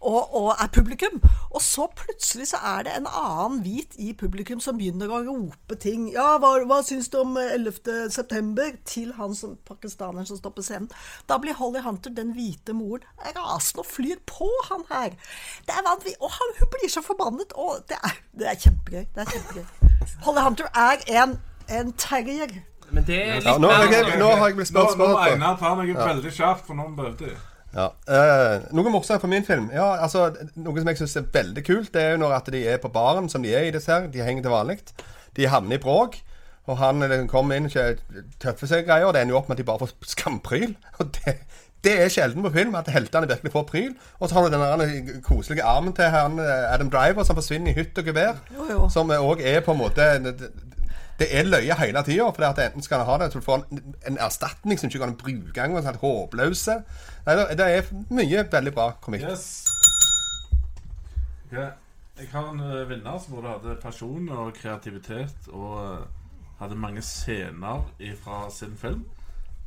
Og, 0.00 0.34
og 0.34 0.46
er 0.56 0.68
publikum. 0.72 1.18
Og 1.50 1.60
så 1.60 1.84
plutselig 1.92 2.46
så 2.54 2.56
er 2.64 2.86
det 2.86 2.92
en 2.96 3.06
annen 3.10 3.58
hvit 3.64 3.98
i 4.00 4.14
publikum 4.16 4.60
som 4.64 4.78
begynner 4.80 5.10
å 5.12 5.18
rope 5.26 5.76
ting. 5.82 6.06
Ja, 6.14 6.38
hva, 6.40 6.54
hva 6.64 6.78
syns 6.86 7.10
du 7.12 7.18
om 7.20 7.34
eh, 7.36 7.50
11. 7.58 8.08
september? 8.14 8.70
Til 8.88 9.10
han 9.18 9.34
som 9.36 9.58
pakistaneren 9.68 10.24
som 10.28 10.40
står 10.40 10.54
på 10.56 10.64
scenen. 10.64 10.88
Da 11.28 11.36
blir 11.42 11.58
Holly 11.58 11.82
Hunter, 11.84 12.14
den 12.16 12.32
hvite 12.32 12.72
moren, 12.72 13.04
rasende 13.36 13.84
og 13.84 13.90
flyr 13.92 14.22
på 14.30 14.48
han 14.70 14.86
her. 14.88 15.18
Det 15.68 15.76
er 15.76 15.84
vanvittig. 15.84 16.16
Og 16.24 16.32
han, 16.38 16.56
hun 16.62 16.72
blir 16.78 16.94
så 16.96 17.04
forbannet. 17.04 17.52
Og 17.60 17.84
det 17.92 18.00
er, 18.00 18.16
det 18.40 18.48
er 18.54 18.58
kjempegøy. 18.64 19.04
Det 19.14 19.26
er 19.26 19.30
kjempegøy. 19.34 19.68
Holly 20.24 20.46
Hunter 20.48 20.72
er 20.86 21.04
en, 21.20 21.36
en 21.68 21.92
terrier. 22.00 22.56
Men 22.90 23.04
det 23.06 23.20
er 23.20 23.36
litt 23.36 23.46
Ja, 23.46 23.58
nå, 23.60 23.68
har 23.70 23.84
jeg, 23.86 24.00
sånn- 24.08 24.18
nå 24.24 24.32
har 24.40 24.48
jeg 24.48 24.56
blitt 24.58 24.72
Nå, 24.74 24.80
spurt 24.88 24.98
nå 24.98 25.04
må 25.04 25.12
spørsmål. 25.12 25.36
Einar 25.36 25.60
ta 25.60 25.76
meg 25.78 25.92
veldig 25.94 26.32
kjapt, 26.40 26.64
for 26.66 26.78
nå 26.80 26.88
er 26.88 26.96
vi 26.96 27.28
ute. 27.28 27.36
Ja. 27.70 27.90
Eh, 28.10 28.66
noe 28.74 28.90
morsomt 28.90 29.22
på 29.22 29.28
min 29.30 29.44
film 29.46 29.68
Ja, 29.70 29.92
altså 30.02 30.32
Noe 30.58 30.80
som 30.80 30.88
jeg 30.90 30.98
syns 30.98 31.12
er 31.20 31.28
veldig 31.30 31.62
kult, 31.62 31.92
det 31.94 32.02
er 32.02 32.16
jo 32.16 32.24
når 32.24 32.34
at 32.40 32.50
de 32.50 32.64
er 32.66 32.80
på 32.82 32.90
baren, 32.90 33.28
som 33.30 33.44
de 33.46 33.52
er 33.54 33.68
i 33.68 33.74
disse 33.74 33.92
her. 33.92 34.08
De 34.10 34.24
henger 34.26 34.42
til 34.46 34.54
vanlig. 34.54 34.80
De 35.36 35.46
havner 35.46 35.78
i 35.78 35.82
bråk. 35.82 36.18
Og 36.70 36.78
han 36.78 37.02
eh, 37.06 37.26
kommer 37.30 37.58
inn 37.58 37.70
og 37.70 38.04
tøffer 38.42 38.70
seg 38.70 38.86
greier. 38.88 39.08
Og 39.08 39.14
det 39.14 39.22
ender 39.22 39.36
jo 39.36 39.40
opp 39.40 39.50
med 39.50 39.58
at 39.58 39.62
de 39.62 39.68
bare 39.70 39.84
får 39.84 40.12
skampryl. 40.12 40.74
Og 40.98 41.12
det, 41.16 41.36
det 41.84 41.94
er 42.02 42.12
sjelden 42.12 42.44
på 42.44 42.52
film 42.54 42.74
at 42.78 42.90
heltene 42.92 43.30
virkelig 43.30 43.54
får 43.54 43.66
pryl. 43.70 43.94
Og 44.18 44.28
så 44.28 44.36
har 44.36 44.48
du 44.48 44.56
den 44.56 45.22
koselige 45.26 45.66
armen 45.66 45.94
til 45.96 46.10
han 46.12 46.38
eh, 46.42 46.66
Adam 46.74 46.90
Driver 46.92 47.26
som 47.26 47.38
forsvinner 47.38 47.72
i 47.72 47.78
hytt 47.78 47.98
og 48.02 48.10
gevær. 48.10 48.42
Som 48.92 49.14
òg 49.14 49.42
er 49.46 49.62
på 49.64 49.74
en 49.74 49.82
måte 49.82 50.10
det- 51.20 51.28
er 51.36 51.44
løye 51.44 51.74
hele 51.78 52.02
tida. 52.06 52.26
For 52.32 52.42
det 52.42 52.48
at 52.50 52.62
enten 52.70 52.82
skal 52.82 52.98
han 53.04 53.06
ha 53.06 53.18
det 53.22 53.30
så 53.32 53.38
du 53.40 53.44
får 53.44 53.62
en, 53.70 53.94
en 54.08 54.18
erstatning 54.18 54.78
som 54.80 54.88
ikke 54.90 55.02
kan 55.04 55.14
bruke 55.20 55.60
engang. 55.64 55.84
Sånn 55.84 56.00
håpløse. 56.02 56.78
Nei, 57.26 57.36
det- 57.36 57.58
det 57.60 57.68
er 57.76 57.92
mye 58.10 58.44
veldig 58.52 58.74
bra 58.74 58.90
komikk. 59.04 59.22
Yes. 59.28 59.46
Ok, 61.52 61.58
Jeg 62.20 62.28
har 62.32 62.50
en 62.52 62.60
eh, 62.60 62.88
vinner 62.88 63.18
som 63.18 63.34
både 63.38 63.48
hadde 63.54 63.76
person 63.80 64.28
og 64.28 64.52
kreativitet 64.54 65.48
og 65.52 65.78
eh, 65.80 66.04
hadde 66.60 66.76
mange 66.76 67.00
scener 67.02 67.86
fra 68.24 68.50
sin 68.50 68.76
film. 68.76 69.04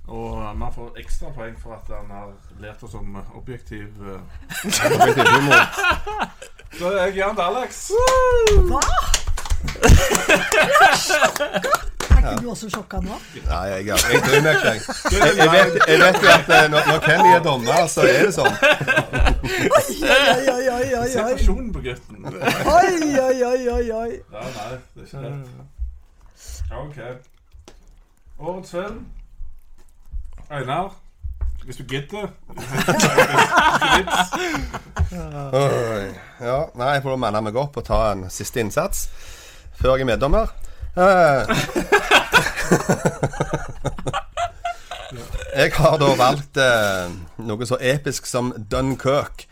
Og 0.08 0.58
man 0.58 0.74
får 0.76 0.98
ekstra 1.00 1.32
poeng 1.34 1.56
for 1.60 1.74
at 1.80 1.88
han 1.96 2.10
har 2.12 2.34
lært 2.60 2.84
oss 2.84 2.94
om 2.94 3.16
eh, 3.16 3.36
objektiv. 3.38 3.88
Objektiv 4.66 5.32
humor. 5.34 5.66
Så 6.78 6.92
jeg 6.98 7.14
gir 7.14 7.26
den 7.28 7.36
til 7.36 7.44
Alex. 7.50 7.92
Er 12.24 12.30
ikke 12.32 12.44
du 12.44 12.50
også 12.54 12.68
sjokka 12.72 12.98
nå? 13.04 13.16
Nei, 13.50 13.64
jeg, 13.68 13.80
jeg 13.88 13.98
bryr 14.24 14.42
meg 14.46 14.54
ikke. 14.56 14.74
Jeg, 15.12 15.20
jeg, 15.38 15.48
vet, 15.52 15.74
jeg 15.90 15.98
vet 16.00 16.18
jo 16.24 16.28
at 16.32 16.48
eh, 16.56 16.66
når, 16.72 16.82
når 16.88 17.00
Kenny 17.04 17.30
er 17.36 17.42
dommer, 17.44 17.84
så 17.92 18.02
er 18.08 18.24
det 18.30 18.34
sånn. 18.38 18.56
Oi, 19.44 19.52
oi, 20.54 20.54
oi, 20.54 20.88
oi, 21.02 21.10
Se 21.12 21.20
oi. 21.20 21.26
pasjonen 21.34 21.68
på 21.76 21.80
gutten. 21.84 22.16
Oi, 22.24 22.32
oi, 23.26 23.38
oi, 23.50 23.62
oi, 23.76 23.86
oi. 24.00 24.12
Ja, 24.32 24.40
nei, 24.56 24.80
det 24.96 25.04
er 25.04 25.04
ikke 25.04 25.20
det. 25.26 25.36
Ok. 26.80 26.98
Årets 28.40 28.72
film. 28.78 29.04
Einar. 30.50 30.90
Hvis 31.66 31.78
du 31.80 31.84
gidder. 31.88 32.28
Ja, 36.44 36.58
nei, 36.76 36.90
jeg 36.98 37.04
får 37.06 37.18
manne 37.20 37.42
meg 37.46 37.56
opp 37.60 37.78
og 37.80 37.86
ta 37.88 38.00
en 38.14 38.26
siste 38.34 38.60
innsats 38.64 39.06
før 39.80 39.96
jeg 39.96 40.06
er 40.06 40.12
meddommer. 40.14 40.54
Eh. 40.98 41.42
Jeg 45.54 45.74
har 45.78 46.00
da 46.02 46.08
valgt 46.18 46.58
eh, 46.58 47.12
noe 47.46 47.66
så 47.70 47.78
episk 47.78 48.26
som 48.26 48.50
Dunkerque. 48.58 49.46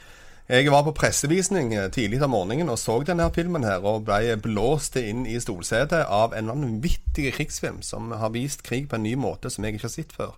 Jeg 0.52 0.68
var 0.74 0.82
på 0.84 0.94
pressevisning 0.98 1.76
eh, 1.78 1.90
tidlig 1.94 2.20
om 2.26 2.34
morgenen 2.34 2.72
og 2.74 2.80
så 2.82 2.98
denne 3.06 3.30
filmen 3.36 3.64
her 3.64 3.86
og 3.86 4.08
ble 4.08 4.36
blåst 4.42 4.98
inn 5.00 5.28
i 5.30 5.38
stolsetet 5.40 6.10
av 6.10 6.34
en 6.36 6.50
vanvittig 6.50 7.30
krigsfilm 7.38 7.84
som 7.86 8.10
har 8.18 8.34
vist 8.34 8.66
krig 8.66 8.90
på 8.90 8.98
en 8.98 9.06
ny 9.06 9.14
måte 9.16 9.54
som 9.54 9.64
jeg 9.64 9.78
ikke 9.78 9.88
har 9.88 9.94
sett 9.94 10.18
før. 10.18 10.34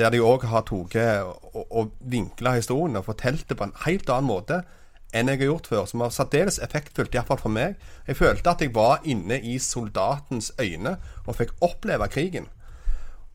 Der 0.00 0.10
de 0.12 0.24
òg 0.24 0.48
har 0.48 0.64
tatt 0.68 0.96
og, 0.96 1.62
og 1.70 1.92
vinkla 2.00 2.56
historien 2.56 2.96
og 2.96 3.06
fortalt 3.06 3.46
det 3.48 3.56
på 3.60 3.68
en 3.68 3.76
helt 3.84 4.10
annen 4.10 4.32
måte 4.32 4.62
enn 5.14 5.30
jeg 5.30 5.40
har 5.42 5.50
gjort 5.50 5.70
før. 5.70 5.86
Som 5.86 6.02
var 6.04 6.14
særdeles 6.14 6.58
effektfullt, 6.62 7.14
iallfall 7.14 7.40
for 7.40 7.52
meg. 7.52 7.78
Jeg 8.06 8.18
følte 8.18 8.50
at 8.50 8.62
jeg 8.64 8.74
var 8.74 9.04
inne 9.04 9.40
i 9.40 9.58
soldatens 9.62 10.52
øyne 10.60 10.96
og 11.26 11.38
fikk 11.38 11.56
oppleve 11.60 12.08
krigen. 12.08 12.50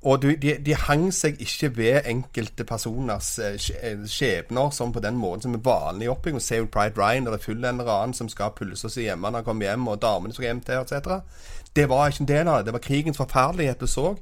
Og 0.01 0.23
de, 0.23 0.55
de 0.65 0.73
hang 0.87 1.11
seg 1.13 1.37
ikke 1.43 1.69
ved 1.77 2.07
enkelte 2.09 2.65
personers 2.65 3.35
eh, 3.37 3.57
eh, 3.85 3.99
skjebner 4.09 4.71
som 4.73 4.89
på 4.93 5.01
den 5.03 5.19
måten 5.21 5.43
som 5.45 5.57
er 5.57 5.61
vanlig 5.65 6.07
i 6.07 6.09
oppbygging. 6.09 6.41
Save 6.41 6.69
Pride 6.73 6.97
Ryan, 6.97 7.27
der 7.27 7.35
det 7.35 7.41
er 7.41 7.45
full 7.45 7.61
en 7.61 7.83
eller 7.83 7.91
annen 7.93 8.17
som 8.17 8.29
skal 8.31 8.55
pulse 8.57 8.89
seg 8.89 9.11
hjemme 9.11 9.29
når 9.29 9.43
han 9.43 9.49
kommer 9.51 9.69
hjem, 9.69 9.85
og 9.91 10.01
damene 10.01 10.33
skal 10.33 10.47
hjem 10.47 10.63
til, 10.65 10.81
etc. 10.81 11.51
Det 11.77 11.85
var 11.89 12.09
ikke 12.09 12.25
en 12.25 12.31
del 12.31 12.49
av 12.49 12.57
det. 12.57 12.65
Det 12.71 12.75
var 12.79 12.85
krigens 12.87 13.21
forferdelighet 13.21 13.83
du 13.83 13.87
så. 13.87 14.15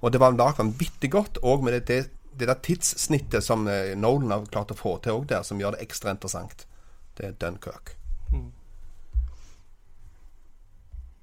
Og 0.00 0.14
det 0.14 0.20
var 0.22 0.38
lagd 0.38 0.62
vanvittig 0.62 1.10
godt, 1.10 1.42
og 1.42 1.66
med 1.66 1.80
det, 1.80 1.82
det, 1.88 2.38
det 2.38 2.48
der 2.52 2.62
tidssnittet 2.62 3.42
som 3.42 3.66
eh, 3.66 3.96
Nolan 3.98 4.36
har 4.36 4.46
klart 4.54 4.70
å 4.70 4.78
få 4.78 5.00
til 5.02 5.18
òg 5.18 5.26
der, 5.34 5.42
som 5.42 5.58
gjør 5.58 5.74
det 5.74 5.88
ekstra 5.88 6.14
interessant. 6.14 6.68
Det 7.16 7.26
er 7.26 7.32
Dunkerque. 7.32 7.94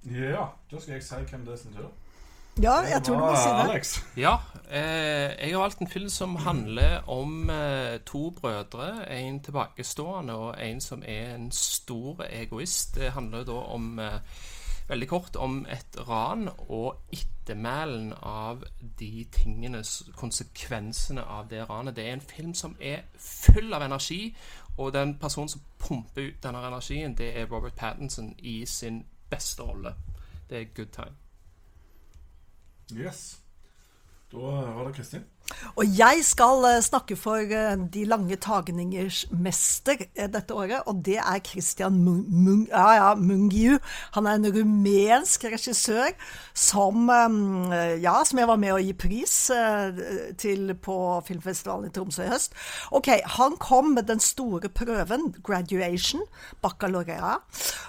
Ja, 0.05 0.45
da 0.71 0.79
skal 0.79 0.93
jeg 0.93 1.03
si 1.03 1.15
hvem 1.29 1.43
det 1.45 1.53
er 1.53 1.57
sin 1.57 1.73
tur. 1.73 1.91
Ja, 2.59 2.73
jeg 2.83 3.03
tror 3.05 3.15
du 3.15 3.21
må 3.21 3.35
si 3.35 3.49
det. 3.49 3.69
Alex. 3.69 3.91
Ja, 4.17 4.35
eh, 4.71 5.29
jeg 5.39 5.53
har 5.53 5.61
valgt 5.61 5.79
en 5.79 5.87
film 5.87 6.09
som 6.09 6.35
handler 6.35 7.09
om 7.09 7.49
eh, 7.49 7.99
to 8.05 8.29
brødre. 8.29 9.09
En 9.11 9.39
tilbakestående 9.39 10.33
og 10.33 10.55
en 10.59 10.81
som 10.81 11.03
er 11.05 11.35
en 11.35 11.51
stor 11.51 12.25
egoist. 12.29 12.95
Det 12.95 13.11
handler 13.11 13.43
da 13.43 13.51
om 13.51 13.99
eh, 13.99 14.19
veldig 14.89 15.07
kort 15.07 15.35
om 15.35 15.65
et 15.69 15.99
ran 16.07 16.49
og 16.67 16.99
ettermælen 17.13 18.13
av 18.21 18.63
de 18.99 19.25
tingene, 19.31 19.83
konsekvensene 20.17 21.23
av 21.23 21.47
det 21.49 21.69
ranet. 21.69 21.95
Det 21.95 22.07
er 22.07 22.17
en 22.17 22.27
film 22.33 22.53
som 22.53 22.75
er 22.81 23.05
full 23.15 23.73
av 23.73 23.85
energi, 23.85 24.35
og 24.77 24.93
den 24.93 25.19
personen 25.19 25.49
som 25.49 25.61
pumper 25.79 26.27
ut 26.27 26.43
denne 26.43 26.67
energien, 26.67 27.17
det 27.17 27.37
er 27.37 27.45
Robert 27.51 27.73
Pattinson 27.73 28.35
i 28.39 28.65
sin 28.65 29.05
beste 29.29 29.63
rolle. 29.63 29.95
Det 30.49 30.61
er 30.61 30.65
good 30.75 30.91
time. 30.93 31.15
Yes. 32.93 33.41
Da 34.31 34.37
var 34.75 34.87
det 34.87 34.95
Kristin. 34.95 35.23
Og 35.79 35.85
jeg 35.97 36.21
skal 36.25 36.65
eh, 36.67 36.81
snakke 36.83 37.15
for 37.19 37.41
eh, 37.41 37.75
de 37.93 38.03
lange 38.07 38.35
tagningers 38.41 39.23
mester 39.31 40.05
eh, 40.15 40.27
dette 40.31 40.55
året, 40.55 40.81
og 40.87 41.01
det 41.05 41.17
er 41.19 41.43
Christian 41.45 41.99
Mung, 42.03 42.23
Mung, 42.29 42.65
ja, 42.69 42.87
ja, 42.97 43.09
Mungiu. 43.15 43.77
Han 44.15 44.27
er 44.27 44.39
en 44.39 44.49
rumensk 44.55 45.45
regissør 45.51 46.11
som, 46.53 47.09
ja, 48.01 48.13
som 48.27 48.39
jeg 48.39 48.49
var 48.49 48.59
med 48.59 48.73
å 48.75 48.81
gi 48.81 48.93
pris 48.97 49.33
til 50.41 50.73
på 50.83 50.97
filmfestivalen 51.27 51.89
i 51.89 51.93
Tromsø 51.93 52.25
i 52.25 52.31
høst. 52.31 52.55
Ok, 52.91 53.09
Han 53.37 53.57
kom 53.61 53.93
med 53.95 54.07
den 54.09 54.19
store 54.23 54.69
prøven, 54.69 55.31
graduation, 55.43 56.23
baccalaurea, 56.61 57.37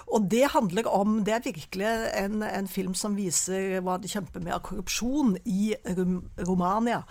Og 0.07 0.29
det 0.31 0.51
handler 0.53 0.87
om 0.87 1.23
Det 1.23 1.33
er 1.33 1.45
virkelig 1.45 1.87
en, 2.17 2.43
en 2.43 2.67
film 2.67 2.93
som 2.93 3.15
viser 3.15 3.79
hva 3.81 3.97
de 3.97 4.07
kjemper 4.11 4.43
med 4.43 4.53
av 4.53 4.63
korrupsjon 4.65 5.37
i 5.45 5.73
Rom 5.97 6.21
Romania. 6.37 7.03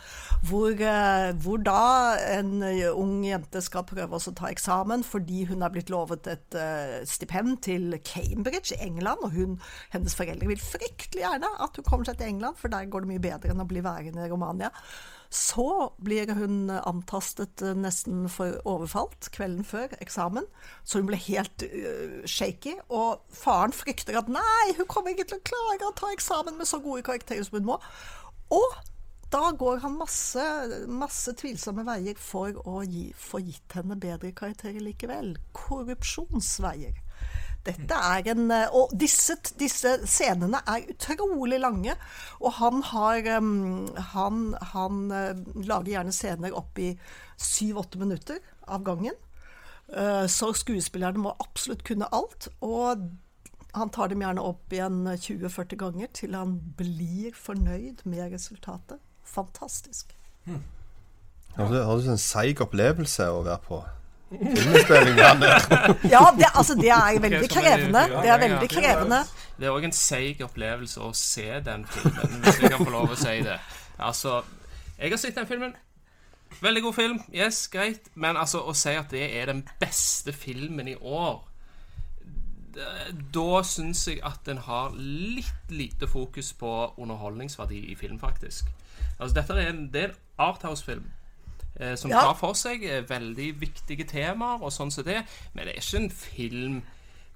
Hvor, 0.42 0.70
eh, 0.70 1.32
hvor 1.42 1.62
da 1.62 2.16
en 2.38 2.62
eh, 2.66 2.90
ung 2.90 3.22
jente 3.24 3.62
skal 3.62 3.86
prøve 3.86 4.18
å 4.18 4.34
ta 4.34 4.50
eksamen 4.50 5.04
fordi 5.06 5.44
hun 5.50 5.62
er 5.62 5.72
blitt 5.74 5.92
lovet 5.92 6.26
et 6.30 6.58
eh, 6.58 7.00
stipend 7.08 7.60
til 7.62 7.98
Cambridge 8.04 8.74
i 8.74 8.82
England. 8.88 9.22
Og 9.22 9.36
hun, 9.36 9.56
hennes 9.94 10.16
foreldre 10.18 10.50
vil 10.50 10.62
fryktelig 10.62 11.22
gjerne 11.24 11.50
at 11.62 11.78
hun 11.78 11.86
kommer 11.86 12.08
seg 12.08 12.18
til 12.18 12.34
England, 12.34 12.58
for 12.58 12.72
der 12.72 12.90
går 12.90 13.04
det 13.04 13.12
mye 13.14 13.26
bedre 13.30 13.54
enn 13.54 13.62
å 13.62 13.68
bli 13.68 13.84
værende 13.84 14.26
i 14.26 14.32
Romania. 14.32 14.72
Så 15.32 15.94
blir 16.04 16.28
hun 16.36 16.68
antastet 16.68 17.62
nesten 17.78 18.26
for 18.28 18.58
overfalt 18.68 19.30
kvelden 19.32 19.64
før 19.64 19.94
eksamen. 20.04 20.44
Så 20.84 21.00
hun 21.00 21.08
ble 21.08 21.16
helt 21.24 21.64
uh, 21.64 22.18
shaky. 22.28 22.74
Og 22.92 23.22
faren 23.32 23.72
frykter 23.72 24.18
at 24.20 24.28
nei, 24.28 24.74
hun 24.76 24.90
kommer 24.92 25.14
ikke 25.14 25.30
til 25.30 25.40
å 25.40 25.46
klare 25.48 25.88
å 25.88 25.94
ta 25.96 26.12
eksamen 26.12 26.58
med 26.60 26.68
så 26.68 26.82
gode 26.84 27.06
karakterer 27.06 27.48
som 27.48 27.56
hun 27.56 27.70
må. 27.70 27.78
Og 28.52 28.76
da 29.32 29.50
går 29.58 29.80
han 29.84 29.96
masse, 29.96 30.42
masse 30.92 31.32
tvilsomme 31.40 31.84
veier 31.88 32.18
for 32.20 32.58
å 32.68 32.82
gi, 32.84 33.06
få 33.16 33.40
gitt 33.44 33.78
henne 33.78 33.96
bedre 34.00 34.32
karakterer 34.36 34.82
likevel. 34.84 35.34
Korrupsjonsveier. 35.56 37.00
Dette 37.62 37.94
er 37.94 38.26
en 38.32 38.50
eh, 38.50 38.74
Og 38.74 38.90
disse, 38.98 39.36
disse 39.58 39.94
scenene 40.10 40.60
er 40.66 40.88
utrolig 40.90 41.60
lange. 41.62 41.94
Og 42.42 42.56
han 42.58 42.82
har 42.90 43.28
um, 43.38 43.86
Han, 44.14 44.40
han 44.74 45.02
eh, 45.14 45.44
lager 45.62 45.92
gjerne 45.94 46.14
scener 46.16 46.56
opp 46.58 46.78
i 46.82 46.92
syv-åtte 47.38 48.00
minutter 48.02 48.42
av 48.66 48.82
gangen. 48.86 49.14
Eh, 49.88 50.26
så 50.26 50.52
skuespillerne 50.56 51.22
må 51.22 51.36
absolutt 51.38 51.86
kunne 51.86 52.10
alt. 52.12 52.50
Og 52.60 53.06
han 53.72 53.94
tar 53.94 54.10
dem 54.12 54.26
gjerne 54.26 54.44
opp 54.44 54.74
igjen 54.74 55.06
20-40 55.06 55.80
ganger 55.80 56.12
til 56.18 56.36
han 56.36 56.58
blir 56.76 57.32
fornøyd 57.38 58.04
med 58.04 58.34
resultatet. 58.34 59.00
Fantastisk. 59.32 60.14
Har 61.56 61.68
du 61.68 61.76
ut 61.80 62.04
du 62.06 62.10
en 62.12 62.20
seig 62.20 62.60
opplevelse 62.64 63.28
å 63.32 63.42
være 63.44 63.60
på 63.66 63.82
der. 64.32 66.04
Ja, 66.14 66.32
det, 66.36 66.46
altså, 66.54 66.74
det 66.74 66.88
er 66.88 67.20
veldig 67.20 67.48
krevende. 67.50 68.02
Det 68.22 68.28
er 68.28 68.38
veldig 68.38 68.68
krevende. 68.70 69.22
Det 69.58 69.68
er 69.68 69.76
òg 69.76 69.84
en 69.84 69.94
seig 69.96 70.40
opplevelse 70.44 71.00
å 71.04 71.12
se 71.16 71.60
den 71.64 71.84
filmen, 71.92 72.38
hvis 72.44 72.60
jeg 72.62 72.72
kan 72.72 72.84
få 72.84 72.90
lov 72.94 73.12
å 73.12 73.18
si 73.18 73.38
det. 73.44 73.58
Altså, 74.00 74.40
jeg 74.98 75.12
har 75.12 75.20
sett 75.20 75.36
den 75.36 75.48
filmen. 75.50 75.74
Veldig 76.62 76.82
god 76.82 76.94
film. 76.94 77.20
Yes, 77.34 77.66
greit. 77.72 78.08
Men 78.14 78.36
altså, 78.36 78.62
å 78.64 78.74
si 78.76 78.94
at 78.96 79.12
det 79.12 79.24
er 79.36 79.52
den 79.52 79.64
beste 79.80 80.32
filmen 80.32 80.88
i 80.88 80.96
år 81.00 81.42
Da 83.34 83.62
syns 83.68 84.06
jeg 84.08 84.22
at 84.24 84.46
den 84.46 84.62
har 84.64 84.94
litt 84.96 85.68
lite 85.68 86.06
fokus 86.08 86.54
på 86.56 86.70
underholdningsverdi 86.96 87.82
i 87.92 87.96
film, 88.00 88.16
faktisk. 88.20 88.70
Altså, 89.22 89.34
dette 89.40 89.52
er 89.62 89.68
en, 89.70 89.84
det 89.92 90.02
er 90.02 90.08
en 90.08 90.16
arthouse-film. 90.50 91.04
eh, 91.80 91.94
som 91.96 92.10
Ja. 92.10 92.20
tar 92.20 92.34
for 92.36 92.52
seg 92.54 92.82
eh, 92.84 93.02
veldig 93.08 93.46
viktige 93.60 94.04
temaer 94.04 94.60
og 94.62 94.70
sånn 94.72 94.90
som 94.92 95.04
det, 95.04 95.22
men 95.54 95.66
det 95.66 95.72
er 95.76 95.80
ikke 95.80 96.02
en 96.02 96.10
film 96.10 96.82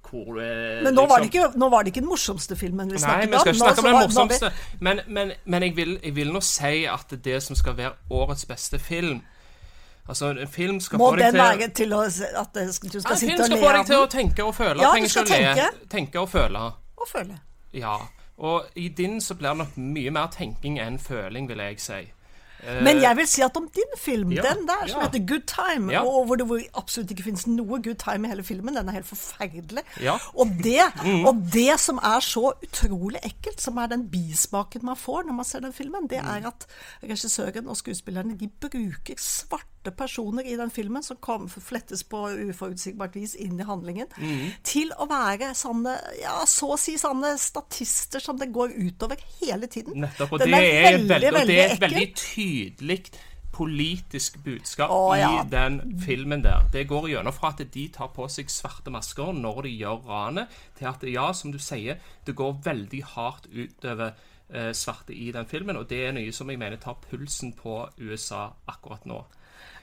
hvor 0.07 0.37
eh, 0.39 0.83
Men 0.85 0.95
nå 0.95 1.07
var, 1.09 1.19
det 1.23 1.31
liksom- 1.33 1.51
ikke, 1.53 1.59
nå 1.59 1.69
var 1.71 1.83
det 1.83 1.91
ikke 1.95 2.01
den 2.05 2.09
morsomste 2.11 2.57
filmen 2.57 2.91
vi 2.93 2.99
snakket 2.99 3.25
om. 3.25 3.31
Nei, 3.31 3.33
vi 3.33 3.39
skal 3.39 3.53
ikke 3.55 3.63
snakke 3.63 3.79
om 3.79 3.85
den 3.87 4.03
morsomste. 4.03 4.53
Men, 4.81 5.01
men, 5.09 5.33
men 5.47 5.63
jeg, 5.63 5.77
vil, 5.77 5.99
jeg 6.05 6.15
vil 6.15 6.33
nå 6.33 6.41
si 6.45 6.85
at 6.87 7.17
det 7.25 7.43
som 7.43 7.57
skal 7.57 7.75
være 7.77 7.93
årets 8.11 8.45
beste 8.47 8.79
film 8.79 9.23
Altså, 10.09 10.29
en 10.39 10.47
film 10.49 10.81
skal 10.81 10.99
Må 10.99 11.09
få 11.11 11.17
deg 11.17 11.25
den 11.25 11.33
til 11.35 11.41
være 11.43 11.69
til 11.75 11.93
å, 11.93 12.01
at 12.41 12.55
du 12.55 12.73
skal- 12.73 12.91
sitte 12.91 13.03
og 13.03 13.03
le 13.03 13.11
av 13.11 13.19
den 13.19 13.31
en 13.31 13.37
film 13.37 13.47
skal 13.47 13.59
få 13.59 13.73
deg 13.73 13.87
til 13.87 13.97
å 13.97 14.07
tenke 14.07 14.45
og 14.47 14.55
føle. 14.55 14.81
Ja, 14.83 14.93
du 14.95 15.09
skal 15.09 15.25
tenke. 15.27 15.65
Tenke 15.91 16.21
og 16.21 16.29
føle. 16.31 16.59
og 16.97 17.09
føle. 17.11 17.41
Ja. 17.75 17.97
Og 18.39 18.65
i 18.77 18.89
din 18.89 19.21
så 19.21 19.35
blir 19.35 19.49
det 19.49 19.59
nok 19.59 19.77
mye 19.77 20.11
mer 20.13 20.27
tenking 20.35 20.79
enn 20.81 20.99
føling, 20.99 21.49
vil 21.49 21.59
jeg 21.59 21.81
si. 21.81 21.93
Eh, 22.67 22.83
Men 22.83 23.01
jeg 23.03 23.17
vil 23.17 23.27
si 23.29 23.43
at 23.45 23.57
om 23.57 23.69
din 23.75 23.91
film, 24.01 24.33
ja, 24.33 24.43
den 24.43 24.67
der 24.67 24.87
som 24.89 25.01
ja. 25.01 25.07
heter 25.09 25.27
Good 25.29 25.45
Time, 25.47 25.93
Ja. 25.93 26.03
og 26.05 26.27
hvor 26.27 26.37
det 26.37 26.47
hvor 26.47 26.61
absolutt 26.75 27.11
ikke 27.11 27.23
finnes 27.23 27.47
noe 27.47 27.81
good 27.83 27.95
time 28.01 28.27
i 28.27 28.31
hele 28.33 28.43
filmen, 28.43 28.75
den 28.77 28.89
er 28.89 28.93
helt 28.93 29.07
forferdelig. 29.07 29.85
Og, 30.35 30.47
det, 30.65 30.81
Mm. 31.05 31.25
og 31.27 31.35
det 31.53 31.81
som 31.81 31.99
er 32.03 32.21
så 32.21 32.53
utrolig 32.63 33.21
ekkelt, 33.25 33.61
som 33.61 33.77
er 33.79 33.87
den 33.87 34.09
bismaken 34.11 34.85
man 34.85 34.97
får 34.97 35.23
når 35.27 35.33
man 35.33 35.45
ser 35.45 35.61
den 35.61 35.73
filmen, 35.73 36.09
det 36.09 36.23
Mm. 36.23 36.29
er 36.29 36.47
at 36.49 36.67
regissøren 37.03 37.69
og 37.69 37.77
skuespillerne 37.77 38.37
de 38.39 38.49
bruker 38.49 38.79
svarte 39.87 39.97
personer 39.97 40.45
i 40.47 40.57
den 40.57 40.71
filmen, 40.71 41.03
som 41.03 41.17
kom, 41.21 41.49
flettes 41.49 42.03
på 42.05 42.25
uforutsigbart 42.51 43.15
vis 43.17 43.35
inn 43.37 43.59
i 43.61 43.65
handlingen, 43.65 44.07
Mm. 44.17 44.53
til 44.63 44.91
å 44.99 45.07
være 45.09 45.55
sånne, 45.55 46.21
ja, 46.21 46.45
så 46.47 46.75
å 46.75 46.79
si 46.79 46.97
sånne 46.97 47.37
statister 47.39 48.21
som 48.21 48.37
det 48.39 48.53
går 48.53 48.73
utover 48.77 49.17
hele 49.41 49.67
tiden. 49.67 50.01
Nettopp. 50.01 50.33
Og 50.33 50.39
Den 50.39 50.51
det 50.51 50.59
er, 50.75 50.93
veldig, 50.93 51.09
veldig, 51.09 51.41
og 51.41 51.47
det 51.47 51.59
er 51.59 51.75
et 51.75 51.81
veldig 51.81 52.15
tydelig 52.15 53.03
politisk 53.53 54.37
budskap 54.45 54.91
Å, 54.91 55.17
ja. 55.17 55.43
i 55.43 55.49
den 55.49 55.99
filmen 56.05 56.43
der. 56.43 56.67
Det 56.73 56.87
går 56.87 57.09
gjennom 57.09 57.33
fra 57.33 57.49
at 57.55 57.63
de 57.73 57.89
tar 57.89 58.09
på 58.09 58.29
seg 58.29 58.51
svarte 58.51 58.91
masker 58.91 59.33
når 59.33 59.63
de 59.63 59.71
gjør 59.79 60.03
ranet, 60.07 60.49
til 60.77 60.87
at 60.87 61.03
ja, 61.09 61.33
som 61.33 61.53
du 61.53 61.59
sier, 61.59 61.97
det 62.27 62.35
går 62.37 62.59
veldig 62.63 63.03
hardt 63.15 63.47
utover 63.47 64.13
eh, 64.53 64.73
svarte 64.73 65.15
i 65.15 65.33
den 65.33 65.47
filmen, 65.47 65.77
og 65.77 65.89
det 65.89 66.03
er 66.07 66.13
noe 66.13 66.33
som 66.33 66.51
jeg 66.51 66.59
mener 66.59 66.77
tar 66.77 66.99
pulsen 67.11 67.53
på 67.57 67.89
USA 67.99 68.51
akkurat 68.69 69.07
nå. 69.07 69.25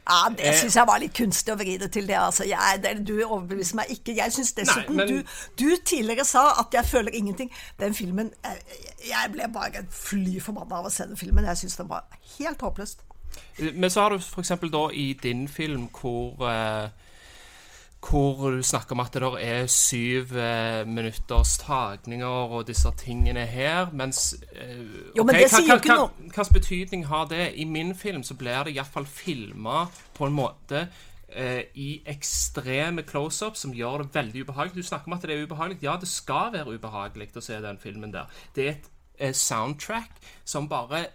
Ja, 0.09 0.27
Eh, 0.29 0.35
Det 0.35 0.55
syns 0.59 0.75
jeg 0.75 0.87
var 0.87 0.99
litt 0.99 1.13
kunstig 1.13 1.53
å 1.53 1.57
vri 1.57 1.77
det 1.77 1.91
til 1.91 2.07
det. 2.07 2.15
altså. 2.19 2.43
Jeg, 2.47 2.81
det, 2.83 3.07
du 3.07 3.13
overbeviser 3.23 3.75
meg 3.75 3.85
ikke. 3.89 4.15
Jeg 4.15 4.31
syns 4.35 4.51
dessuten 4.53 4.95
men- 4.95 5.07
du, 5.07 5.23
du 5.59 5.75
tidligere 5.85 6.25
sa 6.25 6.49
at 6.59 6.73
'jeg 6.73 6.85
føler 6.85 7.11
ingenting'. 7.11 7.51
Den 7.79 7.93
filmen 7.93 8.31
Jeg, 8.43 8.57
jeg 9.07 9.31
ble 9.31 9.47
bare 9.53 9.85
fly 9.89 10.39
forbanna 10.39 10.75
av 10.75 10.85
å 10.85 10.89
se 10.91 11.03
den 11.03 11.17
filmen. 11.17 11.45
Jeg 11.45 11.57
syns 11.57 11.75
den 11.77 11.89
var 11.89 12.03
helt 12.39 12.59
håpløst. 12.61 12.97
Men 13.73 13.89
så 13.89 14.01
har 14.01 14.09
du 14.09 14.15
eksempel 14.37 14.69
da 14.71 14.89
i 14.93 15.13
din 15.13 15.47
film 15.47 15.87
hvor 16.01 16.35
eh, 16.49 16.89
hvor 18.09 18.51
du 18.51 18.63
snakker 18.63 18.95
om 18.95 19.01
at 19.03 19.15
det 19.15 19.29
er 19.43 19.67
syv 19.71 20.35
eh, 20.37 20.83
minutters 20.87 21.57
tagninger 21.61 22.27
og 22.27 22.67
disse 22.67 22.91
tingene 22.99 23.45
her, 23.49 23.91
mens 23.93 24.35
eh, 24.51 24.83
Jo, 25.17 25.23
men 25.23 25.39
det 25.39 25.49
sier 25.53 25.79
hva-. 25.79 26.09
Hvilken 26.19 26.53
betydning 26.53 27.07
har 27.07 27.29
det? 27.31 27.53
I 27.55 27.65
min 27.65 27.95
film 27.95 28.23
så 28.23 28.37
blir 28.39 28.67
det 28.67 28.75
iallfall 28.75 29.07
filma 29.07 29.87
på 30.17 30.27
en 30.27 30.37
måte 30.37 30.85
eh, 31.29 31.63
i 31.75 31.89
ekstreme 32.09 33.05
close-ups 33.07 33.65
som 33.65 33.73
gjør 33.75 34.03
det 34.03 34.13
veldig 34.15 34.45
ubehagelig. 34.47 34.83
Du 34.83 34.89
snakker 34.91 35.11
om 35.11 35.17
at 35.17 35.27
det 35.27 35.37
er 35.37 35.47
ubehagelig. 35.47 35.81
Ja, 35.83 35.97
det 35.99 36.11
skal 36.11 36.53
være 36.53 36.77
ubehagelig 36.77 37.31
å 37.35 37.45
se 37.45 37.59
den 37.63 37.81
filmen 37.81 38.13
der. 38.13 38.31
Det 38.55 38.67
er 38.67 38.77
et 38.77 38.89
eh, 39.17 39.33
soundtrack 39.33 40.21
som 40.45 40.69
bare 40.69 41.07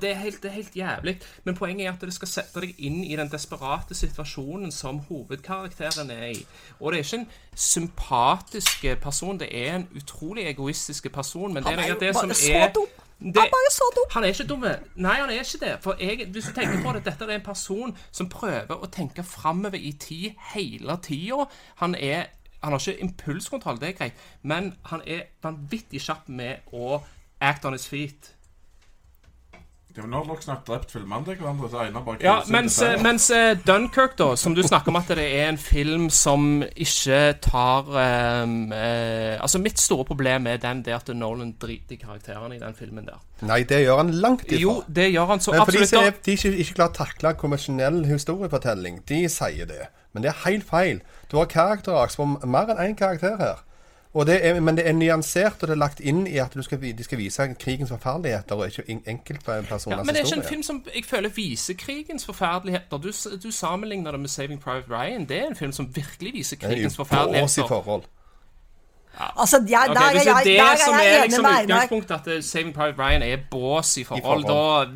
det 0.00 0.10
er, 0.10 0.14
helt, 0.14 0.42
det 0.42 0.48
er 0.50 0.54
helt 0.54 0.76
jævlig. 0.76 1.20
Men 1.44 1.56
poenget 1.56 1.86
er 1.86 1.92
at 1.92 2.00
det 2.00 2.14
skal 2.14 2.28
sette 2.28 2.60
deg 2.64 2.74
inn 2.78 3.04
i 3.04 3.16
den 3.16 3.30
desperate 3.30 3.94
situasjonen 3.94 4.72
som 4.72 4.98
hovedkarakteren 5.08 6.10
er 6.10 6.26
i. 6.32 6.46
Og 6.80 6.92
det 6.92 6.98
er 7.00 7.04
ikke 7.04 7.20
en 7.22 7.28
sympatisk 7.54 8.86
person, 9.02 9.38
det 9.40 9.48
er 9.52 9.76
en 9.76 9.88
utrolig 9.96 10.48
egoistisk 10.50 11.12
person. 11.12 11.54
Men 11.54 11.64
det 11.64 11.78
er 11.78 11.98
det 12.00 12.14
som 12.16 12.30
er 12.30 12.72
det- 12.72 12.88
Han 13.22 13.32
bare 13.34 13.70
så 13.70 13.84
dum. 13.94 14.04
Han 14.10 14.24
er 14.24 14.28
ikke 14.28 14.46
dum. 14.46 14.64
Nei, 14.96 15.14
han 15.14 15.30
er 15.30 15.34
ikke 15.34 15.58
det. 15.60 15.76
For 15.80 15.96
jeg, 16.00 16.26
hvis 16.26 16.44
du 16.44 16.52
tenker 16.52 16.82
på 16.82 16.92
det, 16.92 17.04
dette 17.04 17.24
er 17.24 17.34
en 17.34 17.40
person 17.40 17.96
som 18.10 18.28
prøver 18.28 18.74
å 18.82 18.90
tenke 18.90 19.22
framover 19.22 19.78
i 19.78 19.92
tid 19.92 20.32
hele 20.54 20.96
tida. 21.02 21.44
Han 21.76 21.94
han 22.62 22.72
har 22.72 22.78
ikke 22.78 23.00
impulskontroll, 23.00 23.80
det 23.80 23.88
er 23.88 23.92
greit, 23.92 24.12
men 24.42 24.74
han 24.86 25.02
er 25.06 25.22
vanvittig 25.42 26.00
kjapp 26.00 26.28
med 26.28 26.56
å 26.72 27.00
act 27.40 27.64
on 27.64 27.72
his 27.72 27.88
feet. 27.90 28.34
Det 29.92 30.00
er 30.00 30.06
vel 30.06 30.12
nå 30.14 30.20
dere 30.24 30.40
snart 30.40 30.62
drept 30.64 30.92
filmene 30.94 31.26
til 31.26 31.36
hverandre, 31.36 32.00
bare 32.00 32.22
Ja, 32.24 32.38
mens, 32.48 32.78
mens 33.04 33.26
eh, 33.34 33.58
Dunkirk, 33.60 34.14
da, 34.16 34.30
som 34.40 34.54
du 34.56 34.62
snakker 34.64 34.88
om 34.88 34.96
at 34.96 35.10
det 35.12 35.26
er 35.26 35.50
en 35.50 35.58
film 35.60 36.06
som 36.08 36.62
ikke 36.64 37.18
tar 37.44 37.90
um, 37.92 38.54
uh, 38.72 39.36
Altså, 39.36 39.60
mitt 39.60 39.82
store 39.82 40.06
problem 40.08 40.48
er 40.48 40.62
den, 40.62 40.80
det 40.86 40.94
at 40.96 41.12
Nolan 41.12 41.50
driter 41.60 41.98
i 41.98 42.00
karakterene 42.00 42.56
i 42.56 42.62
den 42.62 42.78
filmen 42.78 43.04
der. 43.04 43.20
Nei, 43.44 43.60
det 43.68 43.82
gjør 43.82 44.00
han 44.00 44.14
langt 44.24 44.46
ifra. 44.48 44.62
Jo, 44.62 44.78
det 44.88 45.10
gjør 45.12 45.28
han 45.34 45.44
så 45.44 45.52
Men 45.52 45.60
for 45.60 45.76
de 45.76 45.82
absolutt. 45.82 45.92
som 45.92 46.06
da. 46.06 46.14
er, 46.14 46.16
de 46.24 46.38
ikke, 46.38 46.54
ikke 46.64 46.78
klarer 46.78 46.94
å 46.94 46.98
takle 47.02 47.34
konvensjonell 47.42 48.00
historiefortelling, 48.08 49.02
de 49.12 49.20
sier 49.34 49.68
det. 49.68 49.90
Men 50.16 50.24
det 50.24 50.32
er 50.32 50.40
helt 50.46 50.64
feil. 50.72 51.04
Du 51.28 51.36
har 51.36 51.52
karakteraks 51.52 52.16
på 52.16 52.30
mer 52.32 52.72
enn 52.72 52.80
én 52.86 52.96
karakter 52.96 53.36
her. 53.42 53.60
Og 54.14 54.26
det 54.26 54.46
er, 54.46 54.60
men 54.60 54.76
det 54.76 54.84
er 54.88 54.92
nyansert, 54.92 55.62
og 55.62 55.68
det 55.68 55.70
er 55.70 55.80
lagt 55.80 56.00
inn 56.00 56.26
i 56.26 56.36
at 56.38 56.52
du 56.54 56.62
skal, 56.62 56.80
de 56.98 57.04
skal 57.04 57.18
vise 57.18 57.46
krigens 57.58 57.88
forferdeligheter, 57.88 58.54
og 58.54 58.66
ikke 58.66 58.82
en- 58.92 59.02
enkeltpersoners 59.06 59.86
Ja, 59.86 59.96
men 60.02 60.14
det 60.14 60.20
er 60.20 60.24
ikke 60.26 60.36
en 60.42 60.48
film 60.48 60.62
som 60.62 60.82
jeg 60.94 61.04
føler 61.08 61.28
viser 61.32 61.74
krigens 61.74 62.26
forferdeligheter. 62.26 62.98
Du, 62.98 63.12
du 63.42 63.50
sammenligner 63.50 64.10
det 64.10 64.20
med 64.20 64.28
'Saving 64.28 64.60
Private 64.60 64.88
Ryan'. 64.90 65.26
Det 65.28 65.38
er 65.38 65.46
en 65.46 65.56
film 65.56 65.72
som 65.72 65.88
virkelig 65.96 66.32
viser 66.34 66.56
Det 66.56 66.64
er 66.64 66.68
jo 66.68 66.74
krigens 66.74 66.96
på 66.96 67.02
oss 67.02 67.58
i 67.58 67.60
forhold. 67.60 67.84
forhold. 67.84 68.02
Altså, 69.40 69.56
jeg, 69.68 69.84
der 69.94 70.00
er 70.00 70.10
hvis 70.12 70.24
jeg, 70.26 70.40
det 70.44 70.56
der 70.58 70.62
er 70.62 70.68
er 70.68 70.72
det 70.72 70.80
som 70.84 70.94
jeg 70.94 71.06
er 71.06 71.16
enig 71.16 71.24
liksom 71.24 71.44
utgangspunktet, 71.44 72.14
at 72.14 72.26
eh, 72.26 72.42
'Saving 72.42 72.74
Private 72.74 72.98
Ryan' 73.02 73.22
er 73.22 73.36
bås 73.50 73.96
i 73.96 74.04
forhold, 74.04 74.44
forhold. 74.44 74.84
da 74.84 74.90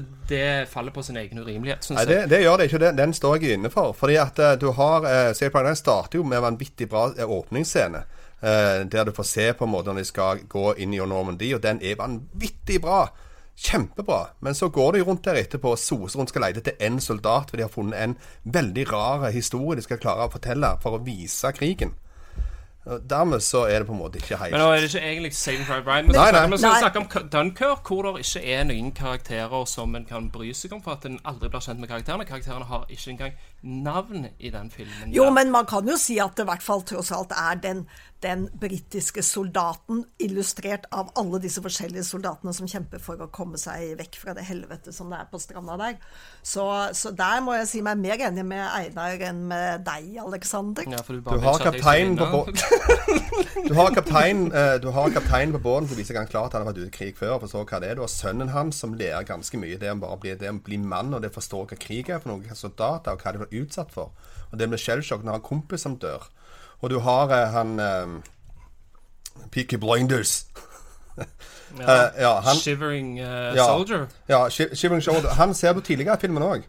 det- 0.00 0.04
Det 0.28 0.68
faller 0.68 0.92
på 0.92 1.02
sin 1.02 1.16
egen 1.16 1.38
urimelighet, 1.38 1.84
syns 1.84 1.90
Nei, 2.06 2.14
jeg. 2.14 2.22
det, 2.22 2.30
det 2.30 2.40
gjør 2.42 2.56
det 2.56 2.64
ikke. 2.64 2.78
Den, 2.86 2.98
den 2.98 3.14
står 3.14 3.34
jeg 3.36 3.52
inne 3.52 3.70
for. 3.70 3.92
Fordi 3.92 4.16
at 4.16 4.38
eh, 4.38 4.60
du 4.60 4.70
har 4.72 4.98
uh, 5.00 5.34
Saving 5.34 5.52
Private 5.52 5.64
Ryan 5.66 5.76
starter 5.76 6.18
jo 6.18 6.22
med 6.22 6.36
en 6.38 6.42
vanvittig 6.42 6.88
bra 6.88 7.10
åpningsscene. 7.24 8.02
Eh, 8.42 8.84
der 8.90 9.04
du 9.08 9.12
får 9.16 9.28
se 9.28 9.52
på 9.54 9.64
en 9.64 9.72
måte 9.72 9.90
når 9.90 10.02
de 10.02 10.08
skal 10.08 10.42
gå 10.48 10.74
inn 10.82 10.94
i 10.94 10.98
Normandie, 10.98 11.54
og 11.56 11.62
den 11.62 11.82
er 11.82 12.00
vanvittig 12.00 12.80
bra. 12.82 13.06
Kjempebra. 13.62 14.26
Men 14.40 14.54
så 14.54 14.68
går 14.72 14.92
de 14.92 15.02
rundt 15.06 15.24
der 15.24 15.38
etterpå 15.42 15.74
og 15.74 15.78
soser 15.78 16.18
rundt 16.18 16.32
skal 16.32 16.46
lete 16.46 16.62
etter 16.62 16.86
én 16.86 17.00
soldat, 17.00 17.50
for 17.50 17.60
de 17.60 17.66
har 17.66 17.72
funnet 17.72 17.98
en 18.00 18.16
veldig 18.44 18.86
rar 18.92 19.28
historie 19.30 19.76
de 19.76 19.84
skal 19.84 20.00
klare 20.00 20.26
å 20.26 20.32
fortelle 20.32 20.76
for 20.82 20.96
å 20.96 21.04
vise 21.04 21.52
krigen. 21.52 21.92
Og 22.84 23.02
Dermed 23.10 23.40
så 23.40 23.62
er 23.70 23.78
det 23.78 23.86
på 23.86 23.92
en 23.94 23.98
måte 23.98 24.18
ikke 24.18 24.36
helt 24.40 24.50
Men 24.50 24.60
nå 24.60 24.70
er 24.72 24.80
det 24.80 24.88
ikke 24.90 25.06
egentlig 25.06 25.32
'Saving 25.32 25.66
Private 25.66 25.86
Ryan'. 25.90 26.06
Men 26.06 26.14
Nei, 26.16 26.50
vi 26.50 26.56
skal 26.56 26.70
Nei. 26.70 26.80
snakke 26.80 26.98
om 26.98 27.28
Dunkirk, 27.32 27.86
hvor 27.86 28.02
det 28.02 28.24
ikke 28.26 28.42
er 28.54 28.64
noen 28.64 28.92
karakterer 28.92 29.64
som 29.64 29.94
en 29.94 30.04
kan 30.04 30.30
bry 30.30 30.52
seg 30.52 30.72
om, 30.72 30.82
for 30.82 30.90
at 30.92 31.04
en 31.06 31.20
aldri 31.24 31.48
blir 31.48 31.60
kjent 31.60 31.78
med 31.78 31.88
karakterene. 31.88 32.24
Karakterene 32.24 32.64
har 32.64 32.86
ikke 32.90 33.10
engang 33.10 33.32
navn 33.62 34.26
i 34.38 34.50
den 34.50 34.70
filmen. 34.70 35.12
Jo, 35.14 35.30
men 35.30 35.50
man 35.54 35.66
kan 35.70 35.86
jo 35.88 35.96
si 36.00 36.18
at 36.22 36.36
det 36.36 36.46
i 36.46 36.50
hvert 36.50 36.64
fall 36.64 36.82
tross 36.86 37.12
alt 37.14 37.32
er 37.36 37.60
den, 37.62 37.84
den 38.22 38.48
britiske 38.60 39.22
soldaten, 39.22 40.04
illustrert 40.22 40.88
av 40.94 41.12
alle 41.18 41.40
disse 41.42 41.62
forskjellige 41.62 42.04
soldatene 42.06 42.54
som 42.56 42.70
kjemper 42.70 43.02
for 43.02 43.22
å 43.22 43.30
komme 43.34 43.60
seg 43.60 43.94
vekk 44.00 44.18
fra 44.18 44.34
det 44.38 44.46
helvete 44.48 44.94
som 44.94 45.10
det 45.12 45.20
er 45.22 45.30
på 45.30 45.40
stranda 45.42 45.78
der. 45.80 45.98
Så, 46.42 46.66
så 46.98 47.14
der 47.14 47.42
må 47.44 47.54
jeg 47.58 47.70
si 47.70 47.82
meg 47.86 48.02
mer 48.02 48.26
enig 48.28 48.44
med 48.46 48.64
Einar 48.66 49.26
enn 49.30 49.44
med 49.50 49.86
deg, 49.86 50.10
Aleksander. 50.22 50.88
ja, 50.90 51.02
du, 51.06 51.22
Du 51.32 51.38
har 51.46 51.62
kapteinen 51.62 52.16
på 52.18 52.26
båten 52.26 52.58
Du 54.82 54.88
har 54.90 55.06
eh, 55.06 55.14
kapteinen 55.14 55.54
på 55.54 55.62
båten 55.62 55.88
som 55.88 55.98
viser 55.98 56.18
han 56.18 56.30
klart 56.30 56.50
at 56.50 56.58
han 56.58 56.66
har 56.66 56.72
vært 56.72 56.82
ute 56.82 56.90
i 56.90 56.96
krig 56.96 57.16
før. 57.18 57.36
og 57.36 57.46
forstår 57.46 57.66
hva 57.68 57.80
det 57.82 57.90
er. 57.90 57.98
Du 57.98 58.04
har 58.04 58.12
sønnen 58.12 58.52
hans 58.52 58.82
som 58.82 58.94
lærer 58.98 59.26
ganske 59.28 59.58
mye. 59.58 59.78
Det 59.78 59.90
om 59.90 60.02
bare 60.02 60.18
å 60.18 60.22
bli, 60.22 60.34
det 60.38 60.52
mann 60.82 61.14
og 61.14 61.22
det 61.22 61.32
forstår 61.34 61.70
hva 61.70 61.78
krig 61.80 62.10
er 62.10 62.20
for 62.22 62.32
noen 62.32 62.58
soldater 62.58 63.14
og 63.14 63.22
hva 63.22 63.32
det 63.32 63.42
blir 63.44 63.51
utsatt 63.60 63.92
for. 63.92 64.12
Og 64.50 64.58
det 64.58 64.68
med 64.68 64.80
skjellsjokk 64.80 65.24
når 65.24 65.38
han 65.38 65.44
kompis 65.46 65.84
som 65.86 65.96
dør. 66.00 66.24
Og 66.82 66.90
du 66.90 66.98
har 67.04 67.32
eh, 67.32 67.50
han 67.54 67.78
eh, 67.80 68.14
Peaky 69.50 69.80
Blinders. 69.80 70.44
Ja. 71.72 71.84
Uh, 71.88 72.20
ja, 72.20 72.30
han, 72.44 72.56
Shivering 72.60 73.14
uh, 73.16 73.54
Ja. 73.56 73.64
Soldier. 73.64 74.02
Ja, 74.28 74.50
Shivering 74.50 75.00
Soldier. 75.00 75.30
Han 75.38 75.54
ser 75.56 75.72
du 75.72 75.80
tidligere 75.80 76.18
i 76.18 76.20
filmen 76.20 76.44
òg. 76.44 76.66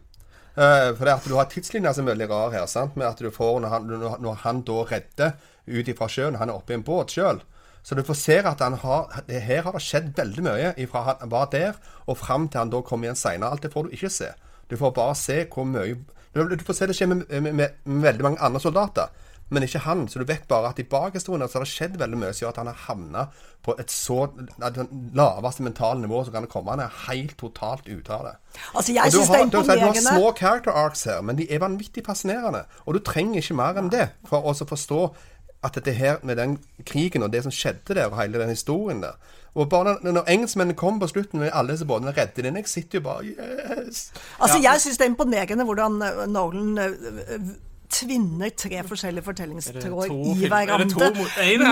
for 0.54 1.04
det 1.04 1.12
at 1.12 1.26
du 1.28 1.34
har 1.36 1.44
tidslinjer 1.44 1.92
som 1.92 2.06
er 2.06 2.14
veldig 2.14 2.28
rar 2.30 2.54
her. 2.54 2.64
sant? 2.66 2.96
Med 2.96 3.06
at 3.06 3.18
du 3.20 3.28
får 3.30 3.60
Når 3.60 3.68
han, 3.68 3.86
når 4.22 4.38
han 4.46 4.62
da 4.62 4.72
redder 4.72 5.32
ut 5.66 5.88
ifra 5.88 6.08
sjøen, 6.08 6.38
han 6.40 6.48
er 6.48 6.56
oppe 6.56 6.72
i 6.72 6.78
en 6.78 6.86
båt 6.86 7.12
sjøl. 7.12 7.42
Så 7.84 7.94
du 7.94 8.02
får 8.02 8.14
se 8.14 8.38
at 8.38 8.60
han 8.64 8.78
har, 8.80 9.22
det, 9.28 9.42
her 9.44 9.62
har 9.62 9.76
det 9.76 9.82
skjedd 9.84 10.14
veldig 10.16 10.42
mye 10.46 10.86
fra 10.88 11.02
han 11.04 11.30
var 11.30 11.50
der 11.52 11.76
og 12.06 12.16
fram 12.16 12.48
til 12.48 12.62
han 12.62 12.72
da 12.72 12.80
kom 12.80 13.04
igjen 13.04 13.18
seinere. 13.18 13.50
Alt 13.50 13.62
det 13.62 13.72
får 13.74 13.84
du 13.84 13.96
ikke 13.98 14.08
se. 14.08 14.30
Du 14.70 14.76
får 14.80 14.94
bare 14.96 15.14
se 15.20 15.42
hvor 15.52 15.68
mye 15.68 15.98
Du, 16.34 16.64
får 16.66 16.74
se 16.74 16.86
det 16.90 16.96
skje 16.98 17.06
med, 17.10 17.24
med, 17.30 17.52
med, 17.54 17.78
med 17.84 18.02
veldig 18.08 18.26
mange 18.26 18.42
andre 18.42 18.60
soldater. 18.60 19.08
men 19.52 19.62
ikke 19.62 19.78
han. 19.84 20.06
Så 20.08 20.18
du 20.18 20.24
vet 20.24 20.46
bare 20.48 20.70
at 20.72 20.78
i 20.80 20.86
bakhistorien 20.88 21.48
så 21.48 21.58
har 21.58 21.66
det 21.66 21.70
skjedd 21.70 21.98
veldig 22.00 22.18
mye 22.18 22.32
som 22.32 22.46
gjør 22.46 22.54
at 22.54 22.60
han 22.62 22.70
har 22.70 22.78
havna 22.86 23.26
på 23.64 23.74
et 23.78 23.92
så 23.92 24.24
laveste 25.14 25.62
mentale 25.62 26.00
nivå 26.00 26.22
som 26.24 26.32
kan 26.34 26.48
komme. 26.50 26.72
Han 26.72 26.82
er 26.84 26.96
helt 27.08 27.36
totalt 27.38 27.86
ute 27.88 28.12
av 28.12 28.24
det. 28.28 28.32
Altså, 28.72 28.96
jeg 28.96 29.12
syns 29.12 29.30
det 29.30 29.40
er 29.40 29.52
du, 29.52 29.60
du 29.60 29.84
har 29.84 30.00
små 30.00 30.32
character 30.38 30.72
arcs 30.72 31.04
her, 31.10 31.20
men 31.20 31.38
de 31.38 31.46
er 31.52 31.62
vanvittig 31.62 32.04
fascinerende. 32.06 32.64
Og 32.84 32.96
du 32.96 33.02
trenger 33.04 33.44
ikke 33.44 33.60
mer 33.60 33.80
enn 33.80 33.92
det 33.92 34.08
for 34.28 34.48
å 34.48 34.56
forstå 34.56 35.04
at 35.64 35.78
dette 35.78 35.94
her 35.96 36.20
med 36.22 36.36
den 36.40 36.58
krigen 36.84 37.24
og 37.24 37.32
det 37.32 37.44
som 37.44 37.54
skjedde 37.54 37.96
der, 37.96 38.10
og 38.10 38.18
hele 38.20 38.40
den 38.40 38.52
historien 38.52 39.00
der 39.04 39.16
Og 39.54 39.68
bare 39.70 39.98
når, 40.02 40.12
når 40.12 40.30
engelskmennene 40.34 40.76
kommer 40.78 41.04
på 41.04 41.12
slutten 41.12 41.44
med 41.44 41.52
alle 41.54 41.74
disse 41.76 41.86
båtene 41.86 42.14
redder 42.16 42.48
den, 42.48 42.56
jeg 42.58 42.70
sitter 42.70 42.98
jo 42.98 43.04
bare 43.04 43.28
Yes! 43.28 44.08
Altså, 44.40 44.58
Jeg 44.62 44.80
syns 44.82 44.98
det 44.98 45.06
er 45.06 45.12
imponerende 45.12 45.66
hvordan 45.68 46.02
eh, 46.02 46.24
Nolan 46.30 46.78
eh, 46.82 46.96
eh, 47.36 47.52
tvinner 47.94 48.50
tre 48.58 48.80
forskjellige 48.82 49.22
fortellingstråder 49.22 50.10
i 50.10 50.48
er 50.48 50.50
hverandre. 50.50 51.10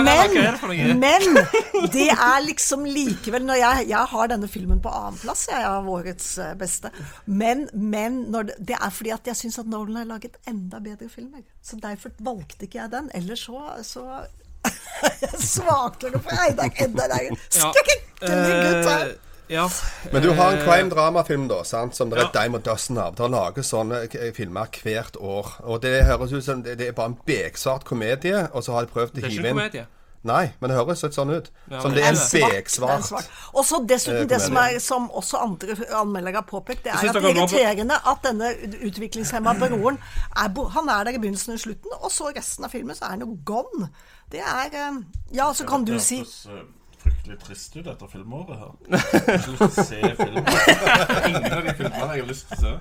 er? 0.06 0.92
Men, 0.94 1.00
men 1.00 1.88
det 1.90 2.06
er 2.12 2.44
liksom 2.46 2.84
likevel 2.86 3.48
når 3.48 3.58
jeg, 3.58 3.88
jeg 3.90 4.10
har 4.12 4.30
denne 4.30 4.50
filmen 4.52 4.82
på 4.84 4.92
annenplass, 5.00 5.48
jeg 5.50 5.64
er 5.66 5.88
årets 5.96 6.28
beste. 6.60 6.92
Men, 7.26 7.64
men 7.74 8.20
når 8.30 8.52
det, 8.52 8.58
det 8.70 8.76
er 8.78 8.94
fordi 8.94 9.10
at 9.16 9.32
jeg 9.32 9.40
syns 9.40 9.58
at 9.64 9.72
Nolan 9.72 10.04
har 10.04 10.06
laget 10.12 10.38
enda 10.46 10.78
bedre 10.84 11.10
filmer. 11.10 11.42
Så 11.62 11.80
derfor 11.82 12.14
valgte 12.22 12.68
ikke 12.68 12.78
jeg 12.84 12.94
den. 12.94 13.10
Ellers 13.18 13.42
så, 13.48 13.64
så 13.82 14.06
svakere 15.38 16.20
for 16.22 16.32
Einar 16.44 16.70
enda 16.84 17.06
lenger. 17.12 17.36
skrekkelig 17.50 18.00
gutt 18.20 18.88
her. 18.88 19.06
Eh, 19.06 19.14
ja. 19.52 19.64
Men 20.12 20.22
du 20.22 20.30
har 20.32 20.52
en 20.52 20.58
Eh, 20.58 20.64
crime 20.64 20.90
drama-film 20.90 21.48
da, 21.48 21.62
sant? 21.64 21.96
som 21.96 22.10
det 22.10 22.18
er 22.18 22.28
Ja. 22.32 22.42
dime 22.42 22.56
og 22.56 22.62
dozen 22.64 22.98
av. 22.98 23.14
Det 23.16 23.30
lages 23.30 23.66
sånne 23.72 24.08
k- 24.08 24.30
filmer 24.34 24.66
hvert 24.82 25.16
år. 25.20 25.46
Og 25.64 25.82
det 25.82 26.04
høres 26.04 26.32
ut 26.32 26.44
som 26.44 26.62
det 26.62 26.78
det 26.78 26.88
er 26.88 26.92
bare 26.92 27.06
en 27.12 27.18
beksvart 27.26 27.84
komedie, 27.84 28.48
og 28.52 28.62
så 28.64 28.72
har 28.72 28.86
de 28.86 28.92
prøvd 28.92 29.10
å 29.10 29.14
Det 29.14 29.24
er 29.24 29.28
ikke 29.28 29.46
en 29.48 29.56
komedie. 29.56 29.86
Nei, 30.22 30.52
men 30.60 30.70
det 30.70 30.76
høres 30.78 31.02
litt 31.02 31.16
sånn 31.16 31.32
ut. 31.34 31.48
Ja, 31.66 31.80
som 31.82 31.94
det 31.96 32.04
er 32.06 32.12
en 32.14 32.52
beksvart. 32.54 33.30
Og 33.52 33.64
så 33.66 33.80
dessuten 33.82 34.22
Eh, 34.22 34.28
det 34.28 34.40
som, 34.40 34.56
er, 34.56 34.78
som 34.78 35.10
også 35.10 35.36
andre 35.42 35.76
anmeldere 35.98 36.34
har 36.40 36.46
påpekt, 36.48 36.84
det 36.84 36.92
er 36.92 37.08
at 37.08 37.14
det 37.16 37.24
er 37.24 37.36
irriterende 37.36 37.98
at 38.06 38.22
denne 38.26 38.52
utviklingshemma 38.86 39.54
broren 39.58 39.98
er, 40.36 40.68
Han 40.76 40.88
er 40.88 41.04
der 41.04 41.16
i 41.16 41.18
begynnelsen 41.18 41.54
og 41.54 41.60
slutten, 41.60 41.96
og 42.00 42.12
så 42.12 42.30
resten 42.36 42.64
av 42.64 42.70
filmen 42.70 42.96
så 42.96 43.04
er 43.04 43.16
han 43.16 43.24
jo 43.26 43.38
gone. 43.44 43.88
Det 44.32 44.40
er 44.40 44.70
eh, 44.72 45.02
Ja, 45.34 45.52
så 45.52 45.66
kan 45.66 45.84
du 45.84 45.98
si 46.00 46.20
eh, 46.20 46.62
fryktelig 47.02 47.38
trist 47.42 47.76
ut 47.76 47.86
etter 47.86 48.06
filmåret 48.06 48.58
her. 48.58 48.72
Jeg 48.88 49.00
har 49.00 49.38
ikke 49.38 49.50
lyst 49.50 49.58
til 49.58 49.66
å 49.66 49.86
se 49.90 50.00
filmer. 50.22 50.42
Ingen 51.28 51.52
av 51.52 51.62
de 51.66 51.74
filmene 51.80 52.12
jeg 52.12 52.22
har 52.22 52.28
lyst 52.28 52.48
til 52.48 52.58
å 52.58 52.60
se 52.62 52.74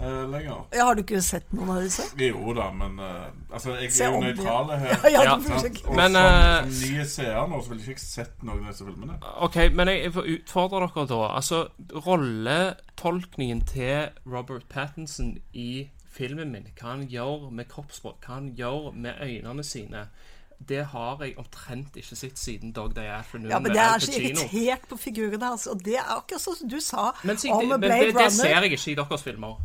eh, 0.00 0.22
lenger. 0.30 0.64
ja, 0.74 0.84
Har 0.84 0.94
du 0.94 1.02
ikke 1.02 1.20
sett 1.24 1.52
noen 1.56 1.70
av 1.76 1.82
disse? 1.82 2.04
Jo 2.20 2.52
da, 2.56 2.70
men 2.72 2.98
uh, 3.00 3.26
altså, 3.52 3.74
jeg 3.80 3.92
Se 3.92 4.04
er 4.04 4.12
jo 4.14 4.20
nøytral 4.20 4.70
her. 4.76 4.94
Ja, 5.04 5.10
Ja. 5.10 5.22
ja. 5.24 5.34
Og 5.36 5.96
Men, 5.96 6.12
som, 6.12 6.22
eh, 6.22 6.70
som 6.70 6.94
nye 6.96 7.04
seere 7.06 7.48
nå, 7.48 7.62
så 7.62 7.72
ville 7.72 7.82
jeg 7.86 7.96
ikke 7.96 8.04
sett 8.06 8.42
noen 8.46 8.64
av 8.66 8.72
disse 8.72 8.84
filmene. 8.86 9.18
OK, 9.46 9.58
men 9.72 9.88
jeg 9.94 10.12
får 10.12 10.30
utfordre 10.36 10.86
dere 10.86 11.06
da. 11.12 11.20
Altså, 11.40 11.64
rolletolkningen 12.06 13.60
til 13.66 14.08
Robert 14.26 14.64
Pattinson 14.68 15.36
i 15.52 15.88
filmen 16.16 16.52
min, 16.52 16.68
hva 16.80 16.94
han 16.94 17.04
gjør 17.12 17.50
med 17.52 17.68
kroppsspråk, 17.68 18.24
hva 18.24 18.38
han 18.40 18.52
gjør 18.56 18.92
med 18.96 19.18
øynene 19.20 19.64
sine, 19.64 20.06
det 20.68 20.86
har 20.94 21.20
jeg 21.20 21.34
omtrent 21.36 21.96
ikke 22.00 22.16
sett 22.16 22.38
siden 22.40 22.70
Dog 22.72 22.94
Day 22.96 23.10
Afternoon 23.12 23.50
Ja, 23.52 23.58
men 23.60 23.74
det 23.76 23.82
er 23.82 24.00
så 24.00 24.14
irritert 24.16 24.86
på 24.88 24.96
figurene 24.96 25.50
hans, 25.52 25.66
og 25.68 25.82
det 25.84 25.98
er 26.00 26.06
akkurat 26.16 26.40
sånn 26.40 26.56
som 26.62 26.70
du 26.72 26.78
sa 26.80 27.10
Men, 27.28 27.36
om 27.52 27.60
det, 27.60 27.68
men 27.68 27.80
Blade 27.84 28.06
det, 28.06 28.06
det 28.06 28.22
Runner. 28.22 28.30
ser 28.38 28.54
jeg 28.54 28.72
ikke 28.72 28.92
i 28.94 28.94
deres 29.02 29.26
filmer. 29.26 29.58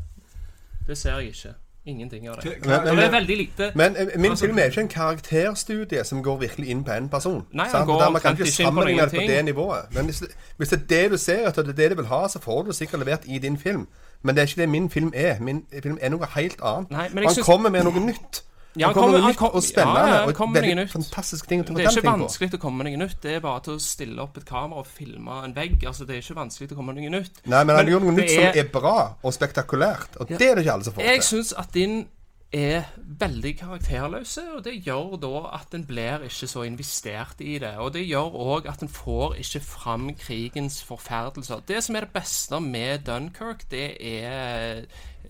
Det 0.91 0.97
ser 0.99 1.17
jeg 1.21 1.27
ikke. 1.31 1.53
Ingenting 1.85 2.27
av 2.29 2.35
det. 2.41 2.51
Men, 2.61 2.69
Men- 2.85 2.97
det 2.97 3.03
er 3.05 3.11
veldig 3.11 3.37
lite. 3.37 3.71
Men 3.75 3.95
eh, 3.97 4.07
min 4.15 4.31
Altså- 4.31 4.45
film 4.45 4.57
er 4.59 4.63
ikke 4.63 4.81
en 4.81 4.87
karakterstudie 4.87 6.03
som 6.03 6.23
går 6.23 6.37
virkelig 6.39 6.67
inn 6.69 6.83
på 6.83 6.91
en 6.91 7.09
person. 7.09 7.45
Nei, 7.53 7.67
han 7.67 7.85
går 7.87 8.09
man 8.11 8.21
kan 8.21 8.31
ikke 8.37 8.51
sammenligne 8.51 9.01
det 9.01 9.11
på 9.11 9.23
det 9.27 9.45
nivået. 9.45 9.85
Men 9.95 10.05
hvis, 10.05 10.23
hvis 10.57 10.69
det 10.69 10.81
er 10.81 10.85
det 10.87 11.11
du 11.11 11.17
ser 11.17 11.47
etter, 11.47 11.61
det 11.63 11.69
er 11.71 11.73
det 11.81 11.91
du 11.91 11.95
vil 11.95 12.05
ha, 12.05 12.27
så 12.27 12.39
får 12.39 12.61
du 12.61 12.67
det 12.67 12.75
sikkert 12.75 12.99
levert 12.99 13.23
i 13.25 13.37
din 13.37 13.57
film. 13.57 13.87
Men 14.21 14.35
det 14.35 14.41
er 14.41 14.47
ikke 14.47 14.61
det 14.61 14.69
min 14.69 14.89
film 14.89 15.11
er. 15.15 15.39
Min 15.39 15.63
film 15.83 15.97
er 16.01 16.09
noe 16.09 16.27
helt 16.35 16.59
annet. 16.63 16.91
Nei, 16.91 17.07
men 17.09 17.17
jeg 17.23 17.27
han 17.27 17.33
synes- 17.33 17.45
kommer 17.47 17.69
med 17.69 17.83
noe 17.83 18.05
nytt. 18.05 18.43
Ja, 18.79 18.87
han 18.87 18.95
kommer 18.95 19.19
han 19.19 19.33
kom- 19.35 19.51
og 19.51 19.63
spennende. 19.63 19.99
ja, 19.99 20.21
ja, 20.21 20.27
og 20.31 20.53
veldig 20.55 20.89
fantastiske 20.89 21.47
ting 21.47 21.61
å 21.61 21.75
Det 21.75 21.85
er 21.85 21.91
ikke 21.91 22.07
vanskelig 22.07 22.51
på. 22.51 22.57
å 22.57 22.61
komme 22.61 22.83
med 22.83 22.91
noe 22.93 23.05
nytt. 23.05 23.19
Det 23.21 23.35
er 23.35 23.43
bare 23.43 23.59
til 23.67 23.73
å 23.73 23.79
stille 23.83 24.21
opp 24.21 24.37
et 24.37 24.45
kamera 24.45 24.79
og 24.79 24.87
filme 24.87 25.43
en 25.43 25.55
vegg. 25.55 25.83
Altså, 25.83 26.05
Det 26.05 26.15
er 26.15 26.21
ikke 26.23 26.39
vanskelig 26.39 26.71
å 26.71 26.75
komme 26.75 26.93
med 26.93 27.03
noe 27.03 27.19
nytt. 27.19 27.43
Nei, 27.45 27.63
men 27.63 27.75
han 27.75 27.87
gjør 27.87 28.05
noe 28.07 28.15
nytt 28.15 28.31
er... 28.31 28.53
som 28.53 28.63
er 28.63 28.71
bra 28.71 28.95
og 29.21 29.33
spektakulært. 29.33 30.15
Og 30.21 30.27
det 30.31 30.41
er 30.41 30.55
det 30.55 30.63
ikke 30.63 30.73
alle 30.73 30.83
som 30.87 30.93
får 30.93 31.03
Jeg 31.03 31.23
synes 31.23 31.41
syns 31.41 31.53
at 31.57 31.73
din 31.73 32.07
er 32.51 32.83
veldig 32.97 33.53
karakterløse, 33.61 34.41
og 34.57 34.63
det 34.65 34.73
gjør 34.83 35.15
da 35.23 35.35
at 35.55 35.75
en 35.75 35.85
blir 35.87 36.25
ikke 36.27 36.49
så 36.51 36.65
investert 36.67 37.39
i 37.39 37.57
det. 37.63 37.77
Og 37.79 37.93
det 37.95 38.03
gjør 38.09 38.35
òg 38.35 38.67
at 38.67 38.83
en 38.83 38.91
får 38.91 39.37
ikke 39.39 39.61
fram 39.63 40.09
krigens 40.19 40.81
forferdelser. 40.83 41.63
Det 41.67 41.79
som 41.83 41.95
er 41.95 42.07
det 42.07 42.13
beste 42.13 42.59
med 42.59 43.05
Dunkerque, 43.07 43.69
det 43.71 43.85
er, 44.03 44.83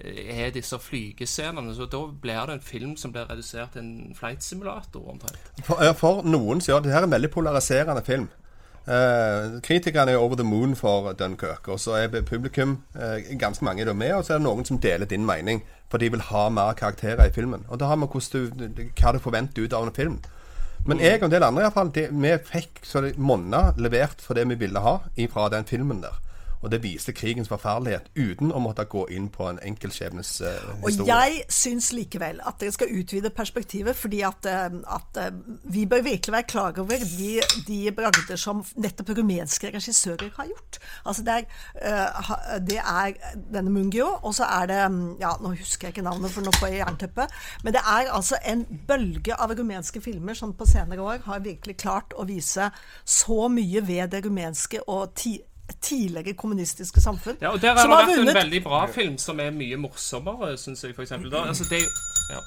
er 0.03 0.51
disse 0.53 0.79
flygescenene. 0.79 1.75
Så 1.75 1.87
da 1.91 2.03
blir 2.21 2.45
det 2.47 2.57
en 2.57 2.65
film 2.65 2.95
som 2.97 3.13
blir 3.13 3.29
redusert 3.29 3.73
til 3.73 3.85
en 3.85 4.15
flight 4.17 4.43
simulator, 4.43 5.03
omtrent. 5.13 5.39
For, 5.65 5.81
for 5.97 6.21
noen 6.27 6.61
så 6.61 6.73
gjør 6.73 6.85
det 6.85 6.95
her 6.95 7.07
en 7.07 7.15
veldig 7.15 7.31
polariserende 7.33 8.05
film. 8.05 8.29
Eh, 8.87 9.59
kritikerne 9.61 10.11
er 10.11 10.17
over 10.17 10.35
the 10.35 10.43
moon 10.43 10.75
for 10.75 11.13
Dunkerque, 11.13 11.71
og 11.71 11.79
så 11.79 11.99
er 11.99 12.21
publikum 12.25 12.79
eh, 12.95 13.37
ganske 13.37 13.65
mange 13.65 13.81
er 13.81 13.85
da 13.85 13.93
med, 13.93 14.13
og 14.13 14.25
så 14.25 14.33
er 14.33 14.41
det 14.41 14.47
noen 14.47 14.65
som 14.65 14.79
deler 14.81 15.05
din 15.05 15.25
mening, 15.25 15.61
for 15.89 16.01
de 16.01 16.09
vil 16.09 16.23
ha 16.31 16.47
mer 16.49 16.73
karakterer 16.73 17.29
i 17.29 17.33
filmen. 17.35 17.65
Og 17.69 17.79
da 17.79 17.91
har 17.91 17.99
vi 18.01 18.07
du, 18.33 18.89
hva 18.97 19.13
du 19.13 19.19
forventer 19.19 19.63
ut 19.63 19.73
av 19.73 19.85
en 19.85 19.93
film. 19.93 20.17
Men 20.85 20.99
jeg 20.99 21.19
og 21.19 21.27
en 21.27 21.31
del 21.35 21.43
andre 21.45 21.61
i 21.61 21.65
hvert 21.67 21.77
fall, 21.77 21.91
vi 21.93 22.33
fikk 22.47 22.81
så 22.83 23.03
det 23.05 23.17
monna 23.21 23.73
levert 23.77 24.21
for 24.21 24.33
det 24.33 24.47
vi 24.49 24.57
ville 24.63 24.81
ha 24.81 24.97
fra 25.29 25.49
den 25.53 25.65
filmen 25.65 26.01
der. 26.01 26.17
Og 26.61 26.71
det 26.71 26.81
viste 26.83 27.13
krigens 27.13 27.49
forferdelighet 27.49 28.11
uten 28.15 28.51
å 28.53 28.61
måtte 28.61 28.85
gå 28.89 29.07
inn 29.13 29.29
på 29.33 29.47
en 29.49 29.59
enkeltskjebnes 29.65 30.31
historie. 30.41 30.85
Og 30.85 31.07
jeg 31.07 31.41
syns 31.51 31.91
likevel 31.95 32.41
at 32.45 32.59
dere 32.61 32.75
skal 32.75 32.93
utvide 32.93 33.31
perspektivet, 33.33 33.97
fordi 33.97 34.21
at, 34.27 34.45
eh, 34.45 34.77
at 34.95 35.19
eh, 35.21 35.31
vi 35.73 35.85
bør 35.89 36.03
virkelig 36.05 36.35
være 36.35 36.49
klar 36.49 36.79
over 36.81 37.05
de, 37.17 37.31
de 37.67 37.79
bragder 37.95 38.39
som 38.39 38.63
nettopp 38.75 39.13
rumenske 39.17 39.71
regissører 39.73 40.31
har 40.37 40.49
gjort. 40.51 40.79
Altså 41.05 41.25
det 41.25 41.37
er, 41.37 41.45
uh, 41.81 42.57
det 42.67 42.77
er 42.79 43.13
denne 43.53 43.73
Mungio, 43.73 44.07
og 44.21 44.35
så 44.35 44.47
er 44.61 44.69
det 44.71 44.81
mm, 44.91 45.01
Ja, 45.21 45.33
nå 45.41 45.53
husker 45.55 45.87
jeg 45.87 45.95
ikke 45.95 46.05
navnet, 46.05 46.31
for 46.31 46.45
nå 46.45 46.53
får 46.57 46.71
jeg 46.71 46.81
jernteppe. 46.81 47.27
Men 47.63 47.75
det 47.75 47.81
er 47.81 48.11
altså 48.13 48.39
en 48.45 48.65
bølge 48.87 49.35
av 49.35 49.53
rumenske 49.57 50.01
filmer 50.01 50.37
som 50.37 50.53
på 50.57 50.67
senere 50.69 51.01
år 51.01 51.23
har 51.25 51.45
virkelig 51.45 51.77
klart 51.81 52.15
å 52.17 52.25
vise 52.29 52.69
så 53.05 53.47
mye 53.51 53.83
ved 53.87 54.11
det 54.13 54.25
rumenske 54.25 54.83
og 54.87 55.15
ti 55.17 55.37
tidligere 55.81 56.33
kommunistiske 56.33 57.01
samfunn. 57.01 57.37
Ja, 57.41 57.49
og 57.53 57.61
Der 57.61 57.75
har 57.75 57.87
det 57.87 57.89
vært 57.89 58.07
vært 58.17 58.29
en 58.29 58.35
veldig 58.35 58.63
bra 58.63 58.85
film 58.91 59.17
som 59.17 59.39
er 59.39 59.51
mye 59.55 59.77
morsommere, 59.77 60.57
syns 60.57 60.83
jeg, 60.83 60.95
for 60.95 61.01
eksempel. 61.05 61.35
Altså, 61.35 61.63
det, 61.69 61.81
ja. 62.31 62.41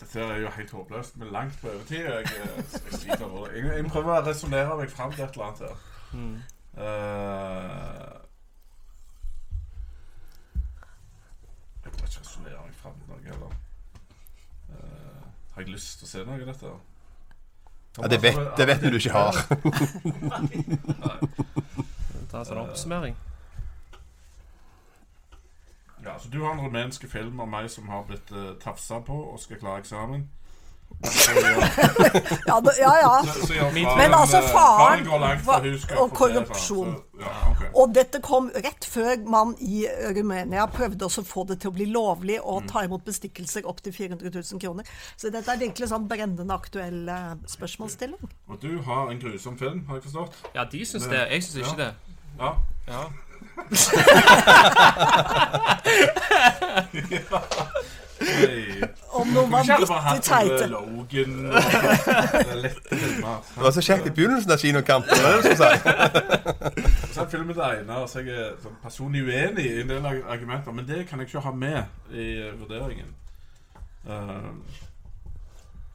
Dette 0.00 0.20
er 0.20 0.40
jo 0.42 0.50
helt 0.56 0.70
håpløst, 0.70 1.16
men 1.16 1.28
langt 1.32 1.60
på 1.60 1.68
overtid. 1.68 1.96
Jeg, 1.96 2.24
eh, 2.24 2.30
jeg. 3.06 3.18
Jeg, 3.54 3.64
jeg 3.76 3.86
prøver 3.90 4.12
å 4.18 4.24
resonnere 4.26 4.76
meg 4.76 4.90
fram 4.92 5.12
til 5.12 5.24
et 5.24 5.38
eller 5.38 5.46
annet 5.46 5.60
her. 5.66 5.76
Eh, 6.76 8.18
jeg 11.84 11.92
prøver 11.92 12.10
ikke 12.10 12.20
å 12.20 12.26
resonnere 12.26 12.60
meg 12.66 12.76
fram 12.82 12.98
til 13.00 13.08
noe 13.14 13.24
heller. 13.30 13.56
Eh, 14.68 15.24
har 15.54 15.64
jeg 15.64 15.72
lyst 15.72 15.98
til 15.98 16.08
å 16.08 16.12
se 16.12 16.24
noe 16.28 16.40
av 16.40 16.52
dette? 16.52 16.74
Ja, 17.96 18.08
det 18.08 18.22
vet, 18.22 18.56
det 18.56 18.66
vet 18.66 18.82
du 18.82 18.96
ikke 18.96 19.12
har. 19.12 19.36
Ta 22.30 22.38
en 22.42 22.48
sånn 22.48 22.58
oppsummering. 22.60 23.14
Ja, 26.04 26.18
så 26.20 26.28
Du 26.28 26.40
har 26.42 26.52
en 26.52 26.60
rumenske 26.60 27.08
film 27.08 27.40
om 27.40 27.50
meg 27.50 27.70
som 27.72 27.88
har 27.88 28.04
blitt 28.06 28.32
uh, 28.32 28.52
tafsa 28.62 29.00
på 29.00 29.16
og 29.32 29.40
skal 29.40 29.58
klare 29.62 29.78
eksamen. 29.82 30.28
Ja, 32.46 32.60
da, 32.60 32.72
ja, 32.80 32.98
ja. 33.00 33.22
Men 33.96 34.14
altså, 34.14 34.40
faren 34.48 35.08
og 35.08 35.20
det, 35.62 35.80
korrupsjon. 36.16 36.94
Så. 36.96 37.02
Og 37.76 37.92
dette 37.94 38.20
kom 38.24 38.48
rett 38.54 38.84
før 38.88 39.16
man 39.28 39.54
i 39.62 39.84
Rumenia 40.16 40.66
prøvde 40.72 41.04
også 41.06 41.20
å 41.22 41.24
få 41.28 41.44
det 41.50 41.58
til 41.62 41.70
å 41.70 41.74
bli 41.76 41.84
lovlig 41.92 42.38
å 42.40 42.56
Mm. 42.60 42.68
ta 42.72 42.82
imot 42.84 43.04
bestikkelser 43.04 43.66
opp 43.68 43.80
til 43.84 43.92
400 43.92 44.30
000 44.34 44.60
kroner. 44.60 44.84
Så 45.16 45.30
dette 45.30 45.50
er 45.52 45.56
virkelig 45.60 45.88
sånn 45.92 46.08
brennende 46.08 46.54
aktuell 46.54 47.08
eh, 47.08 47.34
spørsmålsstilling. 47.46 48.18
Og 48.48 48.60
du 48.62 48.80
har 48.82 49.10
en 49.12 49.20
grusom 49.20 49.58
film, 49.58 49.84
har 49.88 49.94
jeg 50.00 50.04
forstått? 50.08 50.32
Ja, 50.54 50.64
de 50.64 50.84
syns 50.84 51.06
det. 51.12 51.26
Jeg 51.30 51.42
syns 51.44 51.56
ikke 51.56 51.76
det. 51.76 51.92
Ja. 52.40 52.52
Ja. 52.88 53.02
Om 59.16 59.28
noen 59.32 59.50
var 59.52 59.64
vanvittig 59.68 60.22
teite. 60.24 60.66
Det 62.90 63.62
var 63.62 63.70
så 63.70 63.82
kjekt 63.84 64.06
i 64.06 64.10
begynnelsen 64.10 64.52
av 64.52 64.58
kinokampen. 64.60 65.16
det 65.18 65.52
er 65.52 65.56
det. 65.56 66.90
Så 67.12 67.20
er 67.22 67.28
filmen 67.30 67.54
til 67.54 67.62
Einar, 67.62 68.06
så 68.08 68.20
jeg 68.24 68.34
er 68.36 68.56
sånn 68.62 68.76
personlig 68.82 69.22
uenig 69.26 69.66
i 69.68 69.80
en 69.82 69.92
del 69.92 70.08
argumenter. 70.08 70.72
Men 70.72 70.88
det 70.88 71.06
kan 71.08 71.20
jeg 71.20 71.30
ikke 71.30 71.44
ha 71.46 71.52
med 71.52 72.12
i 72.12 72.50
vurderingen. 72.58 73.14
Eh, 74.08 74.50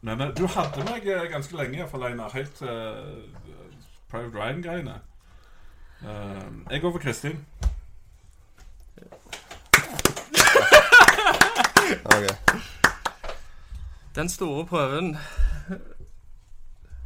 Men 0.01 0.21
eh, 0.21 0.31
du 0.37 0.47
hadde 0.49 0.85
meg 0.87 1.05
eh, 1.05 1.27
ganske 1.29 1.57
lenge, 1.57 1.77
iallfall, 1.77 2.07
Einar. 2.09 2.33
Helt 2.33 2.55
til 2.57 2.67
uh, 2.67 3.05
Private 4.09 4.37
Ryan-greiene. 4.37 4.95
Jeg 6.71 6.81
går 6.81 6.91
for 6.91 6.99
Kristin. 6.99 7.45
Ok. 12.05 12.55
Den 14.15 14.29
store 14.29 14.65
prøven 14.67 15.17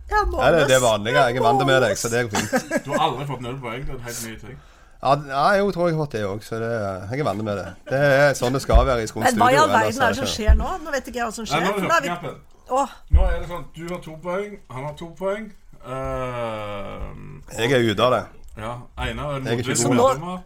Ja, 0.10 0.22
det 0.26 0.62
er 0.62 0.68
det 0.70 0.82
vanlige. 0.82 1.18
Jeg 1.18 1.38
er 1.38 1.42
vant 1.42 1.66
med 1.66 1.82
deg, 1.82 1.98
så 1.98 2.10
det 2.14 2.24
går 2.30 2.38
fint. 2.38 2.86
Du 2.86 2.92
har 2.94 3.08
aldri 3.10 3.26
fått 3.30 3.42
null 3.42 3.58
poeng. 3.62 3.82
Det 3.86 3.94
er 3.94 3.98
en 3.98 4.04
helt 4.06 4.24
ny 4.28 4.36
ting. 4.48 4.58
Ja, 5.06 5.14
ja, 5.30 5.42
jeg 5.58 5.74
tror 5.74 5.88
jeg 5.90 5.96
har 5.96 6.02
fått 6.06 6.14
det 6.16 6.22
òg, 6.26 6.44
så 6.46 6.60
det, 6.62 6.70
jeg 7.12 7.20
er 7.20 7.28
vant 7.28 7.44
med 7.46 7.58
det. 7.60 7.66
Det 7.90 8.00
er 8.06 8.34
sånn 8.38 8.54
det 8.58 8.62
skal 8.64 8.86
være 8.88 9.04
i 9.04 9.10
Skogn 9.10 9.26
Men 9.28 9.38
hva 9.42 9.50
i 9.54 9.58
all 9.62 9.70
verden 9.74 10.02
er 10.02 10.14
det 10.16 10.20
som 10.22 10.30
skjer 10.30 10.56
nå? 10.58 10.70
Nå 10.86 10.94
vet 10.94 11.10
ikke 11.12 11.20
jeg 11.22 11.28
hva 11.28 11.36
som 11.36 11.46
Nei, 11.46 11.52
skjer. 11.52 11.62
nå 11.66 11.74
er 11.76 11.82
nå 11.82 11.96
er 11.98 12.02
det 12.06 12.10
vi-. 12.24 13.18
Nå 13.18 13.28
er 13.28 13.36
det 13.42 13.50
sånn 13.52 13.66
du 13.76 13.84
har 13.92 14.02
to 14.06 14.16
poeng, 14.24 14.56
han 14.72 14.88
har 14.88 14.96
to 15.02 15.10
poeng. 15.20 15.46
Eh, 15.86 17.60
Jeg 17.60 17.72
er 17.78 17.86
ute 17.92 18.02
av 18.08 18.12
det. 18.16 18.24
ja, 18.58 18.72
Einar 18.98 19.36
er 19.36 19.38
en 19.42 19.48
er 19.48 19.56
meddommer. 19.62 20.40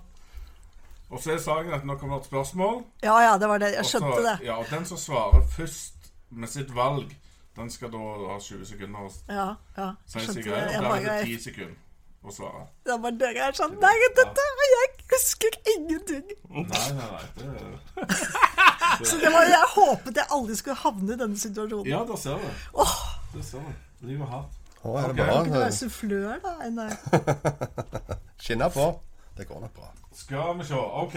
Og 1.10 1.20
så 1.24 1.32
er 1.34 1.39
saken 1.41 1.74
at 1.74 1.86
nå 1.89 1.95
kommer 1.97 2.18
det 2.20 2.26
et 2.28 2.30
spørsmål. 2.30 2.84
ja 3.03 3.16
ja, 3.24 3.38
det 3.41 3.47
var 3.49 3.57
det. 3.57 3.72
Jeg 3.76 3.86
skjønte 3.86 4.12
Også, 4.14 4.24
det. 4.30 4.36
Ja, 4.45 4.57
og 4.62 4.66
den 4.70 4.86
som 4.86 4.97
svarer 4.97 5.41
først 5.57 6.12
med 6.30 6.47
sitt 6.51 6.70
valg, 6.76 7.16
den 7.57 7.70
skal 7.74 7.89
da 7.91 7.97
ha 7.97 8.38
20 8.39 8.66
sekunder 8.66 8.99
å 9.07 9.12
Ja, 9.30 9.47
ja. 9.78 9.88
si 10.05 10.20
Skjønte 10.20 10.34
seg 10.34 10.43
det. 10.45 10.60
Jeg 10.74 10.80
Og 10.80 10.84
da 10.84 10.97
er 10.99 11.24
det 11.26 11.26
10 11.26 11.39
sekunder 11.47 11.76
å 12.24 12.32
svare. 12.36 12.62
det 12.86 12.95
var 13.01 13.12
dere 13.16 13.47
er 13.47 13.53
sånn 13.57 13.74
Nei, 13.82 13.93
dette 14.20 14.45
Jeg 14.70 14.89
husker 15.16 15.57
ingenting. 15.74 16.30
Nei, 16.49 16.64
nei, 16.93 17.10
nei. 17.10 17.26
Det, 17.39 17.47
Så 19.10 19.18
det 19.18 19.32
var 19.34 19.43
Jeg 19.49 19.68
håpet 19.76 20.16
jeg 20.22 20.28
aldri 20.36 20.55
skulle 20.60 20.76
havne 20.84 21.14
i 21.14 21.20
denne 21.24 21.38
situasjonen. 21.39 21.88
ja, 21.89 22.03
da 22.05 22.16
ser 22.20 22.38
du. 22.38 22.49
Det 23.34 23.45
ser 23.45 23.64
du. 23.66 23.74
Livet 24.07 24.28
er 24.28 24.32
hardt. 24.36 24.55
Å, 24.84 24.93
er 24.99 25.07
det 25.12 25.16
bra? 25.16 25.26
Kan 25.26 25.34
ikke 25.34 25.43
du 25.43 25.51
bra? 25.51 25.60
være 25.60 25.76
sufflør, 25.76 26.38
da? 26.45 28.16
Skinne 28.43 28.70
på. 28.72 28.86
Det 29.38 29.47
går 29.47 29.60
nok 29.66 29.74
bra. 29.76 29.89
Skal 30.20 30.57
vi 30.59 30.63
se. 30.63 30.76
OK. 30.76 31.15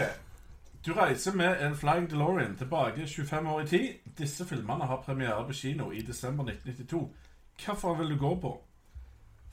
Du 0.85 0.93
reiser 0.93 1.33
med 1.33 1.65
en 1.65 1.75
Flying 1.75 2.09
DeLorean 2.09 2.55
tilbake 2.57 3.07
25 3.07 3.47
år 3.47 3.61
i 3.61 3.67
tid. 3.67 3.93
Disse 4.17 4.45
filmene 4.45 4.85
har 4.85 5.01
premiere 5.01 5.47
på 5.47 5.53
kino 5.53 5.91
i 5.91 6.01
desember 6.01 6.43
1992. 6.43 7.15
Hvilken 7.55 7.99
vil 7.99 8.09
du 8.09 8.19
gå 8.19 8.39
på? 8.39 8.63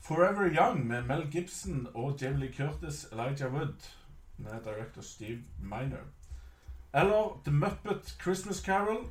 Forever 0.01 0.49
Young 0.55 0.87
med 0.87 1.01
Mel 1.03 1.27
Gibson 1.31 1.87
og 1.93 2.21
Jamie 2.21 2.39
Lee 2.39 2.53
Curtis, 2.53 3.05
Elijah 3.11 3.53
Wood 3.53 3.91
med 4.37 4.51
director 4.63 5.01
Steve 5.01 5.41
Miner. 5.59 6.05
Eller 6.93 7.41
The 7.45 7.51
Muppet 7.53 8.17
Christmas 8.21 8.57
Carol. 8.57 9.05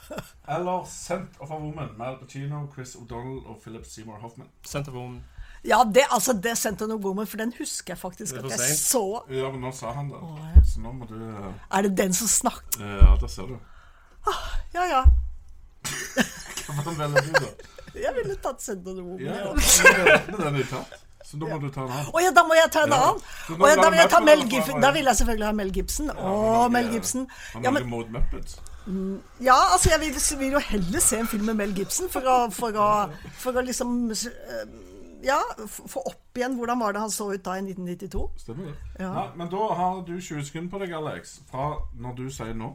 Eller 0.54 0.84
Sent 0.86 1.40
of 1.40 1.50
a 1.50 1.58
Woman 1.58 1.88
med 1.98 2.06
Al 2.06 2.18
Pacino, 2.18 2.72
Chris 2.74 2.94
O'Donnell 2.94 3.46
og 3.48 3.60
Philip 3.62 3.86
Seymour 3.86 4.16
Hoffman. 4.16 4.48
Sent 4.62 4.88
of 4.88 4.94
a 4.94 4.98
Woman. 4.98 5.24
Ja, 5.66 5.82
det, 5.84 6.04
altså, 6.14 6.32
det 6.32 6.52
sendte 6.58 6.86
noe 6.86 7.00
Woman, 7.02 7.26
for 7.26 7.40
den 7.42 7.52
husker 7.58 7.94
jeg 7.94 7.98
faktisk 7.98 8.36
at 8.38 8.50
jeg 8.52 8.76
så. 8.78 9.02
Ja, 9.30 9.50
men 9.50 9.60
nå 9.66 9.72
sa 9.74 9.92
han 9.96 10.08
det. 10.12 10.20
ja. 10.20 10.62
Så 10.68 10.80
nå 10.84 10.92
må 10.92 11.08
du 11.08 11.16
eh, 11.18 11.48
Er 11.78 11.82
det 11.88 11.96
den 11.98 12.12
som 12.14 12.28
snakket? 12.30 12.78
Ja, 12.80 13.16
der 13.20 13.26
ser 13.32 13.48
du. 13.50 13.58
Ja 14.74 14.84
ja. 14.90 15.02
Hva 16.68 16.92
velger 16.92 17.26
du, 17.26 17.32
da? 17.42 17.50
Jeg 17.98 18.12
ville 18.18 18.36
tatt 18.44 18.62
Send 18.62 18.86
on 18.90 18.98
Woman. 19.02 19.24
Ja, 19.24 19.52
Ja. 19.52 20.18
den 20.28 20.58
er 20.62 20.66
tatt. 20.70 20.98
Så 21.28 21.36
da 21.36 21.44
må 21.50 21.58
du 21.60 21.68
ta 21.68 21.82
en 21.84 21.90
annen. 21.92 22.06
Å 22.16 22.20
ja, 22.24 22.30
da 22.32 22.42
må 22.48 22.54
jeg 22.56 22.70
ta 22.72 22.82
en 22.86 22.92
annen. 22.96 23.18
Ja. 23.20 23.56
Oh, 23.58 23.66
ja, 23.68 23.74
da 23.76 23.88
vil 23.92 23.98
jeg 24.00 24.08
ta 24.14 24.20
Mel 24.24 24.44
Gibson. 24.48 24.78
Da 24.80 24.90
vil 24.94 25.08
jeg 25.10 25.18
selvfølgelig 25.18 25.46
ha 25.48 25.52
Mel 25.58 25.72
Gibson. 25.76 26.10
Å, 26.14 26.36
Mel 26.72 26.88
Gibson. 26.94 27.26
Han 27.52 27.66
Ja, 27.66 27.72
er 27.72 27.74
men, 27.76 28.12
Muppets. 28.14 28.54
ja, 29.44 29.56
altså 29.74 29.90
jeg 29.92 30.00
vil, 30.06 30.14
vil 30.40 30.54
jo 30.56 30.62
heller 30.70 31.00
se 31.04 31.18
en 31.20 31.28
film 31.28 31.44
med 31.50 31.58
Mel 31.60 31.74
Gibson 31.76 32.08
for 32.08 32.24
å, 32.24 32.36
for 32.54 32.72
å, 32.80 32.88
for 33.42 33.60
å 33.60 33.64
liksom 33.66 33.98
eh, 34.14 34.62
Ja, 35.24 35.38
få 35.66 36.02
opp 36.06 36.38
igjen 36.38 36.54
hvordan 36.58 36.78
var 36.78 36.94
det 36.94 37.00
han 37.02 37.10
så 37.10 37.32
ut 37.32 37.44
da 37.44 37.56
i 37.58 37.64
1992. 37.64 38.22
Stemmer 38.38 38.68
det. 38.70 38.74
Ja. 39.02 39.10
Nei, 39.14 39.26
men 39.40 39.50
da 39.50 39.64
har 39.80 40.02
du 40.06 40.14
20 40.20 40.44
sekunder 40.46 40.70
på 40.70 40.82
deg, 40.84 40.94
Alex, 40.94 41.40
fra 41.50 41.72
når 41.98 42.14
du 42.20 42.28
sier 42.30 42.54
nå. 42.54 42.74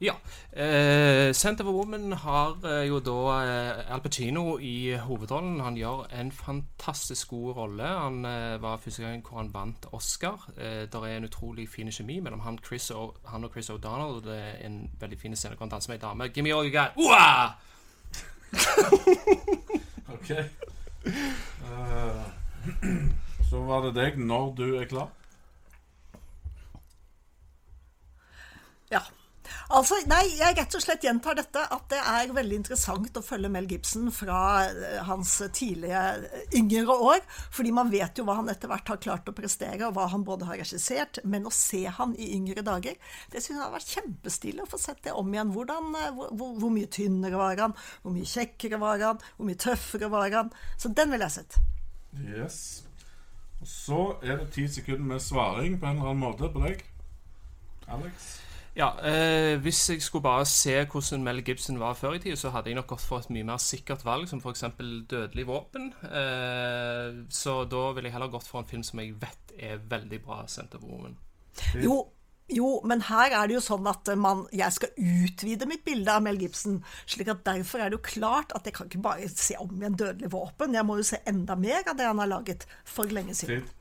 Ja. 0.00 0.14
Eh, 0.52 1.32
Center 1.34 1.64
for 1.64 1.72
Woman 1.72 2.12
har 2.12 2.56
eh, 2.64 2.86
jo 2.88 3.00
da 3.04 3.16
eh, 3.44 3.92
Al 3.92 4.00
Pacino 4.00 4.56
i 4.58 4.96
hovedrollen. 4.96 5.60
Han 5.60 5.76
gjør 5.76 6.06
en 6.16 6.32
fantastisk 6.32 7.28
god 7.34 7.56
rolle. 7.56 7.84
Han 7.84 8.24
eh, 8.24 8.62
var 8.62 8.80
første 8.80 9.02
gang 9.02 9.20
hvor 9.26 9.42
han 9.42 9.52
vant 9.52 9.86
Oscar. 9.92 10.48
Eh, 10.56 10.86
der 10.92 11.04
er 11.04 11.18
en 11.18 11.28
utrolig 11.28 11.68
fin 11.68 11.92
kjemi 11.92 12.20
mellom 12.20 12.40
han, 12.40 12.58
Chris 12.64 12.90
og, 12.90 13.18
han 13.28 13.44
og 13.44 13.52
Chris 13.52 13.70
O'Donnell. 13.70 14.24
Det 14.24 14.38
er 14.38 14.66
en 14.66 14.90
veldig 15.00 15.20
fin 15.20 15.36
scene 15.36 15.54
hvor 15.54 15.66
han 15.68 15.76
danser 15.76 15.92
med 15.92 16.00
ei 16.00 16.06
dame. 16.08 16.28
Give 16.28 16.44
me 16.48 16.54
all 16.56 16.64
you 16.64 16.72
got. 16.72 16.96
Uah! 16.96 17.52
OK. 20.16 20.30
Uh, 21.60 22.24
så 23.50 23.62
var 23.68 23.84
det 23.84 23.94
deg 24.00 24.16
når 24.16 24.52
du 24.56 24.66
er 24.80 24.88
klar. 24.88 25.12
Ja. 28.90 29.04
Altså, 29.70 29.98
nei, 30.10 30.22
jeg 30.38 30.56
rett 30.58 30.76
og 30.76 30.82
slett 30.82 31.04
gjentar 31.06 31.36
dette, 31.38 31.62
at 31.62 31.86
det 31.92 32.00
er 32.00 32.32
veldig 32.34 32.58
interessant 32.60 33.18
å 33.18 33.22
følge 33.24 33.50
Mel 33.52 33.68
Gibson 33.70 34.10
fra 34.14 34.40
eh, 34.66 34.98
hans 35.06 35.36
tidlige 35.56 36.02
eh, 36.18 36.42
yngre 36.58 36.96
år. 36.96 37.22
Fordi 37.54 37.74
man 37.76 37.92
vet 37.92 38.18
jo 38.18 38.26
hva 38.28 38.38
han 38.40 38.50
etter 38.52 38.70
hvert 38.70 38.90
har 38.92 39.00
klart 39.02 39.30
å 39.30 39.36
prestere, 39.36 39.86
og 39.88 39.96
hva 39.98 40.08
han 40.12 40.26
både 40.26 40.48
har 40.50 40.60
regissert. 40.62 41.22
Men 41.24 41.48
å 41.48 41.54
se 41.54 41.84
han 41.86 42.16
i 42.18 42.32
yngre 42.36 42.64
dager, 42.66 42.98
det 43.30 43.44
synes 43.44 43.56
jeg 43.56 43.64
har 43.64 43.74
vært 43.76 43.94
kjempestilig 43.96 44.66
å 44.66 44.70
få 44.70 44.80
sett 44.82 45.02
det 45.06 45.16
om 45.16 45.32
igjen. 45.34 45.54
Hvordan, 45.54 45.94
eh, 46.00 46.12
hvor, 46.18 46.34
hvor, 46.34 46.54
hvor 46.64 46.74
mye 46.74 46.90
tynnere 46.90 47.40
var 47.40 47.64
han, 47.66 47.78
hvor 48.02 48.16
mye 48.16 48.28
kjekkere 48.28 48.80
var 48.82 49.06
han, 49.06 49.24
hvor 49.36 49.50
mye 49.50 49.60
tøffere 49.60 50.12
var 50.12 50.38
han. 50.38 50.54
Så 50.80 50.92
den 50.94 51.14
ville 51.14 51.26
jeg 51.28 51.40
sett. 51.40 51.60
Yes. 52.26 52.60
Og 53.60 53.68
så 53.68 54.04
er 54.24 54.40
det 54.40 54.52
ti 54.54 54.66
sekunder 54.68 55.14
med 55.14 55.22
svaring 55.22 55.76
på 55.80 55.86
en 55.86 55.98
eller 55.98 56.14
annen 56.14 56.24
måte 56.24 56.48
på 56.52 56.62
deg. 56.64 56.84
Alex. 57.90 58.30
Ja, 58.78 58.92
eh, 59.02 59.58
Hvis 59.58 59.80
jeg 59.90 60.02
skulle 60.02 60.22
bare 60.22 60.46
se 60.46 60.76
hvordan 60.84 61.24
Mel 61.24 61.42
Gibson 61.44 61.80
var 61.80 61.94
før 61.98 62.14
i 62.14 62.22
tida, 62.22 62.36
så 62.38 62.52
hadde 62.54 62.70
jeg 62.70 62.78
nok 62.78 62.92
gått 62.94 63.02
for 63.06 63.18
et 63.18 63.32
mye 63.34 63.46
mer 63.46 63.58
sikkert 63.62 64.04
valg, 64.06 64.28
som 64.30 64.40
f.eks. 64.40 64.64
Dødelig 65.10 65.46
våpen. 65.48 65.90
Eh, 66.06 67.26
så 67.28 67.64
da 67.64 67.90
ville 67.92 68.08
jeg 68.08 68.14
heller 68.14 68.30
gått 68.30 68.48
for 68.48 68.62
en 68.62 68.70
film 68.70 68.86
som 68.86 69.02
jeg 69.02 69.18
vet 69.20 69.54
er 69.58 69.82
veldig 69.90 70.22
bra 70.24 70.44
sendt 70.48 70.78
over 70.78 70.86
Woman. 70.86 71.18
Jo, 71.74 71.98
jo, 72.50 72.68
men 72.86 73.02
her 73.06 73.34
er 73.36 73.50
det 73.50 73.56
jo 73.58 73.62
sånn 73.62 73.86
at 73.90 74.08
man, 74.18 74.44
jeg 74.54 74.74
skal 74.74 74.94
utvide 74.96 75.68
mitt 75.70 75.84
bilde 75.86 76.14
av 76.14 76.22
Mel 76.24 76.38
Gibson. 76.40 76.80
slik 77.10 77.30
at 77.30 77.44
Derfor 77.46 77.82
er 77.82 77.90
det 77.90 77.98
jo 77.98 78.06
klart 78.06 78.54
at 78.56 78.66
jeg 78.66 78.74
kan 78.76 78.90
ikke 78.90 79.02
bare 79.02 79.28
se 79.34 79.58
om 79.58 79.74
igjen 79.76 79.98
Dødelig 79.98 80.32
våpen. 80.32 80.78
Jeg 80.78 80.86
må 80.86 80.96
jo 80.98 81.10
se 81.10 81.20
enda 81.26 81.58
mer 81.58 81.82
av 81.84 81.98
det 81.98 82.06
han 82.06 82.22
har 82.22 82.30
laget 82.30 82.66
for 82.86 83.10
lenge 83.10 83.34
siden. 83.34 83.66
Tid. 83.66 83.76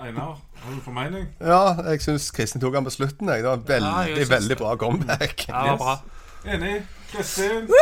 Einar, 0.00 0.38
har 0.62 0.74
du 0.74 0.80
formening? 0.84 1.28
Ja, 1.40 1.74
jeg 1.90 2.00
syns 2.04 2.30
Kristin 2.30 2.60
tok 2.60 2.74
han 2.74 2.84
på 2.84 2.90
slutten. 2.94 3.28
Jeg. 3.28 3.42
Det 3.44 3.50
var 3.50 3.56
veldig, 3.56 4.16
Ja, 4.18 4.26
veldig 4.34 4.56
bra 4.60 4.76
comeback. 4.76 5.48
Ja, 5.48 5.64
var 5.70 5.76
bra. 5.76 5.98
Enig. 6.54 6.82
Kristin. 7.12 7.68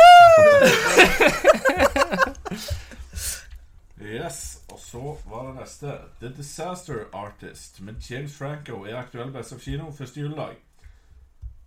Yes, 4.01 4.61
og 4.71 4.79
så 4.79 5.17
var 5.29 5.47
det 5.47 5.55
neste. 5.59 5.91
The 6.21 6.29
Disaster 6.37 6.95
Artist 7.13 7.81
med 7.81 7.93
James 8.09 8.37
Franco 8.37 8.83
er 8.87 8.95
aktuell 8.97 9.31
best 9.35 9.51
av 9.53 9.59
kino 9.59 9.89
første 9.91 10.21
juledag. 10.21 10.55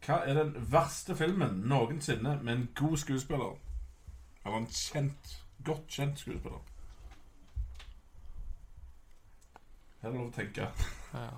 Hva 0.06 0.16
er 0.26 0.38
den 0.40 0.54
verste 0.72 1.14
filmen 1.16 1.60
noensinne 1.68 2.38
med 2.42 2.54
en 2.54 2.68
god 2.74 2.96
skuespiller? 2.98 3.52
Eller 4.46 4.56
en 4.62 4.66
kjent, 4.72 5.36
godt 5.64 5.84
kjent 5.92 6.18
skuespiller? 6.24 6.58
Er 10.03 10.11
det 10.11 10.18
lov 10.18 10.28
å 10.28 10.34
tenke. 10.34 10.64
Ja. 11.14 11.28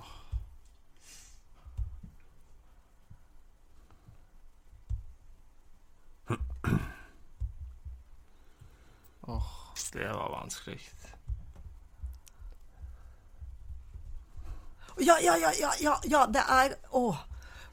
Åh, 9.29 9.51
det 9.93 10.09
var 10.09 10.31
vanskelig. 10.33 10.81
Ja, 15.01 15.19
ja, 15.21 15.37
ja, 15.37 15.51
ja, 15.61 15.71
ja, 15.81 15.95
ja 16.09 16.27
det 16.31 16.43
er 16.49 16.77
Å, 16.95 17.17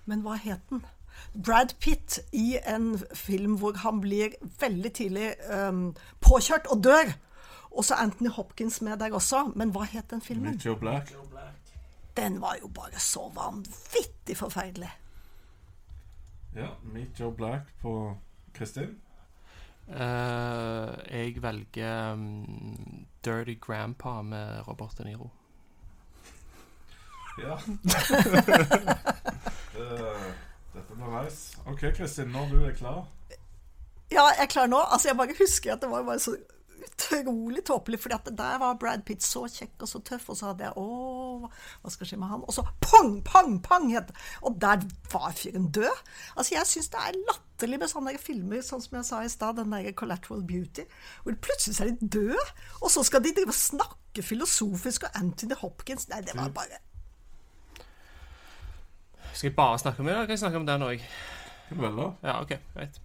men 0.09 0.23
hva 0.25 0.35
het 0.41 0.63
den? 0.71 0.83
Brad 1.31 1.77
Pitt 1.79 2.19
i 2.35 2.57
en 2.67 2.97
film 3.15 3.55
hvor 3.61 3.77
han 3.85 4.01
blir 4.03 4.33
veldig 4.59 4.91
tidlig 4.97 5.29
um, 5.47 5.93
påkjørt 6.19 6.67
og 6.73 6.83
dør. 6.83 7.13
Og 7.71 7.85
så 7.85 7.95
Anthony 7.95 8.29
Hopkins 8.29 8.81
med 8.81 8.97
der 8.99 9.13
også. 9.13 9.51
Men 9.55 9.71
hva 9.71 9.85
het 9.87 10.09
den 10.11 10.21
filmen? 10.21 10.51
Meet 10.51 10.63
your 10.63 10.79
Black. 10.79 11.13
Den 12.17 12.41
var 12.41 12.57
jo 12.61 12.67
bare 12.67 12.99
så 12.99 13.31
vanvittig 13.35 14.37
forferdelig. 14.37 14.91
Ja, 16.55 16.67
Meet 16.83 17.19
Joe 17.19 17.31
Black 17.31 17.61
på 17.81 18.17
Kristin. 18.53 18.99
Uh, 19.87 19.95
jeg 21.11 21.43
velger 21.43 22.13
um, 22.13 23.05
Dirty 23.25 23.59
Grandpa 23.61 24.21
med 24.21 24.67
Robert 24.67 24.97
De 24.97 25.03
Niro. 25.03 25.29
Ja. 27.41 27.53
uh, 27.53 27.59
dette 30.73 30.93
blir 30.95 31.23
nice. 31.23 31.59
OK, 31.65 31.79
Kristin, 31.95 32.27
når 32.27 32.47
du 32.51 32.63
er 32.65 32.71
klar 32.71 33.07
Ja, 34.11 34.27
jeg 34.27 34.35
er 34.39 34.45
klar 34.45 34.67
nå. 34.67 34.79
Altså, 34.91 35.07
jeg 35.07 35.17
bare 35.17 35.35
husker 35.39 35.73
at 35.73 35.81
det 35.81 35.89
var 35.89 36.03
bare 36.03 36.19
så 36.19 36.35
utrolig 36.89 37.63
tåpelig, 37.67 37.99
fordi 38.03 38.17
at 38.17 38.29
der 38.37 38.59
var 38.61 38.77
Brad 38.81 39.05
Pitt 39.07 39.23
så 39.25 39.45
kjekk 39.51 39.85
og 39.85 39.91
så 39.91 40.01
tøff, 40.07 40.29
og 40.31 40.37
så 40.39 40.51
hadde 40.51 40.67
jeg 40.67 40.73
Å, 40.81 41.49
hva 41.81 41.93
skal 41.93 42.09
skje 42.09 42.19
med 42.21 42.31
han? 42.31 42.45
Og 42.47 42.55
så 42.55 42.65
pang, 42.83 43.17
pang, 43.27 43.57
pang! 43.65 43.89
het. 43.91 44.11
Og 44.47 44.57
der 44.61 44.83
var 45.11 45.31
fyren 45.37 45.69
død. 45.73 46.03
Altså, 46.35 46.55
jeg 46.55 46.69
syns 46.69 46.91
det 46.93 47.01
er 47.01 47.19
latterlig 47.29 47.81
med 47.81 47.91
sånne 47.91 48.13
der 48.15 48.23
filmer, 48.23 48.63
sånn 48.65 48.83
som 48.83 48.97
jeg 48.99 49.09
sa 49.09 49.21
i 49.25 49.31
stad, 49.31 49.59
den 49.59 49.75
der 49.75 49.91
Collateral 49.97 50.43
Beauty, 50.47 50.87
hvor 51.25 51.37
plutselig 51.43 51.79
er 51.81 51.91
de 51.91 52.11
døde, 52.19 52.47
og 52.79 52.93
så 52.93 53.03
skal 53.07 53.23
de 53.25 53.35
drive 53.35 53.53
og 53.53 53.59
snakke 53.59 54.25
filosofisk, 54.25 55.07
og 55.07 55.21
Anthony 55.21 55.57
Hopkins 55.61 56.09
Nei, 56.11 56.19
det 56.25 56.35
var 56.35 56.51
bare 56.55 56.81
Skal 59.31 59.49
vi 59.49 59.55
bare 59.55 59.79
snakke 59.79 60.03
om 60.03 60.09
det, 60.09 60.15
eller 60.15 60.27
kan 60.27 60.35
vi 60.35 60.43
snakke 60.43 60.59
om 60.59 60.67
den 60.67 60.89
òg? 60.89 61.07
Du? 61.71 62.03
Ja, 62.23 62.41
ok, 62.41 62.57
greit. 62.73 62.99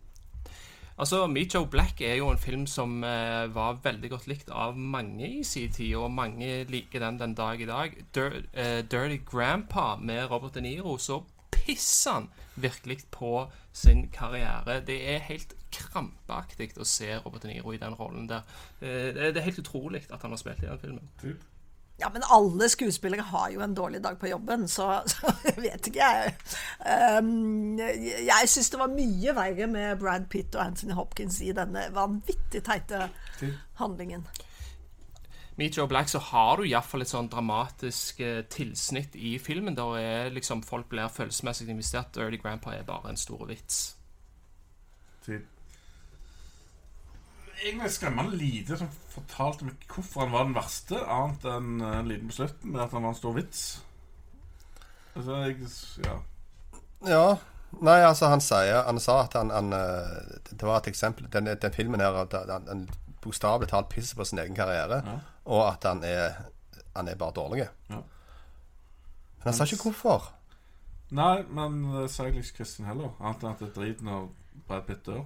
Altså, 0.96 1.26
Meet 1.28 1.56
Black 1.70 2.00
er 2.00 2.14
jo 2.16 2.30
en 2.32 2.38
film 2.40 2.66
som 2.66 3.04
eh, 3.04 3.54
var 3.54 3.80
veldig 3.84 4.10
godt 4.10 4.26
likt 4.30 4.48
av 4.48 4.78
mange 4.80 5.28
i 5.28 5.42
sin 5.44 5.72
tid, 5.72 5.92
og 6.00 6.10
mange 6.10 6.64
liker 6.72 7.04
den 7.04 7.18
den 7.20 7.34
dag 7.36 7.60
i 7.60 7.68
dag. 7.68 7.98
Dir 8.14 8.38
eh, 8.52 8.80
Dirty 8.80 9.18
Grandpa 9.24 9.96
med 10.00 10.30
Robert 10.30 10.54
De 10.54 10.62
Niro, 10.64 10.96
så 10.96 11.20
pisser 11.52 12.12
han 12.12 12.30
virkelig 12.54 13.02
på 13.10 13.50
sin 13.72 14.08
karriere. 14.08 14.80
Det 14.86 14.96
er 15.14 15.26
helt 15.28 15.52
krampaktig 15.70 16.70
å 16.80 16.88
se 16.88 17.10
Robert 17.18 17.44
De 17.44 17.52
Niro 17.52 17.74
i 17.76 17.82
den 17.82 17.98
rollen 18.00 18.30
der. 18.30 18.48
Eh, 18.80 19.12
det 19.12 19.36
er 19.36 19.48
helt 19.50 19.60
utrolig 19.60 20.06
at 20.08 20.24
han 20.24 20.32
har 20.32 20.40
spilt 20.40 20.64
i 20.64 20.70
den 20.70 20.80
filmen. 20.80 21.12
Ja, 21.96 22.10
men 22.12 22.24
alle 22.28 22.68
skuespillere 22.68 23.24
har 23.30 23.50
jo 23.54 23.62
en 23.64 23.74
dårlig 23.74 24.02
dag 24.04 24.18
på 24.20 24.28
jobben, 24.28 24.68
så, 24.68 25.00
så 25.12 25.32
jeg 25.44 25.56
vet 25.62 25.86
ikke, 25.88 26.08
jeg. 26.08 26.34
Um, 27.18 27.78
jeg 27.80 28.50
syns 28.52 28.70
det 28.72 28.80
var 28.80 28.92
mye 28.92 29.36
verre 29.36 29.68
med 29.70 29.96
Brad 30.02 30.28
Pitt 30.32 30.54
og 30.58 30.66
Anthony 30.66 30.92
Hopkins 30.98 31.40
i 31.40 31.54
denne 31.56 31.88
vanvittig 31.96 32.62
teite 32.66 33.08
handlingen. 33.80 34.26
Meet 35.56 35.78
Joe 35.78 35.88
Black 35.88 36.08
så 36.12 36.20
har 36.20 36.60
du 36.60 36.66
iallfall 36.68 37.00
et 37.06 37.08
sånn 37.08 37.30
dramatisk 37.32 38.20
eh, 38.20 38.42
tilsnitt 38.52 39.16
i 39.16 39.38
filmen. 39.40 39.76
Der 39.76 39.94
er 39.96 40.34
liksom 40.34 40.60
folk 40.66 40.90
blir 40.92 41.08
følelsesmessig 41.08 41.70
investert. 41.72 42.12
Dirty 42.12 42.36
Grandpa 42.42 42.74
er 42.76 42.84
bare 42.84 43.14
en 43.14 43.20
stor 43.20 43.46
vits. 43.48 43.96
Typ. 45.24 45.55
Egentlig 47.64 47.90
skremmende 47.94 48.36
lite 48.36 48.76
som 48.76 48.88
fortalte 49.14 49.64
meg 49.64 49.84
hvorfor 49.88 50.20
han 50.26 50.32
var 50.34 50.44
den 50.44 50.56
verste, 50.56 50.98
annet 51.08 51.44
enn 51.48 51.80
eh, 51.80 51.98
en 52.02 52.08
liten 52.10 52.28
på 52.30 52.36
slutten 52.36 52.72
med 52.74 52.82
at 52.84 52.92
han 52.92 53.02
var 53.06 53.14
en 53.14 53.18
stor 53.20 53.36
vits. 53.36 53.62
Altså, 55.16 55.36
jeg 55.46 55.56
Ja. 56.04 56.16
Ja. 57.06 57.36
Nei, 57.82 57.96
altså, 58.04 58.28
han 58.30 58.40
sier 58.40 58.84
Han 58.86 59.00
sa 59.02 59.22
at 59.24 59.34
han, 59.36 59.50
han 59.50 59.72
eh, 59.74 60.36
Det 60.52 60.62
var 60.64 60.78
et 60.78 60.86
eksempel 60.88 61.26
Den, 61.32 61.48
den 61.60 61.72
filmen 61.74 62.00
her 62.00 62.14
han, 62.14 62.68
han 62.68 62.84
bokstavelig 63.24 63.68
talt 63.68 63.88
pisser 63.90 64.16
på 64.16 64.24
sin 64.24 64.38
egen 64.38 64.54
karriere, 64.56 65.00
Ja. 65.04 65.16
og 65.44 65.62
at 65.72 65.84
han 65.84 66.04
er 66.04 66.36
Han 66.94 67.08
er 67.08 67.16
bare 67.20 67.34
dårlig. 67.36 67.66
Ja. 67.90 67.98
Men 67.98 69.50
han 69.50 69.54
sa 69.54 69.64
ikke 69.64 69.90
hvorfor. 69.90 70.30
Nei, 71.10 71.42
men 71.48 71.82
det 71.92 72.10
sa 72.10 72.24
jeg 72.24 72.36
ikke 72.40 72.56
Kristin 72.62 72.86
heller. 72.88 73.12
Annet 73.20 73.42
enn 73.44 73.50
at 73.52 73.60
det 73.60 73.68
er 73.68 73.74
drit 73.76 74.00
når 74.02 74.28
Brad 74.68 74.86
Pitt 74.88 75.04
dør. 75.06 75.24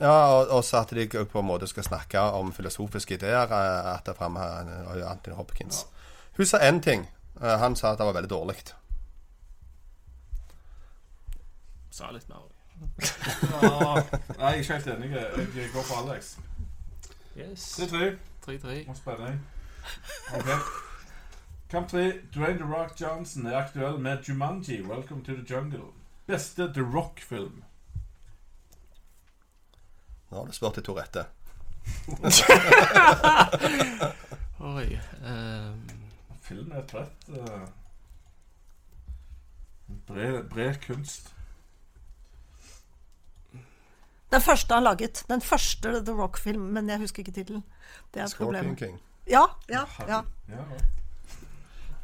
Ja, 0.00 0.10
og, 0.30 0.48
og 0.48 0.64
så 0.64 0.76
at 0.84 0.90
de 0.94 1.24
på 1.26 1.40
en 1.40 1.46
måte 1.46 1.66
skal 1.66 1.84
snakke 1.84 2.20
om 2.20 2.52
filosofiske 2.52 3.14
ideer. 3.18 3.42
etter 3.42 3.88
At 3.96 4.04
det 4.06 4.12
er 4.14 4.18
fremme 4.18 4.40
her 4.40 5.08
Anthony 5.10 5.34
Hopkins. 5.36 5.86
Hun 6.36 6.46
sa 6.46 6.58
én 6.58 6.80
ting. 6.82 7.08
Eh, 7.42 7.58
Han 7.58 7.76
sa 7.76 7.92
at 7.92 7.98
det 7.98 8.06
var 8.06 8.12
veldig 8.12 8.30
dårlig. 8.30 8.56
Sa 11.90 12.10
litt 12.10 12.28
mer. 12.28 12.46
Ja, 12.98 14.02
nei, 14.38 14.52
jeg 14.52 14.58
er 14.58 14.60
ikke 14.62 14.74
helt 14.74 14.86
enig. 14.86 15.10
Jeg 15.56 15.70
går 15.74 15.82
for 15.82 16.02
Alex. 16.04 16.36
Yes. 17.36 17.64
3-3. 17.80 18.12
3-3. 18.46 18.76
Og 18.90 18.96
spenning. 18.96 19.40
Ok. 20.34 20.48
Kamp 21.70 21.88
3. 21.90 22.12
Dwayne 22.34 22.58
The 22.58 22.68
Rock 22.70 22.94
Johnson 23.00 23.46
er 23.46 23.58
aktuell 23.64 23.98
med 23.98 24.22
Jumanji, 24.28 24.82
Welcome 24.82 25.24
to 25.24 25.34
the 25.34 25.44
Jungle. 25.54 25.90
Beste 26.26 26.72
The 26.74 26.82
Rock-film. 26.94 27.64
Nå 30.30 30.36
har 30.36 30.46
du 30.46 30.52
spurt 30.52 30.78
i 30.78 30.82
Tourette. 30.82 31.24
Oi. 34.60 34.98
um... 35.24 35.90
Film 36.42 36.72
er 36.72 36.78
et 36.80 36.86
bredt 36.92 37.28
uh, 37.28 37.68
bred, 40.06 40.42
bred 40.48 40.74
kunst. 40.86 41.34
Den 44.32 44.40
første 44.40 44.74
han 44.74 44.82
laget. 44.82 45.24
Den 45.28 45.40
første 45.40 46.04
The 46.04 46.12
Rock-film, 46.12 46.60
men 46.60 46.88
jeg 46.88 46.98
husker 46.98 47.18
ikke 47.18 47.32
tittelen. 47.32 47.64
Det 48.14 48.20
er 48.20 48.24
et 48.24 48.30
Scorpion 48.30 48.54
problem. 48.54 48.76
King. 48.76 49.00
Ja, 49.28 49.44
ja, 49.68 49.84
ja. 50.08 50.20
Ja, 50.48 50.64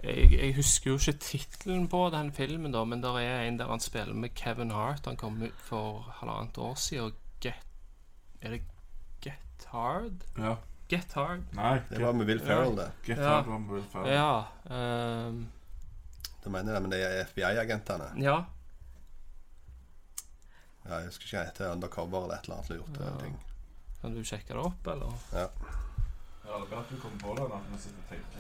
jeg, 0.05 0.33
jeg 0.33 0.55
husker 0.57 0.91
jo 0.91 0.97
ikke 0.99 1.13
tittelen 1.13 1.89
på 1.89 2.11
den 2.13 2.33
filmen, 2.33 2.73
da, 2.73 2.85
men 2.85 3.03
der 3.03 3.19
er 3.19 3.43
en 3.49 3.59
der 3.59 3.69
han 3.69 3.81
spiller 3.81 4.15
med 4.15 4.29
Kevin 4.29 4.71
Hart. 4.71 5.07
Han 5.07 5.17
kom 5.17 5.43
ut 5.43 5.57
for 5.57 6.15
halvannet 6.21 6.59
år 6.59 6.75
siden. 6.75 7.05
Og 7.05 7.13
Er 8.45 8.51
det 8.55 8.63
Get 9.25 9.67
Hard? 9.73 10.25
ja. 10.39 10.57
Get 10.93 11.13
Hard. 11.17 11.47
Nei, 11.57 11.79
Det 11.89 11.99
var 12.03 12.13
med 12.13 12.27
Will 12.29 12.41
Ferrell, 12.45 12.75
det. 12.77 12.91
Get 13.07 13.19
Ja. 13.19 13.29
Hard 13.39 13.47
var 13.49 13.59
med 13.59 13.71
Will 13.73 13.87
Ferrell. 13.93 14.13
Ja. 14.15 14.45
um, 15.29 15.39
da 16.45 16.51
mener 16.53 16.75
det, 16.77 16.83
men 16.85 16.91
det 16.93 17.01
er 17.07 17.25
FBI-agentene. 17.25 18.11
ja. 18.23 18.45
Ja, 20.85 20.99
jeg 21.01 21.07
husker 21.09 21.25
ikke 21.25 21.39
hva 21.39 21.45
heter. 21.49 21.71
Undercover 21.73 22.23
eller 22.27 22.35
et 22.37 22.45
eller 22.45 22.57
annet 22.59 22.71
lurt. 22.75 22.99
Ja. 23.01 23.13
ting. 23.23 23.37
Kan 24.03 24.13
du 24.15 24.21
sjekke 24.29 24.53
det 24.53 24.61
opp, 24.61 24.87
eller? 24.93 25.15
Ja. 25.33 25.47
Ja, 26.45 26.59
det 26.59 26.61
er 26.61 26.67
bra 26.69 26.81
at 26.83 26.91
du 26.91 26.99
kommer 27.01 27.19
på 27.23 27.35
det. 27.39 27.47
da 27.49 27.61
Vi 27.71 27.79
sitter 27.81 27.99
og 28.03 28.09
tenker. 28.11 28.39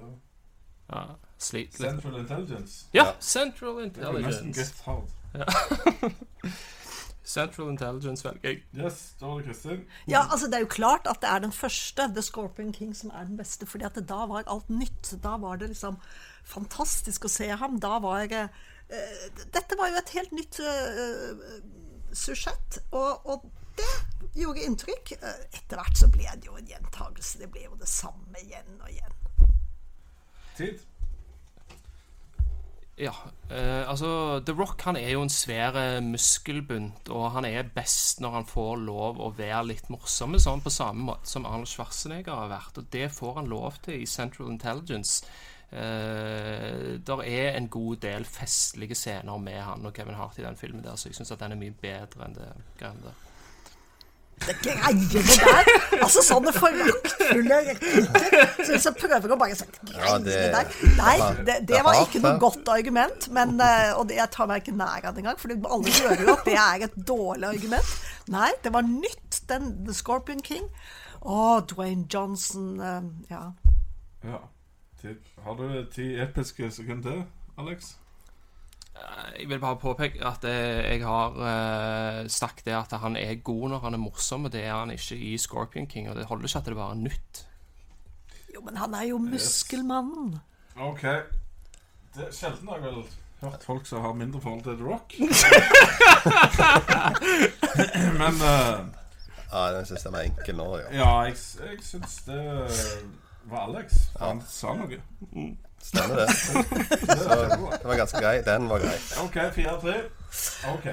Ja. 0.00 0.08
Ja. 0.92 1.02
Sliter 1.38 1.84
litt. 1.84 1.92
Central 1.92 2.18
Intelligence. 2.20 2.86
Ja! 2.92 3.04
Ja. 3.04 3.12
Central 3.20 3.78
Det 3.94 4.02
er 4.02 4.18
nesten 4.26 4.52
Get 4.52 4.82
Hard. 4.84 5.08
Central 7.24 7.70
Intelligence 7.70 8.24
velger 8.24 8.48
jeg. 8.48 8.62
Yes, 8.74 9.14
da 9.20 9.26
var 9.26 9.38
det 9.38 9.46
Kristin. 9.46 9.84
Ja, 10.10 10.24
altså 10.30 10.46
Det 10.46 10.58
er 10.58 10.64
jo 10.64 10.70
klart 10.74 11.06
at 11.06 11.20
det 11.22 11.30
er 11.30 11.38
den 11.38 11.52
første, 11.52 12.08
The 12.14 12.22
Scorpion 12.22 12.74
King, 12.74 12.96
som 12.96 13.10
er 13.14 13.24
den 13.24 13.36
beste. 13.36 13.66
fordi 13.66 13.84
at 13.84 13.98
da 14.08 14.26
var 14.26 14.44
alt 14.46 14.70
nytt. 14.70 15.14
Da 15.22 15.36
var 15.36 15.56
det 15.56 15.68
liksom 15.68 16.00
fantastisk 16.44 17.24
å 17.24 17.30
se 17.30 17.48
ham. 17.48 17.78
Da 17.80 17.98
var 18.02 18.26
eh, 18.26 18.48
eh, 18.88 19.26
Dette 19.54 19.78
var 19.78 19.92
jo 19.92 20.00
et 20.02 20.14
helt 20.18 20.32
nytt 20.32 20.60
uh, 20.60 21.60
susjett, 22.12 22.78
og, 22.90 23.26
og 23.26 23.50
det 23.78 23.92
gjorde 24.42 24.64
inntrykk. 24.66 25.12
Eh, 25.22 25.44
Etter 25.58 25.80
hvert 25.80 25.98
så 25.98 26.08
ble 26.12 26.28
det 26.36 26.48
jo 26.50 26.56
en 26.58 26.68
gjentagelse. 26.68 27.38
Det 27.42 27.50
ble 27.52 27.66
jo 27.68 27.78
det 27.80 27.88
samme 27.90 28.42
igjen 28.42 28.80
og 28.80 28.90
igjen. 28.90 29.20
Tid. 30.56 30.82
Ja, 33.00 33.14
eh, 33.48 33.88
altså 33.88 34.40
The 34.44 34.52
Rock 34.52 34.82
han 34.84 34.98
er 35.00 35.14
jo 35.14 35.22
en 35.24 35.32
svær 35.32 35.78
muskelbunt, 36.04 37.08
og 37.08 37.30
han 37.38 37.46
er 37.48 37.70
best 37.74 38.20
når 38.20 38.36
han 38.36 38.48
får 38.50 38.82
lov 38.84 39.22
å 39.22 39.30
være 39.38 39.64
litt 39.70 39.88
morsom, 39.90 40.36
sånn 40.36 40.60
på 40.62 40.72
samme 40.72 41.08
måte 41.08 41.32
som 41.32 41.48
Arnold 41.48 41.70
Schwarzenegger 41.72 42.36
har 42.36 42.52
vært. 42.52 42.82
Og 42.82 42.92
det 42.92 43.08
får 43.16 43.40
han 43.40 43.50
lov 43.50 43.80
til 43.86 44.02
i 44.02 44.10
Central 44.10 44.52
Intelligence. 44.52 45.24
Eh, 45.72 47.00
der 47.00 47.24
er 47.24 47.56
en 47.56 47.68
god 47.72 48.02
del 48.04 48.28
festlige 48.28 48.94
scener 48.94 49.38
med 49.40 49.62
han 49.64 49.86
og 49.88 49.94
Kevin 49.96 50.18
Hart 50.20 50.38
i 50.38 50.44
den 50.44 50.56
filmen 50.60 50.84
der, 50.84 50.96
så 51.00 51.08
jeg 51.08 51.16
syns 51.16 51.32
at 51.32 51.40
den 51.40 51.56
er 51.56 51.62
mye 51.62 51.72
bedre 51.72 52.26
enn 52.26 52.36
det 52.36 52.50
greiene 52.76 53.06
der. 53.06 53.22
Det 54.42 54.54
greiene 54.64 55.20
der! 55.22 55.68
Altså 56.02 56.22
sånne 56.26 56.50
foraktfulle 56.56 57.58
replikker 57.68 58.48
som 58.64 58.72
liksom 58.74 58.96
prøver 58.98 59.34
å 59.34 59.36
bare 59.38 59.54
si 59.54 59.66
Ja, 59.92 60.16
det- 60.18 60.38
der. 60.54 60.72
Nei, 60.98 61.12
det, 61.20 61.44
det 61.46 61.56
det 61.70 61.82
var 61.86 62.00
ikke 62.00 62.22
noe 62.24 62.40
godt 62.42 62.68
argument, 62.74 63.28
men, 63.30 63.54
eh, 63.60 63.92
og 63.94 64.08
det, 64.08 64.16
jeg 64.18 64.30
tar 64.34 64.50
meg 64.50 64.64
ikke 64.64 64.74
nær 64.80 65.06
av 65.06 65.14
det 65.14 65.22
engang, 65.22 65.38
for 65.38 65.54
alle 65.76 65.94
hører 66.00 66.24
jo 66.26 66.34
at 66.34 66.44
det 66.48 66.56
er 66.58 66.86
et 66.88 66.96
dårlig 67.12 67.48
argument. 67.52 67.92
Nei, 68.34 68.50
det 68.64 68.72
var 68.74 68.82
nytt, 68.88 69.42
den 69.48 69.70
The 69.86 69.94
Scorpion 69.94 70.42
King. 70.42 70.66
Å, 71.22 71.60
Dwayne 71.70 72.08
Johnson 72.10 72.80
eh, 72.80 73.02
Ja. 73.30 73.44
Ja. 74.26 74.42
Har 75.44 75.54
du 75.58 75.84
ti 75.90 76.16
episke 76.22 76.68
sekunder 76.70 77.24
Alex? 77.58 77.94
Jeg 79.38 79.48
vil 79.48 79.60
bare 79.62 79.78
påpeke 79.80 80.20
at 80.26 80.44
jeg 80.46 81.00
har 81.02 81.38
eh, 81.48 82.28
sagt 82.30 82.64
det 82.66 82.74
at 82.76 82.92
han 83.02 83.16
er 83.16 83.40
god 83.44 83.68
når 83.72 83.80
han 83.86 83.94
er 83.96 84.02
morsom, 84.02 84.44
og 84.46 84.52
det 84.54 84.62
er 84.64 84.74
han 84.76 84.92
ikke 84.94 85.16
i 85.16 85.32
Scorpion 85.38 85.86
King. 85.86 86.10
Og 86.10 86.16
det 86.16 86.28
holder 86.28 86.46
ikke 86.48 86.58
at 86.58 86.70
det 86.70 86.76
bare 86.78 86.96
er 86.96 87.02
nytt. 87.02 87.42
Jo, 88.54 88.60
men 88.60 88.76
han 88.76 88.94
er 88.94 89.08
jo 89.10 89.18
muskelmannen. 89.18 90.38
OK. 90.76 91.02
Det, 91.02 92.26
er 92.28 92.32
sjelden 92.36 92.68
har 92.68 92.76
jeg 92.80 92.84
vel 92.84 93.04
hørt 93.42 93.64
folk 93.64 93.86
som 93.88 94.04
har 94.04 94.12
mindre 94.12 94.40
forhold 94.40 94.62
til 94.62 94.76
The 94.76 94.86
Rock. 94.86 95.14
Men 98.20 98.34
uh, 98.38 98.86
Ja, 99.52 99.76
den 99.76 99.86
syns 99.86 100.04
jeg 100.04 100.12
var 100.12 100.24
enkel 100.24 100.56
nå, 100.56 100.66
ja. 100.80 100.86
ja, 100.96 101.08
jeg, 101.28 101.36
jeg 101.60 101.82
syns 101.84 102.14
det 102.24 102.38
var 103.50 103.66
Alex. 103.66 103.98
Han 104.20 104.40
sa 104.48 104.72
noe. 104.78 105.00
Stemmer 105.82 106.16
det. 106.16 106.28
Så 106.36 107.36
det 107.72 107.84
var 107.84 107.96
ganske 107.96 108.18
grei. 108.18 108.42
Den 108.42 108.68
var 108.68 108.78
grei. 108.78 108.98
OK, 109.24 109.36
4-3. 109.56 109.94
Ok. 110.74 110.86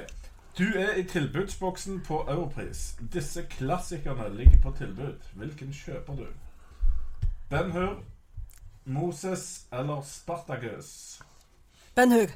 Du 0.58 0.64
er 0.76 0.94
i 0.96 1.04
tilbudsboksen 1.04 2.02
på 2.08 2.26
Europris. 2.28 2.96
Disse 3.14 3.46
klassikerne 3.50 4.36
ligger 4.38 4.62
på 4.64 4.72
tilbud. 4.78 5.20
Hvilken 5.34 5.74
kjøper 5.74 6.16
du? 6.16 6.26
Ben 7.50 7.72
Hur, 7.72 8.04
Moses 8.86 9.66
eller 9.72 10.02
Spartacus? 10.02 11.22
Ben 11.96 12.12
Hur. 12.12 12.28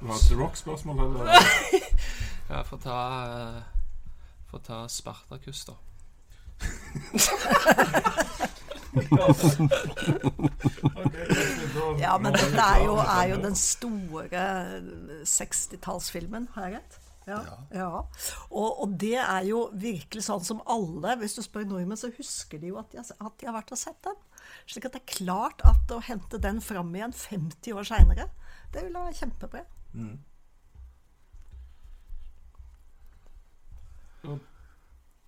Var 0.00 0.28
det 0.28 0.38
rock-spørsmål, 0.38 0.98
eller? 0.98 1.32
Ja, 2.48 2.62
få 2.62 2.76
ta 2.76 2.98
eh, 3.24 4.58
ta 4.64 4.88
Spartacus, 4.88 5.64
da. 5.64 5.72
Ja, 11.98 12.18
men 12.20 12.34
dette 12.34 12.62
er 12.62 12.84
jo, 12.84 12.96
er 13.00 13.30
jo 13.32 13.38
den 13.42 13.56
store 13.58 14.42
60-tallsfilmen, 15.26 16.46
har 16.54 16.68
jeg 16.68 16.76
rett? 16.78 16.98
Ja. 17.24 17.38
ja. 17.72 17.88
Og, 18.50 18.82
og 18.84 18.96
det 19.00 19.16
er 19.16 19.46
jo 19.48 19.62
virkelig 19.80 20.26
sånn 20.26 20.42
som 20.44 20.58
alle 20.68 21.14
Hvis 21.22 21.38
du 21.38 21.40
spør 21.40 21.64
nordmenn, 21.70 21.96
så 21.96 22.10
husker 22.18 22.60
de 22.60 22.68
jo 22.68 22.76
at 22.76 22.90
de, 22.92 23.00
har, 23.00 23.08
at 23.16 23.38
de 23.40 23.48
har 23.48 23.56
vært 23.56 23.72
og 23.72 23.80
sett 23.80 23.96
den. 24.04 24.18
Slik 24.68 24.90
at 24.90 24.98
det 24.98 25.00
er 25.00 25.14
klart 25.24 25.64
at 25.64 25.94
å 25.94 26.02
hente 26.04 26.40
den 26.42 26.60
fram 26.64 26.92
igjen 26.94 27.16
50 27.16 27.78
år 27.80 27.88
seinere, 27.88 28.28
det 28.74 28.84
ville 28.84 29.06
være 29.06 29.18
kjempebra. 29.22 29.64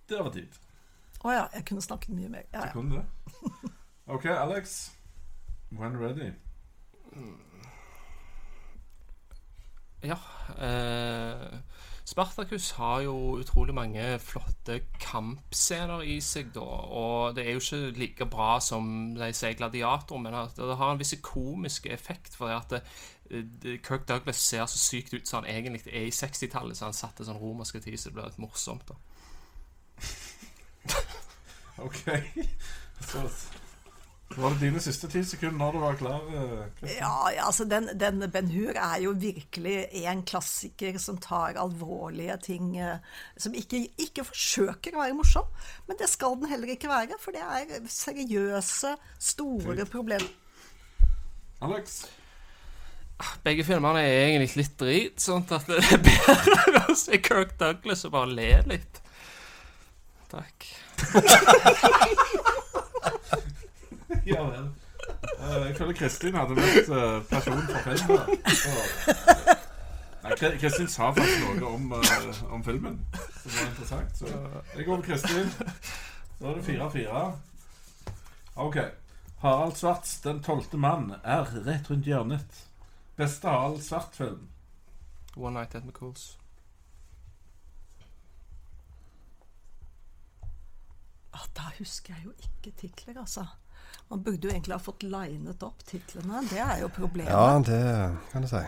Det 0.07 0.21
var 0.21 0.31
tid. 0.37 0.61
Å 1.25 1.33
ja, 1.33 1.47
jeg 1.53 1.65
kunne 1.65 1.81
snakket 1.81 2.13
mye 2.15 2.29
mer. 2.29 2.45
Ja, 2.53 2.67
ja. 2.67 2.73
Kunne 2.73 3.01
det. 3.01 3.71
OK, 4.13 4.25
Alex. 4.25 4.91
When 5.69 5.97
ready. 5.97 6.31
Ja. 10.03 10.17
Eh, 10.61 11.57
Spartacus 12.07 12.71
har 12.71 13.01
jo 13.03 13.37
utrolig 13.41 13.73
mange 13.75 14.03
flotte 14.23 14.79
kampscener 15.01 16.05
i 16.07 16.21
seg, 16.23 16.53
da. 16.55 16.63
Og 16.63 17.35
det 17.35 17.43
er 17.43 17.57
jo 17.57 17.63
ikke 17.63 17.99
like 17.99 18.27
bra 18.31 18.61
som 18.63 19.11
de 19.17 19.27
sier 19.35 19.57
gladiator, 19.59 20.21
men 20.23 20.37
at 20.37 20.55
det 20.55 20.77
har 20.79 20.93
en 20.93 21.01
viss 21.01 21.17
komisk 21.25 21.89
effekt. 21.91 22.37
For 22.39 22.53
at 22.53 22.71
det, 22.71 23.81
Kirk 23.83 24.07
Douglas 24.07 24.39
ser 24.39 24.65
så 24.65 24.79
sykt 24.79 25.13
ut 25.17 25.27
som 25.27 25.43
han 25.43 25.51
egentlig 25.51 25.83
er 25.91 26.07
i 26.07 26.15
60-tallet, 26.15 26.77
så 26.79 26.87
han 26.87 26.95
satte 26.95 27.27
sånn 27.27 27.41
romerske 27.41 27.83
tid, 27.83 27.99
så 27.99 28.07
det 28.07 28.15
blir 28.15 28.31
litt 28.31 28.39
morsomt. 28.39 28.87
da 28.87 28.95
OK. 31.87 32.03
Så 33.07 33.23
var 34.37 34.53
det 34.53 34.59
dine 34.59 34.79
siste 34.83 35.07
ti 35.09 35.21
sekunder 35.25 35.57
når 35.57 35.75
du 35.75 35.79
var 35.81 35.95
klar? 35.99 36.25
eh, 36.29 36.65
Kristin? 36.79 36.97
Ja, 36.99 37.29
ja, 37.31 37.45
altså 37.47 37.65
den, 37.69 37.87
den 37.99 38.25
Ben 38.31 38.49
Hur 38.51 38.75
er 38.75 38.99
jo 39.01 39.13
virkelig 39.17 39.77
en 40.03 40.23
klassiker 40.27 40.97
som 41.01 41.17
tar 41.23 41.57
alvorlige 41.61 42.35
ting 42.43 42.73
eh, 42.77 42.99
Som 43.39 43.55
ikke, 43.57 43.85
ikke 43.97 44.25
forsøker 44.27 44.97
å 44.97 45.01
være 45.05 45.15
morsom, 45.17 45.47
men 45.87 45.97
det 46.01 46.09
skal 46.11 46.35
den 46.41 46.51
heller 46.51 46.73
ikke 46.75 46.91
være. 46.91 47.17
For 47.23 47.33
det 47.33 47.45
er 47.45 47.87
seriøse, 47.89 48.93
store 49.31 49.87
problemer. 49.89 50.29
Alex? 51.63 52.03
Begge 53.41 53.63
filmene 53.65 54.03
er 54.05 54.27
egentlig 54.27 54.59
litt 54.59 54.75
drit, 54.77 55.21
sånn 55.23 55.47
at 55.55 55.65
det 55.71 55.79
er 55.87 56.03
bedre 56.05 56.83
å 56.91 56.97
se 56.99 57.17
Kirk 57.23 57.55
Douglas 57.57 58.05
og 58.05 58.13
bare 58.13 58.35
le 58.35 58.51
litt. 58.75 58.99
Takk. 60.31 60.65
Ja 64.27 64.43
vel. 64.43 64.69
Uh, 65.39 65.67
jeg 65.67 65.75
føler 65.77 65.93
Kristin 65.93 66.35
hadde 66.35 66.55
vært 66.57 66.89
uh, 66.91 67.23
personen 67.29 67.67
for 67.69 67.79
filmen. 67.85 68.19
Uh, 68.43 69.53
Nei, 70.23 70.35
Kristin 70.59 70.89
sa 70.91 71.11
faktisk 71.15 71.45
noe 71.45 71.69
om, 71.69 71.91
eh, 71.95 72.39
om 72.51 72.63
filmen 72.63 72.97
som 73.13 73.53
var 73.53 73.69
interessant. 73.69 74.17
Så 74.17 74.31
jeg 74.75 74.85
går 74.85 74.97
med 74.97 75.05
Kristin. 75.05 75.51
Da 76.39 76.49
er 76.49 76.57
det 76.57 76.65
fire-fire. 76.65 77.21
OK. 78.55 78.77
Harald 79.39 79.75
Svarts 79.75 80.19
'Den 80.19 80.43
tolvte 80.43 80.77
mann' 80.77 81.15
er 81.23 81.45
rett 81.67 81.89
rundt 81.89 82.07
hjørnet. 82.07 82.63
Beste 83.15 83.47
Harald 83.47 83.81
Svart-film. 83.81 84.49
One 85.37 85.59
Night 85.59 85.75
at 85.75 85.83
McCool's. 85.83 86.37
Ah, 91.37 91.45
da 91.53 91.69
husker 91.77 92.15
jeg 92.15 92.25
jo 92.25 92.31
ikke 92.41 92.71
titler, 92.81 93.19
altså. 93.21 93.45
Man 94.09 94.23
burde 94.23 94.47
jo 94.47 94.49
egentlig 94.53 94.73
ha 94.73 94.79
fått 94.81 95.03
linet 95.03 95.63
opp 95.63 95.83
titlene. 95.85 96.41
Det 96.49 96.59
er 96.63 96.81
jo 96.81 96.89
problemet. 96.95 97.31
Ja, 97.31 97.59
det 97.59 97.81
kan 98.31 98.45
du 98.45 98.49
si. 98.49 98.61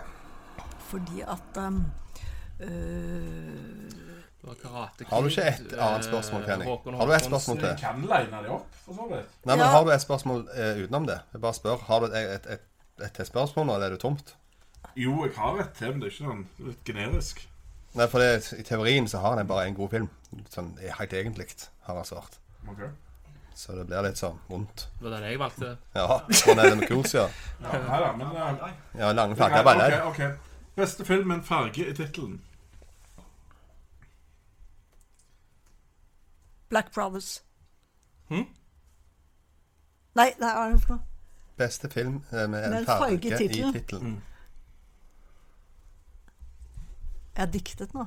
Fordi 0.90 1.22
at 1.22 1.58
um, 1.58 1.80
øh, 2.60 2.68
Det 4.42 4.48
var 4.50 4.58
Karate 4.62 5.06
Har 5.10 5.22
du 5.22 5.30
ikke 5.30 5.46
et 5.48 5.74
annet 5.74 5.98
eh, 5.98 6.04
spørsmål, 6.10 6.44
Kenny? 6.46 6.66
Har 6.66 7.06
du 7.06 7.14
et 7.14 7.26
spørsmål 7.26 7.58
til? 7.58 7.68
Jeg 7.68 7.78
kan 7.80 8.02
line 8.02 8.42
det 8.44 8.52
opp, 8.56 8.76
for 8.86 9.00
så 9.00 9.08
vidt. 9.14 9.38
Nei, 9.46 9.56
men 9.56 9.66
Ja. 9.66 9.72
Har 9.72 9.84
du 9.84 9.92
et 9.92 10.02
spørsmål 10.02 10.48
eh, 10.56 10.84
utenom 10.84 11.08
det? 11.08 11.20
Jeg 11.34 11.42
bare 11.42 11.54
spør. 11.54 11.78
Har 11.88 12.00
du 12.00 12.06
et, 12.06 12.36
et, 12.36 12.52
et, 12.58 13.06
et, 13.20 13.28
spørsmål 13.28 13.66
nå, 13.66 13.74
eller 13.74 13.88
er 13.88 13.96
det 13.96 14.00
tomt? 14.00 14.36
Jo, 14.96 15.26
jeg 15.26 15.34
har 15.38 15.62
et 15.64 15.72
til, 15.78 15.92
men 15.92 16.02
det 16.02 16.10
er 16.10 16.16
ikke 16.16 16.26
sånn 16.26 16.46
litt 16.68 16.84
generisk. 16.86 17.48
Nei, 17.96 18.08
for 18.08 18.22
det, 18.22 18.60
i 18.60 18.64
teorien 18.64 19.08
så 19.08 19.24
har 19.24 19.38
han 19.38 19.48
bare 19.48 19.70
en 19.70 19.78
god 19.78 19.96
film. 19.96 20.10
Sånn 20.52 20.76
eh, 20.82 20.94
helt 21.00 21.14
egentlig, 21.14 21.48
har 21.88 21.96
han 21.96 22.06
svart. 22.06 22.40
Ok. 22.68 22.82
Så 23.60 23.76
det 23.76 23.86
blir 23.90 24.04
litt 24.06 24.18
sånn 24.20 24.38
vondt. 24.48 24.86
Det 25.00 25.04
var 25.04 25.18
den 25.18 25.26
jeg 25.30 25.40
valgte. 25.40 25.72
Ja. 25.96 26.20
Sånn 26.32 26.60
er 26.60 26.70
det 26.70 26.78
med 26.80 26.88
kurs, 26.88 27.14
ja. 27.14 27.26
Ja, 27.64 27.80
nei 27.88 27.98
da, 28.04 28.12
men 28.16 28.36
eh, 28.36 28.70
Ja, 29.02 29.10
lange 29.12 29.36
er 29.36 29.40
flagger 29.42 29.66
bare. 29.68 29.90
Ok, 30.08 30.20
ok. 30.20 30.76
Beste 30.80 31.06
film 31.06 31.28
med 31.28 31.38
en 31.42 31.44
farge 31.44 31.84
i 31.90 31.94
tittelen. 31.98 32.38
Black 36.70 36.94
Brothers. 36.94 37.42
Hm? 38.30 38.46
Nei, 40.16 40.30
nei, 40.40 40.52
hva 40.54 40.66
er 40.68 40.74
det 40.76 40.82
for 40.86 40.96
noe? 40.96 41.06
Beste 41.60 41.90
film 41.92 42.22
eh, 42.32 42.46
med 42.48 42.64
en 42.64 42.72
Med 42.72 42.80
en 42.80 42.86
farge 42.88 43.28
i 43.28 43.32
farge 43.34 43.34
i 43.34 43.48
tittelen. 43.48 43.74
tittelen. 43.74 44.18
Jeg 47.36 47.44
har 47.46 47.52
diktet 47.54 47.94
nå. 47.96 48.06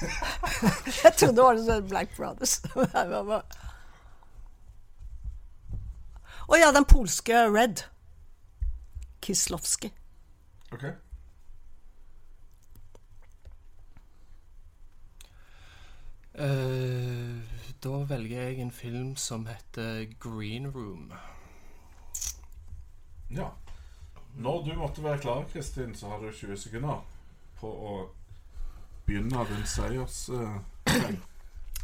Jeg 0.00 1.12
trodde 1.16 1.34
det 1.36 1.44
var 1.44 1.60
sånn 1.66 1.88
Black 1.90 2.14
Brothers. 2.16 2.58
Å 6.48 6.54
oh, 6.54 6.56
ja, 6.56 6.70
den 6.72 6.86
polske 6.88 7.42
Red. 7.52 7.84
Kislovski. 9.20 9.90
Ok. 10.72 10.84
Uh, 16.38 17.42
da 17.82 17.98
velger 18.06 18.46
jeg 18.46 18.62
en 18.62 18.70
film 18.72 19.16
som 19.18 19.44
heter 19.50 20.06
Green 20.22 20.70
Room. 20.72 21.12
Ja. 23.34 23.50
Når 24.38 24.62
du 24.64 24.74
måtte 24.78 25.02
være 25.02 25.18
klar, 25.18 25.44
Kristin, 25.52 25.94
så 25.94 26.08
har 26.08 26.22
du 26.22 26.32
20 26.32 26.56
sekunder 26.56 27.02
på 27.58 27.68
å 27.68 27.94
begynne 29.08 29.40
rundt 29.48 29.72
seiers... 29.72 30.28
Uh, 30.28 30.60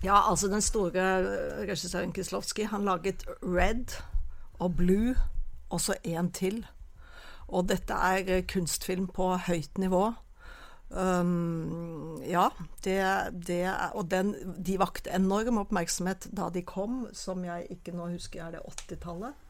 Ja, 0.04 0.18
altså 0.30 0.50
den 0.52 0.60
store 0.60 1.00
eh, 1.00 1.62
regissøren 1.64 2.12
Kislovski, 2.12 2.66
han 2.68 2.84
laget 2.84 3.24
Red 3.40 3.96
og 4.60 4.76
Blue, 4.76 5.14
og 5.70 5.80
så 5.80 5.96
en 6.04 6.28
til. 6.32 6.60
Og 7.48 7.68
dette 7.70 7.96
er 7.96 8.28
eh, 8.28 8.44
kunstfilm 8.44 9.08
på 9.08 9.30
høyt 9.46 9.80
nivå. 9.80 10.10
Um, 10.94 12.20
ja, 12.22 12.50
det, 12.84 12.98
det 13.48 13.62
og 13.96 14.10
den, 14.12 14.34
de 14.66 14.76
vakte 14.78 15.10
enorm 15.16 15.56
oppmerksomhet 15.64 16.28
da 16.36 16.50
de 16.52 16.62
kom, 16.62 17.06
som 17.16 17.40
jeg 17.44 17.66
ikke 17.72 17.96
nå 17.96 18.12
husker, 18.12 18.44
er 18.44 18.58
det 18.58 18.62
80-tallet? 18.68 19.40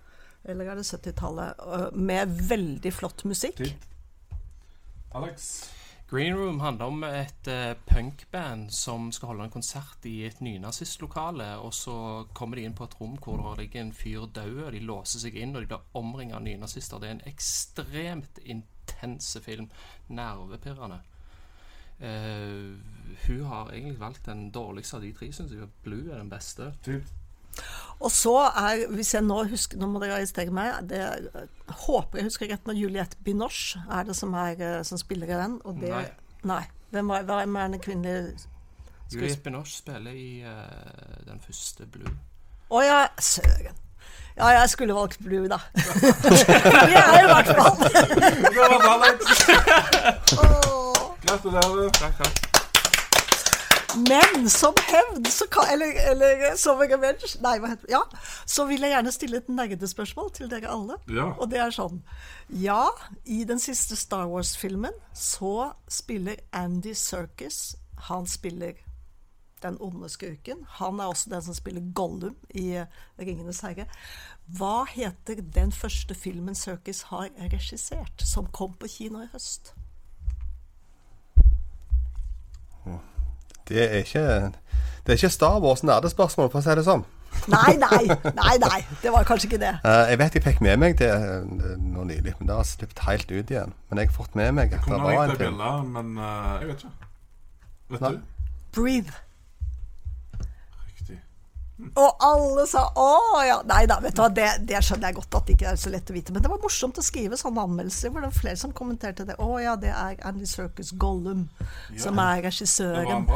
Eller 0.44 0.70
er 0.70 0.78
det 0.78 0.86
70-tallet? 0.86 1.58
Uh, 1.66 1.88
med 1.98 2.38
veldig 2.48 2.94
flott 2.94 3.26
musikk. 3.26 3.64
Alex? 5.14 5.66
Green 6.10 6.36
Room 6.36 6.60
handler 6.60 6.84
om 6.84 7.04
et 7.08 7.48
eh, 7.48 7.72
punkband 7.88 8.68
som 8.72 9.08
skal 9.12 9.30
holde 9.30 9.46
en 9.46 9.54
konsert 9.54 10.04
i 10.04 10.18
et 10.28 10.42
nynazistlokale. 10.44 11.46
Og 11.64 11.72
så 11.74 11.96
kommer 12.36 12.60
de 12.60 12.66
inn 12.68 12.76
på 12.76 12.84
et 12.84 12.96
rom 13.00 13.16
hvor 13.16 13.40
det 13.40 13.64
ligger 13.64 13.86
en 13.86 13.94
fyr 13.96 14.26
død, 14.26 14.60
og 14.66 14.72
de 14.76 14.84
låser 14.84 15.24
seg 15.24 15.38
inn 15.40 15.56
og 15.56 15.64
de 15.64 15.70
blir 15.72 15.88
omringet 15.96 16.36
av 16.36 16.44
nynazister. 16.44 17.00
Det 17.00 17.08
er 17.08 17.16
en 17.16 17.26
ekstremt 17.32 18.42
intense 18.44 19.42
film. 19.42 19.70
Nervepirrende. 20.12 21.00
Eh, 22.04 22.76
hun 23.26 23.44
har 23.48 23.72
egentlig 23.72 24.00
valgt 24.00 24.26
den 24.26 24.50
dårligste 24.52 25.00
av 25.00 25.08
de 25.08 25.12
tre, 25.16 25.32
syns 25.32 25.56
jeg. 25.56 25.72
Blue 25.86 26.12
er 26.12 26.20
den 26.20 26.32
beste. 26.32 26.74
Tid. 26.84 27.08
Og 28.04 28.10
så 28.12 28.34
er, 28.50 28.82
hvis 28.92 29.14
jeg 29.14 29.22
nå 29.24 29.38
husker 29.48 29.78
Nå 29.80 29.86
må 29.88 30.00
dere 30.02 30.14
arrestere 30.18 30.52
meg. 30.54 30.68
Det, 30.90 30.98
jeg 30.98 31.48
håper 31.86 32.18
jeg 32.20 32.26
husker 32.28 32.46
rett 32.50 32.66
når 32.68 32.74
Juliette 32.80 33.16
Binoche 33.24 33.80
er 33.88 34.02
det 34.08 34.16
som, 34.18 34.30
er, 34.36 34.52
eh, 34.58 34.82
som 34.84 34.98
spiller 35.00 35.28
i 35.30 35.38
den. 35.38 35.52
Og 35.64 35.72
det, 35.80 35.90
Nei. 35.94 36.06
nei. 36.44 36.64
Hvem 36.94 37.06
var, 37.10 37.20
hvem 37.26 37.56
er 37.56 37.68
den 37.72 37.80
kvinnelige 37.82 38.22
Juliette 39.14 39.42
Binoche 39.46 39.74
spiller 39.78 40.10
i 40.10 40.42
uh, 40.42 40.48
den 41.28 41.38
første 41.46 41.82
Blue. 41.86 42.10
Å 42.74 42.78
ja, 42.82 43.00
søren. 43.22 43.76
Ja, 44.34 44.48
jeg 44.50 44.66
skulle 44.72 44.94
valgt 44.96 45.20
Blue, 45.22 45.46
da. 45.48 45.58
det 45.78 46.98
er 46.98 47.20
i 47.20 47.26
hvert 47.30 47.46
fall. 47.54 47.76
Gratulerer. 51.24 51.88
Takk, 52.00 52.14
takk. 52.18 52.43
Men 53.96 54.50
som 54.50 54.74
hevn, 54.88 55.24
så 55.24 55.46
kan, 55.46 55.68
eller, 55.72 56.10
eller 56.10 56.56
som 56.56 56.80
revenge 56.80 57.28
Nei, 57.44 57.58
hva 57.62 57.70
heter 57.70 57.86
det? 57.86 57.92
Ja, 57.94 58.02
så 58.46 58.66
vil 58.66 58.82
jeg 58.82 58.94
gjerne 58.94 59.12
stille 59.14 59.38
et 59.38 59.50
nerdespørsmål 59.52 60.32
til 60.34 60.50
dere 60.50 60.72
alle. 60.72 60.98
Ja. 61.10 61.28
Og 61.38 61.50
det 61.52 61.60
er 61.62 61.74
sånn 61.74 62.00
Ja, 62.48 62.88
i 63.24 63.44
den 63.48 63.62
siste 63.62 63.98
Star 63.98 64.26
Wars-filmen 64.32 64.96
så 65.14 65.70
spiller 65.86 66.42
Andy 66.52 66.94
Serkis 66.98 67.76
Han 68.10 68.26
spiller 68.26 68.80
den 69.64 69.78
onde 69.80 70.10
skurken. 70.12 70.66
Han 70.68 71.00
er 71.00 71.08
også 71.08 71.30
den 71.30 71.42
som 71.42 71.56
spiller 71.56 71.86
Gollum 71.96 72.34
i 72.50 72.66
eh, 72.76 72.98
Ringenes 73.16 73.62
herre. 73.64 73.86
Hva 74.58 74.84
heter 74.90 75.40
den 75.40 75.72
første 75.72 76.14
filmen 76.18 76.58
Serkis 76.58 77.06
har 77.08 77.30
regissert, 77.52 78.26
som 78.28 78.50
kom 78.52 78.74
på 78.76 78.90
kino 78.98 79.22
i 79.24 79.30
høst? 79.32 79.72
Det 83.68 83.82
er 83.84 83.98
ikke 84.04 84.24
Det 85.04 85.12
er 85.12 85.18
ikke 85.18 85.28
Star 85.32 85.58
Wars 85.60 85.82
nerdespørsmål, 85.84 86.50
for 86.52 86.60
å 86.60 86.64
si 86.64 86.74
det 86.78 86.84
sånn. 86.86 87.04
Nei, 87.50 87.74
nei, 87.82 88.04
nei, 88.40 88.52
nei. 88.62 88.78
Det 89.02 89.10
var 89.12 89.24
kanskje 89.26 89.48
ikke 89.50 89.58
det. 89.64 89.72
Eh, 89.84 90.02
jeg 90.12 90.18
vet 90.20 90.36
jeg 90.38 90.44
fikk 90.44 90.60
med 90.64 90.78
meg 90.80 90.94
det 91.00 91.08
eh, 91.10 91.48
nå 91.82 92.04
nylig, 92.06 92.34
men 92.38 92.48
det 92.48 92.54
har 92.56 92.68
slippet 92.68 93.02
helt 93.08 93.30
ut 93.34 93.50
igjen. 93.50 93.74
Men 93.90 93.98
jeg 94.00 94.12
har 94.12 94.16
fått 94.16 94.36
med 94.38 94.52
meg 94.54 94.72
at 94.72 94.84
det 94.84 94.84
Kunne 94.86 95.02
var 95.02 95.24
en 95.24 95.34
film. 95.36 95.58
bjelle, 95.58 95.72
men 95.96 96.12
eh, 96.22 96.52
jeg 96.62 96.68
vet 96.70 96.84
ikke. 96.84 97.10
Vet 97.94 98.04
Nei. 98.06 98.12
du? 98.14 98.48
Breathe. 98.78 99.18
Og 101.74 102.20
alle 102.22 102.66
sa 102.70 102.84
'å 102.94 103.42
ja'. 103.42 103.62
Nei 103.66 103.86
da, 103.90 103.96
vet 104.00 104.14
du 104.14 104.22
hva, 104.22 104.28
det, 104.30 104.46
det 104.62 104.78
skjønner 104.78 105.10
jeg 105.10 105.16
godt 105.16 105.34
at 105.34 105.46
det 105.46 105.54
ikke 105.56 105.70
er 105.72 105.80
så 105.82 105.90
lett 105.90 106.10
å 106.10 106.14
vite. 106.14 106.32
Men 106.32 106.44
det 106.44 106.50
var 106.52 106.60
morsomt 106.62 106.98
å 106.98 107.02
skrive 107.02 107.38
sånne 107.38 107.64
anmeldelser 107.66 108.12
hvor 108.12 108.22
det 108.22 108.30
var 108.30 108.38
flere 108.38 108.60
som 108.60 108.72
kommenterte 108.72 109.26
det. 109.26 109.34
'Å 109.42 109.58
ja, 109.62 109.74
det 109.76 109.90
er 109.90 110.20
Andy 110.22 110.46
Circus 110.46 110.92
Gollum 110.92 111.48
som 111.98 112.18
er 112.22 112.44
regissøren'. 112.46 113.26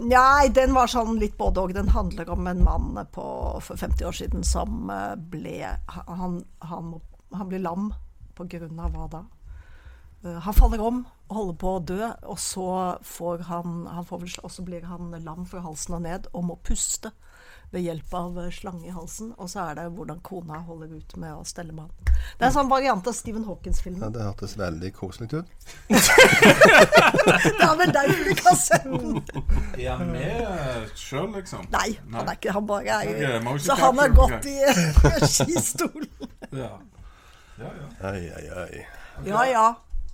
Nei, 0.00 0.48
den 0.48 0.72
var 0.72 0.88
sånn 0.88 1.20
litt 1.20 1.36
både 1.36 1.60
og. 1.60 1.74
Den 1.76 1.92
handler 1.92 2.30
om 2.32 2.46
en 2.46 2.64
mann 2.64 3.06
på, 3.12 3.26
for 3.60 3.76
50 3.76 4.08
år 4.08 4.16
siden 4.16 4.44
som 4.44 4.90
eh, 4.90 5.14
ble 5.16 5.76
Han, 6.08 6.42
han, 6.64 7.00
han 7.32 7.48
blir 7.48 7.60
lam 7.60 7.92
på 8.34 8.48
grunn 8.48 8.80
av 8.80 8.96
hva 8.96 9.10
da? 9.12 9.22
Eh, 10.24 10.40
Han 10.40 10.56
faller 10.56 10.80
om 10.80 11.04
og 11.28 11.36
holder 11.36 11.60
på 11.60 11.68
å 11.68 11.84
dø, 11.84 12.08
og 12.28 12.38
så 12.38 12.98
får 13.02 13.44
han, 13.48 13.86
han 13.86 14.04
får 14.04 14.20
vel, 14.24 14.32
og 14.42 14.50
så 14.50 14.62
blir 14.64 14.84
han 14.84 15.14
lam 15.24 15.46
fra 15.48 15.60
halsen 15.60 15.94
og 15.94 16.02
ned 16.04 16.26
og 16.32 16.44
må 16.44 16.56
puste 16.64 17.12
ved 17.72 17.84
hjelp 17.86 18.14
av 18.14 18.38
eh, 18.44 18.50
slange 18.54 18.86
i 18.88 18.92
halsen. 18.94 19.32
Og 19.38 19.50
så 19.50 19.64
er 19.68 19.78
det 19.78 19.86
hvordan 19.96 20.20
kona 20.26 20.60
holder 20.66 20.92
ut 20.98 21.16
med 21.20 21.32
å 21.34 21.44
stelle 21.48 21.72
med 21.72 21.86
han. 21.86 22.14
Det 22.38 22.44
er 22.44 22.48
en 22.48 22.56
sånn 22.56 22.70
variant 22.70 23.06
av 23.10 23.14
Stephen 23.16 23.44
Ja, 23.44 23.48
Hawkins-filmen. 23.52 24.12
det 24.14 24.22
hørtes 24.24 24.56
veldig 24.58 24.92
koselig 24.96 25.32
ut. 25.34 25.46
Det 27.24 27.64
er 27.64 27.76
vel 27.78 27.92
derfor 27.94 28.24
du 28.28 28.34
kan 28.38 28.56
sende 28.56 28.98
den. 29.00 29.16
Er 29.80 29.96
han 29.96 30.10
med 30.12 30.92
sjøl, 30.98 31.30
liksom? 31.34 31.64
Nei, 31.72 31.94
han 32.12 32.28
er 32.28 32.36
ikke 32.38 32.52
Han 32.54 32.66
bare 32.68 32.98
er 33.00 33.10
okay, 33.10 33.58
Så 33.64 33.76
han 33.78 33.98
har 33.98 34.14
godt 34.14 34.34
gått 34.34 34.46
i 34.50 35.26
skistolen. 35.34 36.08
Ja. 36.52 36.70
ja, 37.58 37.70
ja. 37.80 37.88
Oi, 38.10 38.30
oi, 38.38 38.46
oi. 38.64 38.84
Ja, 39.26 39.44
ja. 39.48 39.66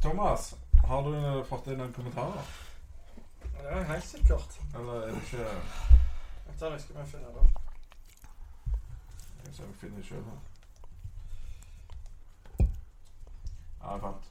Thomas, 0.02 0.54
har 0.88 1.02
du 1.06 1.14
eh, 1.16 1.44
fått 1.48 1.66
inn 1.72 1.80
en 1.80 1.92
kommentar? 1.92 2.32
Ja, 3.60 3.82
helt 3.92 4.04
sikkert. 4.04 4.58
Eller 4.74 5.02
er 5.02 5.12
det 5.14 5.22
ikke 5.26 5.99
Dette 6.60 6.74
er 6.74 6.78
skal 6.78 6.96
vi 6.96 7.04
finne 7.08 7.28
da. 7.32 7.42
Jeg 9.44 9.54
skal 9.54 9.68
finne 9.80 9.96
det 9.96 10.02
sjøl 10.04 10.24
da. 10.26 10.34
Ja, 13.80 13.92
jeg 13.92 14.00
fant. 14.02 14.26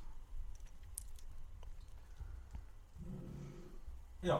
Ja. 4.23 4.37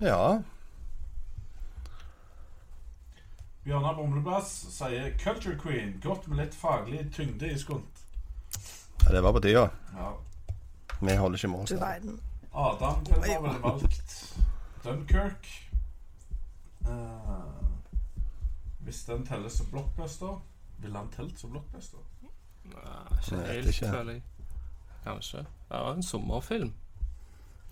Ja. 0.00 0.42
Bjørnar 3.64 3.94
Brumlebass 3.94 4.50
sier 4.76 5.16
'Culture 5.16 5.56
Queen'. 5.56 6.02
Godt 6.02 6.28
med 6.28 6.36
litt 6.36 6.54
faglig 6.54 7.06
tyngde 7.14 7.52
i 7.52 7.58
skunt. 7.58 8.04
ja. 9.06 9.12
Det 9.12 9.22
var 9.22 9.32
på 9.32 9.40
tida. 9.40 9.68
Ja. 9.96 10.12
Vi 11.00 11.16
holder 11.16 11.36
ikke 11.38 11.48
mål. 11.48 11.66
Du 11.66 11.76
verden. 11.76 12.20
Adam 12.52 13.06
har 13.06 13.40
vel 13.40 13.60
valgt 13.62 14.38
Dunkirk. 14.84 15.48
Uh, 16.88 17.64
hvis 18.80 19.04
den 19.04 19.26
telles 19.26 19.52
som 19.52 19.66
blockbuster, 19.70 20.38
vil 20.78 20.96
han 20.96 21.08
telt 21.16 21.38
som 21.40 21.50
blockbuster? 21.50 21.98
Nei, 22.64 23.18
ikke 23.18 23.36
Jeg 23.36 23.64
helt, 23.64 23.76
føler 23.86 24.12
jeg. 24.12 24.22
Kanskje. 25.04 25.38
Det 25.38 25.76
er 25.76 25.92
en 25.94 26.02
sommerfilm. 26.02 26.72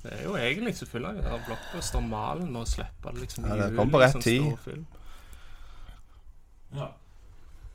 Det 0.03 0.13
er 0.13 0.23
jo 0.25 0.37
egentlig 0.37 0.77
selvfølgelig 0.77 1.25
den 1.25 1.41
blockbuster-malen 1.47 2.53
med 2.53 2.61
å 2.61 2.69
slippe 2.69 3.13
det 3.13 3.21
liksom 3.25 3.45
i 3.45 3.49
Ja, 3.49 3.67
det 3.67 3.77
kom 3.77 3.91
på 3.91 4.01
rett 4.01 4.21
tid. 4.23 4.57
film. 4.65 4.87
Ja. 6.75 6.87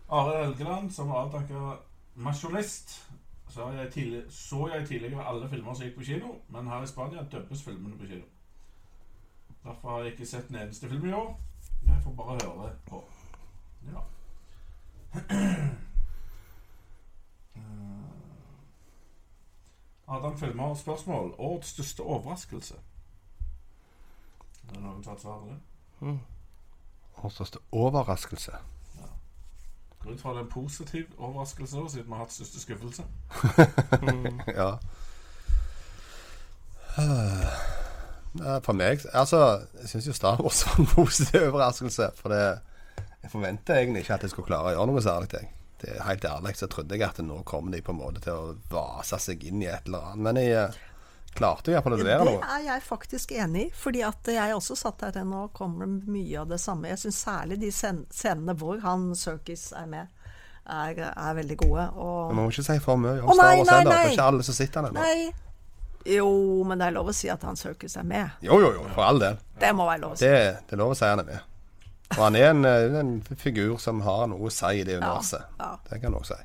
Are 0.09 0.43
Helgeland, 0.43 0.91
som 0.91 1.09
var 1.09 1.25
avdanka 1.25 1.75
masjonist, 2.15 3.01
så 3.49 3.71
jeg, 3.71 3.91
tidlig, 3.91 4.23
så 4.29 4.67
jeg 4.73 4.87
tidligere 4.87 5.25
alle 5.27 5.49
filmer 5.49 5.73
som 5.73 5.85
gikk 5.85 5.97
på 5.97 6.03
kino, 6.07 6.35
men 6.49 6.67
her 6.67 6.83
i 6.83 6.87
Spania 6.87 7.23
dubbes 7.31 7.63
filmene 7.63 7.97
på 7.97 8.07
kino. 8.07 8.23
Derfor 9.63 9.89
har 9.89 9.99
jeg 9.99 10.11
ikke 10.11 10.25
sett 10.25 10.49
en 10.49 10.55
eneste 10.55 10.89
film 10.89 11.05
i 11.05 11.11
år. 11.13 11.39
Jeg 11.87 11.99
får 12.03 12.11
bare 12.11 12.27
høre 12.27 12.67
det 12.67 12.75
på. 12.85 13.03
Ja. 13.91 13.99
Eh, 17.55 17.61
Adam 20.07 20.37
filmer 20.37 20.73
spørsmål. 20.75 21.35
Årets 21.37 21.67
største 21.67 22.01
overraskelse. 22.01 22.73
Er 24.63 24.73
det 24.73 24.81
noen 24.83 25.03
som 25.03 25.11
har 25.11 25.15
et 25.15 25.21
svar 25.21 25.39
på 25.39 25.47
det? 25.47 25.59
Vår 27.21 27.29
største 27.29 27.59
overraskelse. 27.71 28.51
Går 29.99 30.11
ut 30.11 30.21
fra 30.21 30.29
det 30.29 30.37
er 30.37 30.41
en 30.43 30.49
positiv 30.49 31.05
overraskelse, 31.17 31.77
da, 31.77 31.87
siden 31.89 32.05
vi 32.07 32.11
har 32.11 32.17
hatt 32.23 32.33
største 32.33 32.59
skuffelse. 32.59 33.03
ja. 34.61 34.71
Eh, 38.39 38.59
For 38.63 38.73
meg 38.77 39.01
Altså, 39.13 39.39
jeg 39.81 39.89
syns 39.91 40.05
jo 40.07 40.13
Star 40.15 40.39
Wars 40.41 40.61
var 40.67 40.77
en 40.79 40.87
positiv 40.93 41.49
overraskelse. 41.49 42.11
For 42.15 42.31
det 42.31 42.43
Jeg 43.23 43.31
forventa 43.33 43.75
egentlig 43.77 44.01
ikke 44.05 44.15
at 44.15 44.23
jeg 44.25 44.31
skulle 44.33 44.47
klare 44.47 44.71
å 44.71 44.77
gjøre 44.77 44.87
noe 44.91 45.01
særlig. 45.03 45.33
Jeg. 45.35 45.49
Det 45.81 45.89
er 45.97 46.03
Helt 46.05 46.25
ærlig 46.25 46.55
så 46.57 46.67
trodde 46.69 46.95
jeg 46.97 47.03
at 47.07 47.19
nå 47.25 47.41
kommer 47.43 47.71
de 47.75 47.81
på 47.81 47.91
en 47.93 47.99
måte 47.99 48.21
til 48.21 48.33
å 48.37 48.55
vase 48.71 49.17
seg 49.21 49.43
inn 49.49 49.61
i 49.63 49.67
et 49.69 49.85
eller 49.89 50.07
annet. 50.11 50.23
Men 50.27 50.39
jeg 50.41 50.55
eh, 50.57 50.79
klarte 51.37 51.71
iallfall 51.73 51.95
å 51.97 51.99
levere 52.01 52.25
Det 52.37 52.49
er 52.55 52.63
jeg 52.67 52.83
faktisk 52.85 53.31
enig 53.33 53.67
i. 53.67 53.73
Fordi 53.83 54.01
at 54.05 54.31
jeg 54.35 54.55
også 54.55 54.77
satt 54.79 55.01
her 55.07 55.21
og 55.25 55.51
kommer 55.57 55.87
mye 55.89 56.39
av 56.41 56.49
det 56.53 56.59
samme. 56.61 56.89
Jeg 56.93 57.01
syns 57.03 57.21
særlig 57.25 57.59
de 57.61 57.71
scen- 57.73 58.05
scenene 58.13 58.55
hvor 58.57 58.79
han 58.85 59.11
Circus 59.15 59.71
er 59.77 59.85
med, 59.91 60.07
er, 60.69 60.99
er 61.11 61.37
veldig 61.41 61.57
gode. 61.57 61.87
Og 61.97 62.27
Men 62.31 62.35
man 62.41 62.45
må 62.45 62.51
ikke 62.53 62.67
si 62.67 62.79
for 62.83 62.97
mye 63.01 63.19
om 63.21 63.33
Star 63.33 63.43
nei, 63.43 63.57
Wars 63.57 63.67
nei, 63.67 63.77
heller. 63.79 63.91
Det 63.91 64.01
er 64.05 64.13
ikke 64.15 64.27
alle 64.33 64.43
som 64.49 64.57
sitter 64.57 64.81
der 64.81 64.91
ennå. 64.93 65.33
Jo, 66.05 66.63
men 66.67 66.79
det 66.79 66.87
er 66.87 66.91
lov 66.95 67.07
å 67.11 67.13
si 67.13 67.29
at 67.29 67.43
han 67.43 67.55
Circus 67.55 67.95
er 67.97 68.03
med. 68.03 68.29
Jo, 68.41 68.59
jo, 68.61 68.71
jo, 68.73 68.83
for 68.95 69.03
all 69.03 69.19
del. 69.19 69.37
Det 69.59 69.73
må 69.75 69.85
være 69.85 70.01
lov 70.01 70.11
å 70.15 70.17
si. 70.17 70.25
Det, 70.25 70.57
det 70.67 70.73
er 70.73 70.81
lov 70.81 70.91
å 70.91 70.97
si 70.97 71.05
han 71.05 71.19
er 71.19 71.27
med. 71.27 71.41
Og 72.11 72.23
han 72.25 72.35
er 72.35 72.49
en, 72.49 72.65
eh, 72.65 72.99
en 72.99 73.11
figur 73.39 73.77
som 73.79 74.01
har 74.01 74.25
noe 74.27 74.49
å 74.49 74.51
si 74.51 74.71
i 74.81 74.83
det 74.83 74.97
universet. 74.99 75.43
ja. 75.59 75.77
Det 75.89 76.01
kan 76.01 76.11
du 76.11 76.17
også 76.17 76.35
si. 76.35 76.43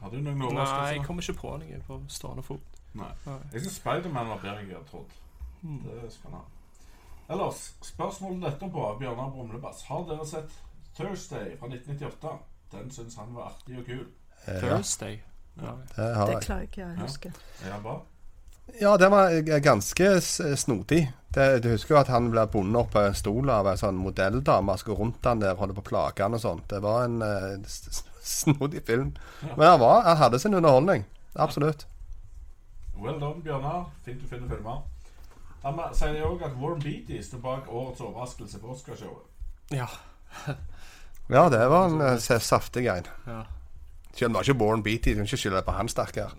Har 0.00 0.10
du 0.10 0.16
noen 0.24 0.38
Nei, 0.56 0.94
jeg 0.94 1.04
kommer 1.04 1.22
ikke 1.22 1.38
på 1.40 1.56
noe 1.60 1.80
på 1.86 2.00
stående 2.08 2.42
fot. 2.42 2.78
Nei. 2.94 3.10
Jeg 3.52 3.62
syns 3.62 3.76
Spiderman 3.76 4.28
var 4.32 4.40
bedre 4.42 4.62
enn 4.62 4.70
jeg 4.72 4.76
hadde 4.78 4.90
trodd. 4.90 5.12
Det 5.60 6.12
skal 6.12 6.30
han 6.32 6.40
ha. 6.40 6.46
Ellers, 7.30 7.60
spørsmålet 7.86 8.48
etterpå 8.48 8.70
på 8.74 8.98
Bjørnar 8.98 9.28
Brumlebass. 9.30 9.82
Har 9.86 10.02
dere 10.08 10.24
sett 10.26 10.50
Thursday 10.96 11.52
fra 11.60 11.68
1998? 11.68 12.32
Den 12.72 12.90
syns 12.90 13.14
han 13.20 13.34
var 13.36 13.52
artig 13.52 13.76
og 13.78 13.84
kul. 13.86 14.06
Eh, 14.46 14.54
ja, 14.54 14.60
Thursday. 14.64 15.20
Ja. 15.60 15.76
det 15.96 16.08
har 16.16 16.26
Det 16.26 16.34
jeg. 16.38 16.42
klarer 16.48 16.66
ikke 16.66 16.80
jeg 16.80 16.96
å 16.96 17.04
huske. 17.04 17.32
Er 17.66 17.70
han 17.76 17.82
bra? 17.84 17.94
Ja, 18.80 18.96
den 18.96 19.10
var 19.10 19.32
ganske 19.64 20.20
snodig. 20.56 21.12
Det, 21.34 21.62
du 21.62 21.68
husker 21.70 21.94
jo 21.94 22.00
at 22.00 22.08
han 22.10 22.30
ble 22.32 22.42
bundet 22.50 22.80
opp 22.80 22.90
på 22.94 23.02
en 23.06 23.14
stol 23.14 23.50
av 23.54 23.68
ei 23.70 23.76
sånn 23.78 23.98
modelldame 24.02 24.74
som 24.80 24.88
går 24.90 24.98
rundt 24.98 25.26
han 25.28 25.42
der 25.42 25.52
og 25.54 25.60
holder 25.62 25.76
på 25.78 25.84
å 25.84 25.88
plage 25.90 26.24
han 26.24 26.34
og 26.34 26.42
sånn. 26.42 26.62
Det 26.70 26.80
var 26.82 27.04
en 27.06 27.22
s- 27.64 28.02
snodig 28.26 28.82
film. 28.86 29.12
Men 29.42 29.66
han, 29.68 29.80
var, 29.80 30.02
han 30.08 30.16
hadde 30.18 30.40
sin 30.42 30.54
underholdning. 30.58 31.04
Absolutt. 31.38 31.86
Well 32.98 33.20
done, 33.22 33.40
Bjørnar. 33.44 33.86
Fint 34.04 34.20
du 34.20 34.26
finner 34.28 34.50
filmer. 34.50 34.82
Han 35.62 35.78
sier 35.94 36.22
òg 36.26 36.42
at 36.42 36.54
Warren 36.58 36.80
Beatty 36.82 37.20
står 37.22 37.40
bak 37.44 37.68
årets 37.68 38.00
overraskelse 38.00 38.58
på 38.62 38.74
Oscarshowet. 38.76 39.26
Ja. 39.76 39.86
Ja, 41.30 41.44
det 41.48 41.60
var 41.70 41.84
en 41.86 42.00
uh, 42.18 42.38
saftig 42.42 42.88
en. 42.90 43.06
ja. 43.26 43.44
Selv 44.18 44.26
om 44.26 44.32
det 44.32 44.38
var 44.40 44.48
ikke 44.48 44.64
Warren 44.64 44.82
Beatty, 44.82 45.12
du 45.14 45.20
kan 45.20 45.28
ikke 45.28 45.38
skylde 45.38 45.60
på 45.62 45.74
han, 45.76 45.86
stakkar. 45.88 46.32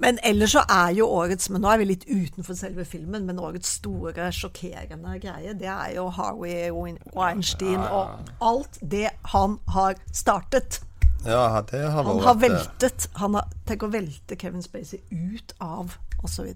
Men 0.00 0.18
ellers 0.24 0.54
så 0.56 0.62
er 0.64 0.94
jo 0.96 1.06
årets 1.12 1.50
Men 1.52 1.60
nå 1.60 1.68
er 1.68 1.80
vi 1.82 1.88
litt 1.90 2.06
utenfor 2.08 2.56
selve 2.56 2.86
filmen, 2.88 3.26
men 3.28 3.38
årets 3.38 3.76
store 3.80 4.30
sjokkerende 4.32 5.18
greie, 5.20 5.52
det 5.60 5.68
er 5.68 5.96
jo 5.98 6.08
Harvey 6.16 6.70
Weinstein 7.16 7.82
og 7.84 8.30
alt 8.40 8.80
det 8.80 9.10
han 9.34 9.58
har 9.74 10.00
startet. 10.12 10.80
Ja, 11.26 11.60
det 11.70 11.82
har 11.92 12.04
vært 12.04 12.14
Han 12.14 12.22
har 12.24 12.36
veltet 12.40 13.08
Han 13.20 13.34
har 13.36 13.50
tenk 13.68 13.82
å 13.84 13.90
velte 13.92 14.38
Kevin 14.40 14.62
Spacey 14.64 15.02
ut 15.10 15.52
av 15.60 15.98
osv. 16.24 16.48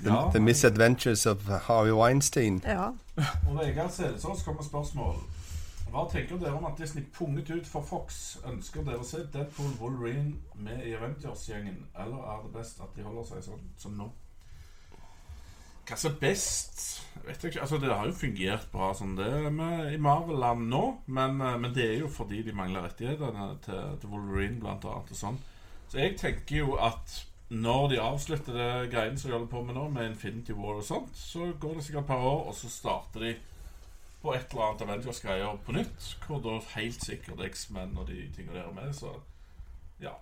The, 0.00 0.14
the 0.32 0.40
Misadventures 0.40 1.26
of 1.26 1.42
Harvey 1.66 1.92
Weinstein. 1.92 2.62
Ja. 2.64 2.92
Og 3.48 3.58
Vegard 3.58 3.90
Selesås 3.90 4.42
kommer 4.46 4.62
med 4.62 4.70
spørsmål. 4.70 5.18
Hva 5.90 6.04
tenker 6.06 6.38
dere 6.38 6.54
om 6.54 6.66
at 6.68 6.78
Disney 6.78 7.02
punget 7.10 7.50
ut 7.50 7.66
for 7.66 7.82
Fox? 7.82 8.38
Ønsker 8.46 8.84
dere 8.86 9.02
å 9.02 9.06
se 9.06 9.24
Deadpool 9.32 9.72
Wolverine 9.80 10.36
med 10.54 10.84
i 10.86 10.92
Avengers-gjengen, 10.94 11.80
eller 11.98 12.26
er 12.30 12.44
det 12.44 12.52
best 12.54 12.82
at 12.84 12.92
de 12.94 13.06
holder 13.06 13.26
seg 13.26 13.42
sånn 13.48 13.64
som 13.80 13.96
nå? 13.98 14.06
Hva 15.88 15.98
som 15.98 16.12
er 16.12 16.20
best? 16.20 16.84
Jeg 17.16 17.24
vet 17.26 17.46
ikke. 17.48 17.64
Altså, 17.64 17.80
det 17.82 17.90
har 17.90 18.06
jo 18.06 18.14
fungert 18.14 18.68
bra 18.70 18.92
som 18.94 19.16
det 19.18 19.32
med 19.50 19.90
i 19.90 19.98
Marvel-land 19.98 20.68
nå, 20.70 20.84
men, 21.10 21.40
eh, 21.42 21.58
men 21.58 21.74
det 21.74 21.88
er 21.88 21.98
jo 22.04 22.12
fordi 22.12 22.44
de 22.46 22.54
mangler 22.54 22.86
rettighetene 22.86 23.48
til, 23.64 23.98
til 23.98 24.12
Wolverine, 24.12 24.60
blant 24.62 24.86
annet, 24.86 25.10
og 25.10 25.22
sånn. 25.24 25.42
Så 25.90 25.98
jeg 25.98 26.14
tenker 26.20 26.60
jo 26.60 26.78
at 26.78 27.18
når 27.50 27.88
de 27.90 27.98
avslutter 27.98 28.54
det 28.54 28.90
greiene 28.92 29.18
som 29.18 29.32
de 29.32 29.34
holder 29.34 29.50
på 29.50 29.64
med 29.66 29.74
nå, 29.74 29.88
med 29.90 30.12
Infinity 30.12 30.54
War 30.54 30.78
og 30.78 30.86
sånt, 30.86 31.18
så 31.18 31.50
går 31.58 31.80
det 31.80 31.88
sikkert 31.88 32.04
et 32.04 32.12
par 32.12 32.22
år, 32.22 32.44
og 32.46 32.54
så 32.54 32.70
starter 32.70 33.26
de 33.26 33.32
på 34.22 34.34
et 34.34 34.52
eller 34.52 34.66
annet 34.66 34.82
Avengers-greier 34.84 35.60
på 35.64 35.72
nytt, 35.72 36.08
hvor 36.26 36.40
da 36.44 36.58
helt 36.74 37.04
sikkert 37.04 37.40
X-Men 37.50 37.94
og 37.98 38.08
de 38.10 38.18
tingene 38.36 38.58
der 38.58 38.66
er 38.68 38.74
med, 38.76 38.92
så 38.96 39.14
ja. 40.00 40.12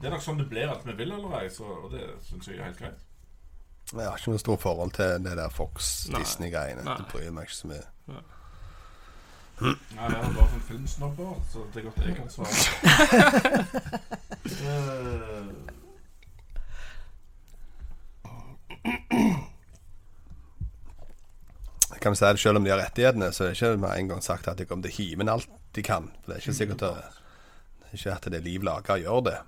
Det 0.00 0.08
er 0.08 0.14
nok 0.14 0.24
sånn 0.24 0.40
det 0.40 0.48
blir 0.48 0.68
at 0.72 0.84
vi 0.86 0.92
vil 0.96 1.12
eller 1.12 1.38
ei, 1.40 1.48
og 1.64 1.90
det 1.92 2.04
syns 2.24 2.48
jeg 2.48 2.58
er 2.58 2.68
helt 2.68 2.80
greit. 2.80 3.00
Jeg 3.90 4.06
har 4.06 4.16
ikke 4.16 4.30
noe 4.30 4.40
stort 4.40 4.62
forhold 4.62 4.92
til 4.96 5.24
det 5.24 5.34
der 5.36 5.50
Fox-Disney-greiene. 5.52 6.84
Nei. 6.86 6.96
Det 7.00 7.08
bryr 7.10 7.32
meg 7.34 7.48
ikke 7.48 7.58
så 7.58 7.72
mye. 7.72 7.86
Nei, 9.60 9.74
jeg 9.96 10.06
er 10.06 10.32
bare 10.36 10.48
sånn 10.54 10.66
filmsnobber, 10.68 11.34
så 11.52 11.58
det 11.74 11.82
er 11.82 11.88
godt 11.88 12.00
jeg 12.06 12.16
kan 12.20 12.28
svare. 12.32 12.54
Eh, 14.50 15.46
Jeg 22.00 22.10
vi 22.10 22.16
si 22.16 22.24
det, 22.24 22.40
Selv 22.40 22.56
om 22.56 22.64
de 22.64 22.70
har 22.70 22.80
rettighetene, 22.80 23.32
så 23.32 23.44
er 23.44 23.48
det 23.50 23.56
ikke 23.60 23.76
med 23.76 23.98
en 23.98 24.08
gang 24.08 24.22
sagt 24.24 24.48
at 24.48 24.58
de 24.58 24.64
kommer 24.64 24.88
til 24.88 24.92
å 24.92 24.96
hive 24.96 25.20
inn 25.20 25.28
alt 25.28 25.48
de 25.76 25.82
kan. 25.84 26.08
For 26.22 26.32
Det 26.32 26.36
er 26.36 26.40
ikke 26.40 26.56
sikkert 26.56 26.80
det 26.80 26.92
ikke 27.92 28.14
at 28.14 28.24
det 28.30 28.38
er 28.38 28.46
liv 28.46 28.62
laga 28.62 28.94
å 28.94 29.02
gjøre 29.02 29.24
det, 29.26 29.38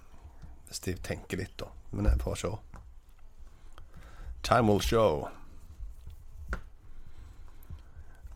hvis 0.68 0.82
de 0.82 0.94
tenker 1.06 1.38
litt, 1.38 1.54
da. 1.60 1.68
Men 1.92 2.08
jeg 2.10 2.20
får 2.20 2.40
se. 2.40 2.50
Time 4.42 4.68
will 4.68 4.80
show. 4.82 5.28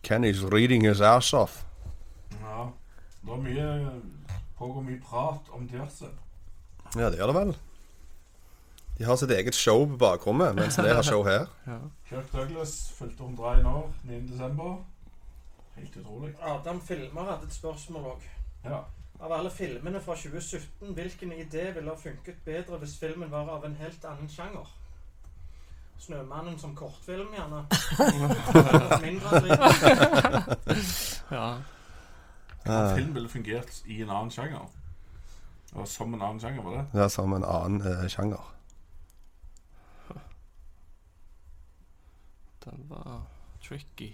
Kenny's 0.06 0.44
reading 0.52 0.84
his 0.86 1.00
ass 1.00 1.32
off. 1.34 1.64
ja. 2.40 2.70
Det 3.26 3.32
er 3.34 3.40
mye 3.42 4.02
pågår 4.58 4.82
mye 4.86 5.00
prat 5.02 5.48
om 5.50 5.66
diverse. 5.68 6.06
Ja, 6.94 7.10
det 7.10 7.18
gjør 7.18 7.32
det 7.32 7.34
vel. 7.34 7.56
De 8.98 9.04
har 9.04 9.16
sitt 9.16 9.30
eget 9.30 9.54
show 9.54 9.86
på 9.88 9.96
bakrommet, 10.00 10.54
mens 10.54 10.78
vi 10.78 10.88
har 10.88 11.02
show 11.02 11.24
her. 11.24 11.46
Kirk 12.08 12.32
Douglas 12.32 12.92
fylte 12.98 13.22
101 13.22 13.66
år 13.66 13.90
9. 14.04 14.20
desember. 14.30 14.76
Helt 15.76 15.96
utrolig. 15.96 16.34
Adam 16.42 16.80
Filmer 16.80 17.24
hadde 17.24 17.46
et 17.46 17.54
spørsmål 17.54 18.06
òg. 18.14 18.24
Ja. 18.64 18.78
Av 19.20 19.32
alle 19.32 19.50
filmene 19.50 20.00
fra 20.00 20.14
2017, 20.16 20.94
hvilken 20.94 21.32
idé 21.32 21.70
ville 21.74 21.92
ha 21.92 21.96
funket 21.96 22.40
bedre 22.44 22.78
hvis 22.80 22.98
filmen 23.00 23.30
var 23.32 23.48
av 23.52 23.64
en 23.64 23.76
helt 23.80 24.04
annen 24.04 24.28
sjanger? 24.28 24.68
Snømannen 25.98 26.58
som 26.60 26.74
kortfilm, 26.76 27.28
gjerne. 27.36 27.62
Mindre. 29.06 29.40
Ja. 31.30 31.46
Ja, 32.66 32.94
Film 32.96 33.14
ville 33.14 33.28
fungert 33.28 33.82
i 33.86 34.02
en 34.02 34.10
annen 34.10 34.30
sjanger. 34.30 34.66
Og 35.76 35.88
som 35.88 36.14
en 36.14 36.22
annen 36.22 36.40
sjanger, 36.40 36.62
var 36.62 36.76
det? 36.80 37.00
er 37.04 37.08
som 37.08 37.32
en 37.36 37.44
annen 37.44 37.80
eh, 37.84 38.08
sjanger. 38.10 38.55
Den 42.66 42.84
var 42.90 43.22
tricky. 43.62 44.12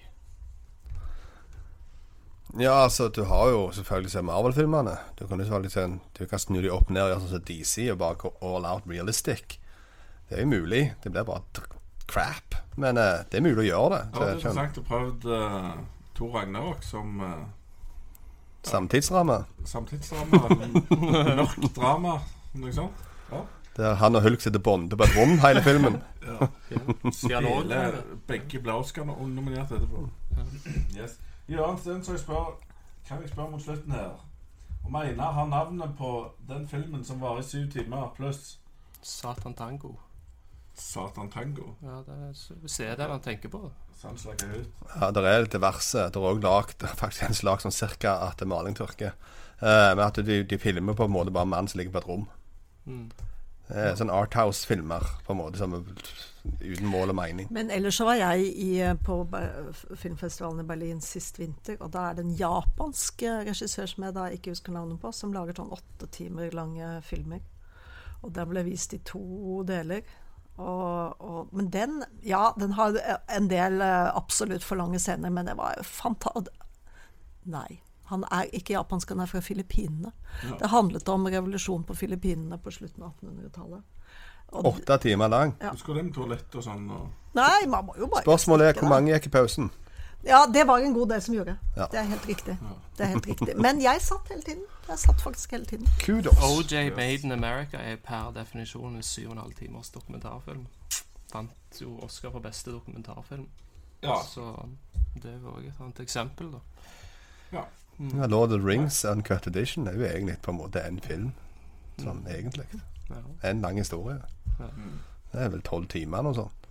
Ja, 2.58 2.82
altså, 2.84 3.08
du 3.08 3.22
har 3.24 3.48
jo 3.48 3.70
selvfølgelig 3.72 4.10
sett 4.12 4.24
Marvel-filmene. 4.28 4.96
Du 5.18 5.26
kan 5.26 5.40
jo 5.40 5.44
selvfølgelig 5.46 5.72
se 5.72 5.84
Du 6.18 6.26
kan 6.28 6.38
snu 6.42 6.58
de 6.60 6.68
opp 6.72 6.90
ned 6.92 7.02
og 7.02 7.08
gjøre 7.14 7.20
sånn 7.22 7.32
som 7.38 7.44
DC 7.48 7.86
og 7.94 7.98
bare 8.02 8.18
gå 8.20 8.32
all 8.44 8.66
out 8.68 8.84
realistic. 8.90 9.56
Det 10.28 10.36
er 10.38 10.44
jo 10.44 10.50
mulig. 10.52 10.82
Det 11.04 11.12
blir 11.14 11.24
bare 11.24 11.64
crap. 12.12 12.58
Men 12.76 13.00
uh, 13.00 13.22
det 13.30 13.40
er 13.40 13.46
mulig 13.46 13.64
å 13.64 13.68
gjøre 13.70 13.88
det. 13.96 14.02
Det 14.04 14.12
Så 14.12 14.20
var 14.20 14.28
jeg 14.34 14.42
skjønner. 14.42 14.68
interessant 14.68 14.78
å 14.78 14.86
prøve 14.90 15.40
uh, 15.40 16.12
Tor 16.18 16.36
Ragnarok 16.36 16.84
som 16.84 17.20
uh, 17.24 17.32
Samtidsramme. 18.68 19.40
samtidsdrama. 19.66 20.42
Mørkt 21.40 21.72
drama. 21.78 22.18
Noe 22.54 22.72
sånt. 22.76 23.00
Der 23.76 23.94
han 23.94 24.16
og 24.16 24.22
Hulk 24.22 24.40
sitter 24.40 24.60
bonde 24.60 24.96
på 24.96 25.06
et 25.06 25.14
rom 25.16 25.38
hele 25.40 25.62
filmen. 25.64 26.02
Dialog. 27.28 27.62
Hele, 27.62 28.02
begge 28.28 28.60
Blauskene 28.60 29.12
Oscar-nominert 29.12 29.72
etterpå. 29.72 30.08
Yes. 30.98 31.18
Jørgen 31.48 31.78
Stensøy 31.78 32.16
spør 32.16 32.54
Kan 33.08 33.20
jeg 33.22 33.32
spørre 33.32 33.50
mot 33.50 33.62
slutten 33.62 33.92
her 33.92 34.12
Om 34.86 34.94
Einar 34.96 35.32
har 35.32 35.48
navnet 35.50 35.90
på 35.98 36.30
den 36.48 36.68
filmen 36.68 37.04
som 37.04 37.20
varer 37.20 37.42
i 37.42 37.46
syv 37.46 37.66
timer 37.70 38.12
pluss 38.16 38.58
Satan 39.02 39.54
Tango. 39.54 39.96
Satan 40.74 41.30
Tango. 41.30 41.74
Ja, 41.82 41.98
det 42.06 42.14
er, 42.80 42.96
det 42.96 43.08
han 43.10 43.20
tenker 43.20 43.48
på. 43.48 43.72
Hoot. 44.02 44.68
Ja, 45.00 45.10
det 45.10 45.24
er 45.26 45.48
diverse. 45.50 46.06
Det 46.10 46.18
er 46.18 46.28
òg 46.30 46.42
lagd 46.42 46.86
faktisk 46.98 47.26
en 47.26 47.34
slag 47.34 47.62
sånn 47.62 47.74
cirka 47.74 48.14
at 48.28 48.42
maling 48.46 48.78
tørker. 48.78 49.16
Eh, 49.58 49.90
men 49.94 50.04
at 50.06 50.22
de, 50.26 50.40
de 50.46 50.58
filmer 50.58 50.94
på 50.98 51.06
en 51.06 51.14
måte 51.14 51.34
bare 51.34 51.46
en 51.46 51.52
mann 51.52 51.68
som 51.70 51.78
ligger 51.78 51.94
på 51.94 52.02
et 52.02 52.08
rom. 52.08 52.24
Mm. 52.86 53.10
Er 53.70 53.94
sånn 53.96 54.10
Arthouse-filmer 54.12 55.04
på 55.26 55.32
en 55.34 55.38
måte 55.38 55.60
som 55.60 55.74
uten 56.60 56.88
mål 56.90 57.12
og 57.12 57.16
mening. 57.16 57.50
Men 57.54 57.70
ellers 57.70 58.00
så 58.00 58.06
var 58.08 58.18
jeg 58.18 58.48
i, 58.58 58.70
på 59.04 59.20
filmfestivalen 59.94 60.64
i 60.64 60.66
Berlin 60.68 61.02
sist 61.04 61.38
vinter, 61.38 61.78
og 61.80 61.92
da 61.94 62.08
er 62.08 62.18
det 62.18 62.24
en 62.26 62.34
japansk 62.38 63.22
eh, 63.28 63.44
regissør 63.46 63.88
som 63.88 64.08
jeg 64.08 64.16
da 64.16 64.26
ikke 64.34 64.54
husker 64.54 64.74
navnet 64.74 65.00
på, 65.02 65.12
som 65.14 65.34
lager 65.34 65.56
sånn 65.56 65.72
åtte 65.74 66.10
timer 66.12 66.54
lange 66.56 66.96
filmer. 67.06 67.44
Og 68.22 68.34
den 68.34 68.50
ble 68.50 68.66
vist 68.66 68.94
i 68.94 69.00
to 69.06 69.62
deler. 69.66 70.02
Og, 70.60 71.22
og, 71.22 71.54
men 71.56 71.70
den 71.72 72.02
Ja, 72.26 72.50
den 72.58 72.74
har 72.76 72.98
en 73.32 73.48
del 73.50 73.80
eh, 73.80 74.10
absolutt 74.12 74.66
for 74.66 74.80
lange 74.82 75.00
scener, 75.00 75.32
men 75.32 75.48
det 75.48 75.56
var 75.58 75.80
fantastisk 75.86 76.58
Nei. 77.42 77.80
Han 78.12 78.26
er 78.28 78.50
ikke 78.52 78.76
japansk, 78.76 79.14
han 79.14 79.24
er 79.24 79.30
fra 79.30 79.40
Filippinene. 79.40 80.12
Det 80.60 80.68
handlet 80.68 81.08
om 81.08 81.26
revolusjon 81.26 81.84
på 81.88 81.96
Filippinene 81.96 82.58
på 82.60 82.70
slutten 82.74 83.06
av 83.06 83.14
1800-tallet. 83.16 83.82
Åtte 84.52 84.98
timer 84.98 85.28
lang. 85.32 85.54
Ja. 85.60 85.70
Husker 85.72 85.96
du 85.96 86.02
med 86.02 86.12
toalett 86.14 86.58
og 86.60 86.64
sånn? 86.66 86.84
Og... 86.92 87.06
Nei, 87.38 87.62
man 87.72 87.86
må 87.88 87.94
jo 87.96 88.10
bare 88.12 88.26
Spørsmålet 88.26 88.68
er 88.68 88.82
hvor 88.82 88.92
mange 88.92 89.14
gikk 89.14 89.30
i 89.30 89.32
pausen? 89.38 89.70
Ja, 90.26 90.44
det 90.54 90.66
var 90.68 90.84
en 90.84 90.92
god 90.94 91.08
del 91.14 91.22
som 91.24 91.34
gjorde. 91.34 91.56
Ja. 91.76 91.86
Det 91.90 91.98
er 91.98 92.04
helt 92.10 92.28
riktig. 92.28 92.58
Det 92.98 93.06
er 93.06 93.10
helt 93.14 93.26
riktig. 93.26 93.56
Men 93.58 93.80
jeg 93.82 94.04
satt 94.04 94.28
hele 94.30 94.44
tiden. 94.46 94.62
Jeg 94.88 94.98
satt 94.98 95.24
faktisk 95.24 95.56
hele 95.56 95.66
tiden. 95.66 95.88
Kudos. 96.04 96.36
OJ 96.44 96.92
Made 96.96 97.24
in 97.24 97.32
America 97.32 97.80
er 97.80 97.96
per 97.96 98.30
definisjon 98.36 99.00
en 99.00 99.02
7,5 99.02 99.56
timers 99.58 99.90
dokumentarfilm. 99.90 100.66
Vant 101.32 101.80
jo 101.80 101.96
Oscar 102.04 102.30
for 102.30 102.44
beste 102.44 102.70
dokumentarfilm. 102.70 103.48
Ja. 104.02 104.20
Så 104.28 104.52
det 105.22 105.34
var 105.42 105.56
òg 105.56 105.66
et 105.66 105.80
annet 105.80 106.00
eksempel, 106.04 106.52
da. 106.52 106.60
ja. 107.52 107.64
Ja, 108.02 108.26
Lord 108.26 108.52
of 108.52 108.58
the 108.58 108.66
Rings 108.66 109.04
Uncut 109.04 109.46
Edition 109.46 109.86
er 109.86 109.94
jo 109.94 110.04
egentlig 110.08 110.38
på 110.42 110.50
en 110.50 110.58
måte 110.58 110.82
en 110.82 110.98
film. 111.00 111.30
Sånn 112.02 112.24
egentlig. 112.26 112.66
En 113.46 113.60
lang 113.62 113.78
historie. 113.78 114.18
Ja. 114.58 114.70
Det 115.32 115.40
er 115.40 115.52
vel 115.52 115.62
tolv 115.64 115.86
timer 115.92 116.18
eller 116.18 116.32
noe 116.32 116.40
sånt. 116.42 116.68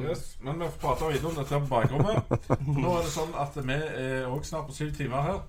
Yes. 0.00 0.38
Men 0.40 0.58
vi 0.58 0.68
får 0.72 0.80
prate 0.80 1.08
videre 1.12 1.30
om 1.30 1.36
dette 1.36 1.60
på 1.60 1.68
bakrommet. 1.68 2.34
Nå 2.66 2.94
er 2.96 3.04
det 3.04 3.12
sånn 3.12 3.34
at 3.38 3.56
vi 3.60 3.76
er 3.76 4.26
også 4.26 4.50
snart 4.50 4.68
på 4.70 4.76
syv 4.76 4.94
timer 4.96 5.26
her. 5.26 5.40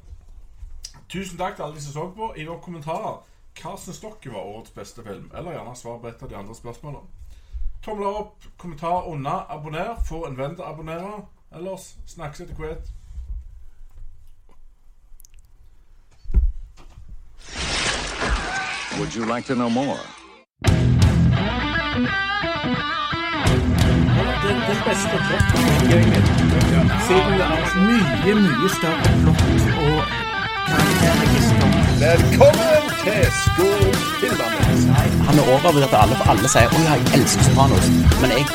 Tusen 1.10 1.39
takk 1.39 1.55
til 1.57 1.65
alle 1.65 1.80
de 1.80 1.85
som 1.85 1.95
så 1.95 2.07
på. 2.15 2.34
I 2.38 2.45
våre 2.47 2.61
kommentarer 2.64 3.22
hva 3.61 3.76
syns 3.77 4.01
dere 4.01 4.34
var 4.34 4.49
årets 4.49 4.73
beste 4.73 5.03
film? 5.05 5.30
Eller 5.34 5.57
gjerne 5.57 5.76
svar 5.77 5.99
på 6.01 6.10
et 6.10 6.23
av 6.26 6.30
de 6.30 6.38
andre 6.39 6.55
spørsmålene. 6.57 7.05
Tomler 7.84 8.19
opp, 8.22 8.45
kommentar 8.57 9.07
unna, 9.11 9.43
abonner. 9.51 9.95
Få 10.07 10.23
en 10.27 10.38
venn 10.38 10.55
til 10.57 10.65
å 10.65 10.72
abonnere. 10.72 11.23
Ellers 11.53 11.93
snakkes 12.10 12.45
etter 12.45 12.60
hvert. 12.60 12.91
Would 18.99 19.15
you 19.15 19.25
like 19.25 19.45
to 19.45 19.55
know 19.55 19.69
more? 19.69 19.97
Den, 24.43 24.57
den 24.67 24.79
beste 24.87 25.17
plottgjengen. 25.27 26.23
Siden 27.07 27.33
det 27.39 27.45
er 27.45 27.57
mye, 27.87 28.33
mye 28.35 28.69
større 28.69 29.09
plott 29.23 29.41
og 29.87 29.99
karakterregister 30.67 31.69
Velkommen 32.03 32.83
til 33.03 33.25
Skog 33.43 33.93
Han 35.27 35.35
er 35.39 35.45
overvurdert 35.53 35.93
at 35.93 36.01
alle, 36.03 36.15
for 36.19 36.29
alle 36.31 36.47
sier 36.55 36.67
'Å 36.67 36.83
ja, 36.87 36.93
jeg 36.93 37.21
elsker 37.21 37.43
Sopranos'. 37.49 37.89
Men 38.21 38.29
jeg 38.37 38.45